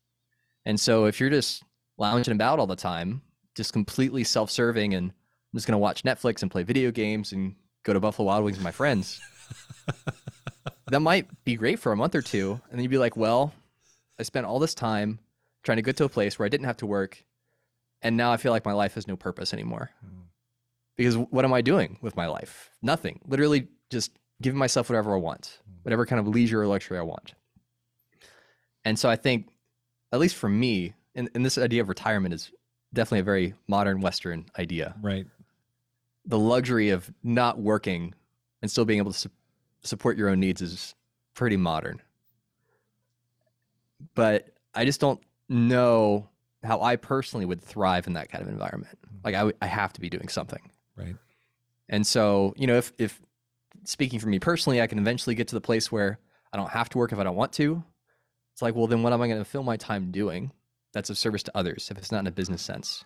And 0.65 0.79
so 0.79 1.05
if 1.05 1.19
you're 1.19 1.29
just 1.29 1.63
lounging 1.97 2.33
about 2.33 2.59
all 2.59 2.67
the 2.67 2.75
time, 2.75 3.21
just 3.55 3.73
completely 3.73 4.23
self 4.23 4.49
serving 4.51 4.93
and 4.93 5.11
I'm 5.11 5.57
just 5.57 5.67
going 5.67 5.73
to 5.73 5.79
watch 5.79 6.03
Netflix 6.03 6.41
and 6.41 6.51
play 6.51 6.63
video 6.63 6.91
games 6.91 7.31
and 7.31 7.55
go 7.83 7.93
to 7.93 7.99
Buffalo 7.99 8.27
Wild 8.27 8.43
Wings 8.43 8.57
with 8.57 8.63
my 8.63 8.71
friends, 8.71 9.19
that 10.87 10.99
might 10.99 11.27
be 11.43 11.55
great 11.55 11.79
for 11.79 11.91
a 11.91 11.97
month 11.97 12.13
or 12.13 12.21
two. 12.21 12.59
And 12.69 12.77
then 12.77 12.83
you'd 12.83 12.91
be 12.91 12.97
like, 12.97 13.17
well, 13.17 13.53
I 14.19 14.23
spent 14.23 14.45
all 14.45 14.59
this 14.59 14.75
time 14.75 15.19
trying 15.63 15.77
to 15.77 15.81
get 15.81 15.97
to 15.97 16.03
a 16.03 16.09
place 16.09 16.37
where 16.37 16.45
I 16.45 16.49
didn't 16.49 16.67
have 16.67 16.77
to 16.77 16.85
work. 16.85 17.23
And 18.01 18.15
now 18.15 18.31
I 18.31 18.37
feel 18.37 18.51
like 18.51 18.65
my 18.65 18.73
life 18.73 18.93
has 18.93 19.07
no 19.07 19.15
purpose 19.15 19.53
anymore. 19.53 19.89
Mm. 20.05 20.23
Because 20.95 21.17
what 21.17 21.45
am 21.45 21.53
I 21.53 21.61
doing 21.61 21.97
with 22.01 22.15
my 22.15 22.27
life? 22.27 22.69
Nothing. 22.81 23.21
Literally 23.25 23.67
just 23.89 24.11
giving 24.41 24.59
myself 24.59 24.89
whatever 24.89 25.13
I 25.13 25.17
want, 25.17 25.59
mm. 25.69 25.83
whatever 25.83 26.05
kind 26.05 26.19
of 26.19 26.27
leisure 26.27 26.61
or 26.61 26.67
luxury 26.67 26.97
I 26.97 27.01
want. 27.01 27.33
And 28.85 28.97
so 28.97 29.09
I 29.09 29.15
think, 29.15 29.47
at 30.11 30.19
least 30.19 30.35
for 30.35 30.49
me, 30.49 30.93
and, 31.15 31.29
and 31.35 31.45
this 31.45 31.57
idea 31.57 31.81
of 31.81 31.89
retirement 31.89 32.33
is 32.33 32.51
definitely 32.93 33.19
a 33.19 33.23
very 33.23 33.53
modern 33.67 34.01
Western 34.01 34.45
idea. 34.57 34.95
Right. 35.01 35.25
The 36.25 36.39
luxury 36.39 36.89
of 36.89 37.11
not 37.23 37.59
working 37.59 38.13
and 38.61 38.69
still 38.69 38.85
being 38.85 38.99
able 38.99 39.11
to 39.11 39.17
su- 39.17 39.29
support 39.81 40.17
your 40.17 40.29
own 40.29 40.39
needs 40.39 40.61
is 40.61 40.95
pretty 41.33 41.57
modern. 41.57 42.01
But 44.15 44.49
I 44.73 44.85
just 44.85 44.99
don't 44.99 45.21
know 45.47 46.27
how 46.63 46.81
I 46.81 46.95
personally 46.95 47.45
would 47.45 47.61
thrive 47.61 48.07
in 48.07 48.13
that 48.13 48.29
kind 48.29 48.41
of 48.41 48.49
environment. 48.49 48.97
Mm. 49.05 49.25
Like 49.25 49.35
I, 49.35 49.39
w- 49.39 49.57
I 49.61 49.67
have 49.67 49.93
to 49.93 50.01
be 50.01 50.09
doing 50.09 50.27
something. 50.27 50.71
Right. 50.95 51.15
And 51.87 52.05
so, 52.05 52.53
you 52.57 52.67
know, 52.67 52.75
if, 52.75 52.91
if 52.97 53.21
speaking 53.83 54.19
for 54.19 54.27
me 54.27 54.39
personally, 54.39 54.81
I 54.81 54.87
can 54.87 54.99
eventually 54.99 55.35
get 55.35 55.47
to 55.49 55.55
the 55.55 55.61
place 55.61 55.91
where 55.91 56.19
I 56.51 56.57
don't 56.57 56.69
have 56.69 56.89
to 56.89 56.97
work 56.97 57.11
if 57.11 57.19
I 57.19 57.23
don't 57.23 57.35
want 57.35 57.53
to. 57.53 57.83
It's 58.59 58.61
like, 58.61 58.75
well, 58.75 58.87
then 58.87 59.03
what 59.03 59.13
am 59.13 59.21
I 59.21 59.27
going 59.29 59.39
to 59.39 59.45
fill 59.45 59.63
my 59.63 59.77
time 59.77 60.11
doing 60.11 60.51
that's 60.91 61.09
of 61.09 61.17
service 61.17 61.43
to 61.43 61.51
others 61.55 61.87
if 61.89 61.97
it's 61.97 62.11
not 62.11 62.19
in 62.19 62.27
a 62.27 62.31
business 62.31 62.61
sense? 62.61 63.05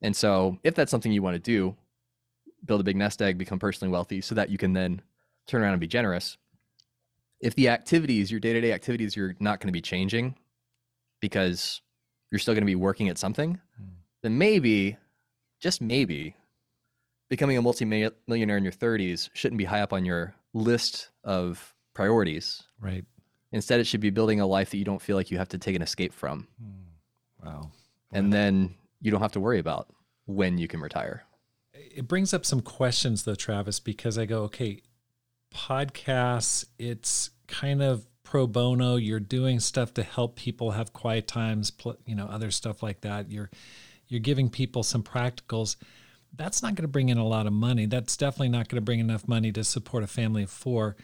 And 0.00 0.16
so, 0.16 0.56
if 0.64 0.74
that's 0.74 0.90
something 0.90 1.12
you 1.12 1.20
want 1.20 1.34
to 1.34 1.38
do, 1.38 1.76
build 2.64 2.80
a 2.80 2.84
big 2.84 2.96
nest 2.96 3.20
egg, 3.20 3.36
become 3.36 3.58
personally 3.58 3.92
wealthy 3.92 4.22
so 4.22 4.34
that 4.34 4.48
you 4.48 4.56
can 4.56 4.72
then 4.72 5.02
turn 5.46 5.60
around 5.60 5.74
and 5.74 5.80
be 5.82 5.86
generous. 5.86 6.38
If 7.38 7.54
the 7.54 7.68
activities, 7.68 8.30
your 8.30 8.40
day 8.40 8.54
to 8.54 8.60
day 8.62 8.72
activities, 8.72 9.14
you're 9.14 9.36
not 9.40 9.60
going 9.60 9.68
to 9.68 9.72
be 9.72 9.82
changing 9.82 10.36
because 11.20 11.82
you're 12.30 12.38
still 12.38 12.54
going 12.54 12.62
to 12.62 12.66
be 12.66 12.76
working 12.76 13.10
at 13.10 13.18
something, 13.18 13.60
mm. 13.78 13.88
then 14.22 14.38
maybe, 14.38 14.96
just 15.60 15.82
maybe, 15.82 16.34
becoming 17.28 17.58
a 17.58 17.62
multimillionaire 17.62 18.56
in 18.56 18.64
your 18.64 18.72
30s 18.72 19.28
shouldn't 19.34 19.58
be 19.58 19.64
high 19.64 19.82
up 19.82 19.92
on 19.92 20.06
your 20.06 20.34
list 20.54 21.10
of 21.24 21.74
priorities. 21.92 22.62
Right. 22.80 23.04
Instead, 23.56 23.80
it 23.80 23.86
should 23.86 24.00
be 24.00 24.10
building 24.10 24.40
a 24.40 24.46
life 24.46 24.70
that 24.70 24.76
you 24.76 24.84
don't 24.84 25.02
feel 25.02 25.16
like 25.16 25.30
you 25.30 25.38
have 25.38 25.48
to 25.48 25.58
take 25.58 25.74
an 25.74 25.82
escape 25.82 26.12
from. 26.12 26.46
Hmm. 26.60 27.46
Wow. 27.46 27.70
And 28.12 28.32
then 28.32 28.74
you 29.00 29.10
don't 29.10 29.20
have 29.20 29.32
to 29.32 29.40
worry 29.40 29.58
about 29.58 29.88
when 30.26 30.58
you 30.58 30.68
can 30.68 30.80
retire. 30.80 31.24
It 31.74 32.08
brings 32.08 32.32
up 32.32 32.46
some 32.46 32.60
questions, 32.60 33.24
though, 33.24 33.34
Travis, 33.34 33.80
because 33.80 34.18
I 34.18 34.26
go, 34.26 34.42
okay, 34.44 34.82
podcasts, 35.54 36.66
it's 36.78 37.30
kind 37.46 37.82
of 37.82 38.06
pro 38.22 38.46
bono. 38.46 38.96
You're 38.96 39.20
doing 39.20 39.60
stuff 39.60 39.94
to 39.94 40.02
help 40.02 40.36
people 40.36 40.72
have 40.72 40.92
quiet 40.92 41.26
times, 41.26 41.72
you 42.06 42.14
know, 42.14 42.26
other 42.26 42.50
stuff 42.50 42.82
like 42.82 43.02
that. 43.02 43.30
You're 43.30 43.50
you're 44.08 44.20
giving 44.20 44.48
people 44.48 44.84
some 44.84 45.02
practicals 45.02 45.76
that's 46.36 46.62
not 46.62 46.74
going 46.74 46.82
to 46.82 46.88
bring 46.88 47.08
in 47.08 47.18
a 47.18 47.26
lot 47.26 47.46
of 47.46 47.52
money. 47.52 47.86
That's 47.86 48.16
definitely 48.16 48.50
not 48.50 48.68
going 48.68 48.76
to 48.76 48.84
bring 48.84 49.00
enough 49.00 49.26
money 49.26 49.52
to 49.52 49.64
support 49.64 50.04
a 50.04 50.06
family 50.06 50.42
of 50.42 50.50
four. 50.50 50.96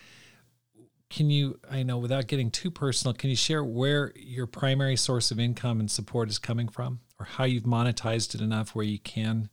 Can 1.13 1.29
you, 1.29 1.61
I 1.71 1.83
know, 1.83 1.99
without 1.99 2.27
getting 2.27 2.51
too 2.51 2.71
personal, 2.71 3.13
can 3.13 3.29
you 3.29 3.37
share 3.37 3.63
where 3.63 4.15
your 4.17 4.47
primary 4.47 4.97
source 4.97 5.31
of 5.31 5.39
income 5.39 5.79
and 5.79 5.91
support 5.91 6.31
is 6.31 6.39
coming 6.39 6.69
from 6.69 7.01
or 7.21 7.27
how 7.27 7.45
you've 7.45 7.65
monetized 7.65 8.35
it 8.35 8.41
enough 8.41 8.75
where 8.75 8.87
you 8.87 8.99
can 8.99 9.51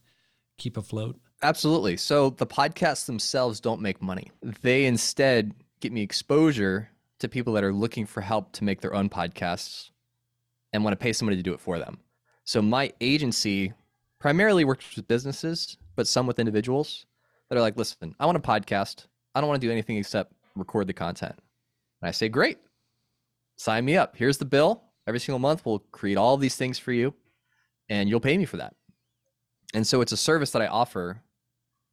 keep 0.56 0.78
afloat? 0.78 1.20
Absolutely. 1.42 1.98
So 1.98 2.30
the 2.30 2.46
podcasts 2.46 3.04
themselves 3.04 3.60
don't 3.60 3.82
make 3.82 4.00
money. 4.00 4.30
They 4.62 4.86
instead 4.86 5.52
get 5.80 5.92
me 5.92 6.00
exposure 6.00 6.88
to 7.18 7.28
people 7.28 7.52
that 7.52 7.64
are 7.64 7.74
looking 7.74 8.06
for 8.06 8.22
help 8.22 8.52
to 8.52 8.64
make 8.64 8.80
their 8.80 8.94
own 8.94 9.10
podcasts 9.10 9.90
and 10.72 10.82
want 10.82 10.98
to 10.98 11.02
pay 11.02 11.12
somebody 11.12 11.36
to 11.36 11.42
do 11.42 11.52
it 11.52 11.60
for 11.60 11.78
them. 11.78 11.98
So 12.44 12.62
my 12.62 12.90
agency 13.02 13.74
primarily 14.18 14.64
works 14.64 14.96
with 14.96 15.06
businesses, 15.06 15.76
but 15.94 16.08
some 16.08 16.26
with 16.26 16.38
individuals 16.38 17.04
that 17.50 17.58
are 17.58 17.62
like, 17.62 17.76
listen, 17.76 18.14
I 18.18 18.24
want 18.24 18.38
a 18.38 18.40
podcast. 18.40 19.08
I 19.34 19.42
don't 19.42 19.48
want 19.48 19.60
to 19.60 19.66
do 19.66 19.70
anything 19.70 19.98
except 19.98 20.32
record 20.56 20.86
the 20.86 20.94
content. 20.94 21.38
And 22.00 22.08
I 22.08 22.12
say, 22.12 22.28
great, 22.28 22.58
sign 23.56 23.84
me 23.84 23.96
up. 23.96 24.16
Here's 24.16 24.38
the 24.38 24.44
bill. 24.44 24.82
Every 25.06 25.20
single 25.20 25.38
month, 25.38 25.64
we'll 25.64 25.80
create 25.92 26.16
all 26.16 26.36
these 26.36 26.56
things 26.56 26.78
for 26.78 26.92
you, 26.92 27.14
and 27.88 28.08
you'll 28.08 28.20
pay 28.20 28.36
me 28.38 28.44
for 28.44 28.58
that. 28.58 28.74
And 29.74 29.86
so 29.86 30.00
it's 30.00 30.12
a 30.12 30.16
service 30.16 30.50
that 30.52 30.62
I 30.62 30.66
offer 30.66 31.22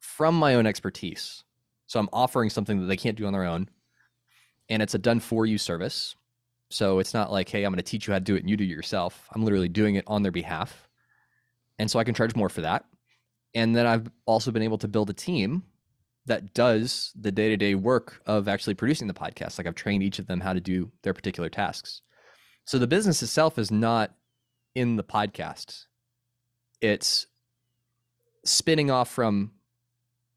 from 0.00 0.34
my 0.34 0.54
own 0.54 0.66
expertise. 0.66 1.44
So 1.86 1.98
I'm 1.98 2.08
offering 2.12 2.50
something 2.50 2.80
that 2.80 2.86
they 2.86 2.96
can't 2.96 3.16
do 3.16 3.26
on 3.26 3.32
their 3.32 3.44
own. 3.44 3.68
And 4.68 4.82
it's 4.82 4.94
a 4.94 4.98
done 4.98 5.20
for 5.20 5.46
you 5.46 5.58
service. 5.58 6.14
So 6.70 6.98
it's 6.98 7.14
not 7.14 7.32
like, 7.32 7.48
hey, 7.48 7.64
I'm 7.64 7.72
going 7.72 7.78
to 7.78 7.82
teach 7.82 8.06
you 8.06 8.12
how 8.12 8.18
to 8.18 8.24
do 8.24 8.36
it 8.36 8.40
and 8.40 8.50
you 8.50 8.56
do 8.56 8.64
it 8.64 8.68
yourself. 8.68 9.26
I'm 9.32 9.42
literally 9.42 9.70
doing 9.70 9.94
it 9.94 10.04
on 10.06 10.22
their 10.22 10.32
behalf. 10.32 10.88
And 11.78 11.90
so 11.90 11.98
I 11.98 12.04
can 12.04 12.14
charge 12.14 12.36
more 12.36 12.50
for 12.50 12.60
that. 12.60 12.84
And 13.54 13.74
then 13.74 13.86
I've 13.86 14.10
also 14.26 14.50
been 14.50 14.62
able 14.62 14.78
to 14.78 14.88
build 14.88 15.08
a 15.08 15.14
team 15.14 15.62
that 16.28 16.54
does 16.54 17.12
the 17.18 17.32
day 17.32 17.48
to 17.48 17.56
day 17.56 17.74
work 17.74 18.22
of 18.26 18.48
actually 18.48 18.74
producing 18.74 19.08
the 19.08 19.14
podcast. 19.14 19.58
Like 19.58 19.66
I've 19.66 19.74
trained 19.74 20.02
each 20.02 20.18
of 20.18 20.26
them 20.26 20.40
how 20.40 20.52
to 20.52 20.60
do 20.60 20.90
their 21.02 21.14
particular 21.14 21.48
tasks. 21.48 22.02
So 22.64 22.78
the 22.78 22.86
business 22.86 23.22
itself 23.22 23.58
is 23.58 23.70
not 23.70 24.14
in 24.74 24.96
the 24.96 25.04
podcast, 25.04 25.86
it's 26.80 27.26
spinning 28.44 28.90
off 28.90 29.10
from 29.10 29.52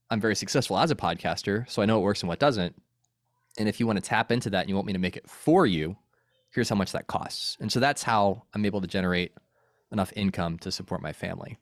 I'm 0.09 0.19
very 0.19 0.35
successful 0.35 0.77
as 0.77 0.91
a 0.91 0.95
podcaster, 0.95 1.69
so 1.69 1.81
I 1.81 1.85
know 1.85 1.97
what 1.99 2.03
works 2.03 2.21
and 2.21 2.27
what 2.27 2.39
doesn't. 2.39 2.75
And 3.57 3.69
if 3.69 3.79
you 3.79 3.87
want 3.87 3.97
to 3.97 4.09
tap 4.09 4.31
into 4.31 4.49
that 4.49 4.61
and 4.61 4.69
you 4.69 4.75
want 4.75 4.87
me 4.87 4.93
to 4.93 4.99
make 4.99 5.15
it 5.15 5.29
for 5.29 5.65
you, 5.65 5.95
here's 6.53 6.67
how 6.67 6.75
much 6.75 6.91
that 6.91 7.07
costs. 7.07 7.57
And 7.61 7.71
so 7.71 7.79
that's 7.79 8.03
how 8.03 8.43
I'm 8.53 8.65
able 8.65 8.81
to 8.81 8.87
generate 8.87 9.33
enough 9.91 10.11
income 10.15 10.57
to 10.59 10.71
support 10.71 11.01
my 11.01 11.13
family. 11.13 11.59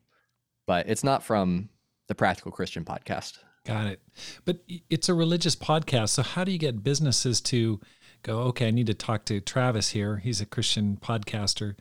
But 0.66 0.88
it's 0.88 1.04
not 1.04 1.22
from 1.22 1.68
the 2.08 2.14
Practical 2.14 2.50
Christian 2.50 2.84
podcast. 2.84 3.38
Got 3.70 3.86
it. 3.86 4.00
But 4.44 4.64
it's 4.88 5.08
a 5.08 5.14
religious 5.14 5.54
podcast. 5.54 6.08
So 6.08 6.22
how 6.22 6.42
do 6.42 6.50
you 6.50 6.58
get 6.58 6.82
businesses 6.82 7.40
to 7.42 7.80
go, 8.24 8.40
okay, 8.40 8.66
I 8.66 8.70
need 8.72 8.88
to 8.88 8.94
talk 8.94 9.24
to 9.26 9.40
Travis 9.40 9.90
here. 9.90 10.16
He's 10.16 10.40
a 10.40 10.46
Christian 10.46 10.98
podcaster 11.00 11.76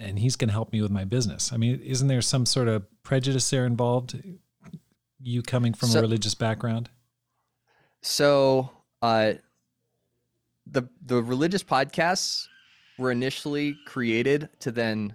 and 0.00 0.18
he's 0.18 0.36
going 0.36 0.48
to 0.48 0.54
help 0.54 0.72
me 0.72 0.80
with 0.80 0.90
my 0.90 1.04
business. 1.04 1.52
I 1.52 1.58
mean, 1.58 1.80
isn't 1.80 2.08
there 2.08 2.22
some 2.22 2.46
sort 2.46 2.68
of 2.68 2.86
prejudice 3.02 3.50
there 3.50 3.66
involved? 3.66 4.18
You 5.20 5.42
coming 5.42 5.74
from 5.74 5.90
so, 5.90 5.98
a 5.98 6.02
religious 6.02 6.34
background? 6.34 6.88
So, 8.00 8.70
uh, 9.02 9.34
the 10.66 10.84
the 11.04 11.22
religious 11.22 11.62
podcasts 11.62 12.46
were 12.98 13.10
initially 13.10 13.76
created 13.86 14.48
to 14.60 14.70
then 14.70 15.14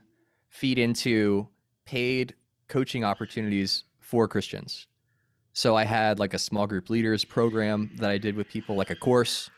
feed 0.49 0.77
into 0.77 1.47
paid 1.85 2.35
coaching 2.67 3.03
opportunities 3.03 3.85
for 3.99 4.27
Christians. 4.27 4.87
So 5.53 5.75
I 5.75 5.85
had 5.85 6.19
like 6.19 6.33
a 6.33 6.39
small 6.39 6.65
group 6.65 6.89
leaders 6.89 7.23
program 7.23 7.91
that 7.97 8.09
I 8.09 8.17
did 8.17 8.35
with 8.35 8.49
people, 8.49 8.75
like 8.75 8.89
a 8.89 8.95
course. 8.95 9.51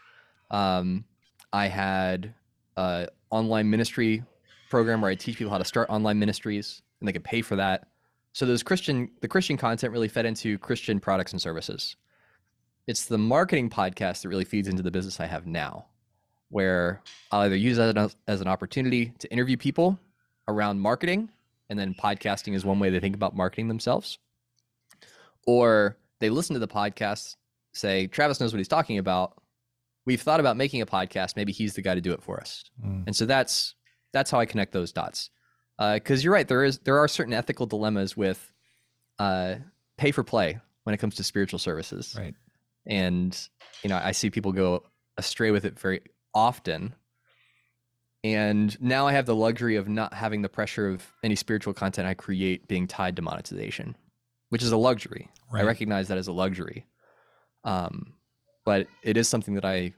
Um, 0.52 1.06
I 1.54 1.68
had 1.68 2.34
uh, 2.76 3.06
online 3.30 3.70
ministry 3.70 4.24
program 4.70 5.02
where 5.02 5.10
I 5.10 5.16
teach 5.16 5.38
people 5.38 5.52
how 5.52 5.58
to 5.58 5.66
start 5.66 5.90
online 5.90 6.20
ministries, 6.20 6.82
and 7.00 7.08
they 7.08 7.14
could 7.14 7.24
pay 7.24 7.42
for 7.42 7.56
that. 7.56 7.88
So 8.34 8.46
those 8.46 8.62
Christian, 8.62 9.10
the 9.22 9.28
Christian 9.30 9.56
content 9.56 9.94
really 9.94 10.10
fed 10.10 10.26
into 10.26 10.58
Christian 10.58 11.00
products 11.00 11.32
and 11.32 11.42
services. 11.42 11.96
It's 12.88 13.06
the 13.06 13.18
marketing 13.18 13.70
podcast 13.70 14.22
that 14.22 14.30
really 14.30 14.44
feeds 14.44 14.68
into 14.68 14.84
the 14.84 14.92
business 14.92 15.22
I 15.22 15.26
have 15.28 15.48
now, 15.48 15.86
where 16.50 17.02
I'll 17.32 17.42
either 17.42 17.56
use 17.56 17.78
that 17.78 17.98
as, 17.98 18.18
as 18.28 18.42
an 18.42 18.48
opportunity 18.48 19.14
to 19.20 19.32
interview 19.32 19.56
people 19.56 19.98
around 20.50 20.82
marketing, 20.82 21.30
and 21.70 21.80
then 21.80 21.94
podcasting 21.94 22.54
is 22.54 22.66
one 22.66 22.80
way 22.80 22.90
they 22.90 23.00
think 23.00 23.16
about 23.16 23.36
marketing 23.36 23.70
themselves, 23.70 24.20
or 25.46 25.98
they 26.20 26.30
listen 26.30 26.54
to 26.54 26.60
the 26.60 26.68
podcast, 26.68 27.36
say 27.74 28.08
Travis 28.08 28.40
knows 28.40 28.54
what 28.54 28.58
he's 28.58 28.68
talking 28.68 28.98
about. 28.98 29.42
We've 30.06 30.22
thought 30.22 30.40
about 30.40 30.56
making 30.58 30.82
a 30.82 30.86
podcast. 30.86 31.36
Maybe 31.36 31.52
he's 31.52 31.74
the 31.74 31.82
guy 31.82 31.96
to 31.96 32.02
do 32.02 32.14
it 32.14 32.22
for 32.22 32.40
us. 32.40 32.64
Mm. 32.84 33.08
And 33.08 33.16
so 33.16 33.26
that's 33.26 33.76
that's 34.14 34.30
how 34.32 34.40
I 34.40 34.46
connect 34.46 34.72
those 34.72 34.92
dots. 34.92 35.30
Because 35.78 36.24
you're 36.24 36.32
right, 36.34 36.48
there 36.48 36.64
is 36.64 36.80
there 36.80 37.00
are 37.00 37.08
certain 37.08 37.34
ethical 37.34 37.66
dilemmas 37.66 38.16
with 38.16 38.54
uh, 39.20 39.56
pay 39.98 40.12
for 40.12 40.24
play 40.24 40.60
when 40.84 40.94
it 40.94 41.00
comes 41.00 41.16
to 41.16 41.24
spiritual 41.24 41.60
services, 41.60 42.16
Right. 42.18 42.36
and 42.86 43.38
you 43.84 43.90
know 43.90 44.00
I 44.02 44.12
see 44.12 44.30
people 44.30 44.52
go 44.54 44.84
astray 45.18 45.52
with 45.52 45.66
it 45.66 45.78
very 45.80 46.02
often. 46.34 46.94
And 48.24 48.80
now 48.82 49.06
I 49.08 49.12
have 49.14 49.26
the 49.28 49.36
luxury 49.36 49.76
of 49.76 49.88
not 49.88 50.14
having 50.14 50.42
the 50.42 50.50
pressure 50.50 50.90
of 50.90 51.04
any 51.24 51.36
spiritual 51.36 51.74
content 51.74 52.08
I 52.08 52.14
create 52.16 52.68
being 52.68 52.88
tied 52.88 53.16
to 53.18 53.22
monetization, 53.22 53.96
which 54.56 54.64
is 54.64 54.72
a 54.72 54.78
luxury. 54.78 55.30
I 55.52 55.64
recognize 55.64 56.08
that 56.08 56.18
as 56.18 56.30
a 56.30 56.32
luxury. 56.32 56.86
Um, 57.66 58.14
but 58.64 58.88
it 59.04 59.18
is 59.18 59.28
something 59.28 59.56
that 59.56 59.66
I 59.66 59.92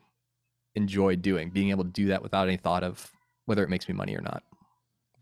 enjoy 0.73 1.15
doing, 1.15 1.51
being 1.51 1.69
able 1.69 1.83
to 1.83 1.91
do 1.91 2.07
that 2.07 2.23
without 2.23 2.47
any 2.47 2.57
thought 2.57 2.83
of 2.83 3.11
whether 3.45 3.61
it 3.63 3.69
makes 3.69 3.87
me 3.87 3.93
money 3.93 4.17
or 4.17 4.21
not. 4.21 4.41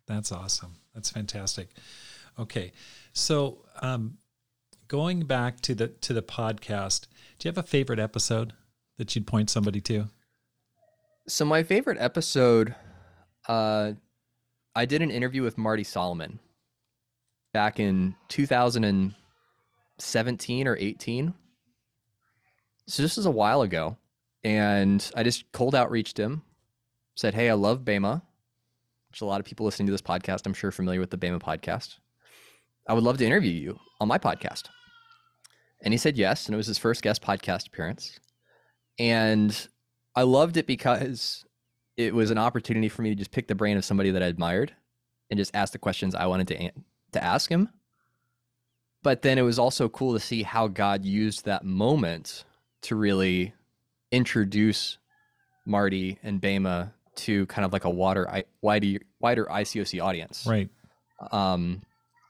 That's 0.07 0.31
awesome. 0.31 0.77
That's 0.93 1.09
fantastic. 1.09 1.67
Okay, 2.39 2.71
so 3.11 3.57
um, 3.81 4.19
going 4.87 5.25
back 5.25 5.59
to 5.63 5.75
the 5.75 5.89
to 5.89 6.13
the 6.13 6.23
podcast, 6.23 7.07
do 7.37 7.49
you 7.49 7.49
have 7.49 7.57
a 7.57 7.67
favorite 7.67 7.99
episode 7.99 8.53
that 8.97 9.17
you'd 9.17 9.27
point 9.27 9.49
somebody 9.49 9.81
to? 9.81 10.07
So 11.27 11.43
my 11.43 11.61
favorite 11.61 11.97
episode, 11.99 12.73
uh, 13.49 13.91
I 14.73 14.85
did 14.85 15.01
an 15.01 15.11
interview 15.11 15.43
with 15.43 15.57
Marty 15.57 15.83
Solomon 15.83 16.39
back 17.51 17.81
in 17.81 18.15
2017 19.97 20.67
or 20.67 20.75
18. 20.77 21.33
So 22.87 23.01
this 23.01 23.17
is 23.17 23.25
a 23.25 23.31
while 23.31 23.61
ago, 23.61 23.97
and 24.43 25.09
I 25.15 25.23
just 25.23 25.51
cold 25.51 25.73
outreached 25.73 26.19
him, 26.19 26.43
said, 27.15 27.33
"Hey, 27.33 27.49
I 27.49 27.53
love 27.53 27.83
Bema, 27.83 28.21
which 29.09 29.21
a 29.21 29.25
lot 29.25 29.39
of 29.39 29.45
people 29.45 29.65
listening 29.65 29.87
to 29.87 29.91
this 29.91 30.01
podcast, 30.01 30.45
I'm 30.45 30.53
sure, 30.53 30.67
are 30.69 30.71
familiar 30.71 30.99
with 30.99 31.09
the 31.09 31.17
Bema 31.17 31.39
podcast. 31.39 31.97
I 32.87 32.93
would 32.93 33.03
love 33.03 33.17
to 33.17 33.25
interview 33.25 33.51
you 33.51 33.79
on 33.99 34.07
my 34.07 34.17
podcast." 34.17 34.69
And 35.81 35.93
he 35.93 35.97
said 35.97 36.17
yes, 36.17 36.45
and 36.45 36.53
it 36.53 36.57
was 36.57 36.67
his 36.67 36.77
first 36.77 37.01
guest 37.01 37.21
podcast 37.21 37.67
appearance. 37.67 38.19
And 38.99 39.67
I 40.15 40.23
loved 40.23 40.57
it 40.57 40.67
because 40.67 41.45
it 41.97 42.13
was 42.13 42.31
an 42.31 42.37
opportunity 42.37 42.89
for 42.89 43.01
me 43.01 43.09
to 43.09 43.15
just 43.15 43.31
pick 43.31 43.47
the 43.47 43.55
brain 43.55 43.77
of 43.77 43.85
somebody 43.85 44.11
that 44.11 44.23
I 44.23 44.27
admired 44.27 44.75
and 45.29 45.37
just 45.37 45.55
ask 45.55 45.73
the 45.73 45.79
questions 45.79 46.13
I 46.13 46.27
wanted 46.27 46.47
to 46.49 46.71
to 47.13 47.23
ask 47.23 47.49
him. 47.49 47.69
But 49.05 49.21
then 49.21 49.37
it 49.37 49.43
was 49.43 49.59
also 49.59 49.87
cool 49.87 50.13
to 50.13 50.19
see 50.19 50.41
how 50.41 50.67
God 50.67 51.05
used 51.05 51.45
that 51.45 51.63
moment 51.63 52.43
to 52.81 52.95
really 52.95 53.53
introduce 54.11 54.97
Marty 55.63 56.17
and 56.23 56.41
Bema 56.41 56.91
to 57.17 57.45
kind 57.45 57.65
of 57.65 57.71
like 57.71 57.85
a 57.85 57.89
water 57.89 58.27
wider 58.63 58.97
wider 59.19 59.45
ICOC 59.45 60.03
audience. 60.03 60.47
Right. 60.47 60.71
Um, 61.31 61.83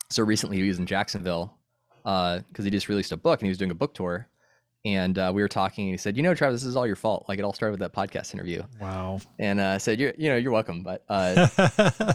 so 0.10 0.22
recently 0.22 0.58
he 0.58 0.68
was 0.68 0.78
in 0.78 0.86
Jacksonville 0.86 1.58
because 2.04 2.66
he 2.66 2.70
just 2.70 2.90
released 2.90 3.14
a 3.14 3.18
book 3.18 3.40
and 3.40 3.48
he 3.48 3.52
was 3.52 3.58
doing 3.58 3.72
a 3.72 3.76
book 3.76 3.94
tour. 3.94 4.28
And 4.84 5.18
uh, 5.18 5.32
we 5.34 5.42
were 5.42 5.48
talking, 5.48 5.86
and 5.86 5.94
he 5.94 5.98
said, 5.98 6.18
"You 6.18 6.24
know, 6.24 6.36
Travis, 6.36 6.62
this 6.62 6.68
is 6.68 6.76
all 6.76 6.86
your 6.86 6.98
fault. 6.98 7.26
Like 7.30 7.40
it 7.40 7.44
all 7.44 7.54
started 7.54 7.80
with 7.80 7.80
that 7.80 7.94
podcast 7.94 8.34
interview." 8.34 8.62
Wow. 8.82 9.22
And 9.40 9.62
uh, 9.62 9.70
I 9.70 9.78
said, 9.78 10.00
"You, 10.00 10.14
you 10.18 10.30
know, 10.30 10.36
you're 10.36 10.52
welcome." 10.52 10.84
But, 10.84 11.04
uh, 11.08 11.48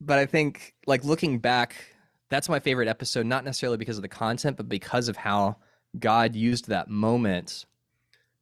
but 0.00 0.18
I 0.18 0.26
think, 0.26 0.74
like 0.86 1.04
looking 1.04 1.38
back, 1.38 1.93
that's 2.34 2.48
my 2.48 2.58
favorite 2.58 2.88
episode. 2.88 3.26
Not 3.26 3.44
necessarily 3.44 3.76
because 3.78 3.96
of 3.96 4.02
the 4.02 4.08
content, 4.08 4.56
but 4.56 4.68
because 4.68 5.08
of 5.08 5.16
how 5.16 5.56
God 5.98 6.34
used 6.34 6.68
that 6.68 6.88
moment 6.90 7.64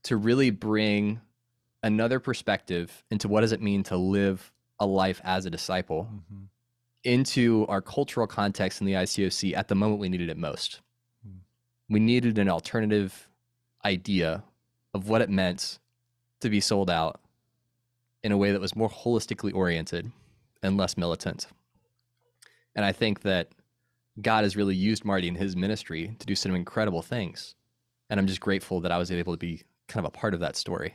to 0.05 0.17
really 0.17 0.51
bring 0.51 1.21
another 1.83 2.19
perspective 2.19 3.05
into 3.11 3.29
what 3.29 3.43
does 3.43 3.53
it 3.53 3.61
mean 3.61 3.83
to 3.85 3.97
live 3.97 4.51
a 4.81 4.87
life 4.87 5.21
as 5.25 5.45
a 5.47 5.51
disciple 5.51 6.09
Mhm. 6.11 6.49
into 7.05 7.67
our 7.69 7.83
cultural 7.83 8.27
context 8.27 8.81
in 8.81 8.87
the 8.87 8.95
ICOC 8.97 9.55
at 9.55 9.69
the 9.69 9.75
moment 9.75 10.01
we 10.01 10.09
needed 10.09 10.29
it 10.31 10.37
most. 10.39 10.81
Hmm. 11.23 11.39
We 11.89 12.01
needed 12.01 12.39
an 12.39 12.49
alternative 12.49 13.29
idea 13.85 14.45
of 14.95 15.09
what 15.09 15.21
it 15.21 15.29
meant 15.29 15.79
to 16.41 16.49
be 16.49 16.61
sold 16.61 16.89
out 16.89 17.21
in 18.23 18.33
a 18.33 18.37
way 18.37 18.53
that 18.53 18.61
was 18.61 18.75
more 18.77 18.89
holistically 18.89 19.53
oriented 19.55 20.11
and 20.63 20.77
less 20.77 20.97
militant. 20.97 21.47
And 22.75 22.85
I 22.85 22.93
think 22.93 23.21
that 23.23 23.49
God 24.21 24.45
has 24.45 24.57
really 24.57 24.75
used 24.75 25.05
Marty 25.05 25.29
in 25.29 25.37
his 25.37 25.57
ministry 25.57 26.15
to 26.19 26.27
do 26.27 26.35
some 26.35 26.55
incredible 26.55 27.03
things. 27.03 27.55
And 28.11 28.21
I'm 28.21 28.27
just 28.27 28.41
grateful 28.41 28.81
that 28.81 28.93
I 28.93 28.99
was 28.99 29.11
able 29.11 29.33
to 29.33 29.39
be 29.39 29.63
kind 29.89 30.05
of 30.05 30.13
a 30.13 30.17
part 30.17 30.35
of 30.35 30.41
that 30.41 30.57
story. 30.57 30.95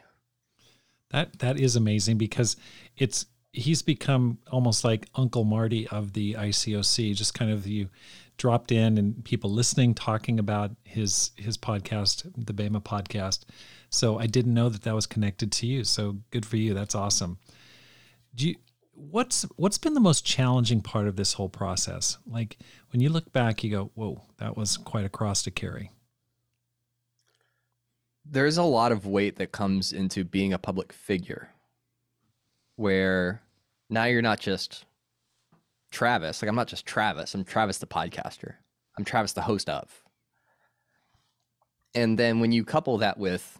That 1.09 1.39
that 1.39 1.59
is 1.59 1.75
amazing 1.75 2.17
because 2.17 2.57
it's 2.97 3.25
he's 3.53 3.81
become 3.81 4.37
almost 4.51 4.83
like 4.83 5.07
Uncle 5.15 5.43
Marty 5.43 5.87
of 5.87 6.13
the 6.13 6.33
ICOC. 6.33 7.15
Just 7.15 7.33
kind 7.33 7.49
of 7.49 7.65
you 7.65 7.89
dropped 8.37 8.71
in 8.71 8.97
and 8.97 9.23
people 9.25 9.49
listening, 9.49 9.95
talking 9.95 10.37
about 10.37 10.71
his 10.83 11.31
his 11.37 11.57
podcast, 11.57 12.31
the 12.37 12.53
Bema 12.53 12.81
podcast. 12.81 13.45
So 13.89 14.19
I 14.19 14.27
didn't 14.27 14.53
know 14.53 14.69
that 14.69 14.83
that 14.83 14.93
was 14.93 15.07
connected 15.07 15.51
to 15.53 15.65
you. 15.65 15.83
So 15.83 16.17
good 16.29 16.45
for 16.45 16.57
you. 16.57 16.73
That's 16.73 16.95
awesome. 16.95 17.39
Do 18.35 18.49
you 18.49 18.55
what's 18.97 19.43
what's 19.55 19.77
been 19.77 19.93
the 19.93 19.99
most 19.99 20.25
challenging 20.25 20.81
part 20.81 21.07
of 21.07 21.15
this 21.15 21.33
whole 21.33 21.49
process? 21.49 22.17
Like 22.25 22.57
when 22.91 23.01
you 23.01 23.09
look 23.09 23.31
back, 23.31 23.63
you 23.63 23.71
go, 23.71 23.91
"Whoa, 23.95 24.23
that 24.37 24.57
was 24.57 24.77
quite 24.77 25.05
a 25.05 25.09
cross 25.09 25.43
to 25.43 25.51
carry." 25.51 25.91
there's 28.31 28.57
a 28.57 28.63
lot 28.63 28.91
of 28.91 29.05
weight 29.05 29.37
that 29.37 29.51
comes 29.51 29.93
into 29.93 30.23
being 30.23 30.53
a 30.53 30.59
public 30.59 30.91
figure 30.91 31.49
where 32.75 33.41
now 33.89 34.05
you're 34.05 34.21
not 34.21 34.39
just 34.39 34.85
Travis. 35.91 36.41
Like, 36.41 36.49
I'm 36.49 36.55
not 36.55 36.67
just 36.67 36.85
Travis. 36.85 37.33
I'm 37.33 37.43
Travis 37.43 37.77
the 37.77 37.87
podcaster. 37.87 38.55
I'm 38.97 39.05
Travis 39.05 39.33
the 39.33 39.41
host 39.41 39.69
of. 39.69 40.03
And 41.95 42.19
then 42.19 42.39
when 42.39 42.51
you 42.51 42.63
couple 42.65 42.97
that 42.97 43.17
with 43.17 43.59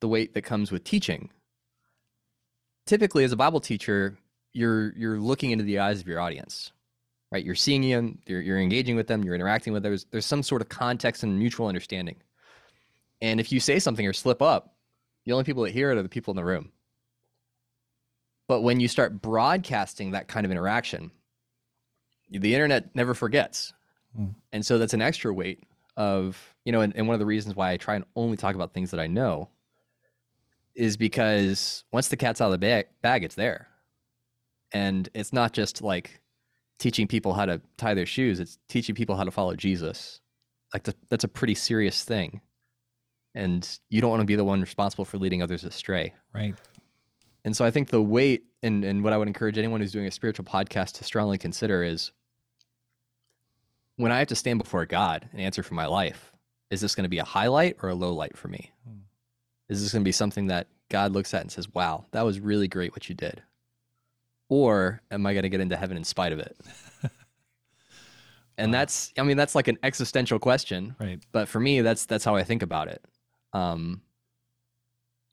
the 0.00 0.08
weight 0.08 0.34
that 0.34 0.42
comes 0.42 0.72
with 0.72 0.82
teaching, 0.82 1.30
typically 2.86 3.24
as 3.24 3.32
a 3.32 3.36
Bible 3.36 3.60
teacher, 3.60 4.16
you're 4.56 4.92
you're 4.96 5.20
looking 5.20 5.50
into 5.50 5.64
the 5.64 5.78
eyes 5.78 6.00
of 6.00 6.08
your 6.08 6.20
audience, 6.20 6.72
right? 7.30 7.44
You're 7.44 7.54
seeing 7.54 7.82
them, 7.82 8.18
you're, 8.26 8.40
you're 8.40 8.58
engaging 8.58 8.96
with 8.96 9.06
them, 9.06 9.22
you're 9.22 9.34
interacting 9.34 9.72
with 9.72 9.82
them. 9.82 9.92
There's, 9.92 10.06
there's 10.10 10.26
some 10.26 10.42
sort 10.42 10.62
of 10.62 10.68
context 10.68 11.22
and 11.22 11.38
mutual 11.38 11.66
understanding. 11.66 12.16
And 13.20 13.40
if 13.40 13.52
you 13.52 13.60
say 13.60 13.78
something 13.78 14.06
or 14.06 14.12
slip 14.12 14.42
up, 14.42 14.74
the 15.24 15.32
only 15.32 15.44
people 15.44 15.62
that 15.64 15.72
hear 15.72 15.90
it 15.90 15.98
are 15.98 16.02
the 16.02 16.08
people 16.08 16.32
in 16.32 16.36
the 16.36 16.44
room. 16.44 16.72
But 18.48 18.62
when 18.62 18.80
you 18.80 18.88
start 18.88 19.20
broadcasting 19.20 20.12
that 20.12 20.28
kind 20.28 20.46
of 20.46 20.52
interaction, 20.52 21.10
the 22.30 22.54
internet 22.54 22.94
never 22.94 23.14
forgets. 23.14 23.72
Mm. 24.18 24.34
And 24.52 24.64
so 24.64 24.78
that's 24.78 24.94
an 24.94 25.02
extra 25.02 25.34
weight 25.34 25.64
of, 25.96 26.38
you 26.64 26.72
know, 26.72 26.80
and, 26.80 26.94
and 26.96 27.06
one 27.06 27.14
of 27.14 27.20
the 27.20 27.26
reasons 27.26 27.56
why 27.56 27.72
I 27.72 27.76
try 27.76 27.96
and 27.96 28.04
only 28.14 28.36
talk 28.36 28.54
about 28.54 28.72
things 28.72 28.90
that 28.92 29.00
I 29.00 29.06
know 29.06 29.48
is 30.74 30.96
because 30.96 31.84
once 31.90 32.08
the 32.08 32.16
cat's 32.16 32.40
out 32.40 32.46
of 32.46 32.52
the 32.52 32.58
bag, 32.58 32.86
bag 33.02 33.24
it's 33.24 33.34
there. 33.34 33.68
And 34.72 35.08
it's 35.14 35.32
not 35.32 35.52
just 35.52 35.82
like 35.82 36.20
teaching 36.78 37.06
people 37.06 37.34
how 37.34 37.46
to 37.46 37.60
tie 37.76 37.94
their 37.94 38.06
shoes, 38.06 38.40
it's 38.40 38.58
teaching 38.68 38.94
people 38.94 39.16
how 39.16 39.24
to 39.24 39.30
follow 39.30 39.54
Jesus. 39.54 40.20
Like 40.74 40.82
the, 40.84 40.94
that's 41.08 41.24
a 41.24 41.28
pretty 41.28 41.54
serious 41.54 42.04
thing 42.04 42.40
and 43.36 43.78
you 43.90 44.00
don't 44.00 44.10
want 44.10 44.22
to 44.22 44.26
be 44.26 44.34
the 44.34 44.44
one 44.44 44.62
responsible 44.62 45.04
for 45.04 45.18
leading 45.18 45.42
others 45.42 45.62
astray. 45.62 46.14
Right. 46.34 46.54
And 47.44 47.54
so 47.54 47.64
I 47.64 47.70
think 47.70 47.90
the 47.90 48.02
weight 48.02 48.44
and, 48.62 48.82
and 48.82 49.04
what 49.04 49.12
I 49.12 49.18
would 49.18 49.28
encourage 49.28 49.58
anyone 49.58 49.80
who's 49.80 49.92
doing 49.92 50.06
a 50.06 50.10
spiritual 50.10 50.46
podcast 50.46 50.94
to 50.94 51.04
strongly 51.04 51.38
consider 51.38 51.84
is 51.84 52.10
when 53.96 54.10
I 54.10 54.18
have 54.18 54.28
to 54.28 54.34
stand 54.34 54.58
before 54.58 54.86
God 54.86 55.28
and 55.30 55.40
answer 55.40 55.62
for 55.62 55.74
my 55.74 55.86
life, 55.86 56.32
is 56.70 56.80
this 56.80 56.94
going 56.94 57.04
to 57.04 57.10
be 57.10 57.18
a 57.18 57.24
highlight 57.24 57.76
or 57.82 57.90
a 57.90 57.94
low 57.94 58.12
light 58.12 58.36
for 58.36 58.48
me? 58.48 58.72
Hmm. 58.88 59.00
Is 59.68 59.82
this 59.82 59.92
going 59.92 60.02
to 60.02 60.08
be 60.08 60.12
something 60.12 60.46
that 60.46 60.68
God 60.88 61.12
looks 61.12 61.34
at 61.34 61.42
and 61.42 61.52
says, 61.52 61.72
wow, 61.72 62.06
that 62.12 62.24
was 62.24 62.40
really 62.40 62.68
great 62.68 62.92
what 62.92 63.08
you 63.08 63.14
did? 63.14 63.42
Or 64.48 65.00
am 65.10 65.26
I 65.26 65.32
going 65.32 65.42
to 65.42 65.48
get 65.48 65.60
into 65.60 65.76
heaven 65.76 65.96
in 65.96 66.04
spite 66.04 66.32
of 66.32 66.38
it? 66.38 66.56
and 68.58 68.70
Wow. 68.72 68.78
that's, 68.78 69.12
I 69.18 69.22
mean, 69.22 69.36
that's 69.36 69.54
like 69.54 69.68
an 69.68 69.78
existential 69.82 70.38
question 70.38 70.94
Right. 70.98 71.20
but 71.32 71.48
for 71.48 71.60
me 71.60 71.80
that's 71.82 72.06
that's 72.06 72.24
how 72.24 72.36
i 72.36 72.42
think 72.42 72.62
about 72.62 72.88
it 72.88 73.04
um 73.52 74.00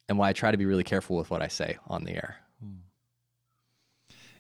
and 0.09 0.17
why 0.17 0.29
i 0.29 0.33
try 0.33 0.51
to 0.51 0.57
be 0.57 0.65
really 0.65 0.83
careful 0.83 1.15
with 1.15 1.29
what 1.31 1.41
i 1.41 1.47
say 1.47 1.77
on 1.87 2.03
the 2.03 2.11
air 2.11 2.35
Hmm. 2.61 2.79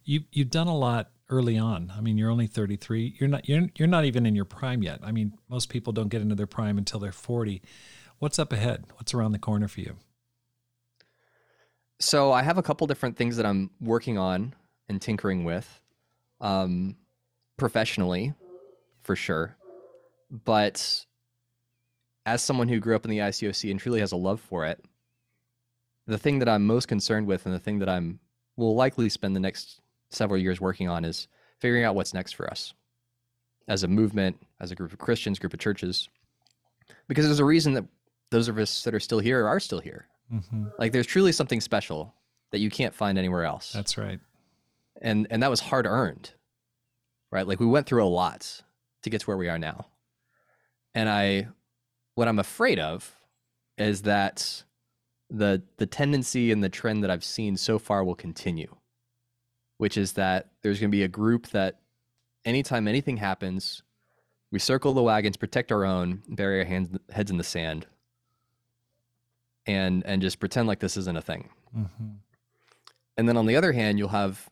you 0.03 0.21
you've 0.31 0.49
done 0.49 0.67
a 0.67 0.75
lot 0.77 1.09
early 1.29 1.57
on. 1.57 1.91
I 1.97 2.01
mean, 2.01 2.17
you're 2.17 2.29
only 2.29 2.45
33. 2.45 3.15
You're 3.19 3.29
not 3.29 3.47
you're 3.49 3.67
you're 3.75 3.87
not 3.87 4.05
even 4.05 4.25
in 4.25 4.35
your 4.35 4.45
prime 4.45 4.83
yet. 4.83 4.99
I 5.01 5.11
mean, 5.11 5.33
most 5.49 5.69
people 5.69 5.91
don't 5.93 6.09
get 6.09 6.21
into 6.21 6.35
their 6.35 6.45
prime 6.45 6.77
until 6.77 6.99
they're 6.99 7.11
40. 7.11 7.61
What's 8.19 8.37
up 8.37 8.53
ahead? 8.53 8.85
What's 8.97 9.13
around 9.15 9.31
the 9.31 9.39
corner 9.39 9.67
for 9.67 9.79
you? 9.81 9.95
So 11.99 12.31
I 12.31 12.43
have 12.43 12.57
a 12.57 12.61
couple 12.63 12.85
different 12.87 13.17
things 13.17 13.37
that 13.37 13.45
I'm 13.45 13.71
working 13.81 14.17
on 14.17 14.53
and 14.89 15.01
tinkering 15.01 15.43
with, 15.43 15.81
um, 16.41 16.95
professionally, 17.57 18.33
for 19.01 19.15
sure. 19.15 19.55
But 20.29 21.05
as 22.25 22.41
someone 22.41 22.67
who 22.67 22.79
grew 22.79 22.95
up 22.95 23.05
in 23.05 23.11
the 23.11 23.19
ICOC 23.19 23.69
and 23.71 23.79
truly 23.79 23.99
has 23.99 24.11
a 24.11 24.17
love 24.17 24.39
for 24.39 24.65
it, 24.65 24.83
the 26.07 26.17
thing 26.17 26.39
that 26.39 26.49
I'm 26.49 26.65
most 26.65 26.87
concerned 26.87 27.27
with 27.27 27.45
and 27.45 27.53
the 27.53 27.59
thing 27.59 27.79
that 27.79 27.89
I'm 27.89 28.19
will 28.55 28.75
likely 28.75 29.09
spend 29.09 29.35
the 29.35 29.39
next 29.39 29.81
several 30.09 30.39
years 30.39 30.61
working 30.61 30.87
on 30.87 31.05
is 31.05 31.27
figuring 31.59 31.83
out 31.83 31.95
what's 31.95 32.13
next 32.13 32.33
for 32.33 32.49
us 32.49 32.73
as 33.67 33.83
a 33.83 33.87
movement, 33.87 34.37
as 34.59 34.71
a 34.71 34.75
group 34.75 34.91
of 34.91 34.99
Christians, 34.99 35.39
group 35.39 35.53
of 35.53 35.59
churches. 35.59 36.09
Because 37.07 37.25
there's 37.25 37.39
a 37.39 37.45
reason 37.45 37.73
that 37.73 37.85
those 38.29 38.47
of 38.47 38.57
us 38.57 38.83
that 38.83 38.93
are 38.93 38.99
still 38.99 39.19
here 39.19 39.47
are 39.47 39.59
still 39.59 39.79
here. 39.79 40.07
Mm-hmm. 40.31 40.65
Like 40.77 40.91
there's 40.91 41.07
truly 41.07 41.31
something 41.31 41.61
special 41.61 42.13
that 42.51 42.59
you 42.59 42.69
can't 42.69 42.93
find 42.93 43.17
anywhere 43.17 43.45
else. 43.45 43.71
That's 43.71 43.97
right. 43.97 44.19
And 45.03 45.27
and 45.29 45.43
that 45.43 45.51
was 45.51 45.59
hard 45.59 45.85
earned. 45.85 46.31
Right? 47.31 47.45
Like 47.45 47.59
we 47.59 47.67
went 47.67 47.85
through 47.85 48.03
a 48.03 48.07
lot 48.07 48.63
to 49.03 49.09
get 49.09 49.21
to 49.21 49.27
where 49.27 49.37
we 49.37 49.49
are 49.49 49.59
now. 49.59 49.87
And 50.95 51.07
I 51.09 51.49
what 52.15 52.27
I'm 52.27 52.39
afraid 52.39 52.79
of 52.79 53.15
is 53.77 54.03
that 54.03 54.63
the 55.29 55.61
the 55.77 55.85
tendency 55.85 56.51
and 56.51 56.63
the 56.63 56.69
trend 56.69 57.03
that 57.03 57.11
I've 57.11 57.23
seen 57.23 57.57
so 57.57 57.79
far 57.79 58.03
will 58.03 58.15
continue, 58.15 58.75
which 59.77 59.97
is 59.97 60.13
that 60.13 60.51
there's 60.61 60.79
going 60.79 60.91
to 60.91 60.95
be 60.95 61.03
a 61.03 61.07
group 61.07 61.47
that 61.49 61.79
anytime 62.45 62.87
anything 62.87 63.17
happens, 63.17 63.81
we 64.51 64.59
circle 64.59 64.93
the 64.93 65.01
wagons, 65.01 65.37
protect 65.37 65.71
our 65.71 65.83
own, 65.83 66.21
bury 66.27 66.59
our 66.59 66.65
hands, 66.65 66.97
heads 67.11 67.31
in 67.31 67.37
the 67.37 67.43
sand, 67.43 67.87
and 69.65 70.05
and 70.05 70.21
just 70.21 70.39
pretend 70.39 70.67
like 70.67 70.79
this 70.79 70.97
isn't 70.97 71.17
a 71.17 71.21
thing. 71.21 71.49
Mm-hmm. 71.75 72.09
And 73.17 73.29
then 73.29 73.37
on 73.37 73.45
the 73.45 73.55
other 73.55 73.71
hand, 73.71 73.97
you'll 73.97 74.09
have 74.09 74.49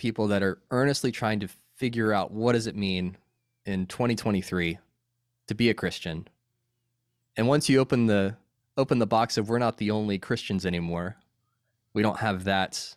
people 0.00 0.28
that 0.28 0.42
are 0.42 0.58
earnestly 0.70 1.12
trying 1.12 1.40
to 1.40 1.48
figure 1.76 2.10
out 2.10 2.32
what 2.32 2.52
does 2.52 2.66
it 2.66 2.74
mean 2.74 3.18
in 3.66 3.86
2023 3.86 4.78
to 5.46 5.54
be 5.54 5.68
a 5.68 5.74
Christian. 5.74 6.26
And 7.36 7.46
once 7.46 7.68
you 7.68 7.78
open 7.78 8.06
the 8.06 8.34
open 8.78 8.98
the 8.98 9.06
box 9.06 9.36
of 9.36 9.50
we're 9.50 9.58
not 9.58 9.76
the 9.76 9.90
only 9.90 10.18
Christians 10.18 10.64
anymore, 10.64 11.16
we 11.92 12.00
don't 12.02 12.18
have 12.18 12.44
that 12.44 12.96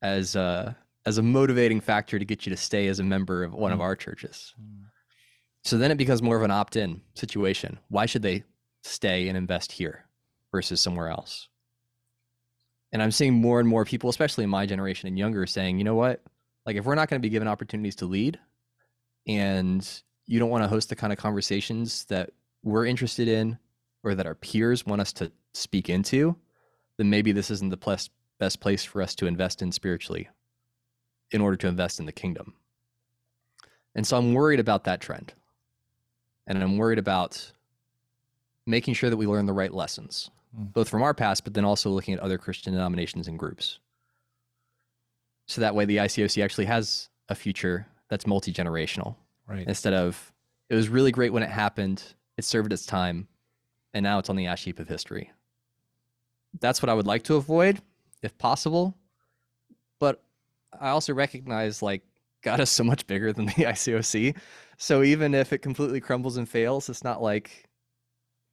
as 0.00 0.36
a 0.36 0.76
as 1.04 1.18
a 1.18 1.22
motivating 1.22 1.80
factor 1.80 2.18
to 2.18 2.24
get 2.24 2.46
you 2.46 2.50
to 2.50 2.56
stay 2.56 2.86
as 2.86 3.00
a 3.00 3.04
member 3.04 3.42
of 3.42 3.52
one 3.52 3.72
mm. 3.72 3.74
of 3.74 3.80
our 3.80 3.96
churches. 3.96 4.54
Mm. 4.62 4.84
So 5.64 5.76
then 5.76 5.90
it 5.90 5.98
becomes 5.98 6.22
more 6.22 6.36
of 6.36 6.42
an 6.42 6.52
opt-in 6.52 7.00
situation. 7.14 7.80
Why 7.88 8.06
should 8.06 8.22
they 8.22 8.44
stay 8.82 9.28
and 9.28 9.36
invest 9.36 9.72
here 9.72 10.04
versus 10.52 10.80
somewhere 10.80 11.08
else? 11.08 11.48
And 12.92 13.02
I'm 13.02 13.10
seeing 13.10 13.34
more 13.34 13.58
and 13.58 13.68
more 13.68 13.84
people, 13.84 14.08
especially 14.08 14.44
in 14.44 14.50
my 14.50 14.66
generation 14.66 15.08
and 15.08 15.18
younger, 15.18 15.46
saying, 15.46 15.78
you 15.78 15.84
know 15.84 15.96
what? 15.96 16.22
Like, 16.66 16.76
if 16.76 16.84
we're 16.84 16.94
not 16.94 17.08
going 17.08 17.20
to 17.20 17.26
be 17.26 17.30
given 17.30 17.48
opportunities 17.48 17.96
to 17.96 18.06
lead 18.06 18.38
and 19.26 19.86
you 20.26 20.38
don't 20.38 20.50
want 20.50 20.64
to 20.64 20.68
host 20.68 20.88
the 20.88 20.96
kind 20.96 21.12
of 21.12 21.18
conversations 21.18 22.04
that 22.06 22.30
we're 22.62 22.86
interested 22.86 23.28
in 23.28 23.58
or 24.02 24.14
that 24.14 24.26
our 24.26 24.34
peers 24.34 24.86
want 24.86 25.00
us 25.00 25.12
to 25.14 25.30
speak 25.52 25.88
into, 25.88 26.36
then 26.96 27.10
maybe 27.10 27.32
this 27.32 27.50
isn't 27.50 27.70
the 27.70 27.76
best, 27.76 28.10
best 28.38 28.60
place 28.60 28.84
for 28.84 29.02
us 29.02 29.14
to 29.16 29.26
invest 29.26 29.62
in 29.62 29.72
spiritually 29.72 30.28
in 31.30 31.40
order 31.40 31.56
to 31.56 31.66
invest 31.66 32.00
in 32.00 32.06
the 32.06 32.12
kingdom. 32.12 32.54
And 33.94 34.06
so 34.06 34.16
I'm 34.16 34.34
worried 34.34 34.60
about 34.60 34.84
that 34.84 35.00
trend. 35.00 35.34
And 36.46 36.62
I'm 36.62 36.76
worried 36.76 36.98
about 36.98 37.52
making 38.66 38.94
sure 38.94 39.10
that 39.10 39.16
we 39.16 39.26
learn 39.26 39.46
the 39.46 39.52
right 39.52 39.72
lessons, 39.72 40.30
mm. 40.58 40.72
both 40.72 40.88
from 40.88 41.02
our 41.02 41.14
past, 41.14 41.44
but 41.44 41.54
then 41.54 41.64
also 41.64 41.90
looking 41.90 42.14
at 42.14 42.20
other 42.20 42.38
Christian 42.38 42.72
denominations 42.72 43.28
and 43.28 43.38
groups. 43.38 43.78
So 45.46 45.60
that 45.60 45.74
way 45.74 45.84
the 45.84 45.98
ICOC 45.98 46.42
actually 46.42 46.64
has 46.66 47.08
a 47.28 47.34
future 47.34 47.86
that's 48.08 48.26
multi 48.26 48.52
generational. 48.52 49.16
Right. 49.46 49.66
Instead 49.66 49.94
of, 49.94 50.32
it 50.70 50.74
was 50.74 50.88
really 50.88 51.12
great 51.12 51.32
when 51.32 51.42
it 51.42 51.50
happened, 51.50 52.02
it 52.36 52.44
served 52.44 52.72
its 52.72 52.86
time, 52.86 53.28
and 53.92 54.02
now 54.02 54.18
it's 54.18 54.30
on 54.30 54.36
the 54.36 54.46
ash 54.46 54.64
heap 54.64 54.78
of 54.78 54.88
history. 54.88 55.30
That's 56.60 56.80
what 56.82 56.88
I 56.88 56.94
would 56.94 57.06
like 57.06 57.24
to 57.24 57.36
avoid, 57.36 57.80
if 58.22 58.36
possible. 58.38 58.96
But 59.98 60.22
I 60.78 60.90
also 60.90 61.12
recognize 61.12 61.82
like 61.82 62.02
God 62.42 62.60
is 62.60 62.70
so 62.70 62.84
much 62.84 63.06
bigger 63.06 63.32
than 63.32 63.46
the 63.46 63.52
ICOC. 63.52 64.36
So 64.76 65.02
even 65.02 65.34
if 65.34 65.52
it 65.52 65.58
completely 65.58 66.00
crumbles 66.00 66.36
and 66.36 66.48
fails, 66.48 66.88
it's 66.88 67.04
not 67.04 67.22
like 67.22 67.68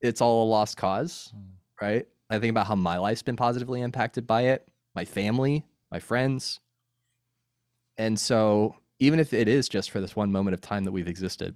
it's 0.01 0.21
all 0.21 0.43
a 0.43 0.49
lost 0.49 0.77
cause, 0.77 1.31
mm. 1.35 1.43
right? 1.81 2.07
I 2.29 2.39
think 2.39 2.51
about 2.51 2.67
how 2.67 2.75
my 2.75 2.97
life's 2.97 3.21
been 3.21 3.35
positively 3.35 3.81
impacted 3.81 4.25
by 4.25 4.43
it, 4.43 4.67
my 4.95 5.05
family, 5.05 5.65
my 5.91 5.99
friends. 5.99 6.59
And 8.01 8.19
so 8.19 8.75
even 8.97 9.19
if 9.19 9.31
it 9.31 9.47
is 9.47 9.69
just 9.69 9.91
for 9.91 10.01
this 10.01 10.15
one 10.15 10.31
moment 10.31 10.55
of 10.55 10.61
time 10.61 10.85
that 10.85 10.91
we've 10.91 11.07
existed, 11.07 11.55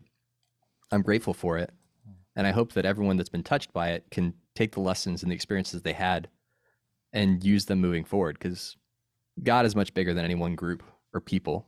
I'm 0.91 1.01
grateful 1.01 1.33
for 1.33 1.57
it. 1.57 1.71
Hmm. 2.05 2.13
And 2.35 2.45
I 2.45 2.51
hope 2.51 2.73
that 2.73 2.85
everyone 2.85 3.17
that's 3.17 3.29
been 3.29 3.41
touched 3.41 3.73
by 3.73 3.93
it 3.93 4.05
can 4.11 4.35
take 4.53 4.73
the 4.73 4.79
lessons 4.79 5.23
and 5.23 5.31
the 5.31 5.35
experiences 5.35 5.81
they 5.81 5.93
had 5.93 6.29
and 7.13 7.43
use 7.43 7.65
them 7.65 7.81
moving 7.81 8.05
forward 8.05 8.37
because 8.37 8.77
God 9.41 9.65
is 9.65 9.75
much 9.75 9.95
bigger 9.95 10.13
than 10.13 10.23
any 10.23 10.35
one 10.35 10.53
group 10.53 10.83
or 11.15 11.19
people. 11.19 11.65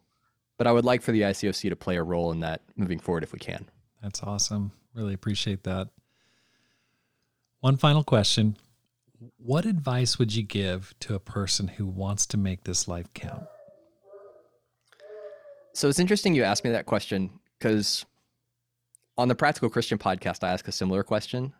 But 0.60 0.68
I 0.68 0.72
would 0.72 0.86
like 0.86 1.02
for 1.02 1.12
the 1.12 1.22
ICOC 1.22 1.70
to 1.70 1.76
play 1.76 1.95
a 1.95 2.04
role 2.04 2.32
in 2.32 2.41
that 2.41 2.62
moving 2.76 2.99
forward 2.99 3.24
if 3.24 3.34
we 3.34 3.40
can. 3.40 3.68
That's 4.04 4.22
awesome. 4.22 4.74
Really 4.94 5.16
appreciate 5.16 5.64
that. 5.64 5.88
One 7.62 7.78
final 7.78 8.04
question. 8.04 8.58
What 9.38 9.66
advice 9.66 10.20
would 10.20 10.36
you 10.36 10.44
give 10.44 10.94
to 10.99 11.16
a 11.16 11.20
person 11.20 11.68
who 11.68 11.88
wants 11.88 12.28
to 12.28 12.38
make 12.38 12.64
this 12.66 12.88
life 12.88 13.12
count? 13.16 13.48
So 15.78 15.88
it's 15.88 15.99
interesting 15.99 16.34
you 16.34 16.41
asked 16.41 16.64
me 16.64 16.72
that 16.72 16.88
question 16.88 17.30
because 17.60 18.04
on 19.16 19.28
the 19.28 19.36
Practical 19.36 19.70
Christian 19.70 19.99
podcast, 19.99 20.44
I 20.44 20.49
ask 20.49 20.68
a 20.68 20.72
similar 20.72 21.04
question. 21.04 21.54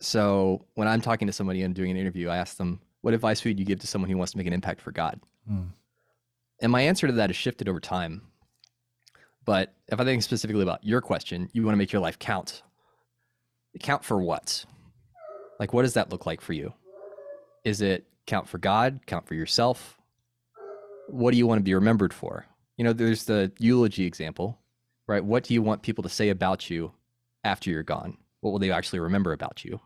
So 0.00 0.64
when 0.72 0.88
I'm 0.88 1.02
talking 1.02 1.26
to 1.26 1.34
somebody 1.34 1.60
and 1.60 1.74
doing 1.74 1.90
an 1.90 1.98
interview, 1.98 2.30
I 2.30 2.38
ask 2.38 2.56
them, 2.56 2.80
what 3.02 3.12
advice 3.12 3.44
would 3.44 3.58
you 3.58 3.66
give 3.66 3.80
to 3.80 3.86
someone 3.86 4.10
who 4.10 4.16
wants 4.16 4.32
to 4.32 4.38
make 4.38 4.46
an 4.46 4.54
impact 4.54 4.80
for 4.80 4.90
God? 4.90 5.20
Mm. 5.52 5.66
And 6.62 6.72
my 6.72 6.80
answer 6.80 7.06
to 7.06 7.12
that 7.12 7.28
has 7.28 7.36
shifted 7.36 7.68
over 7.68 7.78
time. 7.78 8.22
But 9.44 9.74
if 9.88 10.00
I 10.00 10.04
think 10.04 10.22
specifically 10.22 10.62
about 10.62 10.82
your 10.82 11.02
question, 11.02 11.50
you 11.52 11.62
want 11.62 11.74
to 11.74 11.78
make 11.78 11.92
your 11.92 12.00
life 12.00 12.18
count. 12.18 12.62
Count 13.80 14.02
for 14.02 14.18
what? 14.18 14.64
Like, 15.60 15.74
what 15.74 15.82
does 15.82 15.92
that 15.92 16.08
look 16.08 16.24
like 16.24 16.40
for 16.40 16.54
you? 16.54 16.72
Is 17.64 17.82
it 17.82 18.06
count 18.24 18.48
for 18.48 18.56
God? 18.56 19.00
Count 19.04 19.28
for 19.28 19.34
yourself? 19.34 19.95
What 21.08 21.32
do 21.32 21.38
you 21.38 21.46
want 21.46 21.58
to 21.58 21.64
be 21.64 21.74
remembered 21.74 22.12
for? 22.12 22.46
You 22.76 22.84
know, 22.84 22.92
there's 22.92 23.24
the 23.24 23.52
eulogy 23.58 24.04
example, 24.04 24.58
right? 25.06 25.24
What 25.24 25.44
do 25.44 25.54
you 25.54 25.62
want 25.62 25.82
people 25.82 26.02
to 26.02 26.08
say 26.10 26.28
about 26.28 26.68
you 26.68 26.92
after 27.44 27.70
you're 27.70 27.82
gone? 27.82 28.18
What 28.40 28.50
will 28.50 28.58
they 28.58 28.70
actually 28.70 29.00
remember 29.00 29.32
about 29.32 29.64
you? 29.64 29.80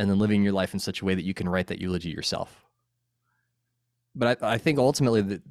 and 0.00 0.08
then 0.08 0.18
living 0.18 0.42
your 0.42 0.54
life 0.54 0.72
in 0.72 0.80
such 0.80 1.02
a 1.02 1.04
way 1.04 1.14
that 1.14 1.24
you 1.24 1.34
can 1.34 1.46
write 1.46 1.66
that 1.66 1.78
eulogy 1.78 2.08
yourself. 2.08 2.64
But 4.14 4.42
I, 4.42 4.54
I 4.54 4.58
think 4.58 4.78
ultimately 4.78 5.20
that 5.20 5.42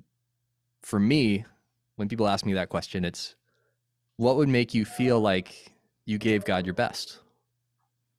for 0.82 1.00
me, 1.00 1.46
when 1.98 2.10
people 2.10 2.28
ask 2.28 2.48
me 2.48 2.54
that 2.54 2.70
question, 2.70 3.06
it's 3.06 3.36
what 4.18 4.38
would 4.38 4.50
make 4.50 4.74
you 4.74 4.86
feel 4.86 5.20
like 5.20 5.74
you 6.06 6.18
gave 6.18 6.46
God 6.46 6.66
your 6.66 6.74
best? 6.74 7.20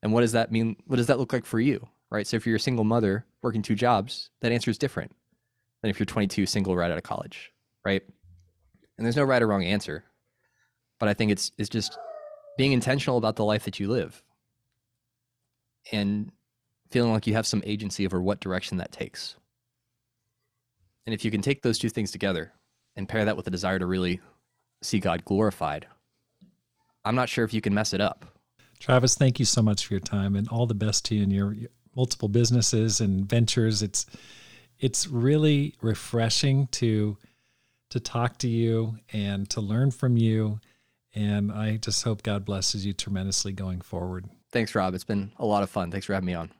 And 0.05 0.13
what 0.13 0.21
does 0.21 0.31
that 0.33 0.53
mean? 0.53 0.77
What 0.87 0.97
does 0.97 1.09
that 1.09 1.19
look 1.19 1.33
like 1.33 1.45
for 1.45 1.59
you? 1.59 1.89
Right. 2.11 2.29
So 2.29 2.37
if 2.37 2.47
you're 2.47 2.57
a 2.57 2.61
single 2.61 2.85
mother 2.85 3.25
working 3.43 3.63
two 3.63 3.75
jobs, 3.75 4.31
that 4.41 4.53
answer 4.53 4.71
is 4.71 4.79
different 4.79 5.13
than 5.83 5.91
if 5.91 5.99
you're 5.99 6.07
22, 6.07 6.47
single, 6.47 6.77
right 6.77 6.91
out 6.91 6.99
of 6.99 7.05
college. 7.05 7.53
Right. 7.85 8.03
And 8.99 9.05
there's 9.05 9.17
no 9.17 9.25
right 9.25 9.43
or 9.43 9.47
wrong 9.47 9.65
answer. 9.65 10.05
But 10.99 11.09
I 11.09 11.15
think 11.15 11.33
it's 11.33 11.51
it's 11.57 11.71
just 11.71 11.99
being 12.59 12.73
intentional 12.73 13.17
about 13.17 13.37
the 13.37 13.45
life 13.45 13.65
that 13.65 13.81
you 13.81 13.89
live 13.89 14.23
and 15.93 16.31
feeling 16.91 17.13
like 17.13 17.27
you 17.27 17.35
have 17.35 17.47
some 17.47 17.63
agency 17.65 18.05
over 18.05 18.21
what 18.21 18.41
direction 18.41 18.79
that 18.79 18.93
takes. 18.93 19.37
And 21.07 21.15
if 21.15 21.25
you 21.25 21.31
can 21.31 21.41
take 21.41 21.63
those 21.63 21.79
two 21.79 21.89
things 21.89 22.11
together 22.13 22.53
and 22.97 23.09
pair 23.09 23.25
that 23.25 23.37
with 23.37 23.47
a 23.47 23.51
desire 23.51 23.79
to 23.79 23.87
really 23.87 24.21
see 24.83 24.99
God 24.99 25.25
glorified, 25.25 25.87
I'm 27.05 27.15
not 27.15 27.29
sure 27.29 27.45
if 27.45 27.55
you 27.55 27.63
can 27.63 27.73
mess 27.73 27.95
it 27.95 28.01
up. 28.01 28.27
Travis, 28.79 29.15
thank 29.15 29.39
you 29.39 29.45
so 29.45 29.63
much 29.63 29.87
for 29.87 29.95
your 29.95 30.01
time 30.01 30.37
and 30.37 30.49
all 30.49 30.67
the 30.67 30.75
best 30.75 31.05
to 31.07 31.15
you 31.15 31.23
in 31.23 31.31
your 31.31 31.55
multiple 31.97 32.29
businesses 32.29 33.01
and 33.01 33.29
ventures. 33.29 33.83
It's 33.83 34.07
it's 34.81 35.07
really 35.07 35.75
refreshing 35.81 36.67
to 36.69 37.17
to 37.91 38.01
talk 38.01 38.39
to 38.39 38.49
you 38.49 38.97
and 39.13 39.49
to 39.51 39.61
learn 39.61 39.91
from 39.91 40.17
you. 40.17 40.61
And 41.13 41.51
I 41.51 41.77
just 41.77 42.05
hope 42.05 42.23
God 42.23 42.45
blesses 42.45 42.87
you 42.87 42.93
tremendously 42.93 43.53
going 43.53 43.81
forward. 43.81 44.27
Thanks, 44.53 44.75
Rob. 44.77 44.95
It's 44.95 45.05
been 45.05 45.33
a 45.39 45.45
lot 45.45 45.65
of 45.65 45.71
fun. 45.71 45.91
Thanks 45.91 46.07
for 46.07 46.15
having 46.15 46.27
me 46.27 46.35
on. 46.35 46.51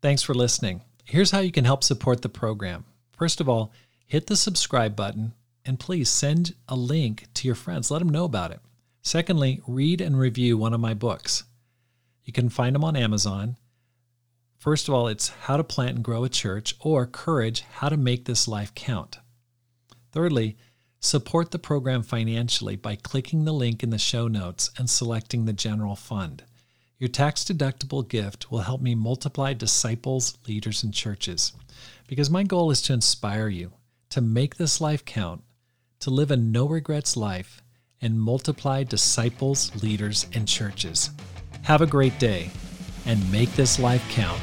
Thanks 0.00 0.22
for 0.22 0.34
listening. 0.34 0.80
Here's 1.04 1.32
how 1.32 1.40
you 1.40 1.50
can 1.50 1.64
help 1.64 1.82
support 1.82 2.22
the 2.22 2.28
program. 2.28 2.84
First 3.16 3.40
of 3.40 3.48
all, 3.48 3.72
hit 4.06 4.28
the 4.28 4.36
subscribe 4.36 4.94
button 4.94 5.32
and 5.64 5.80
please 5.80 6.08
send 6.08 6.54
a 6.68 6.76
link 6.76 7.26
to 7.34 7.48
your 7.48 7.56
friends. 7.56 7.90
Let 7.90 7.98
them 7.98 8.08
know 8.08 8.24
about 8.24 8.52
it. 8.52 8.60
Secondly, 9.02 9.60
read 9.66 10.00
and 10.00 10.18
review 10.18 10.56
one 10.56 10.72
of 10.72 10.80
my 10.80 10.94
books. 10.94 11.44
You 12.24 12.32
can 12.32 12.48
find 12.48 12.74
them 12.74 12.84
on 12.84 12.94
Amazon. 12.94 13.56
First 14.58 14.88
of 14.88 14.94
all, 14.94 15.06
it's 15.06 15.28
How 15.28 15.56
to 15.56 15.62
Plant 15.62 15.94
and 15.94 16.04
Grow 16.04 16.24
a 16.24 16.28
Church 16.28 16.74
or 16.80 17.06
Courage 17.06 17.60
How 17.74 17.88
to 17.88 17.96
Make 17.96 18.24
This 18.24 18.48
Life 18.48 18.74
Count. 18.74 19.18
Thirdly, 20.10 20.56
support 20.98 21.52
the 21.52 21.60
program 21.60 22.02
financially 22.02 22.74
by 22.74 22.96
clicking 22.96 23.44
the 23.44 23.52
link 23.52 23.84
in 23.84 23.90
the 23.90 23.98
show 23.98 24.26
notes 24.26 24.70
and 24.76 24.90
selecting 24.90 25.44
the 25.44 25.52
general 25.52 25.94
fund. 25.94 26.42
Your 26.98 27.06
tax 27.06 27.44
deductible 27.44 28.06
gift 28.06 28.50
will 28.50 28.62
help 28.62 28.80
me 28.80 28.96
multiply 28.96 29.52
disciples, 29.52 30.36
leaders, 30.48 30.82
and 30.82 30.92
churches 30.92 31.52
because 32.08 32.28
my 32.28 32.42
goal 32.42 32.72
is 32.72 32.82
to 32.82 32.92
inspire 32.92 33.48
you 33.48 33.70
to 34.10 34.20
make 34.20 34.56
this 34.56 34.80
life 34.80 35.04
count, 35.04 35.44
to 36.00 36.10
live 36.10 36.32
a 36.32 36.36
no 36.36 36.66
regrets 36.66 37.16
life, 37.16 37.62
and 38.00 38.20
multiply 38.20 38.82
disciples, 38.82 39.70
leaders, 39.84 40.26
and 40.34 40.48
churches. 40.48 41.10
Have 41.62 41.80
a 41.80 41.86
great 41.86 42.18
day 42.18 42.50
and 43.08 43.32
make 43.32 43.50
this 43.54 43.80
life 43.80 44.06
count. 44.10 44.40